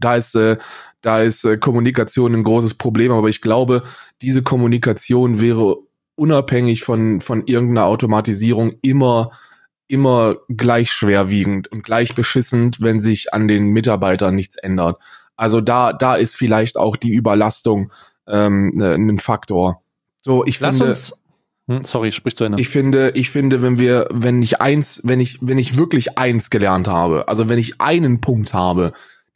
da 0.00 0.16
ist, 0.16 0.34
äh, 0.34 0.56
da 1.00 1.20
ist 1.20 1.44
äh, 1.44 1.58
Kommunikation 1.58 2.34
ein 2.34 2.42
großes 2.42 2.74
Problem, 2.74 3.12
aber 3.12 3.28
ich 3.28 3.40
glaube, 3.40 3.84
diese 4.20 4.42
Kommunikation 4.42 5.40
wäre 5.40 5.76
unabhängig 6.18 6.82
von, 6.82 7.20
von 7.20 7.46
irgendeiner 7.46 7.86
Automatisierung 7.86 8.74
immer, 8.82 9.30
immer 9.86 10.36
gleich 10.48 10.92
schwerwiegend 10.92 11.68
und 11.68 11.82
gleich 11.82 12.14
beschissend, 12.14 12.80
wenn 12.80 13.00
sich 13.00 13.32
an 13.32 13.48
den 13.48 13.68
Mitarbeitern 13.68 14.34
nichts 14.34 14.56
ändert. 14.56 14.98
Also 15.36 15.60
da, 15.60 15.92
da 15.92 16.16
ist 16.16 16.36
vielleicht 16.36 16.76
auch 16.76 16.96
die 16.96 17.12
Überlastung 17.12 17.92
ähm, 18.26 18.72
ne, 18.74 18.94
ein 18.94 19.18
Faktor. 19.18 19.82
So, 20.20 20.44
ich 20.44 20.58
Lass 20.60 20.78
finde, 20.78 20.90
uns 20.90 21.14
hm, 21.68 21.82
sorry, 21.82 22.12
sprich 22.12 22.34
zu 22.34 22.44
Ende. 22.44 22.60
Ich 22.60 22.70
finde, 22.70 23.12
ich 23.14 23.30
finde, 23.30 23.62
wenn 23.62 23.78
wir, 23.78 24.08
wenn 24.10 24.42
ich 24.42 24.60
eins, 24.60 25.00
wenn 25.04 25.20
ich, 25.20 25.38
wenn 25.42 25.58
ich 25.58 25.76
wirklich 25.76 26.18
eins 26.18 26.48
gelernt 26.48 26.88
habe, 26.88 27.28
also 27.28 27.48
wenn 27.48 27.58
ich 27.58 27.80
einen 27.80 28.20
Punkt 28.20 28.54
habe, 28.54 28.92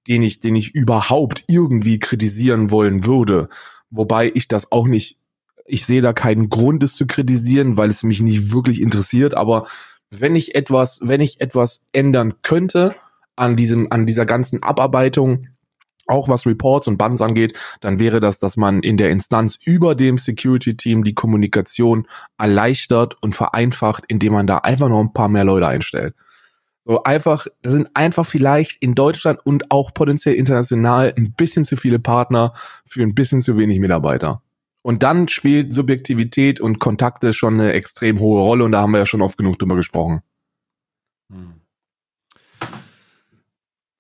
den 0.09 0.23
ich, 0.23 0.41
den 0.41 0.57
ich 0.57 0.75
überhaupt 0.75 1.45
irgendwie 1.47 1.99
kritisieren 1.99 2.71
wollen 2.71 3.05
würde, 3.05 3.49
wobei 3.91 4.33
ich 4.35 4.49
das 4.49 4.73
auch 4.73 4.87
nicht 4.87 5.19
ich 5.67 5.87
sehe 5.87 6.03
da 6.03 6.13
keinen 6.13 6.49
Grund, 6.49 6.83
es 6.83 6.97
zu 6.97 7.07
kritisieren, 7.07 7.77
weil 7.77 7.91
es 7.91 8.03
mich 8.03 8.21
nicht 8.21 8.53
wirklich 8.53 8.81
interessiert. 8.81 9.35
Aber 9.35 9.67
wenn 10.11 10.37
ich 10.37 10.55
etwas, 10.55 11.01
wenn 11.03 11.21
ich 11.21 11.41
etwas 11.41 11.87
ändern 11.93 12.35
könnte 12.43 12.95
an 13.37 13.57
diesem, 13.57 13.91
an 13.91 14.07
dieser 14.07 14.27
ganzen 14.27 14.63
Abarbeitung, 14.63 15.49
auch 16.07 16.29
was 16.29 16.47
Reports 16.47 16.89
und 16.89 16.99
Buns 16.99 17.21
angeht, 17.21 17.55
dann 17.81 17.99
wäre 17.99 18.21
das, 18.21 18.39
dass 18.39 18.57
man 18.57 18.83
in 18.83 18.97
der 18.97 19.11
Instanz 19.11 19.59
über 19.65 19.95
dem 19.95 20.19
Security-Team 20.19 21.05
die 21.05 21.15
Kommunikation 21.15 22.07
erleichtert 22.39 23.17
und 23.23 23.35
vereinfacht, 23.35 24.05
indem 24.09 24.33
man 24.33 24.47
da 24.47 24.59
einfach 24.59 24.89
noch 24.89 25.01
ein 25.01 25.13
paar 25.13 25.29
mehr 25.29 25.45
Leute 25.45 25.69
einstellt. 25.69 26.15
So 26.85 27.05
einfach, 27.05 27.47
das 27.63 27.75
sind 27.75 27.89
einfach 27.95 28.27
vielleicht 28.27 28.83
in 28.83 28.97
Deutschland 28.97 29.39
und 29.47 29.71
auch 29.71 29.95
potenziell 29.95 30.35
international 30.35 31.15
ein 31.17 31.33
bisschen 31.33 31.65
zu 31.65 31.77
viele 31.77 32.01
Partner 32.01 32.55
für 32.85 33.03
ein 33.03 33.15
bisschen 33.15 33.41
zu 33.41 33.57
wenig 33.57 33.79
Mitarbeiter. 33.79 34.43
Und 34.83 35.05
dann 35.05 35.29
spielt 35.29 35.73
Subjektivität 35.73 36.61
und 36.61 36.81
Kontakte 36.81 37.33
schon 37.33 37.55
eine 37.55 37.73
extrem 37.73 38.19
hohe 38.19 38.43
Rolle 38.43 38.65
und 38.65 38.73
da 38.73 38.83
haben 38.83 38.93
wir 38.93 38.99
ja 38.99 39.07
schon 39.07 39.23
oft 39.23 39.39
genug 39.39 39.59
drüber 39.59 39.77
gesprochen. 39.77 40.23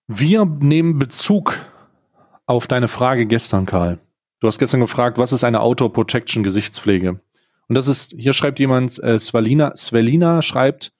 Wir 0.09 0.45
nehmen 0.45 0.99
Bezug 0.99 1.55
auf 2.47 2.67
deine 2.67 2.89
Frage 2.89 3.27
gestern, 3.27 3.65
Karl. 3.65 4.01
Du 4.41 4.49
hast 4.49 4.59
gestern 4.59 4.81
gefragt, 4.81 5.19
was 5.19 5.33
ist 5.33 5.45
eine 5.45 5.61
Outdoor 5.61 5.93
Protection 5.93 6.43
Gesichtspflege? 6.43 7.21
Und 7.69 7.75
das 7.77 7.87
ist, 7.87 8.15
hier 8.19 8.33
schreibt 8.33 8.59
jemand, 8.59 9.03
äh, 9.03 9.19
Svalina, 9.19 9.75
Svelina 9.77 10.43
schreibt, 10.43 10.93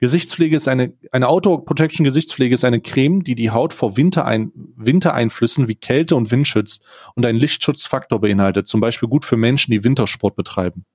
Gesichtspflege 0.00 0.56
ist 0.56 0.66
eine, 0.66 0.94
eine 1.12 1.28
Auto 1.28 1.58
Protection 1.58 2.04
Gesichtspflege 2.04 2.54
ist 2.54 2.64
eine 2.64 2.80
Creme, 2.80 3.22
die 3.22 3.34
die 3.34 3.50
Haut 3.50 3.74
vor 3.74 3.96
Winterein, 3.98 4.50
Wintereinflüssen 4.54 5.68
wie 5.68 5.74
Kälte 5.74 6.16
und 6.16 6.30
Wind 6.30 6.48
schützt 6.48 6.82
und 7.14 7.26
einen 7.26 7.38
Lichtschutzfaktor 7.38 8.20
beinhaltet, 8.20 8.66
zum 8.66 8.80
Beispiel 8.80 9.08
gut 9.08 9.26
für 9.26 9.36
Menschen, 9.36 9.72
die 9.72 9.84
Wintersport 9.84 10.36
betreiben. 10.36 10.86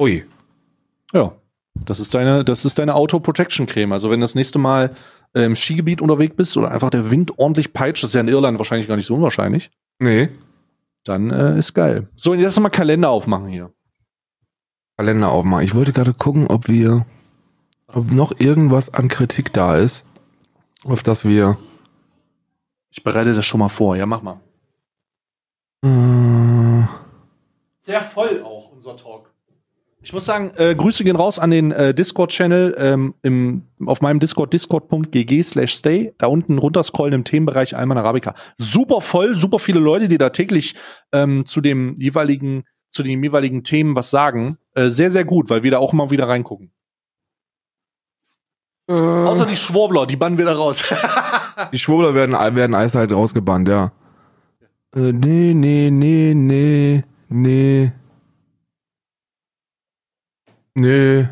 Ui. 0.00 0.24
Ja. 1.12 1.32
Das 1.74 1.98
ist 1.98 2.14
deine, 2.14 2.44
das 2.44 2.64
ist 2.64 2.78
deine 2.78 2.94
Auto 2.94 3.18
Protection 3.18 3.66
Creme. 3.66 3.92
Also 3.92 4.10
wenn 4.10 4.20
du 4.20 4.24
das 4.24 4.36
nächste 4.36 4.60
Mal 4.60 4.94
äh, 5.34 5.42
im 5.42 5.56
Skigebiet 5.56 6.00
unterwegs 6.00 6.36
bist 6.36 6.56
oder 6.56 6.70
einfach 6.70 6.90
der 6.90 7.10
Wind 7.10 7.36
ordentlich 7.38 7.72
peitscht, 7.72 8.04
das 8.04 8.10
ist 8.10 8.14
ja 8.14 8.20
in 8.20 8.28
Irland 8.28 8.58
wahrscheinlich 8.58 8.86
gar 8.86 8.96
nicht 8.96 9.06
so 9.06 9.16
unwahrscheinlich. 9.16 9.72
Nee. 9.98 10.28
Dann 11.02 11.30
äh, 11.30 11.58
ist 11.58 11.74
geil. 11.74 12.08
So, 12.14 12.32
und 12.32 12.38
jetzt 12.38 12.58
mal 12.60 12.70
Kalender 12.70 13.10
aufmachen 13.10 13.48
hier. 13.48 13.72
Kalender 14.96 15.30
aufmachen. 15.30 15.64
Ich 15.64 15.74
wollte 15.74 15.92
gerade 15.92 16.14
gucken, 16.14 16.46
ob 16.46 16.68
wir, 16.68 17.04
ob 17.88 18.12
noch 18.12 18.32
irgendwas 18.38 18.94
an 18.94 19.08
Kritik 19.08 19.52
da 19.52 19.76
ist, 19.76 20.04
auf 20.84 21.02
das 21.02 21.24
wir. 21.24 21.58
Ich 22.90 23.02
bereite 23.02 23.32
das 23.32 23.44
schon 23.44 23.60
mal 23.60 23.68
vor. 23.68 23.96
Ja, 23.96 24.06
mach 24.06 24.22
mal. 24.22 24.40
Äh, 25.84 26.86
Sehr 27.80 28.02
voll 28.02 28.42
auch 28.44 28.70
unser 28.70 28.96
Talk. 28.96 29.32
Ich 30.00 30.12
muss 30.12 30.26
sagen, 30.26 30.52
äh, 30.56 30.74
Grüße 30.74 31.02
gehen 31.02 31.16
raus 31.16 31.38
an 31.38 31.50
den 31.50 31.72
äh, 31.72 31.94
Discord-Channel 31.94 32.76
ähm, 32.78 33.14
im, 33.22 33.62
auf 33.86 34.02
meinem 34.02 34.20
Discord, 34.20 34.52
discord.gg 34.52 35.42
slash 35.42 35.74
stay. 35.74 36.14
Da 36.18 36.26
unten 36.26 36.58
runterscrollen 36.58 37.14
im 37.14 37.24
Themenbereich 37.24 37.74
Alman 37.74 37.96
Arabica. 37.96 38.34
Super 38.54 39.00
voll, 39.00 39.34
super 39.34 39.58
viele 39.58 39.80
Leute, 39.80 40.08
die 40.08 40.18
da 40.18 40.28
täglich 40.28 40.74
ähm, 41.12 41.46
zu 41.46 41.62
dem 41.62 41.94
jeweiligen 41.98 42.64
zu 42.90 43.02
den 43.02 43.22
jeweiligen 43.24 43.64
Themen 43.64 43.96
was 43.96 44.10
sagen. 44.10 44.58
Äh, 44.74 44.88
sehr, 44.88 45.10
sehr 45.10 45.24
gut, 45.24 45.50
weil 45.50 45.62
wir 45.62 45.70
da 45.70 45.78
auch 45.78 45.92
immer 45.92 46.10
wieder 46.10 46.28
reingucken. 46.28 46.70
Äh, 48.88 48.92
Außer 48.92 49.46
die 49.46 49.56
Schwurbler, 49.56 50.06
die 50.06 50.16
bannen 50.16 50.36
wir 50.36 50.44
da 50.44 50.54
raus. 50.54 50.84
die 51.72 51.78
Schwurbler 51.78 52.14
werden, 52.14 52.32
werden 52.56 52.74
Eis 52.74 52.94
halt 52.94 53.12
rausgebannt, 53.12 53.68
ja. 53.68 53.92
Äh, 54.94 55.12
nee, 55.12 55.54
nee, 55.54 55.90
nee, 55.90 56.34
nee, 56.34 57.02
nee. 57.28 57.92
Nee. 60.76 61.28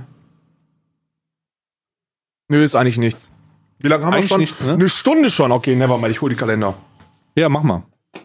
Nö, 2.49 2.63
ist 2.63 2.77
eigentlich 2.77 2.99
nichts. 2.99 3.33
Wie 3.81 3.89
lange 3.89 4.07
haben 4.07 4.15
eigentlich 4.15 4.27
wir 4.27 4.29
schon? 4.29 4.41
Nichts, 4.41 4.65
ne? 4.65 4.73
Eine 4.75 4.89
Stunde 4.89 5.31
schon. 5.31 5.51
Okay, 5.51 5.75
never 5.75 5.99
mal. 5.99 6.11
Ich 6.11 6.21
hole 6.21 6.33
die 6.33 6.39
Kalender. 6.39 6.75
Ja, 7.35 7.49
mach 7.49 7.63
mal. 7.63 7.83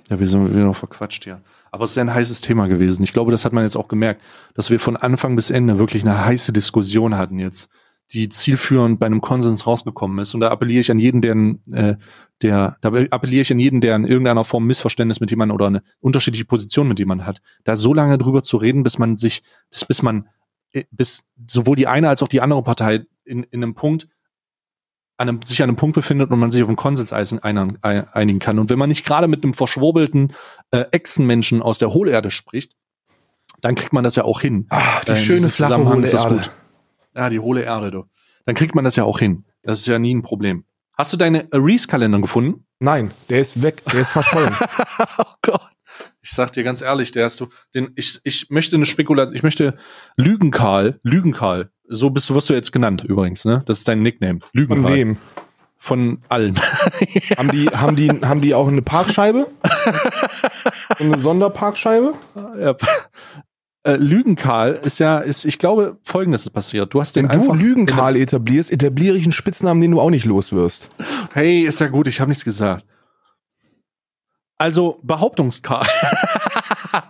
Ja, 0.09 0.19
wir 0.19 0.27
sind 0.27 0.53
wieder 0.53 0.65
noch 0.65 0.75
verquatscht 0.75 1.23
hier. 1.23 1.41
Aber 1.71 1.83
es 1.83 1.91
ist 1.91 1.97
ein 1.97 2.13
heißes 2.13 2.41
Thema 2.41 2.67
gewesen. 2.67 3.03
Ich 3.03 3.13
glaube, 3.13 3.31
das 3.31 3.45
hat 3.45 3.53
man 3.53 3.63
jetzt 3.63 3.75
auch 3.75 3.87
gemerkt, 3.87 4.21
dass 4.53 4.69
wir 4.69 4.79
von 4.79 4.97
Anfang 4.97 5.35
bis 5.35 5.49
Ende 5.49 5.79
wirklich 5.79 6.03
eine 6.03 6.25
heiße 6.25 6.53
Diskussion 6.53 7.17
hatten 7.17 7.39
jetzt, 7.39 7.69
die 8.11 8.29
zielführend 8.29 8.99
bei 8.99 9.05
einem 9.05 9.21
Konsens 9.21 9.67
rausgekommen 9.67 10.19
ist. 10.19 10.33
Und 10.33 10.41
da 10.41 10.49
appelliere 10.49 10.81
ich 10.81 10.91
an 10.91 10.99
jeden, 10.99 11.21
der, 11.21 11.35
äh, 11.71 11.95
der, 12.41 12.77
da 12.81 12.89
appelliere 13.09 13.41
ich 13.41 13.51
an 13.51 13.59
jeden, 13.59 13.81
der 13.81 13.95
in 13.95 14.05
irgendeiner 14.05 14.45
Form 14.45 14.65
Missverständnis 14.65 15.19
mit 15.19 15.29
jemandem 15.29 15.55
oder 15.55 15.67
eine 15.67 15.83
unterschiedliche 15.99 16.45
Position 16.45 16.87
mit 16.87 16.99
jemandem 16.99 17.27
hat, 17.27 17.41
da 17.63 17.75
so 17.75 17.93
lange 17.93 18.17
drüber 18.17 18.41
zu 18.41 18.57
reden, 18.57 18.83
bis 18.83 18.97
man 18.97 19.17
sich, 19.17 19.43
bis 19.87 20.01
man, 20.01 20.27
äh, 20.71 20.85
bis 20.91 21.25
sowohl 21.47 21.75
die 21.75 21.87
eine 21.87 22.09
als 22.09 22.23
auch 22.23 22.27
die 22.27 22.41
andere 22.41 22.63
Partei 22.63 23.05
in, 23.25 23.43
in 23.43 23.63
einem 23.63 23.73
Punkt 23.73 24.07
an 25.17 25.29
einem, 25.29 25.41
sich 25.43 25.61
an 25.61 25.69
einem 25.69 25.75
Punkt 25.77 25.95
befindet 25.95 26.31
und 26.31 26.39
man 26.39 26.51
sich 26.51 26.61
auf 26.61 26.69
einen 26.69 26.77
Konsens 26.77 27.11
einigen 27.11 28.39
kann. 28.39 28.59
Und 28.59 28.69
wenn 28.69 28.79
man 28.79 28.89
nicht 28.89 29.05
gerade 29.05 29.27
mit 29.27 29.43
einem 29.43 29.53
verschwurbelten 29.53 30.33
äh, 30.71 30.85
Echsenmenschen 30.91 31.61
aus 31.61 31.79
der 31.79 31.93
Hohlerde 31.93 32.29
spricht, 32.29 32.73
dann 33.61 33.75
kriegt 33.75 33.93
man 33.93 34.03
das 34.03 34.15
ja 34.15 34.23
auch 34.23 34.41
hin. 34.41 34.67
Ach, 34.69 35.03
die 35.05 35.13
äh, 35.13 35.15
schöne 35.15 35.49
flache 35.49 35.83
hohle 35.85 36.05
ist 36.05 36.13
das 36.13 36.25
Erde. 36.25 36.35
gut. 36.35 36.51
Ja, 37.15 37.29
die 37.29 37.39
hohle 37.39 37.63
Erde, 37.63 37.91
du. 37.91 38.05
Dann 38.45 38.55
kriegt 38.55 38.75
man 38.75 38.83
das 38.83 38.95
ja 38.95 39.03
auch 39.03 39.19
hin. 39.19 39.45
Das 39.63 39.79
ist 39.79 39.87
ja 39.87 39.97
nie 39.99 40.13
ein 40.13 40.21
Problem. 40.21 40.65
Hast 40.97 41.13
du 41.13 41.17
deine 41.17 41.47
Reese-Kalender 41.51 42.19
gefunden? 42.19 42.65
Nein, 42.79 43.11
der 43.29 43.41
ist 43.41 43.61
weg, 43.61 43.83
der 43.91 44.01
ist 44.01 44.09
verschollen. 44.09 44.55
oh 45.17 45.23
Gott. 45.41 45.69
Ich 46.27 46.33
sag 46.33 46.51
dir 46.51 46.65
ganz 46.65 46.81
ehrlich, 46.81 47.13
der 47.13 47.23
hast 47.23 47.39
du, 47.39 47.47
den, 47.73 47.91
ich, 47.95 48.19
ich 48.25 48.49
möchte 48.49 48.75
eine 48.75 48.85
Spekulation, 48.85 49.33
ich 49.33 49.43
möchte 49.43 49.77
Lügenkarl, 50.17 50.99
Lügenkarl, 51.01 51.69
so 51.87 52.09
bist 52.09 52.29
du, 52.29 52.35
wirst 52.35 52.49
du 52.49 52.53
jetzt 52.53 52.73
genannt 52.73 53.05
übrigens, 53.05 53.45
ne? 53.45 53.63
Das 53.65 53.77
ist 53.77 53.87
dein 53.87 54.01
Nickname. 54.01 54.39
Lügenkarl. 54.51 54.83
Von 54.83 54.93
wem? 54.93 55.17
von 55.77 56.17
allen. 56.27 56.59
Haben 57.37 57.51
die, 57.51 57.67
haben 57.67 57.95
die, 57.95 58.09
haben 58.09 58.41
die 58.41 58.53
auch 58.53 58.67
eine 58.67 58.81
Parkscheibe? 58.81 59.47
eine 60.99 61.19
Sonderparkscheibe? 61.19 62.13
ja. 62.59 62.75
Äh, 63.83 63.95
Lügenkarl 63.95 64.79
ist 64.83 64.99
ja, 64.99 65.19
ist, 65.19 65.45
ich 65.45 65.59
glaube, 65.59 65.97
folgendes 66.03 66.41
ist 66.41 66.49
passiert. 66.49 66.93
Du 66.93 66.99
hast 66.99 67.15
den 67.15 67.29
Wenn 67.29 67.41
du. 67.41 67.53
Lügenkarl 67.53 68.17
etablierst, 68.17 68.69
etabliere 68.69 69.15
ich 69.15 69.23
einen 69.23 69.31
Spitznamen, 69.31 69.79
den 69.79 69.91
du 69.91 70.01
auch 70.01 70.09
nicht 70.09 70.25
los 70.25 70.51
wirst. 70.51 70.89
Hey, 71.33 71.61
ist 71.61 71.79
ja 71.79 71.87
gut, 71.87 72.09
ich 72.09 72.19
habe 72.19 72.29
nichts 72.29 72.43
gesagt. 72.43 72.85
Also 74.57 74.99
Behauptungskarl. 75.03 75.87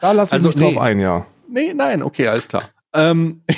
Da 0.02 0.12
lass 0.12 0.30
ich 0.30 0.34
Also, 0.34 0.50
mich 0.50 0.58
drauf 0.58 0.74
nee. 0.74 0.80
ein, 0.80 1.00
ja. 1.00 1.26
nee, 1.48 1.74
nein, 1.74 2.04
okay, 2.04 2.28
alles 2.28 2.48
klar. 2.48 2.64
Ähm, 2.94 3.42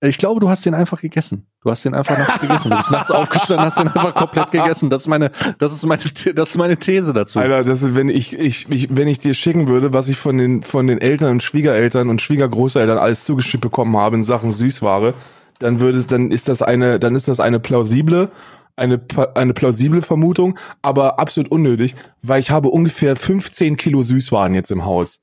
ich 0.00 0.16
glaube, 0.16 0.40
du 0.40 0.48
hast 0.48 0.64
den 0.64 0.74
einfach 0.74 1.00
gegessen. 1.00 1.46
Du 1.62 1.70
hast 1.70 1.84
den 1.84 1.94
einfach 1.94 2.16
nachts 2.16 2.40
gegessen. 2.40 2.70
Du 2.70 2.76
bist 2.76 2.90
nachts 2.90 3.10
aufgestanden, 3.10 3.66
hast 3.66 3.78
den 3.78 3.88
einfach 3.88 4.14
komplett 4.14 4.52
gegessen. 4.52 4.90
Das 4.90 5.02
ist 5.02 5.08
meine, 5.08 5.30
das 5.58 5.72
ist 5.72 5.84
meine, 5.84 6.02
das 6.34 6.50
ist 6.50 6.56
meine 6.56 6.76
These 6.76 7.12
dazu. 7.12 7.40
Alter, 7.40 7.64
das 7.64 7.82
ist, 7.82 7.94
wenn 7.94 8.08
ich, 8.08 8.32
ich, 8.32 8.68
ich, 8.70 8.96
wenn 8.96 9.08
ich 9.08 9.18
dir 9.18 9.34
schicken 9.34 9.68
würde, 9.68 9.92
was 9.92 10.08
ich 10.08 10.16
von 10.16 10.38
den, 10.38 10.62
von 10.62 10.86
den 10.86 11.00
Eltern 11.00 11.32
und 11.32 11.42
Schwiegereltern 11.42 12.08
und 12.08 12.22
Schwiegergroßeltern 12.22 12.96
alles 12.96 13.24
zugeschickt 13.24 13.60
bekommen 13.60 13.96
habe 13.96 14.16
in 14.16 14.24
Sachen 14.24 14.52
Süßware, 14.52 15.14
dann 15.58 15.80
würde 15.80 16.04
dann 16.04 16.30
ist 16.30 16.48
das 16.48 16.62
eine, 16.62 17.00
dann 17.00 17.16
ist 17.16 17.28
das 17.28 17.40
eine 17.40 17.58
plausible, 17.58 18.30
eine, 18.78 19.00
eine 19.34 19.52
plausible 19.54 20.00
Vermutung, 20.02 20.58
aber 20.82 21.18
absolut 21.18 21.50
unnötig, 21.50 21.94
weil 22.22 22.40
ich 22.40 22.50
habe 22.50 22.68
ungefähr 22.68 23.16
15 23.16 23.76
Kilo 23.76 24.02
Süßwaren 24.02 24.54
jetzt 24.54 24.70
im 24.70 24.84
Haus. 24.84 25.20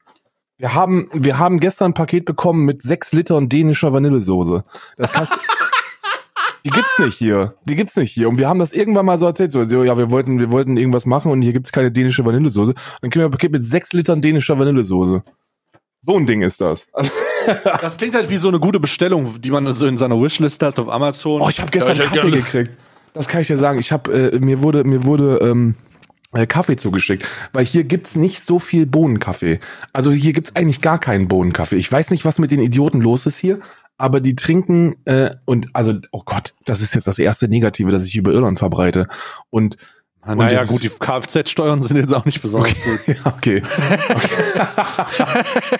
Wir 0.57 0.73
haben, 0.73 1.09
wir 1.13 1.37
haben 1.37 1.59
gestern 1.59 1.91
ein 1.91 1.93
Paket 1.93 2.25
bekommen 2.25 2.65
mit 2.65 2.81
sechs 2.81 3.11
Litern 3.11 3.49
dänischer 3.49 3.91
Vanillesoße. 3.91 4.63
Das 4.97 5.11
kannst, 5.11 5.37
die 6.65 6.69
gibt's 6.69 6.97
nicht 6.99 7.17
hier. 7.17 7.55
Die 7.65 7.75
gibt's 7.75 7.95
nicht 7.97 8.11
hier. 8.11 8.29
Und 8.29 8.39
wir 8.39 8.47
haben 8.47 8.59
das 8.59 8.71
irgendwann 8.71 9.05
mal 9.05 9.17
so 9.17 9.25
erzählt, 9.25 9.51
so, 9.51 9.61
ja, 9.63 9.97
wir 9.97 10.11
wollten, 10.11 10.39
wir 10.39 10.51
wollten 10.51 10.77
irgendwas 10.77 11.05
machen 11.05 11.31
und 11.31 11.41
hier 11.41 11.51
gibt's 11.53 11.71
keine 11.73 11.91
dänische 11.91 12.23
Vanillesoße. 12.25 12.73
Dann 13.01 13.09
kriegen 13.09 13.21
wir 13.23 13.27
ein 13.27 13.31
Paket 13.31 13.51
mit 13.51 13.65
sechs 13.65 13.91
Litern 13.93 14.21
dänischer 14.21 14.57
Vanillesoße. 14.57 15.23
So 16.07 16.15
ein 16.17 16.25
Ding 16.27 16.41
ist 16.43 16.61
das. 16.61 16.87
Das 17.81 17.97
klingt 17.97 18.15
halt 18.15 18.29
wie 18.29 18.37
so 18.37 18.47
eine 18.47 18.59
gute 18.59 18.79
Bestellung, 18.79 19.41
die 19.41 19.51
man 19.51 19.71
so 19.73 19.87
in 19.87 19.97
seiner 19.97 20.21
Wishlist 20.21 20.61
hast 20.63 20.79
auf 20.79 20.87
Amazon. 20.87 21.41
oh, 21.41 21.49
ich 21.49 21.59
habe 21.59 21.71
gestern 21.71 21.95
Ja, 21.97 22.03
ich- 22.05 22.09
Kaffee 22.11 22.31
gekriegt. 22.31 22.77
Das 23.15 23.27
kann 23.27 23.41
ich 23.41 23.47
dir 23.47 23.57
sagen. 23.57 23.79
Ich 23.79 23.91
habe 23.91 24.31
äh, 24.33 24.39
mir 24.39 24.61
wurde 24.61 24.83
mir 24.83 25.05
wurde 25.05 25.39
ähm, 25.41 25.75
äh, 26.33 26.45
Kaffee 26.45 26.75
zugeschickt, 26.75 27.25
weil 27.53 27.65
hier 27.65 27.85
gibt's 27.85 28.15
nicht 28.15 28.45
so 28.45 28.59
viel 28.59 28.85
Bohnenkaffee. 28.85 29.59
Also 29.93 30.11
hier 30.11 30.33
gibt's 30.33 30.55
eigentlich 30.55 30.81
gar 30.81 30.99
keinen 30.99 31.27
Bohnenkaffee. 31.27 31.77
Ich 31.77 31.91
weiß 31.91 32.11
nicht, 32.11 32.25
was 32.25 32.39
mit 32.39 32.51
den 32.51 32.59
Idioten 32.59 32.99
los 32.99 33.25
ist 33.25 33.39
hier, 33.39 33.59
aber 33.97 34.19
die 34.19 34.35
trinken 34.35 34.97
äh, 35.05 35.31
und 35.45 35.69
also 35.71 35.93
oh 36.11 36.23
Gott, 36.25 36.53
das 36.65 36.81
ist 36.81 36.93
jetzt 36.93 37.07
das 37.07 37.17
erste 37.17 37.47
Negative, 37.47 37.89
das 37.89 38.05
ich 38.05 38.17
über 38.17 38.33
Irland 38.33 38.59
verbreite. 38.59 39.07
Und 39.49 39.77
naja, 40.25 40.63
gut, 40.63 40.81
die 40.83 40.89
Kfz-Steuern 40.89 41.81
sind 41.81 41.97
jetzt 41.97 42.13
auch 42.13 42.25
nicht 42.25 42.41
besonders 42.41 42.73
gut. 42.83 43.07
ja, 43.07 43.15
okay. 43.25 43.61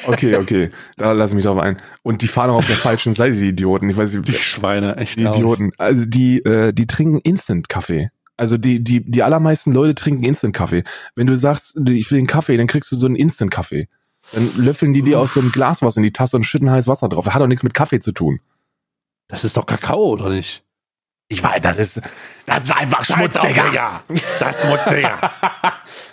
Okay, 0.07 0.35
okay, 0.35 0.35
okay. 0.37 0.69
Da 0.97 1.11
lass 1.13 1.31
ich 1.31 1.35
mich 1.35 1.45
drauf 1.45 1.57
ein. 1.57 1.77
Und 2.03 2.21
die 2.21 2.27
fahren 2.27 2.49
auch 2.49 2.57
auf 2.57 2.67
der 2.67 2.75
falschen 2.75 3.13
Seite, 3.13 3.35
die 3.35 3.49
Idioten. 3.49 3.89
Ich 3.89 3.97
weiß 3.97 4.13
nicht, 4.13 4.27
Die 4.27 4.33
Schweine, 4.33 4.97
echt. 4.97 5.17
die 5.19 5.23
Idioten. 5.23 5.71
Also 5.77 6.05
die, 6.05 6.39
äh, 6.45 6.73
die 6.73 6.87
trinken 6.87 7.19
Instant-Kaffee. 7.19 8.09
Also 8.37 8.57
die, 8.57 8.83
die, 8.83 9.09
die 9.09 9.23
allermeisten 9.23 9.71
Leute 9.71 9.95
trinken 9.95 10.23
Instant-Kaffee. 10.23 10.83
Wenn 11.15 11.27
du 11.27 11.35
sagst, 11.37 11.77
ich 11.89 12.11
will 12.11 12.17
einen 12.17 12.27
Kaffee, 12.27 12.57
dann 12.57 12.67
kriegst 12.67 12.91
du 12.91 12.95
so 12.95 13.05
einen 13.05 13.15
Instant-Kaffee. 13.15 13.87
Dann 14.33 14.49
löffeln 14.57 14.91
die 14.91 15.03
dir 15.03 15.19
aus 15.19 15.33
so 15.35 15.39
einem 15.39 15.51
Glas 15.51 15.81
was 15.81 15.97
in 15.97 16.03
die 16.03 16.11
Tasse 16.11 16.35
und 16.35 16.43
schütten 16.43 16.69
heiß 16.69 16.87
Wasser 16.87 17.07
drauf. 17.07 17.27
Hat 17.27 17.41
doch 17.41 17.47
nichts 17.47 17.63
mit 17.63 17.73
Kaffee 17.73 17.99
zu 17.99 18.11
tun. 18.11 18.39
Das 19.27 19.43
ist 19.45 19.55
doch 19.57 19.65
Kakao, 19.65 20.09
oder 20.09 20.29
nicht? 20.29 20.64
Ich 21.27 21.43
weiß, 21.43 21.61
das 21.61 21.79
ist, 21.79 22.01
das 22.45 22.63
ist 22.63 22.71
einfach 22.71 23.03
Schmutz, 23.03 23.39
Digga. 23.39 24.03
Das 24.39 24.61
Schmutz, 24.61 24.85
Digga. 24.85 25.19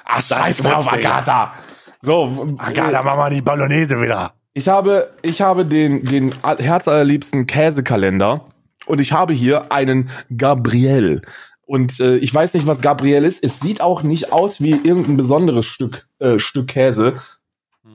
Ach, 0.04 0.20
scheiß 0.20 0.58
drauf, 0.58 0.90
Agatha. 0.90 1.52
So, 2.00 2.26
mach 2.26 3.04
mal 3.04 3.30
die 3.30 3.42
Bolognese 3.42 4.00
wieder. 4.00 4.32
Ich 4.54 4.68
habe, 4.68 5.12
ich 5.22 5.40
habe 5.40 5.64
den, 5.64 6.04
den 6.04 6.34
herzallerliebsten 6.42 7.46
Käsekalender 7.46 8.46
und 8.86 9.00
ich 9.00 9.12
habe 9.12 9.32
hier 9.32 9.70
einen 9.72 10.10
Gabriel. 10.36 11.22
Und 11.64 12.00
äh, 12.00 12.16
ich 12.16 12.34
weiß 12.34 12.54
nicht, 12.54 12.66
was 12.66 12.80
Gabriel 12.80 13.24
ist. 13.24 13.42
Es 13.42 13.60
sieht 13.60 13.80
auch 13.80 14.02
nicht 14.02 14.32
aus 14.32 14.60
wie 14.60 14.72
irgendein 14.72 15.16
besonderes 15.16 15.64
Stück, 15.64 16.06
äh, 16.18 16.38
Stück 16.38 16.68
Käse. 16.68 17.14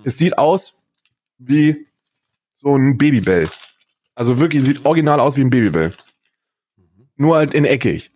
Es 0.03 0.18
sieht 0.18 0.38
aus 0.38 0.74
wie 1.38 1.86
so 2.55 2.76
ein 2.76 2.97
Babybell. 2.97 3.47
Also 4.15 4.39
wirklich 4.39 4.63
sieht 4.63 4.86
original 4.86 5.20
aus 5.20 5.38
wie 5.38 5.41
ein 5.41 5.49
Babybell. 5.49 5.93
Nur 7.18 7.36
halt 7.36 7.53
in 7.53 7.65
eckig. 7.65 8.11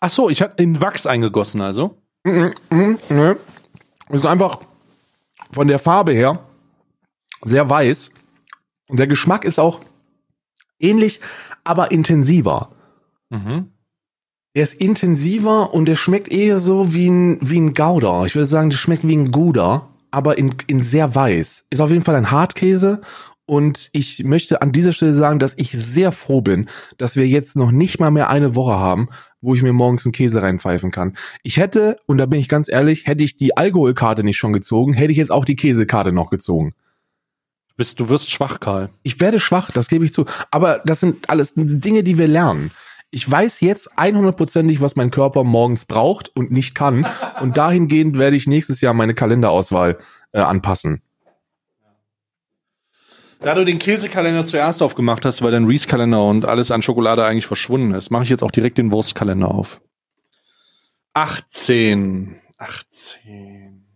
Ach 0.00 0.10
so, 0.10 0.30
ich 0.30 0.42
habe 0.42 0.54
in 0.62 0.80
Wachs 0.80 1.06
eingegossen, 1.06 1.60
also. 1.60 1.98
Mhm, 2.24 2.54
mhm, 2.70 2.98
ne. 3.08 3.36
Ist 4.10 4.26
einfach 4.26 4.60
von 5.52 5.68
der 5.68 5.78
Farbe 5.78 6.12
her 6.12 6.40
sehr 7.42 7.68
weiß. 7.68 8.10
Und 8.88 8.98
der 8.98 9.06
Geschmack 9.06 9.44
ist 9.44 9.58
auch 9.58 9.80
ähnlich, 10.78 11.20
aber 11.64 11.90
intensiver. 11.90 12.70
Mhm. 13.30 13.72
Der 14.54 14.62
ist 14.62 14.74
intensiver 14.74 15.74
und 15.74 15.86
der 15.86 15.96
schmeckt 15.96 16.28
eher 16.28 16.58
so 16.58 16.94
wie 16.94 17.08
ein, 17.08 17.38
wie 17.42 17.60
ein 17.60 17.74
Gouda. 17.74 18.24
Ich 18.24 18.34
würde 18.34 18.46
sagen, 18.46 18.70
der 18.70 18.78
schmeckt 18.78 19.06
wie 19.06 19.16
ein 19.16 19.30
Gouda, 19.30 19.88
aber 20.10 20.38
in, 20.38 20.54
in 20.66 20.82
sehr 20.82 21.14
weiß. 21.14 21.66
Ist 21.70 21.80
auf 21.80 21.90
jeden 21.90 22.02
Fall 22.02 22.16
ein 22.16 22.30
Hartkäse. 22.30 23.02
Und 23.48 23.88
ich 23.92 24.24
möchte 24.24 24.60
an 24.60 24.72
dieser 24.72 24.92
Stelle 24.92 25.14
sagen, 25.14 25.38
dass 25.38 25.54
ich 25.56 25.72
sehr 25.72 26.12
froh 26.12 26.42
bin, 26.42 26.68
dass 26.98 27.16
wir 27.16 27.26
jetzt 27.26 27.56
noch 27.56 27.70
nicht 27.70 27.98
mal 27.98 28.10
mehr 28.10 28.28
eine 28.28 28.54
Woche 28.54 28.76
haben, 28.76 29.08
wo 29.40 29.54
ich 29.54 29.62
mir 29.62 29.72
morgens 29.72 30.04
einen 30.04 30.12
Käse 30.12 30.42
reinpfeifen 30.42 30.90
kann. 30.90 31.16
Ich 31.42 31.56
hätte, 31.56 31.96
und 32.04 32.18
da 32.18 32.26
bin 32.26 32.40
ich 32.40 32.50
ganz 32.50 32.68
ehrlich, 32.68 33.06
hätte 33.06 33.24
ich 33.24 33.36
die 33.36 33.56
Alkoholkarte 33.56 34.22
nicht 34.22 34.36
schon 34.36 34.52
gezogen, 34.52 34.92
hätte 34.92 35.12
ich 35.12 35.16
jetzt 35.16 35.32
auch 35.32 35.46
die 35.46 35.56
Käsekarte 35.56 36.12
noch 36.12 36.28
gezogen. 36.28 36.74
Bist, 37.74 37.98
du 38.00 38.10
wirst 38.10 38.30
schwach, 38.30 38.60
Karl. 38.60 38.90
Ich 39.02 39.18
werde 39.18 39.40
schwach, 39.40 39.70
das 39.70 39.88
gebe 39.88 40.04
ich 40.04 40.12
zu. 40.12 40.26
Aber 40.50 40.82
das 40.84 41.00
sind 41.00 41.30
alles 41.30 41.54
Dinge, 41.56 42.02
die 42.02 42.18
wir 42.18 42.28
lernen. 42.28 42.70
Ich 43.10 43.30
weiß 43.30 43.62
jetzt 43.62 43.98
100%ig, 43.98 44.82
was 44.82 44.94
mein 44.94 45.10
Körper 45.10 45.42
morgens 45.42 45.86
braucht 45.86 46.36
und 46.36 46.50
nicht 46.50 46.74
kann. 46.74 47.06
Und 47.40 47.56
dahingehend 47.56 48.18
werde 48.18 48.36
ich 48.36 48.46
nächstes 48.46 48.82
Jahr 48.82 48.92
meine 48.92 49.14
Kalenderauswahl 49.14 49.96
äh, 50.32 50.40
anpassen. 50.40 51.00
Da 53.40 53.54
du 53.54 53.64
den 53.64 53.78
Käsekalender 53.78 54.44
zuerst 54.44 54.82
aufgemacht 54.82 55.24
hast, 55.24 55.42
weil 55.42 55.52
dein 55.52 55.66
Reese-Kalender 55.66 56.24
und 56.24 56.44
alles 56.44 56.72
an 56.72 56.82
Schokolade 56.82 57.24
eigentlich 57.24 57.46
verschwunden 57.46 57.94
ist, 57.94 58.10
mache 58.10 58.24
ich 58.24 58.30
jetzt 58.30 58.42
auch 58.42 58.50
direkt 58.50 58.78
den 58.78 58.90
Wurstkalender 58.90 59.48
auf. 59.48 59.80
18. 61.14 62.40
18. 62.58 63.86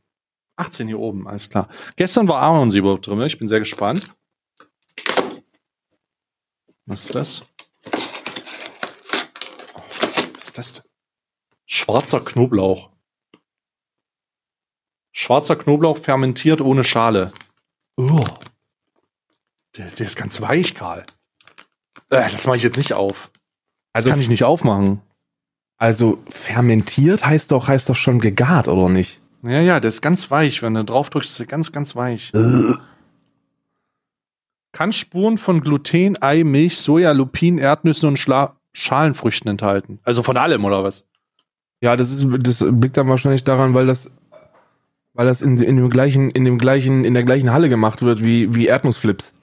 18 0.57 0.87
hier 0.87 1.01
oben, 1.01 1.27
alles 1.27 1.51
klar. 1.51 1.69
Gestern 1.97 2.29
war 2.29 2.41
Ahornsirup 2.41 3.03
drin, 3.03 3.21
ich 3.23 3.39
bin 3.39 3.49
sehr 3.49 3.59
gespannt. 3.59 4.15
Was 6.87 7.05
ist 7.05 7.15
das? 7.15 7.43
Was 10.35 10.45
ist 10.45 10.59
das 10.59 10.73
denn? 10.75 10.85
Schwarzer 11.67 12.21
Knoblauch. 12.21 12.91
Schwarzer 15.11 15.57
Knoblauch 15.57 15.99
fermentiert 15.99 16.61
ohne 16.61 16.85
Schale. 16.85 17.33
Oh. 17.97 18.25
Der, 19.77 19.87
der 19.87 20.07
ist 20.07 20.17
ganz 20.17 20.41
weich, 20.41 20.75
Karl. 20.75 21.05
Äh, 22.11 22.31
das 22.31 22.47
mache 22.47 22.57
ich 22.57 22.63
jetzt 22.63 22.77
nicht 22.79 22.93
auf. 22.95 23.31
Das 23.93 24.05
Also- 24.05 24.11
kann 24.11 24.21
ich 24.21 24.29
nicht 24.29 24.45
aufmachen. 24.45 25.01
Also 25.79 26.23
fermentiert 26.29 27.27
heißt 27.27 27.51
doch, 27.51 27.67
heißt 27.67 27.89
doch 27.89 27.97
schon 27.97 28.21
gegart, 28.21 28.69
oder 28.69 28.89
nicht? 28.89 29.21
Ja, 29.43 29.61
ja, 29.61 29.81
der 29.81 29.89
ist 29.89 30.01
ganz 30.01 30.31
weich. 30.31 30.63
Wenn 30.63 30.75
du 30.75 30.85
drauf 30.85 31.11
drückst, 31.11 31.31
ist 31.33 31.41
er 31.41 31.47
ganz, 31.47 31.73
ganz 31.73 31.97
weich. 31.97 32.31
Kann 34.73 34.93
Spuren 34.93 35.39
von 35.39 35.61
Gluten, 35.61 36.17
Ei, 36.23 36.45
Milch, 36.45 36.79
Soja, 36.79 37.13
Lupin, 37.13 37.59
Erdnüssen 37.59 38.09
und 38.11 38.19
Schla 38.19 38.57
Schalenfrüchten 38.75 39.51
enthalten. 39.51 39.99
Also 40.03 40.23
von 40.23 40.39
allem, 40.39 40.65
oder 40.65 40.83
was? 40.83 41.05
Ja, 41.83 41.95
das 41.97 42.11
ist, 42.11 42.27
das 42.41 42.61
liegt 42.61 42.97
dann 42.97 43.09
wahrscheinlich 43.09 43.45
daran, 43.45 43.75
weil 43.75 43.85
das, 43.87 44.11
weil 45.15 45.27
das 45.27 45.43
in, 45.43 45.59
in 45.59 45.77
dem 45.77 45.91
gleichen, 45.91 46.31
in 46.31 46.45
dem 46.45 46.59
gleichen, 46.59 47.05
in 47.05 47.15
der 47.15 47.25
gleichen 47.25 47.53
Halle 47.53 47.69
gemacht 47.69 48.03
wird 48.03 48.23
wie, 48.23 48.55
wie 48.55 48.67
Erdnussflips. 48.67 49.33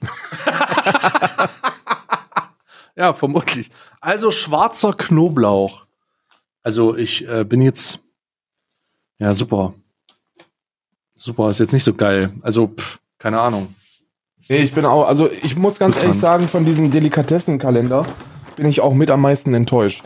Ja, 2.96 3.14
vermutlich. 3.14 3.70
Also 4.02 4.30
schwarzer 4.30 4.92
Knoblauch. 4.92 5.86
Also 6.62 6.94
ich 6.96 7.26
äh, 7.26 7.44
bin 7.44 7.62
jetzt. 7.62 7.98
Ja, 9.18 9.32
super. 9.32 9.72
Super, 11.16 11.48
ist 11.48 11.60
jetzt 11.60 11.72
nicht 11.72 11.84
so 11.84 11.94
geil. 11.94 12.30
Also, 12.42 12.68
pff, 12.68 12.98
keine 13.18 13.40
Ahnung. 13.40 13.74
Nee, 14.50 14.58
ich 14.58 14.74
bin 14.74 14.84
auch, 14.84 15.08
also 15.08 15.30
ich 15.30 15.56
muss 15.56 15.78
ganz 15.78 15.96
Bist 15.96 16.02
ehrlich 16.02 16.20
dran. 16.20 16.40
sagen, 16.40 16.48
von 16.48 16.66
diesem 16.66 16.90
Delikatessenkalender 16.90 18.04
bin 18.56 18.66
ich 18.66 18.82
auch 18.82 18.92
mit 18.92 19.10
am 19.10 19.22
meisten 19.22 19.54
enttäuscht. 19.54 20.04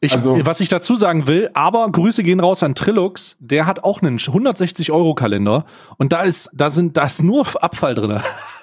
Ich, 0.00 0.12
Also- 0.12 0.46
was 0.46 0.60
ich 0.60 0.68
dazu 0.68 0.94
sagen 0.94 1.26
will, 1.26 1.50
aber 1.54 1.90
Grüße 1.90 2.22
gehen 2.22 2.38
raus 2.38 2.62
an 2.62 2.76
Trilux, 2.76 3.36
der 3.40 3.66
hat 3.66 3.82
auch 3.82 4.00
einen 4.00 4.18
160 4.18 4.92
Euro 4.92 5.14
Kalender 5.14 5.66
und 5.96 6.12
da 6.12 6.22
ist, 6.22 6.50
da 6.52 6.70
sind, 6.70 6.96
da 6.96 7.04
ist 7.04 7.20
nur 7.22 7.44
Abfall 7.62 7.96
drinne. 7.96 8.22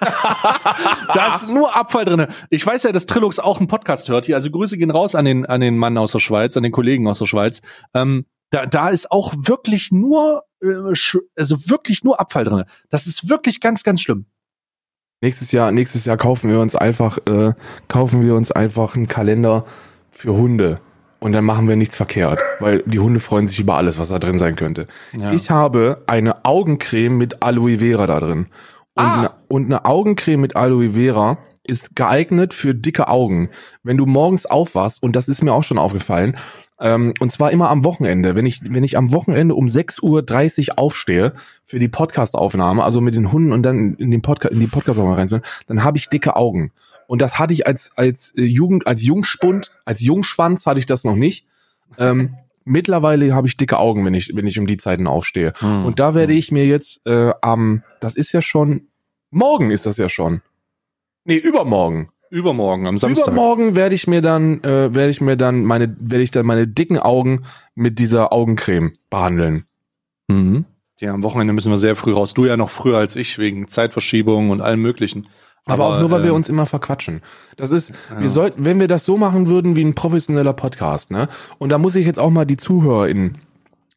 da 1.14 1.34
ist 1.34 1.48
nur 1.48 1.76
Abfall 1.76 2.06
drinne. 2.06 2.28
Ich 2.48 2.64
weiß 2.66 2.84
ja, 2.84 2.92
dass 2.92 3.04
Trilux 3.04 3.38
auch 3.38 3.58
einen 3.58 3.68
Podcast 3.68 4.08
hört 4.08 4.24
hier, 4.24 4.36
also 4.36 4.50
Grüße 4.50 4.78
gehen 4.78 4.90
raus 4.90 5.14
an 5.14 5.26
den, 5.26 5.44
an 5.44 5.60
den 5.60 5.76
Mann 5.76 5.98
aus 5.98 6.12
der 6.12 6.20
Schweiz, 6.20 6.56
an 6.56 6.62
den 6.62 6.72
Kollegen 6.72 7.06
aus 7.06 7.18
der 7.18 7.26
Schweiz. 7.26 7.60
Ähm, 7.92 8.24
da, 8.50 8.64
da 8.64 8.88
ist 8.88 9.10
auch 9.10 9.34
wirklich 9.36 9.92
nur, 9.92 10.44
äh, 10.62 10.68
also 11.36 11.68
wirklich 11.68 12.02
nur 12.02 12.18
Abfall 12.18 12.44
drinne. 12.44 12.64
Das 12.88 13.06
ist 13.06 13.28
wirklich 13.28 13.60
ganz, 13.60 13.82
ganz 13.82 14.00
schlimm. 14.00 14.24
Nächstes 15.20 15.52
Jahr, 15.52 15.72
nächstes 15.72 16.04
Jahr 16.06 16.16
kaufen 16.16 16.50
wir 16.50 16.60
uns 16.60 16.76
einfach, 16.76 17.18
äh, 17.26 17.52
kaufen 17.88 18.22
wir 18.22 18.34
uns 18.34 18.52
einfach 18.52 18.94
einen 18.96 19.08
Kalender 19.08 19.64
für 20.10 20.34
Hunde. 20.34 20.80
Und 21.18 21.32
dann 21.32 21.44
machen 21.44 21.66
wir 21.68 21.76
nichts 21.76 21.96
verkehrt, 21.96 22.38
weil 22.60 22.82
die 22.86 22.98
Hunde 22.98 23.20
freuen 23.20 23.46
sich 23.46 23.58
über 23.58 23.76
alles, 23.76 23.98
was 23.98 24.10
da 24.10 24.18
drin 24.18 24.38
sein 24.38 24.54
könnte. 24.54 24.86
Ja. 25.12 25.32
Ich 25.32 25.50
habe 25.50 26.02
eine 26.06 26.44
Augencreme 26.44 27.16
mit 27.16 27.42
Aloe 27.42 27.78
Vera 27.78 28.06
da 28.06 28.20
drin. 28.20 28.46
Und, 28.94 29.04
Ah. 29.04 29.18
eine, 29.18 29.30
und 29.48 29.64
eine 29.66 29.84
Augencreme 29.84 30.40
mit 30.40 30.56
Aloe 30.56 30.90
Vera 30.90 31.38
ist 31.66 31.96
geeignet 31.96 32.54
für 32.54 32.74
dicke 32.74 33.08
Augen. 33.08 33.48
Wenn 33.82 33.96
du 33.96 34.06
morgens 34.06 34.46
aufwachst, 34.46 35.02
und 35.02 35.16
das 35.16 35.28
ist 35.28 35.42
mir 35.42 35.52
auch 35.52 35.64
schon 35.64 35.78
aufgefallen, 35.78 36.36
ähm, 36.78 37.14
und 37.20 37.32
zwar 37.32 37.50
immer 37.50 37.70
am 37.70 37.84
Wochenende, 37.84 38.36
wenn 38.36 38.44
ich, 38.46 38.60
wenn 38.62 38.84
ich 38.84 38.98
am 38.98 39.10
Wochenende 39.12 39.54
um 39.54 39.66
6.30 39.66 40.68
Uhr 40.72 40.78
aufstehe 40.78 41.32
für 41.64 41.78
die 41.78 41.88
Podcast-Aufnahme, 41.88 42.84
also 42.84 43.00
mit 43.00 43.16
den 43.16 43.32
Hunden 43.32 43.52
und 43.52 43.62
dann 43.62 43.94
in 43.94 44.10
den 44.10 44.20
Podcast, 44.22 44.52
in 44.54 44.60
die 44.60 44.66
Podcast-Aufnahme 44.66 45.16
rein 45.16 45.28
sind, 45.28 45.44
dann 45.66 45.82
habe 45.82 45.96
ich 45.98 46.08
dicke 46.10 46.36
Augen. 46.36 46.72
Und 47.06 47.22
das 47.22 47.38
hatte 47.38 47.54
ich 47.54 47.66
als, 47.66 47.92
als 47.96 48.34
äh, 48.36 48.42
Jugend, 48.42 48.86
als 48.86 49.02
Jungspund, 49.02 49.70
als 49.84 50.00
Jungschwanz 50.00 50.66
hatte 50.66 50.80
ich 50.80 50.86
das 50.86 51.04
noch 51.04 51.16
nicht. 51.16 51.46
Ähm, 51.98 52.34
mittlerweile 52.64 53.34
habe 53.34 53.46
ich 53.46 53.56
dicke 53.56 53.78
Augen, 53.78 54.04
wenn 54.04 54.14
ich, 54.14 54.32
wenn 54.34 54.46
ich 54.46 54.58
um 54.58 54.66
die 54.66 54.76
Zeiten 54.76 55.06
aufstehe. 55.06 55.52
Hm. 55.58 55.86
Und 55.86 56.00
da 56.00 56.14
werde 56.14 56.32
ich 56.32 56.52
mir 56.52 56.66
jetzt 56.66 57.06
äh, 57.06 57.32
am, 57.40 57.82
das 58.00 58.16
ist 58.16 58.32
ja 58.32 58.42
schon, 58.42 58.88
morgen 59.30 59.70
ist 59.70 59.86
das 59.86 59.96
ja 59.96 60.08
schon. 60.08 60.42
Nee, 61.24 61.36
übermorgen. 61.36 62.10
Übermorgen, 62.28 62.86
am 62.86 62.98
Samstag. 62.98 63.28
Übermorgen 63.28 63.76
werde 63.76 63.94
ich 63.94 64.08
mir 64.08 64.20
dann, 64.20 64.62
äh, 64.64 64.94
werde 64.94 65.10
ich 65.10 65.20
mir 65.20 65.36
dann 65.36 65.64
meine, 65.64 65.96
werde 66.00 66.24
ich 66.24 66.32
dann 66.32 66.44
meine 66.44 66.66
dicken 66.66 66.98
Augen 66.98 67.44
mit 67.76 68.00
dieser 68.00 68.32
Augencreme 68.32 68.94
behandeln. 69.10 69.64
Mhm. 70.26 70.64
Ja, 70.98 71.12
am 71.12 71.22
Wochenende 71.22 71.52
müssen 71.52 71.70
wir 71.70 71.76
sehr 71.76 71.94
früh 71.94 72.12
raus. 72.12 72.34
Du 72.34 72.46
ja 72.46 72.56
noch 72.56 72.70
früher 72.70 72.98
als 72.98 73.16
ich, 73.16 73.38
wegen 73.38 73.68
Zeitverschiebung 73.68 74.50
und 74.50 74.60
allem 74.60 74.82
möglichen. 74.82 75.28
Aber, 75.66 75.86
auch 75.86 76.00
nur, 76.00 76.10
weil 76.12 76.22
wir 76.22 76.30
ähm, 76.30 76.36
uns 76.36 76.48
immer 76.48 76.64
verquatschen. 76.64 77.22
Das 77.56 77.72
ist, 77.72 77.92
wir 78.16 78.28
sollten, 78.28 78.64
wenn 78.64 78.78
wir 78.78 78.86
das 78.86 79.04
so 79.04 79.16
machen 79.16 79.48
würden 79.48 79.74
wie 79.74 79.84
ein 79.84 79.94
professioneller 79.94 80.52
Podcast, 80.52 81.10
ne? 81.10 81.28
Und 81.58 81.70
da 81.70 81.78
muss 81.78 81.96
ich 81.96 82.06
jetzt 82.06 82.20
auch 82.20 82.30
mal 82.30 82.44
die 82.44 82.56
ZuhörerInnen 82.56 83.38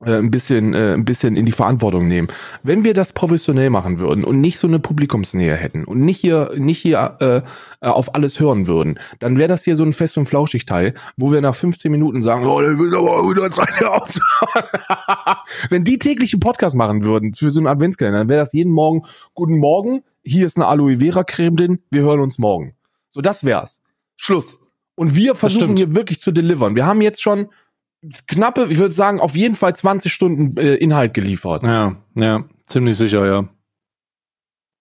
äh, 0.03 0.13
ein 0.13 0.31
bisschen, 0.31 0.73
äh, 0.73 0.93
ein 0.93 1.05
bisschen 1.05 1.35
in 1.35 1.45
die 1.45 1.51
Verantwortung 1.51 2.07
nehmen. 2.07 2.29
Wenn 2.63 2.83
wir 2.83 2.93
das 2.93 3.13
professionell 3.13 3.69
machen 3.69 3.99
würden 3.99 4.23
und 4.23 4.39
nicht 4.39 4.57
so 4.57 4.65
eine 4.65 4.79
Publikumsnähe 4.79 5.55
hätten 5.55 5.83
und 5.83 5.99
nicht 5.99 6.19
hier, 6.19 6.51
nicht 6.55 6.79
hier 6.79 7.17
äh, 7.19 7.41
äh, 7.85 7.89
auf 7.89 8.15
alles 8.15 8.39
hören 8.39 8.65
würden, 8.67 8.97
dann 9.19 9.37
wäre 9.37 9.49
das 9.49 9.63
hier 9.63 9.75
so 9.75 9.83
ein 9.83 9.93
fest 9.93 10.17
und 10.17 10.25
flauschig 10.25 10.65
Teil, 10.65 10.93
wo 11.17 11.31
wir 11.31 11.41
nach 11.41 11.55
15 11.55 11.91
Minuten 11.91 12.21
sagen, 12.21 12.45
oh, 12.45 12.61
der 12.61 12.79
will 12.79 12.95
aber 12.95 13.29
wieder 13.29 13.49
seine 13.49 13.91
aufhören. 13.91 14.69
Wenn 15.69 15.83
die 15.83 15.99
täglichen 15.99 16.39
Podcast 16.39 16.75
machen 16.75 17.03
würden 17.03 17.33
für 17.33 17.51
so 17.51 17.59
einen 17.59 17.67
Adventskalender, 17.67 18.19
dann 18.19 18.29
wäre 18.29 18.39
das 18.39 18.53
jeden 18.53 18.71
Morgen, 18.71 19.03
guten 19.33 19.57
Morgen, 19.57 20.01
hier 20.23 20.45
ist 20.45 20.57
eine 20.57 20.67
Aloe 20.67 20.97
Vera 20.97 21.23
Creme 21.23 21.55
drin, 21.55 21.79
wir 21.91 22.01
hören 22.01 22.19
uns 22.19 22.37
morgen. 22.37 22.75
So, 23.09 23.21
das 23.21 23.43
wär's. 23.43 23.81
Schluss. 24.15 24.59
Und 24.95 25.15
wir 25.15 25.33
versuchen 25.35 25.77
hier 25.77 25.95
wirklich 25.95 26.19
zu 26.19 26.31
delivern. 26.31 26.75
Wir 26.75 26.85
haben 26.85 27.01
jetzt 27.01 27.21
schon 27.21 27.47
knappe, 28.27 28.67
ich 28.69 28.77
würde 28.77 28.93
sagen, 28.93 29.19
auf 29.19 29.35
jeden 29.35 29.55
Fall 29.55 29.75
20 29.75 30.11
Stunden 30.11 30.57
äh, 30.57 30.75
Inhalt 30.75 31.13
geliefert. 31.13 31.63
Ja, 31.63 31.95
ja, 32.15 32.43
ziemlich 32.67 32.97
sicher, 32.97 33.25
ja. 33.25 33.49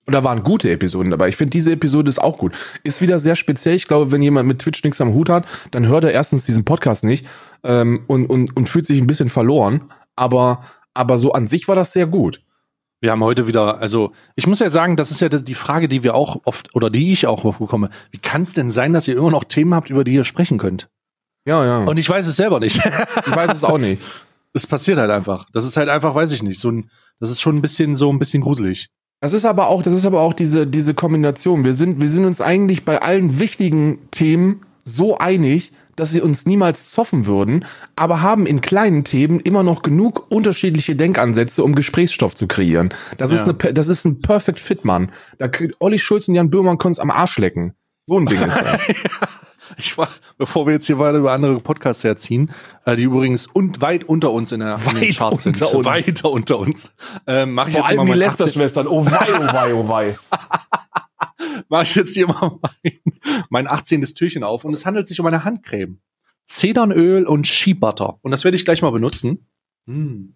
Und 0.09 0.15
da 0.15 0.25
waren 0.25 0.43
gute 0.43 0.71
Episoden 0.71 1.11
dabei. 1.11 1.29
Ich 1.29 1.37
finde, 1.37 1.51
diese 1.51 1.71
Episode 1.71 2.09
ist 2.09 2.19
auch 2.19 2.39
gut. 2.39 2.55
Ist 2.83 3.03
wieder 3.03 3.21
sehr 3.21 3.37
speziell. 3.37 3.75
Ich 3.75 3.87
glaube, 3.87 4.11
wenn 4.11 4.23
jemand 4.23 4.49
mit 4.49 4.59
Twitch 4.59 4.83
nichts 4.83 5.03
am 5.03 5.13
Hut 5.13 5.29
hat, 5.29 5.45
dann 5.71 5.87
hört 5.87 6.05
er 6.05 6.13
erstens 6.13 6.47
diesen 6.47 6.65
Podcast 6.65 7.05
nicht 7.05 7.27
ähm, 7.63 8.05
und, 8.07 8.25
und, 8.27 8.57
und 8.57 8.71
fühlt 8.71 8.87
sich 8.87 8.99
ein 8.99 9.07
bisschen 9.07 9.29
verloren. 9.29 9.93
Aber, 10.17 10.65
aber 10.95 11.19
so 11.19 11.33
an 11.33 11.47
sich 11.47 11.69
war 11.69 11.77
das 11.77 11.93
sehr 11.93 12.07
gut. 12.07 12.43
Wir 13.01 13.13
haben 13.13 13.23
heute 13.23 13.47
wieder, 13.47 13.79
also 13.79 14.13
ich 14.35 14.47
muss 14.47 14.59
ja 14.59 14.71
sagen, 14.71 14.97
das 14.97 15.13
ist 15.13 15.21
ja 15.21 15.29
die 15.29 15.55
Frage, 15.55 15.87
die 15.87 16.03
wir 16.03 16.15
auch 16.15 16.41
oft 16.45 16.75
oder 16.75 16.91
die 16.91 17.13
ich 17.13 17.27
auch 17.27 17.45
oft 17.45 17.61
bekomme. 17.61 17.91
Wie 18.11 18.19
kann 18.19 18.43
es 18.43 18.55
denn 18.55 18.71
sein, 18.71 18.93
dass 18.93 19.07
ihr 19.07 19.17
immer 19.17 19.31
noch 19.31 19.45
Themen 19.45 19.75
habt, 19.75 19.91
über 19.91 20.03
die 20.03 20.15
ihr 20.15 20.25
sprechen 20.25 20.59
könnt? 20.59 20.89
Ja, 21.47 21.65
ja. 21.65 21.85
Und 21.85 21.97
ich 21.97 22.09
weiß 22.09 22.27
es 22.27 22.37
selber 22.37 22.59
nicht. 22.59 22.77
ich 22.77 23.37
weiß 23.37 23.53
es 23.53 23.65
auch 23.65 23.79
nicht. 23.79 24.03
Es 24.55 24.67
passiert 24.67 24.99
halt 24.99 25.11
einfach. 25.11 25.47
Das 25.53 25.65
ist 25.65 25.77
halt 25.77 25.91
einfach, 25.91 26.15
weiß 26.15 26.33
ich 26.33 26.43
nicht. 26.43 26.59
So 26.59 26.71
ein, 26.71 26.91
das 27.21 27.31
ist 27.31 27.43
schon 27.43 27.57
ein 27.57 27.63
bisschen 27.63 27.95
so 27.95 28.11
ein 28.11 28.19
bisschen 28.19 28.43
gruselig. 28.43 28.89
Das 29.21 29.35
ist 29.35 29.45
aber 29.45 29.69
auch, 29.69 29.83
das 29.83 29.93
ist 29.93 30.07
aber 30.07 30.23
auch 30.23 30.33
diese, 30.33 30.67
diese 30.67 30.95
Kombination. 30.95 31.65
Wir 31.65 31.75
sind, 31.75 32.01
wir 32.01 32.09
sind 32.09 32.25
uns 32.25 32.41
eigentlich 32.41 32.85
bei 32.85 33.01
allen 33.03 33.39
wichtigen 33.39 33.99
Themen 34.11 34.63
so 34.85 35.19
einig, 35.19 35.73
dass 35.99 36.11
sie 36.11 36.21
uns 36.21 36.47
niemals 36.47 36.91
zoffen 36.91 37.27
würden, 37.27 37.65
aber 37.97 38.23
haben 38.23 38.47
in 38.47 38.61
kleinen 38.61 39.05
Themen 39.05 39.41
immer 39.41 39.63
noch 39.63 39.83
genug 39.83 40.27
unterschiedliche 40.31 40.95
Denkansätze, 40.97 41.65
um 41.65 41.75
Gesprächsstoff 41.75 42.35
zu 42.35 42.47
kreieren. 42.47 42.95
Das 43.19 43.31
ist 43.31 43.39
Ja. 43.41 43.45
eine, 43.45 43.55
pe- 43.55 43.75
das 43.75 43.89
ist 43.89 44.05
ein 44.05 44.21
Perfect 44.21 44.61
Fit, 44.61 44.85
Mann. 44.85 45.11
Da 45.39 45.49
kriegt 45.49 45.77
Olli 45.81 45.99
Schulz 45.99 46.29
und 46.29 46.35
Jan 46.35 46.51
Böhmermann 46.51 46.79
können 46.79 46.93
es 46.93 46.99
am 47.01 47.11
Arsch 47.11 47.39
lecken. 47.39 47.75
So 48.07 48.19
ein 48.19 48.27
Ding 48.27 48.41
ist 48.41 48.57
das. 48.57 48.81
Ich 49.77 49.99
war, 49.99 50.09
bevor 50.39 50.65
wir 50.67 50.73
jetzt 50.73 50.87
hier 50.87 50.99
weiter 50.99 51.19
über 51.19 51.31
andere 51.33 51.61
Podcasts 51.61 52.03
herziehen, 52.03 52.51
äh, 52.87 52.97
die 52.97 53.03
übrigens 53.03 53.47
und 53.47 53.83
weit 53.83 54.03
unter 54.05 54.31
uns 54.33 54.51
in, 54.51 54.61
der, 54.61 54.77
in 54.77 54.87
Weit 55.01 55.17
Charts 55.19 55.43
sind, 55.43 55.61
uns. 55.61 55.85
weiter 55.85 56.31
unter 56.31 56.59
uns, 56.59 56.95
ähm, 57.27 57.53
mache 57.53 57.69
ich 57.69 57.75
Vor 57.75 57.83
jetzt 57.83 57.91
allem 57.91 58.01
immer 58.01 58.15
die 58.15 58.19
mein 58.19 58.29
18 58.31 58.39
Lester-Schwestern. 58.47 58.87
Oh 58.87 59.05
wei, 59.05 59.29
oh 59.39 59.53
wei, 59.53 59.75
oh 59.75 59.87
wei. 59.89 60.19
mache 61.69 61.85
ich 61.85 61.95
jetzt 61.95 62.15
hier 62.15 62.27
mal 62.27 62.59
mein, 62.63 63.01
mein 63.51 63.67
18. 63.69 64.03
Türchen 64.03 64.45
auf 64.45 64.65
und 64.65 64.75
es 64.75 64.87
handelt 64.87 65.07
sich 65.07 65.21
um 65.21 65.27
eine 65.27 65.45
Handcreme. 65.45 66.01
Zedernöl 66.45 67.27
und 67.27 67.47
Shea 67.47 67.75
Butter. 67.75 68.19
Und 68.23 68.31
das 68.31 68.45
werde 68.45 68.57
ich 68.57 68.65
gleich 68.65 68.81
mal 68.81 68.91
benutzen. 68.91 69.47
Hm. 69.87 70.35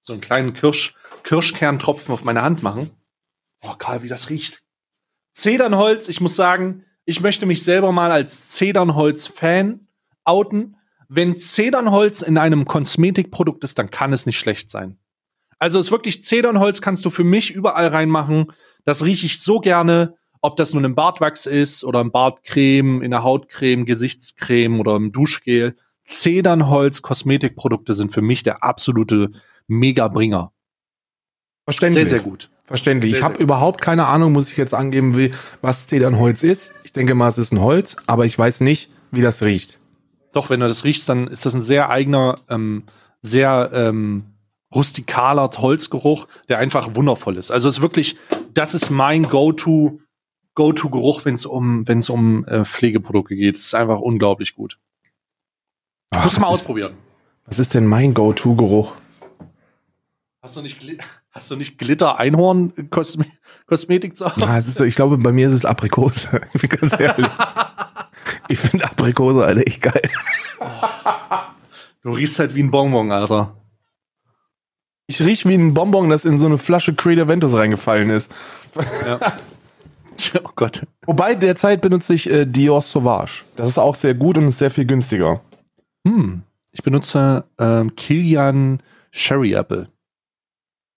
So 0.00 0.12
einen 0.12 0.22
kleinen 0.22 0.54
Kirsch, 0.54 0.94
Kirschkerntropfen 1.24 2.12
auf 2.12 2.24
meine 2.24 2.42
Hand 2.42 2.62
machen. 2.62 2.90
Oh, 3.60 3.74
Karl, 3.76 4.02
wie 4.02 4.08
das 4.08 4.30
riecht. 4.30 4.62
Zedernholz, 5.32 6.08
ich 6.08 6.20
muss 6.20 6.36
sagen, 6.36 6.84
ich 7.04 7.20
möchte 7.20 7.46
mich 7.46 7.62
selber 7.62 7.90
mal 7.90 8.12
als 8.12 8.48
Zedernholz-Fan 8.48 9.88
outen. 10.24 10.76
Wenn 11.08 11.38
Zedernholz 11.38 12.22
in 12.22 12.38
einem 12.38 12.66
Kosmetikprodukt 12.66 13.64
ist, 13.64 13.78
dann 13.78 13.90
kann 13.90 14.12
es 14.12 14.26
nicht 14.26 14.38
schlecht 14.38 14.70
sein. 14.70 14.98
Also 15.58 15.80
ist 15.80 15.90
wirklich 15.90 16.22
Zedernholz 16.22 16.80
kannst 16.80 17.04
du 17.04 17.10
für 17.10 17.24
mich 17.24 17.50
überall 17.50 17.88
reinmachen. 17.88 18.52
Das 18.88 19.04
rieche 19.04 19.26
ich 19.26 19.42
so 19.42 19.60
gerne, 19.60 20.14
ob 20.40 20.56
das 20.56 20.72
nun 20.72 20.82
im 20.82 20.94
Bartwachs 20.94 21.44
ist 21.44 21.84
oder 21.84 22.00
im 22.00 22.10
Bartcreme, 22.10 23.02
in 23.02 23.10
der 23.10 23.22
Hautcreme, 23.22 23.84
Gesichtscreme 23.84 24.80
oder 24.80 24.96
im 24.96 25.12
Duschgel. 25.12 25.76
Zedernholz 26.06 27.02
Kosmetikprodukte 27.02 27.92
sind 27.92 28.12
für 28.12 28.22
mich 28.22 28.44
der 28.44 28.64
absolute 28.64 29.32
Megabringer. 29.66 30.52
Verständlich. 31.66 32.08
Sehr, 32.08 32.18
sehr 32.18 32.20
gut. 32.20 32.48
Verständlich. 32.64 33.10
Sehr, 33.10 33.18
ich 33.18 33.24
habe 33.26 33.42
überhaupt 33.42 33.82
keine 33.82 34.06
Ahnung, 34.06 34.32
muss 34.32 34.50
ich 34.50 34.56
jetzt 34.56 34.72
angeben, 34.72 35.18
wie, 35.18 35.32
was 35.60 35.86
Zedernholz 35.86 36.42
ist. 36.42 36.72
Ich 36.82 36.94
denke 36.94 37.14
mal, 37.14 37.28
es 37.28 37.36
ist 37.36 37.52
ein 37.52 37.60
Holz, 37.60 37.96
aber 38.06 38.24
ich 38.24 38.38
weiß 38.38 38.62
nicht, 38.62 38.90
wie 39.10 39.20
das 39.20 39.42
riecht. 39.42 39.78
Doch, 40.32 40.48
wenn 40.48 40.60
du 40.60 40.66
das 40.66 40.84
riechst, 40.84 41.06
dann 41.10 41.26
ist 41.26 41.44
das 41.44 41.54
ein 41.54 41.60
sehr 41.60 41.90
eigener, 41.90 42.40
ähm, 42.48 42.84
sehr 43.20 43.68
ähm, 43.74 44.24
rustikaler 44.74 45.48
Holzgeruch, 45.56 46.26
der 46.48 46.58
einfach 46.58 46.94
wundervoll 46.94 47.36
ist. 47.36 47.50
Also 47.50 47.68
es 47.68 47.76
ist 47.76 47.82
wirklich, 47.82 48.16
das 48.54 48.74
ist 48.74 48.90
mein 48.90 49.24
Go-to, 49.24 50.00
Go-to-Geruch, 50.54 51.24
wenn 51.24 51.34
es 51.34 51.46
um, 51.46 51.86
wenn 51.86 52.00
es 52.00 52.10
um 52.10 52.44
äh, 52.44 52.64
Pflegeprodukte 52.64 53.36
geht. 53.36 53.56
Es 53.56 53.66
ist 53.66 53.74
einfach 53.74 54.00
unglaublich 54.00 54.54
gut. 54.54 54.78
Ach, 56.10 56.24
Muss 56.24 56.38
mal 56.40 56.48
ist, 56.48 56.52
ausprobieren. 56.54 56.94
was 57.46 57.58
ist 57.58 57.74
denn 57.74 57.86
mein 57.86 58.12
Go-To-Geruch? 58.14 58.94
Hast 60.42 60.56
du 60.56 60.62
nicht, 60.62 60.80
hast 61.30 61.50
du 61.50 61.56
nicht 61.56 61.78
Glitter 61.78 62.18
Einhorn 62.18 62.72
Kosme 62.90 63.26
Kosmetik 63.66 64.16
zu? 64.16 64.26
Ja, 64.36 64.56
es 64.56 64.68
ist, 64.68 64.80
ich 64.80 64.94
glaube, 64.94 65.18
bei 65.18 65.32
mir 65.32 65.48
ist 65.48 65.54
es 65.54 65.64
Aprikose. 65.64 66.40
Ich 66.54 66.60
bin 66.60 66.70
ganz 66.70 66.98
ehrlich. 66.98 67.26
ich 68.48 68.58
finde 68.58 68.84
Aprikose, 68.86 69.44
Alter, 69.44 69.66
echt 69.66 69.82
geil. 69.82 70.02
Du 72.02 72.12
riechst 72.12 72.38
halt 72.38 72.54
wie 72.54 72.62
ein 72.62 72.70
Bonbon, 72.70 73.12
Alter. 73.12 73.54
Ich 75.10 75.22
riech 75.22 75.46
wie 75.46 75.54
ein 75.54 75.72
Bonbon, 75.72 76.10
das 76.10 76.26
in 76.26 76.38
so 76.38 76.46
eine 76.46 76.58
Flasche 76.58 76.94
Creed 76.94 77.18
Aventus 77.18 77.54
reingefallen 77.54 78.10
ist. 78.10 78.30
Oh 80.44 80.50
Gott. 80.56 80.84
Wobei, 81.06 81.36
derzeit 81.36 81.80
benutze 81.80 82.12
ich 82.12 82.28
äh, 82.28 82.44
Dior 82.44 82.82
Sauvage. 82.82 83.44
Das 83.54 83.68
ist 83.68 83.78
auch 83.78 83.94
sehr 83.94 84.14
gut 84.14 84.36
und 84.36 84.48
ist 84.48 84.58
sehr 84.58 84.70
viel 84.70 84.84
günstiger. 84.84 85.40
Hm. 86.06 86.42
Ich 86.72 86.82
benutze 86.82 87.44
ähm, 87.58 87.94
Kilian 87.94 88.82
Sherry 89.12 89.52
Apple. 89.52 89.88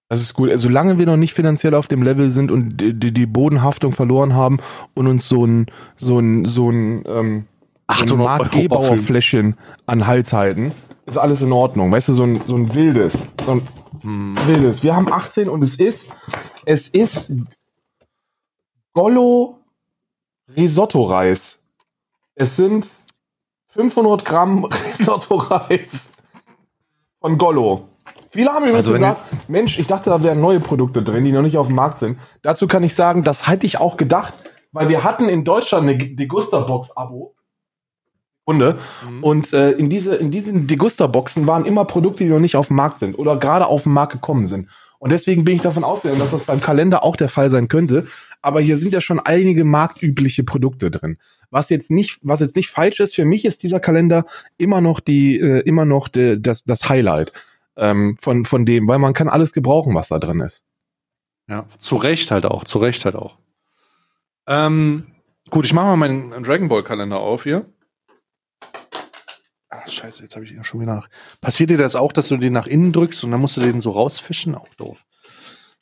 Das 0.10 0.22
ist 0.22 0.34
gut. 0.34 0.50
Also, 0.50 0.68
solange 0.68 0.98
wir 0.98 1.06
noch 1.06 1.18
nicht 1.18 1.34
finanziell 1.34 1.76
auf 1.76 1.88
dem 1.88 2.04
Level 2.04 2.32
sind 2.32 2.52
und 2.52 2.78
die, 2.78 2.94
die, 2.94 3.14
die 3.14 3.26
Bodenhaftung 3.26 3.94
verloren 3.94 4.34
haben 4.34 4.58
und 4.96 5.08
uns 5.08 5.30
so 5.30 5.46
ein, 5.46 5.68
so 5.96 6.20
ein, 6.20 6.46
so 6.46 6.70
ein, 6.70 7.04
ähm, 7.06 7.46
800 7.88 8.18
Mark 8.18 8.42
Euro 8.42 8.62
Gebauer 8.62 8.88
Parfüm. 8.90 9.06
Fläschchen 9.06 9.56
an 9.86 10.08
Hals 10.08 10.34
halten, 10.34 10.72
ist 11.12 11.18
alles 11.18 11.42
in 11.42 11.52
Ordnung. 11.52 11.92
Weißt 11.92 12.08
du, 12.08 12.14
so 12.14 12.24
ein, 12.24 12.42
so 12.48 12.56
ein 12.56 12.74
wildes. 12.74 13.18
So 13.46 13.52
ein 13.52 13.68
Hm. 14.02 14.36
wildes. 14.48 14.82
Wir 14.84 14.96
haben 14.96 15.12
18 15.12 15.48
und 15.48 15.62
es 15.64 15.76
ist, 15.76 16.08
es 16.66 16.88
ist 16.88 17.32
Gollo 18.94 19.60
Risotto-Reis. 20.56 21.60
Es 22.36 22.56
sind 22.56 22.90
500 23.68 24.26
Gramm 24.26 24.66
Risotto-Reis 25.00 25.90
von 27.20 27.38
Gollo. 27.38 27.88
Viele 28.30 28.50
haben 28.52 28.64
übrigens 28.64 28.88
Also 28.88 28.94
gesagt, 28.94 29.22
Mensch, 29.50 29.78
ich 29.78 29.88
dachte, 29.88 30.10
da 30.10 30.24
wären 30.24 30.40
neue 30.40 30.62
Produkte 30.62 31.04
drin, 31.04 31.26
die 31.26 31.32
noch 31.34 31.42
nicht 31.42 31.58
auf 31.58 31.68
dem 31.68 31.76
Markt 31.76 32.00
sind. 32.00 32.18
Dazu 32.42 32.68
kann 32.68 32.82
ich 32.84 32.96
sagen, 32.96 33.24
das 33.24 33.48
hätte 33.48 33.66
ich 33.66 33.80
auch 33.80 33.98
gedacht, 33.98 34.34
weil 34.72 34.88
wir 34.90 35.04
hatten 35.04 35.28
in 35.28 35.44
Deutschland 35.44 35.84
eine 35.88 35.98
Degusta-Box-Abo. 35.98 37.36
Runde. 38.48 38.78
Mhm. 39.10 39.24
Und 39.24 39.54
äh, 39.54 39.72
in, 39.72 39.90
diese, 39.90 40.16
in 40.16 40.32
diesen 40.32 40.68
Degusta-Boxen 40.68 41.48
waren 41.48 41.66
immer 41.66 41.86
Produkte, 41.86 42.24
die 42.24 42.30
noch 42.30 42.40
nicht 42.40 42.56
auf 42.56 42.68
dem 42.68 42.78
Markt 42.78 43.00
sind 43.00 43.18
oder 43.18 43.38
gerade 43.38 43.68
auf 43.68 43.84
den 43.84 43.94
Markt 43.94 44.14
gekommen 44.14 44.48
sind. 44.48 44.68
Und 45.00 45.12
deswegen 45.12 45.44
bin 45.44 45.56
ich 45.56 45.64
davon 45.64 45.84
ausgegangen, 45.84 46.20
dass 46.20 46.30
das 46.30 46.44
beim 46.44 46.62
Kalender 46.62 47.04
auch 47.04 47.16
der 47.16 47.30
Fall 47.30 47.50
sein 47.50 47.68
könnte. 47.68 48.06
Aber 48.44 48.62
hier 48.62 48.78
sind 48.78 48.94
ja 48.94 49.02
schon 49.02 49.20
einige 49.20 49.64
marktübliche 49.64 50.44
Produkte 50.44 50.92
drin. 50.92 51.18
Was 51.50 51.70
jetzt 51.70 51.90
nicht, 51.90 52.20
was 52.22 52.40
jetzt 52.40 52.56
nicht 52.56 52.70
falsch 52.70 53.00
ist, 53.00 53.16
für 53.16 53.26
mich 53.26 53.44
ist 53.46 53.64
dieser 53.64 53.80
Kalender 53.80 54.26
immer 54.58 54.80
noch 54.80 55.00
die, 55.00 55.40
äh, 55.40 55.62
immer 55.62 55.86
noch 55.86 56.08
die, 56.08 56.40
das, 56.40 56.64
das 56.66 56.88
Highlight 56.88 57.34
ähm, 57.78 58.16
von, 58.22 58.46
von 58.46 58.66
dem, 58.66 58.88
weil 58.88 59.00
man 59.00 59.14
kann 59.14 59.28
alles 59.28 59.54
gebrauchen, 59.54 59.96
was 59.96 60.10
da 60.10 60.20
drin 60.20 60.40
ist. 60.40 60.64
Ja, 61.48 61.66
zu 61.80 61.96
Recht 61.96 62.30
halt 62.30 62.46
auch, 62.46 62.64
zu 62.64 62.78
Recht 62.78 63.04
halt 63.04 63.16
auch. 63.16 63.38
Ähm, 64.48 65.08
gut, 65.50 65.66
ich 65.66 65.74
mache 65.74 65.88
mal 65.88 65.98
meinen 65.98 66.44
Dragon 66.44 66.68
Ball 66.68 66.84
Kalender 66.84 67.20
auf 67.20 67.44
hier. 67.44 67.66
Ach, 69.74 69.88
scheiße, 69.88 70.24
jetzt 70.24 70.36
habe 70.36 70.44
ich 70.46 70.52
ihn 70.52 70.64
schon 70.66 70.82
wieder 70.82 70.96
nach. 70.96 71.08
Passiert 71.40 71.70
dir 71.70 71.78
das 71.78 71.96
auch, 71.96 72.12
dass 72.12 72.28
du 72.28 72.36
den 72.38 72.52
nach 72.54 72.68
innen 72.68 72.92
drückst 72.92 73.24
und 73.24 73.32
dann 73.32 73.40
musst 73.40 73.56
du 73.58 73.62
den 73.62 73.80
so 73.80 73.92
rausfischen? 73.92 74.54
Auch 74.56 74.68
doof. 74.76 75.00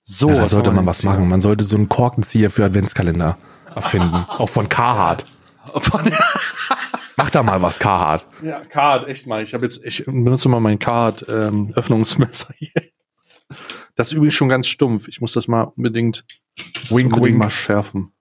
So, 0.03 0.29
Ja, 0.29 0.35
da 0.35 0.47
sollte 0.47 0.71
man 0.71 0.85
was 0.85 1.03
machen. 1.03 1.27
Man 1.27 1.41
sollte 1.41 1.63
so 1.63 1.75
einen 1.75 1.89
Korkenzieher 1.89 2.49
für 2.51 2.63
Adventskalender 2.65 3.37
erfinden. 3.73 4.13
auch 4.27 4.49
von 4.49 4.69
Carhartt. 4.69 5.25
Von, 5.75 6.01
Mach 7.17 7.29
da 7.31 7.43
mal 7.43 7.61
was, 7.61 7.79
Carhartt. 7.79 8.27
ja, 8.43 8.61
Card, 8.63 9.07
echt 9.07 9.27
mal. 9.27 9.41
Ich 9.43 9.53
habe 9.53 9.65
jetzt, 9.65 9.81
ich 9.83 10.05
benutze 10.05 10.49
mal 10.49 10.59
mein 10.59 10.79
Card 10.79 11.25
ähm, 11.27 11.73
Öffnungsmesser 11.75 12.53
jetzt. 12.59 13.43
Das 13.95 14.07
ist 14.07 14.13
übrigens 14.13 14.35
schon 14.35 14.49
ganz 14.49 14.67
stumpf. 14.67 15.07
Ich 15.07 15.19
muss 15.19 15.33
das 15.33 15.47
mal 15.47 15.63
unbedingt, 15.75 16.25
Wink, 16.89 17.07
unbedingt 17.07 17.21
wink. 17.25 17.37
mal 17.37 17.49
schärfen. 17.49 18.13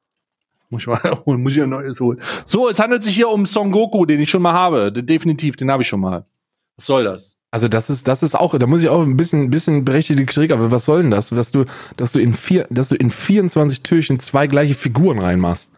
Muss 0.71 0.83
ich 0.83 0.87
mal 0.87 1.01
holen, 1.27 1.43
muss 1.43 1.57
ich 1.57 1.63
ein 1.63 1.71
neues 1.71 1.99
holen. 2.01 2.21
So, 2.45 2.69
es 2.69 2.79
handelt 2.79 3.03
sich 3.03 3.15
hier 3.15 3.29
um 3.29 3.47
Son 3.47 3.71
Goku, 3.73 4.05
den 4.07 4.21
ich 4.21 4.31
schon 4.31 4.43
mal 4.43 4.53
habe. 4.53 4.93
De- 4.93 5.03
Definitiv, 5.03 5.57
den 5.57 5.71
habe 5.71 5.83
ich 5.83 5.89
schon 5.89 6.01
mal. 6.01 6.27
Was 6.77 6.87
soll 6.87 7.05
das? 7.05 7.37
Also 7.51 7.67
das 7.69 7.89
ist, 7.89 8.07
das 8.07 8.23
ist 8.23 8.35
auch, 8.35 8.57
da 8.59 8.67
muss 8.67 8.83
ich 8.83 8.91
auch 8.91 9.01
ein 9.03 9.17
bisschen, 9.17 9.45
ein 9.45 9.51
bisschen 9.51 9.83
berechtigte 9.85 10.27
Kritik, 10.27 10.53
aber 10.53 10.71
was 10.71 10.85
soll 10.85 11.01
denn 11.01 11.11
das? 11.11 11.31
Dass 11.31 11.51
du, 11.51 11.65
dass 11.97 12.13
du 12.13 12.19
in 12.21 12.35
vier, 12.35 12.67
dass 12.69 12.91
du 12.91 12.95
in 12.97 13.11
24 13.11 13.83
Türchen 13.83 14.21
zwei 14.21 14.47
gleiche 14.47 14.75
Figuren 14.75 15.19
reinmachst. 15.19 15.71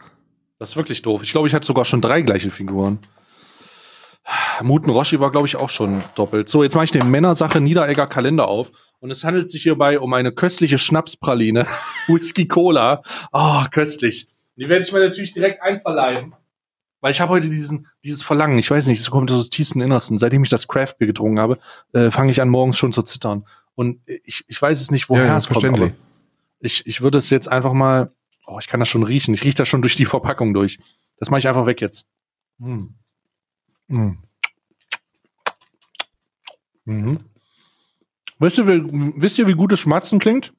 Das 0.59 0.71
ist 0.71 0.77
wirklich 0.77 1.01
doof. 1.03 1.23
Ich 1.23 1.31
glaube, 1.31 1.47
ich 1.47 1.55
hatte 1.55 1.67
sogar 1.67 1.85
schon 1.85 2.01
drei 2.01 2.23
gleiche 2.23 2.51
Figuren. 2.51 2.99
Muten 4.63 4.91
Roshi 4.91 5.19
war, 5.21 5.31
glaube 5.31 5.47
ich, 5.47 5.57
auch 5.57 5.71
schon 5.71 6.03
doppelt. 6.15 6.49
So, 6.49 6.63
jetzt 6.63 6.75
mache 6.75 6.85
ich 6.85 6.91
den 6.93 7.11
Männersache 7.11 7.61
Niederegger 7.61 8.07
Kalender 8.07 8.49
auf. 8.49 8.71
Und 8.99 9.11
es 9.11 9.25
handelt 9.25 9.49
sich 9.49 9.63
hierbei 9.63 9.99
um 9.99 10.13
eine 10.13 10.33
köstliche 10.33 10.77
Schnapspraline. 10.77 11.67
Whisky 12.09 12.47
Cola. 12.47 13.03
Oh, 13.33 13.63
köstlich. 13.71 14.29
Die 14.61 14.69
werde 14.69 14.85
ich 14.85 14.93
mir 14.93 15.01
natürlich 15.01 15.33
direkt 15.33 15.63
einverleiben. 15.63 16.35
Weil 17.01 17.13
ich 17.13 17.23
habe 17.23 17.31
heute 17.31 17.49
diesen, 17.49 17.89
dieses 18.05 18.23
Verlangen, 18.23 18.59
ich 18.59 18.71
weiß 18.71 18.89
nicht, 18.89 19.01
es 19.01 19.11
kommt 19.11 19.33
aus 19.33 19.49
dem 19.49 19.51
tiefsten 19.51 19.81
Innersten. 19.81 20.19
Seitdem 20.19 20.43
ich 20.43 20.51
das 20.51 20.69
Craft 20.69 20.97
Beer 20.99 21.07
getrunken 21.07 21.41
habe, 21.41 21.59
äh, 21.95 22.11
fange 22.11 22.31
ich 22.31 22.43
an, 22.43 22.51
morgens 22.51 22.77
schon 22.77 22.93
zu 22.93 23.03
zittern. 23.03 23.47
Und 23.75 24.03
ich, 24.07 24.45
ich 24.49 24.61
weiß 24.61 24.83
es 24.83 24.91
nicht, 24.91 25.09
woher 25.09 25.25
Ja, 25.25 25.31
ja, 25.31 25.37
es 25.39 25.47
kommt. 25.47 25.63
verständlich. 25.63 25.93
aber 25.93 25.99
Ich, 26.61 26.87
ich 26.87 27.01
würde 27.01 27.17
es 27.17 27.31
jetzt 27.31 27.49
einfach 27.49 27.73
mal, 27.73 28.11
oh, 28.47 28.59
ich 28.61 28.67
kann 28.67 28.81
das 28.81 28.91
schon 28.91 29.03
riechen. 29.03 29.33
Ich 29.33 29.45
rieche 29.45 29.57
das 29.57 29.69
schon 29.69 29.81
durch 29.81 29.97
die 29.97 30.05
Verpackung 30.05 30.53
durch. 30.53 30.79
Das 31.17 31.31
mache 31.31 31.39
ich 31.39 31.49
einfach 31.49 31.65
weg 31.65 31.81
jetzt. 31.81 32.07
Mm. 32.59 32.89
Mm. 33.89 34.19
Mhm. 36.85 37.19
Wisst 38.39 38.59
ihr, 38.59 38.67
wie, 38.67 38.83
wisst 39.17 39.39
ihr, 39.39 39.47
wie 39.49 39.55
gutes 39.55 39.81
Schmatzen 39.81 40.19
klingt? 40.19 40.53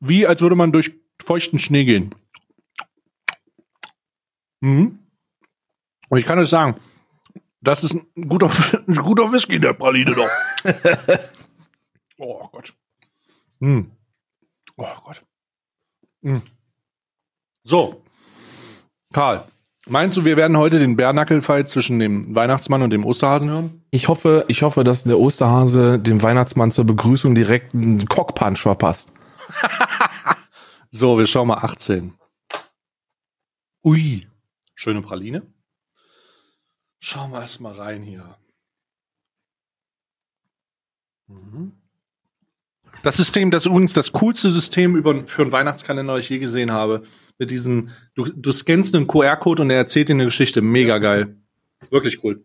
Wie 0.00 0.26
als 0.26 0.40
würde 0.40 0.56
man 0.56 0.72
durch 0.72 0.92
feuchten 1.22 1.58
Schnee 1.58 1.84
gehen. 1.84 2.14
Mhm. 4.60 4.98
Und 6.08 6.18
ich 6.18 6.26
kann 6.26 6.38
euch 6.38 6.48
sagen, 6.48 6.76
das 7.60 7.84
ist 7.84 7.94
ein 7.94 8.28
guter, 8.28 8.50
ein 8.86 8.94
guter 8.94 9.30
Whisky 9.32 9.60
der 9.60 9.74
Praline 9.74 10.14
doch. 10.14 10.28
oh 12.18 12.48
Gott. 12.52 12.72
Hm. 13.60 13.90
Oh 14.76 14.86
Gott. 15.04 15.22
Hm. 16.22 16.42
So. 17.62 18.02
Karl, 19.12 19.44
meinst 19.86 20.16
du, 20.16 20.24
wir 20.24 20.36
werden 20.36 20.56
heute 20.56 20.78
den 20.78 20.96
Bärnackel-Fight 20.96 21.68
zwischen 21.68 21.98
dem 21.98 22.34
Weihnachtsmann 22.34 22.82
und 22.82 22.90
dem 22.90 23.04
Osterhasen 23.04 23.50
hören? 23.50 23.82
Ich 23.90 24.08
hoffe, 24.08 24.44
ich 24.48 24.62
hoffe, 24.62 24.84
dass 24.84 25.04
der 25.04 25.18
Osterhase 25.18 25.98
dem 25.98 26.22
Weihnachtsmann 26.22 26.70
zur 26.70 26.84
Begrüßung 26.84 27.34
direkt 27.34 27.74
einen 27.74 28.06
Cockpunch 28.06 28.60
verpasst. 28.60 29.10
So, 30.90 31.18
wir 31.18 31.26
schauen 31.26 31.48
mal 31.48 31.58
18. 31.58 32.14
Ui. 33.84 34.26
Schöne 34.78 35.02
Praline. 35.02 35.42
Schauen 37.00 37.32
wir 37.32 37.40
erst 37.40 37.60
mal 37.60 37.72
rein 37.72 38.00
hier. 38.00 38.36
Mhm. 41.26 41.72
Das 43.02 43.16
System, 43.16 43.50
das 43.50 43.64
ist 43.64 43.66
übrigens 43.66 43.92
das 43.92 44.12
coolste 44.12 44.52
System 44.52 44.94
über, 44.94 45.26
für 45.26 45.42
einen 45.42 45.50
Weihnachtskalender, 45.50 46.14
das 46.14 46.22
ich 46.22 46.30
je 46.30 46.38
gesehen 46.38 46.70
habe. 46.70 47.02
Mit 47.38 47.50
diesen, 47.50 47.90
du, 48.14 48.26
du 48.26 48.52
scannst 48.52 48.94
einen 48.94 49.08
QR-Code 49.08 49.62
und 49.62 49.70
er 49.70 49.78
erzählt 49.78 50.10
dir 50.10 50.14
eine 50.14 50.26
Geschichte. 50.26 50.62
Mega 50.62 50.98
geil. 50.98 51.36
Wirklich 51.90 52.22
cool. 52.22 52.44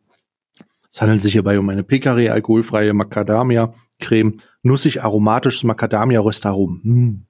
Es 0.89 1.01
handelt 1.01 1.21
sich 1.21 1.33
hierbei 1.33 1.59
um 1.59 1.69
eine 1.69 1.83
Pekare 1.83 2.31
alkoholfreie 2.31 2.93
Macadamia-Creme, 2.93 4.39
nussig 4.63 5.03
aromatisches 5.03 5.63
Macadamia-Röstarom. 5.65 6.81
Mm. 6.83 7.27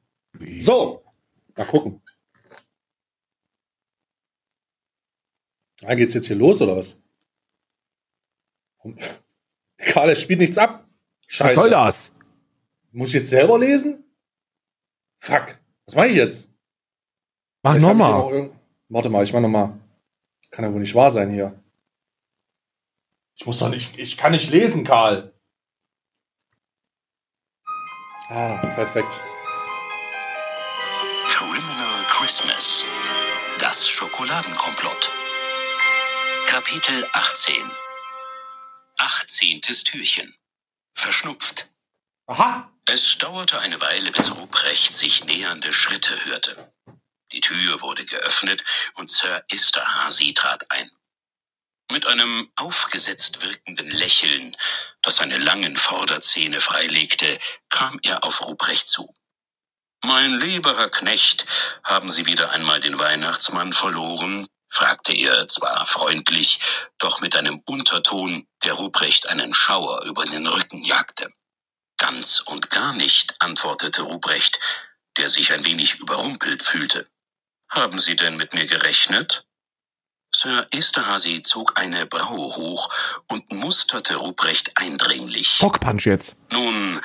So, 0.59 1.03
mal 1.57 1.65
gucken. 1.65 2.02
Ah, 5.85 5.95
geht's 5.95 6.13
jetzt 6.13 6.27
hier 6.27 6.35
los 6.35 6.61
oder 6.61 6.77
was? 6.77 6.97
Karl, 9.77 10.09
es 10.09 10.21
spielt 10.21 10.39
nichts 10.39 10.57
ab. 10.57 10.87
Scheiße. 11.27 11.55
Was 11.55 11.63
soll 11.63 11.69
das? 11.71 12.11
Muss 12.91 13.09
ich 13.09 13.15
jetzt 13.15 13.29
selber 13.29 13.57
lesen? 13.57 14.03
Fuck. 15.19 15.57
Was 15.85 15.95
mache 15.95 16.07
ich 16.07 16.15
jetzt? 16.15 16.49
Mach 17.63 17.77
nochmal. 17.77 18.51
Warte 18.89 19.09
mal, 19.09 19.23
ich 19.23 19.33
mach 19.33 19.41
nochmal. 19.41 19.79
Kann 20.51 20.65
ja 20.65 20.71
wohl 20.71 20.81
nicht 20.81 20.93
wahr 20.95 21.09
sein 21.11 21.31
hier. 21.31 21.59
Ich 23.35 23.45
muss 23.45 23.59
doch 23.59 23.69
nicht, 23.69 23.97
ich 23.97 24.15
kann 24.15 24.31
nicht 24.31 24.51
lesen, 24.51 24.83
Karl. 24.83 25.33
Ah, 28.29 28.57
perfekt. 28.75 29.21
Criminal 31.27 32.03
Christmas. 32.09 32.85
Das 33.59 33.89
Schokoladenkomplott. 33.89 35.11
Kapitel 36.47 37.07
18. 37.13 37.71
18. 38.97 39.61
Türchen. 39.61 40.35
Verschnupft. 40.93 41.67
Aha. 42.27 42.71
Es 42.85 43.17
dauerte 43.17 43.59
eine 43.59 43.81
Weile, 43.81 44.11
bis 44.11 44.35
Ruprecht 44.35 44.93
sich 44.93 45.25
nähernde 45.25 45.73
Schritte 45.73 46.25
hörte. 46.25 46.73
Die 47.31 47.41
Tür 47.41 47.81
wurde 47.81 48.05
geöffnet 48.05 48.63
und 48.95 49.09
Sir 49.09 49.43
Esterhazy 49.51 50.33
trat 50.33 50.71
ein. 50.71 50.91
Mit 51.91 52.07
einem 52.07 52.51
aufgesetzt 52.55 53.41
wirkenden 53.41 53.89
Lächeln, 53.91 54.55
das 55.01 55.17
seine 55.17 55.37
langen 55.37 55.77
Vorderzähne 55.77 56.61
freilegte, 56.61 57.39
kam 57.69 57.99
er 58.03 58.23
auf 58.23 58.41
Ruprecht 58.41 58.89
zu. 58.89 59.13
Mein 60.05 60.39
lieber 60.39 60.77
Herr 60.77 60.89
Knecht, 60.89 61.45
haben 61.83 62.09
Sie 62.09 62.25
wieder 62.25 62.51
einmal 62.51 62.79
den 62.79 62.99
Weihnachtsmann 62.99 63.73
verloren? 63.73 64.47
Fragte 64.73 65.13
er 65.13 65.47
zwar 65.47 65.85
freundlich, 65.85 66.59
doch 66.97 67.21
mit 67.21 67.35
einem 67.35 67.61
Unterton, 67.65 68.45
der 68.63 68.73
Ruprecht 68.73 69.29
einen 69.29 69.53
Schauer 69.53 70.03
über 70.05 70.25
den 70.25 70.47
Rücken 70.47 70.83
jagte. 70.83 71.29
Ganz 71.97 72.39
und 72.39 72.69
gar 72.71 72.93
nicht, 72.93 73.35
antwortete 73.39 74.01
Ruprecht, 74.01 74.59
der 75.17 75.29
sich 75.29 75.53
ein 75.53 75.63
wenig 75.63 75.99
überrumpelt 75.99 76.63
fühlte. 76.63 77.07
Haben 77.69 77.99
Sie 77.99 78.15
denn 78.15 78.35
mit 78.35 78.53
mir 78.53 78.65
gerechnet? 78.65 79.45
Sir 80.35 80.67
Esterhazy 80.73 81.43
zog 81.43 81.79
eine 81.79 82.07
Braue 82.07 82.55
hoch 82.55 82.89
und 83.29 83.51
musterte 83.51 84.15
Ruprecht 84.15 84.71
eindringlich. 84.75 85.59
Cockpunch 85.59 86.05
jetzt. 86.05 86.35
Nun, 86.51 86.99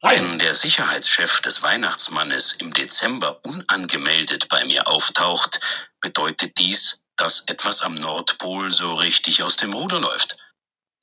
wenn 0.00 0.38
der 0.38 0.54
Sicherheitschef 0.54 1.40
des 1.42 1.62
Weihnachtsmannes 1.62 2.54
im 2.54 2.72
Dezember 2.72 3.38
unangemeldet 3.44 4.48
bei 4.48 4.64
mir 4.64 4.88
auftaucht, 4.88 5.60
bedeutet 6.00 6.58
dies, 6.58 7.01
dass 7.22 7.44
etwas 7.46 7.82
am 7.82 7.94
Nordpol 7.94 8.72
so 8.72 8.94
richtig 8.94 9.44
aus 9.44 9.56
dem 9.56 9.72
Ruder 9.72 10.00
läuft? 10.00 10.36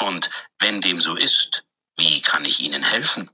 Und 0.02 0.30
wenn 0.60 0.82
dem 0.82 1.00
so 1.00 1.16
ist, 1.16 1.64
wie 1.98 2.22
kann 2.22 2.44
ich 2.44 2.60
Ihnen 2.60 2.84
helfen? 2.84 3.32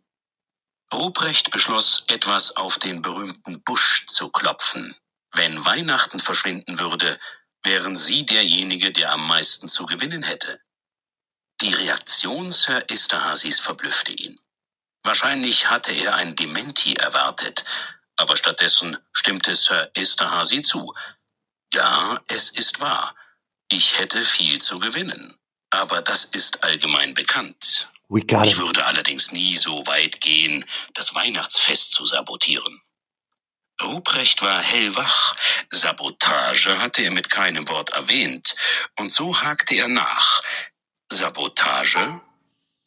Ruprecht 0.94 1.50
beschloss, 1.50 2.04
etwas 2.10 2.58
auf 2.58 2.78
den 2.78 3.02
berühmten 3.02 3.64
Busch 3.64 4.06
zu 4.06 4.30
klopfen. 4.30 4.96
Wenn 5.34 5.66
Weihnachten 5.66 6.20
verschwinden 6.20 6.78
würde, 6.78 7.18
wären 7.64 7.96
Sie 7.96 8.24
derjenige, 8.24 8.92
der 8.92 9.14
am 9.14 9.28
meisten 9.28 9.68
zu 9.68 9.88
gewinnen 9.88 10.22
hätte. 10.22 10.62
Die 11.62 11.74
Reaktion 11.74 12.52
Sir 12.52 12.86
Esterhazys 12.92 13.62
verblüffte 13.62 14.12
ihn. 14.12 14.40
Wahrscheinlich 15.04 15.72
hatte 15.72 15.92
er 15.92 16.16
ein 16.16 16.36
Dementi 16.36 16.94
erwartet, 16.94 17.64
aber 18.18 18.38
stattdessen 18.38 18.98
stimmte 19.12 19.56
Sir 19.56 19.90
Esterhazy 19.96 20.62
zu. 20.62 20.94
Ja, 21.74 22.20
es 22.28 22.50
ist 22.52 22.80
wahr. 22.80 23.16
Ich 23.70 23.98
hätte 24.00 24.24
viel 24.24 24.60
zu 24.60 24.80
gewinnen. 24.80 25.36
Aber 25.72 26.02
das 26.02 26.26
ist 26.26 26.64
allgemein 26.64 27.14
bekannt. 27.14 27.90
Ich 28.46 28.58
würde 28.58 28.86
allerdings 28.86 29.32
nie 29.32 29.58
so 29.58 29.86
weit 29.88 30.22
gehen, 30.22 30.66
das 30.94 31.16
Weihnachtsfest 31.16 31.92
zu 31.92 32.06
sabotieren. 32.06 32.82
Ruprecht 33.82 34.42
war 34.42 34.62
hellwach. 34.62 35.36
Sabotage 35.70 36.80
hatte 36.80 37.04
er 37.04 37.12
mit 37.12 37.30
keinem 37.30 37.68
Wort 37.70 37.92
erwähnt. 37.92 38.56
Und 38.98 39.12
so 39.12 39.42
hakte 39.42 39.76
er 39.76 39.90
nach. 39.90 40.42
Sabotage? 41.12 42.22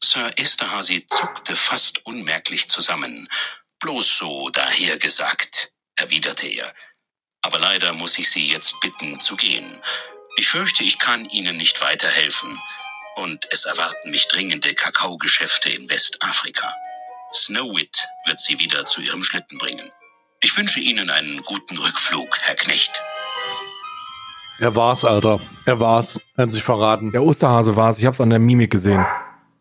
Sir 0.03 0.31
Esterhazy 0.39 1.07
zuckte 1.07 1.57
fast 1.57 2.07
unmerklich 2.07 2.69
zusammen. 2.71 3.29
Bloß 3.81 4.19
so 4.19 4.49
dahergesagt, 4.51 5.73
erwiderte 5.97 6.47
er. 6.49 6.73
Aber 7.49 7.61
leider 7.61 7.95
muss 7.95 8.19
ich 8.19 8.29
Sie 8.29 8.47
jetzt 8.47 8.79
bitten 8.83 9.21
zu 9.21 9.35
gehen. 9.35 9.65
Ich 10.37 10.49
fürchte, 10.49 10.85
ich 10.85 10.99
kann 10.99 11.25
Ihnen 11.31 11.57
nicht 11.57 11.81
weiterhelfen. 11.81 12.61
Und 13.17 13.49
es 13.51 13.65
erwarten 13.65 14.11
mich 14.11 14.29
dringende 14.29 14.75
Kakaogeschäfte 14.75 15.71
in 15.71 15.89
Westafrika. 15.89 16.71
Snowwit 17.33 18.07
wird 18.27 18.39
Sie 18.39 18.59
wieder 18.59 18.85
zu 18.85 19.01
Ihrem 19.01 19.23
Schlitten 19.23 19.57
bringen. 19.57 19.91
Ich 20.43 20.57
wünsche 20.59 20.79
Ihnen 20.79 21.09
einen 21.09 21.41
guten 21.47 21.79
Rückflug, 21.79 22.29
Herr 22.43 22.55
Knecht. 22.55 23.03
Er 24.59 24.77
war's, 24.77 25.07
Alter. 25.07 25.41
Er 25.65 25.81
war's. 25.81 26.21
Er 26.37 26.43
hat 26.43 26.53
sich 26.53 26.63
verraten. 26.63 27.13
Der 27.13 27.23
Osterhase 27.23 27.77
war's. 27.77 27.99
Ich 27.99 28.05
hab's 28.05 28.21
an 28.21 28.29
der 28.29 28.41
Mimik 28.41 28.71
gesehen. 28.71 29.07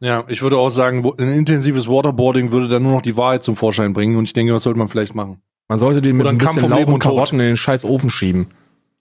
Ja, 0.01 0.25
ich 0.27 0.41
würde 0.41 0.57
auch 0.57 0.69
sagen, 0.69 1.09
ein 1.17 1.31
intensives 1.31 1.87
Waterboarding 1.87 2.51
würde 2.51 2.67
dann 2.67 2.83
nur 2.83 2.91
noch 2.91 3.01
die 3.01 3.15
Wahrheit 3.15 3.43
zum 3.43 3.55
Vorschein 3.55 3.93
bringen 3.93 4.17
und 4.17 4.25
ich 4.25 4.33
denke, 4.33 4.51
das 4.51 4.63
sollte 4.63 4.77
man 4.77 4.89
vielleicht 4.89 5.15
machen. 5.15 5.41
Man 5.67 5.79
sollte 5.79 6.01
den 6.01 6.17
mit 6.17 6.25
Oder 6.25 6.33
ein 6.33 6.37
bisschen 6.37 6.63
um 6.63 6.69
Lauch 6.69 6.87
und. 6.87 6.99
Karotten 6.99 7.39
in 7.39 7.47
den 7.47 7.57
scheiß 7.57 7.83
Ofen 7.85 8.09
schieben. 8.09 8.47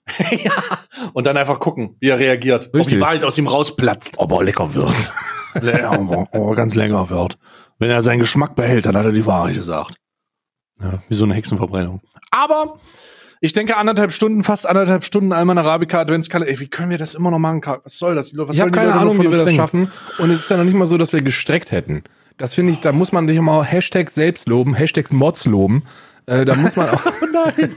ja. 0.31 0.51
Und 1.13 1.27
dann 1.27 1.37
einfach 1.37 1.59
gucken, 1.59 1.95
wie 1.99 2.09
er 2.09 2.19
reagiert. 2.19 2.67
Ob 2.67 2.75
Richtig. 2.75 2.95
die 2.95 3.01
Wahrheit 3.01 3.23
aus 3.23 3.37
ihm 3.37 3.47
rausplatzt. 3.47 4.15
Ob 4.17 4.31
er 4.31 4.43
lecker 4.43 4.73
wird. 4.73 4.93
Aber, 5.83 6.27
aber 6.31 6.55
ganz 6.55 6.75
länger 6.75 7.09
wird. 7.09 7.39
Wenn 7.79 7.89
er 7.89 8.03
seinen 8.03 8.19
Geschmack 8.19 8.53
behält, 8.53 8.85
dann 8.85 8.95
hat 8.95 9.05
er 9.05 9.11
die 9.11 9.25
Wahrheit 9.25 9.55
gesagt. 9.55 9.95
Ja, 10.79 11.01
wie 11.07 11.15
so 11.15 11.25
eine 11.25 11.33
Hexenverbrennung. 11.33 12.01
Aber 12.29 12.79
ich 13.41 13.53
denke 13.53 13.75
anderthalb 13.77 14.11
Stunden, 14.11 14.43
fast 14.43 14.67
anderthalb 14.67 15.03
Stunden 15.03 15.31
Alman 15.31 15.57
Arabica 15.57 15.99
Adventskalender. 15.99 16.51
Ey, 16.51 16.59
wie 16.59 16.67
können 16.67 16.91
wir 16.91 16.99
das 16.99 17.15
immer 17.15 17.31
noch 17.31 17.39
machen? 17.39 17.61
Was 17.83 17.97
soll 17.97 18.13
das? 18.13 18.37
Was 18.37 18.55
Ich 18.55 18.61
habe 18.61 18.69
keine 18.69 18.93
Ahnung, 18.93 19.17
wie 19.17 19.23
wir 19.23 19.31
das 19.31 19.45
denken? 19.45 19.57
schaffen. 19.57 19.91
Und 20.19 20.29
es 20.29 20.41
ist 20.41 20.49
ja 20.49 20.57
noch 20.57 20.63
nicht 20.63 20.75
mal 20.75 20.85
so, 20.85 20.97
dass 20.97 21.13
wir 21.13 21.21
gestreckt 21.21 21.71
hätten. 21.71 22.03
Das 22.37 22.53
finde 22.53 22.73
ich, 22.73 22.79
da 22.79 22.91
muss 22.91 23.11
man 23.11 23.27
sich 23.27 23.39
mal 23.39 23.63
Hashtag 23.63 24.11
selbst 24.11 24.47
loben, 24.47 24.75
Hashtags 24.75 25.11
Mods 25.11 25.45
loben. 25.45 25.83
Äh, 26.27 26.45
da 26.45 26.55
muss 26.55 26.75
man 26.75 26.89
auch, 26.93 27.05
Oh 27.05 27.25
nein. 27.33 27.75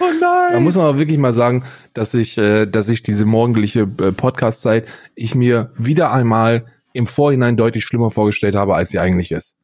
Oh 0.00 0.04
nein. 0.20 0.52
da 0.52 0.60
muss 0.60 0.74
man 0.74 0.86
auch 0.86 0.98
wirklich 0.98 1.18
mal 1.18 1.32
sagen, 1.32 1.64
dass 1.94 2.14
ich, 2.14 2.36
äh, 2.38 2.66
dass 2.66 2.88
ich 2.88 3.02
diese 3.02 3.24
morgendliche 3.24 3.80
äh, 3.80 4.12
Podcast-Zeit 4.12 4.88
ich 5.14 5.34
mir 5.34 5.72
wieder 5.76 6.10
einmal 6.12 6.66
im 6.94 7.06
Vorhinein 7.06 7.56
deutlich 7.56 7.84
schlimmer 7.84 8.10
vorgestellt 8.10 8.56
habe, 8.56 8.74
als 8.74 8.90
sie 8.90 8.98
eigentlich 8.98 9.30
ist. 9.30 9.56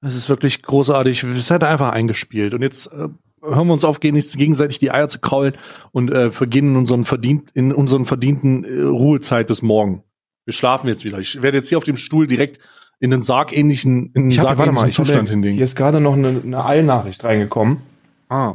Es 0.00 0.14
ist 0.14 0.28
wirklich 0.28 0.62
großartig. 0.62 1.24
Es 1.24 1.50
hat 1.50 1.62
einfach 1.62 1.92
eingespielt. 1.92 2.54
Und 2.54 2.62
jetzt 2.62 2.86
äh, 2.86 3.08
hören 3.42 3.66
wir 3.66 3.72
uns 3.72 3.84
auf, 3.84 4.00
gehen 4.00 4.14
nicht 4.14 4.36
gegenseitig 4.36 4.78
die 4.78 4.90
Eier 4.90 5.08
zu 5.08 5.18
kraulen 5.18 5.54
und 5.92 6.10
äh, 6.10 6.30
vergehen 6.30 6.70
in 6.70 6.76
unseren, 6.76 7.04
verdient, 7.04 7.50
in 7.54 7.72
unseren 7.72 8.06
verdienten 8.06 8.64
äh, 8.64 8.82
Ruhezeit 8.82 9.46
bis 9.46 9.62
morgen. 9.62 10.02
Wir 10.44 10.52
schlafen 10.54 10.88
jetzt 10.88 11.04
wieder. 11.04 11.18
Ich 11.18 11.42
werde 11.42 11.58
jetzt 11.58 11.68
hier 11.68 11.78
auf 11.78 11.84
dem 11.84 11.96
Stuhl 11.96 12.26
direkt 12.26 12.60
in 12.98 13.10
den 13.10 13.22
sargähnlichen, 13.22 14.12
in 14.14 14.30
Ich 14.30 14.38
hab, 14.38 14.44
mal, 14.44 14.56
sargähnlichen 14.56 14.88
ich 14.88 14.98
hab, 14.98 15.06
Zustand 15.06 15.28
hier 15.28 15.34
hinlegen. 15.36 15.58
ist 15.58 15.76
gerade 15.76 16.00
noch 16.00 16.14
eine, 16.14 16.40
eine 16.44 16.64
Eilnachricht 16.64 17.24
reingekommen. 17.24 17.78
Ah. 18.28 18.54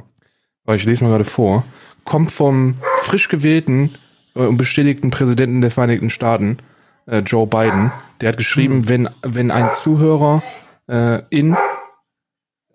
weil 0.65 0.75
ich 0.75 0.83
lese 0.83 1.03
mal 1.03 1.11
gerade 1.11 1.23
vor, 1.23 1.63
kommt 2.03 2.31
vom 2.31 2.75
frisch 2.99 3.29
gewählten 3.29 3.91
äh, 4.35 4.39
und 4.39 4.57
bestätigten 4.57 5.11
Präsidenten 5.11 5.61
der 5.61 5.71
Vereinigten 5.71 6.09
Staaten, 6.09 6.57
äh, 7.05 7.19
Joe 7.19 7.47
Biden. 7.47 7.91
Der 8.19 8.29
hat 8.29 8.37
geschrieben, 8.37 8.89
wenn, 8.89 9.09
wenn 9.21 9.49
ein 9.49 9.69
Zuhörer 9.73 10.43
äh, 10.87 11.21
in 11.29 11.55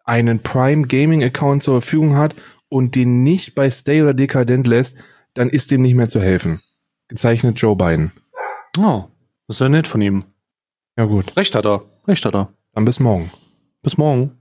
einen 0.05 0.43
Prime 0.43 0.87
Gaming 0.87 1.23
Account 1.23 1.63
zur 1.63 1.81
Verfügung 1.81 2.17
hat 2.17 2.35
und 2.69 2.95
den 2.95 3.23
nicht 3.23 3.55
bei 3.55 3.71
Stay 3.71 4.03
oder 4.03 4.15
Dekadent 4.15 4.67
lässt, 4.67 4.97
dann 5.35 5.51
ist 5.51 5.71
dem 5.71 5.83
nicht 5.83 5.95
mehr 5.95 6.09
zu 6.09 6.21
helfen. 6.21 6.63
Gezeichnet 7.09 7.61
Joe 7.61 7.77
Biden. 7.77 8.13
Oh, 8.79 9.05
das 9.47 9.57
ist 9.57 9.61
ja 9.61 9.69
nett 9.69 9.87
von 9.87 10.01
ihm. 10.01 10.25
Ja 10.98 11.05
gut, 11.05 11.36
Recht 11.36 11.55
hat 11.55 11.66
er. 11.66 11.82
Recht 12.09 12.24
hat 12.24 12.35
er. 12.35 12.48
dann 12.73 12.85
bis 12.85 13.01
morgen. 13.01 13.31
Bis 13.82 13.98
morgen. 13.98 14.39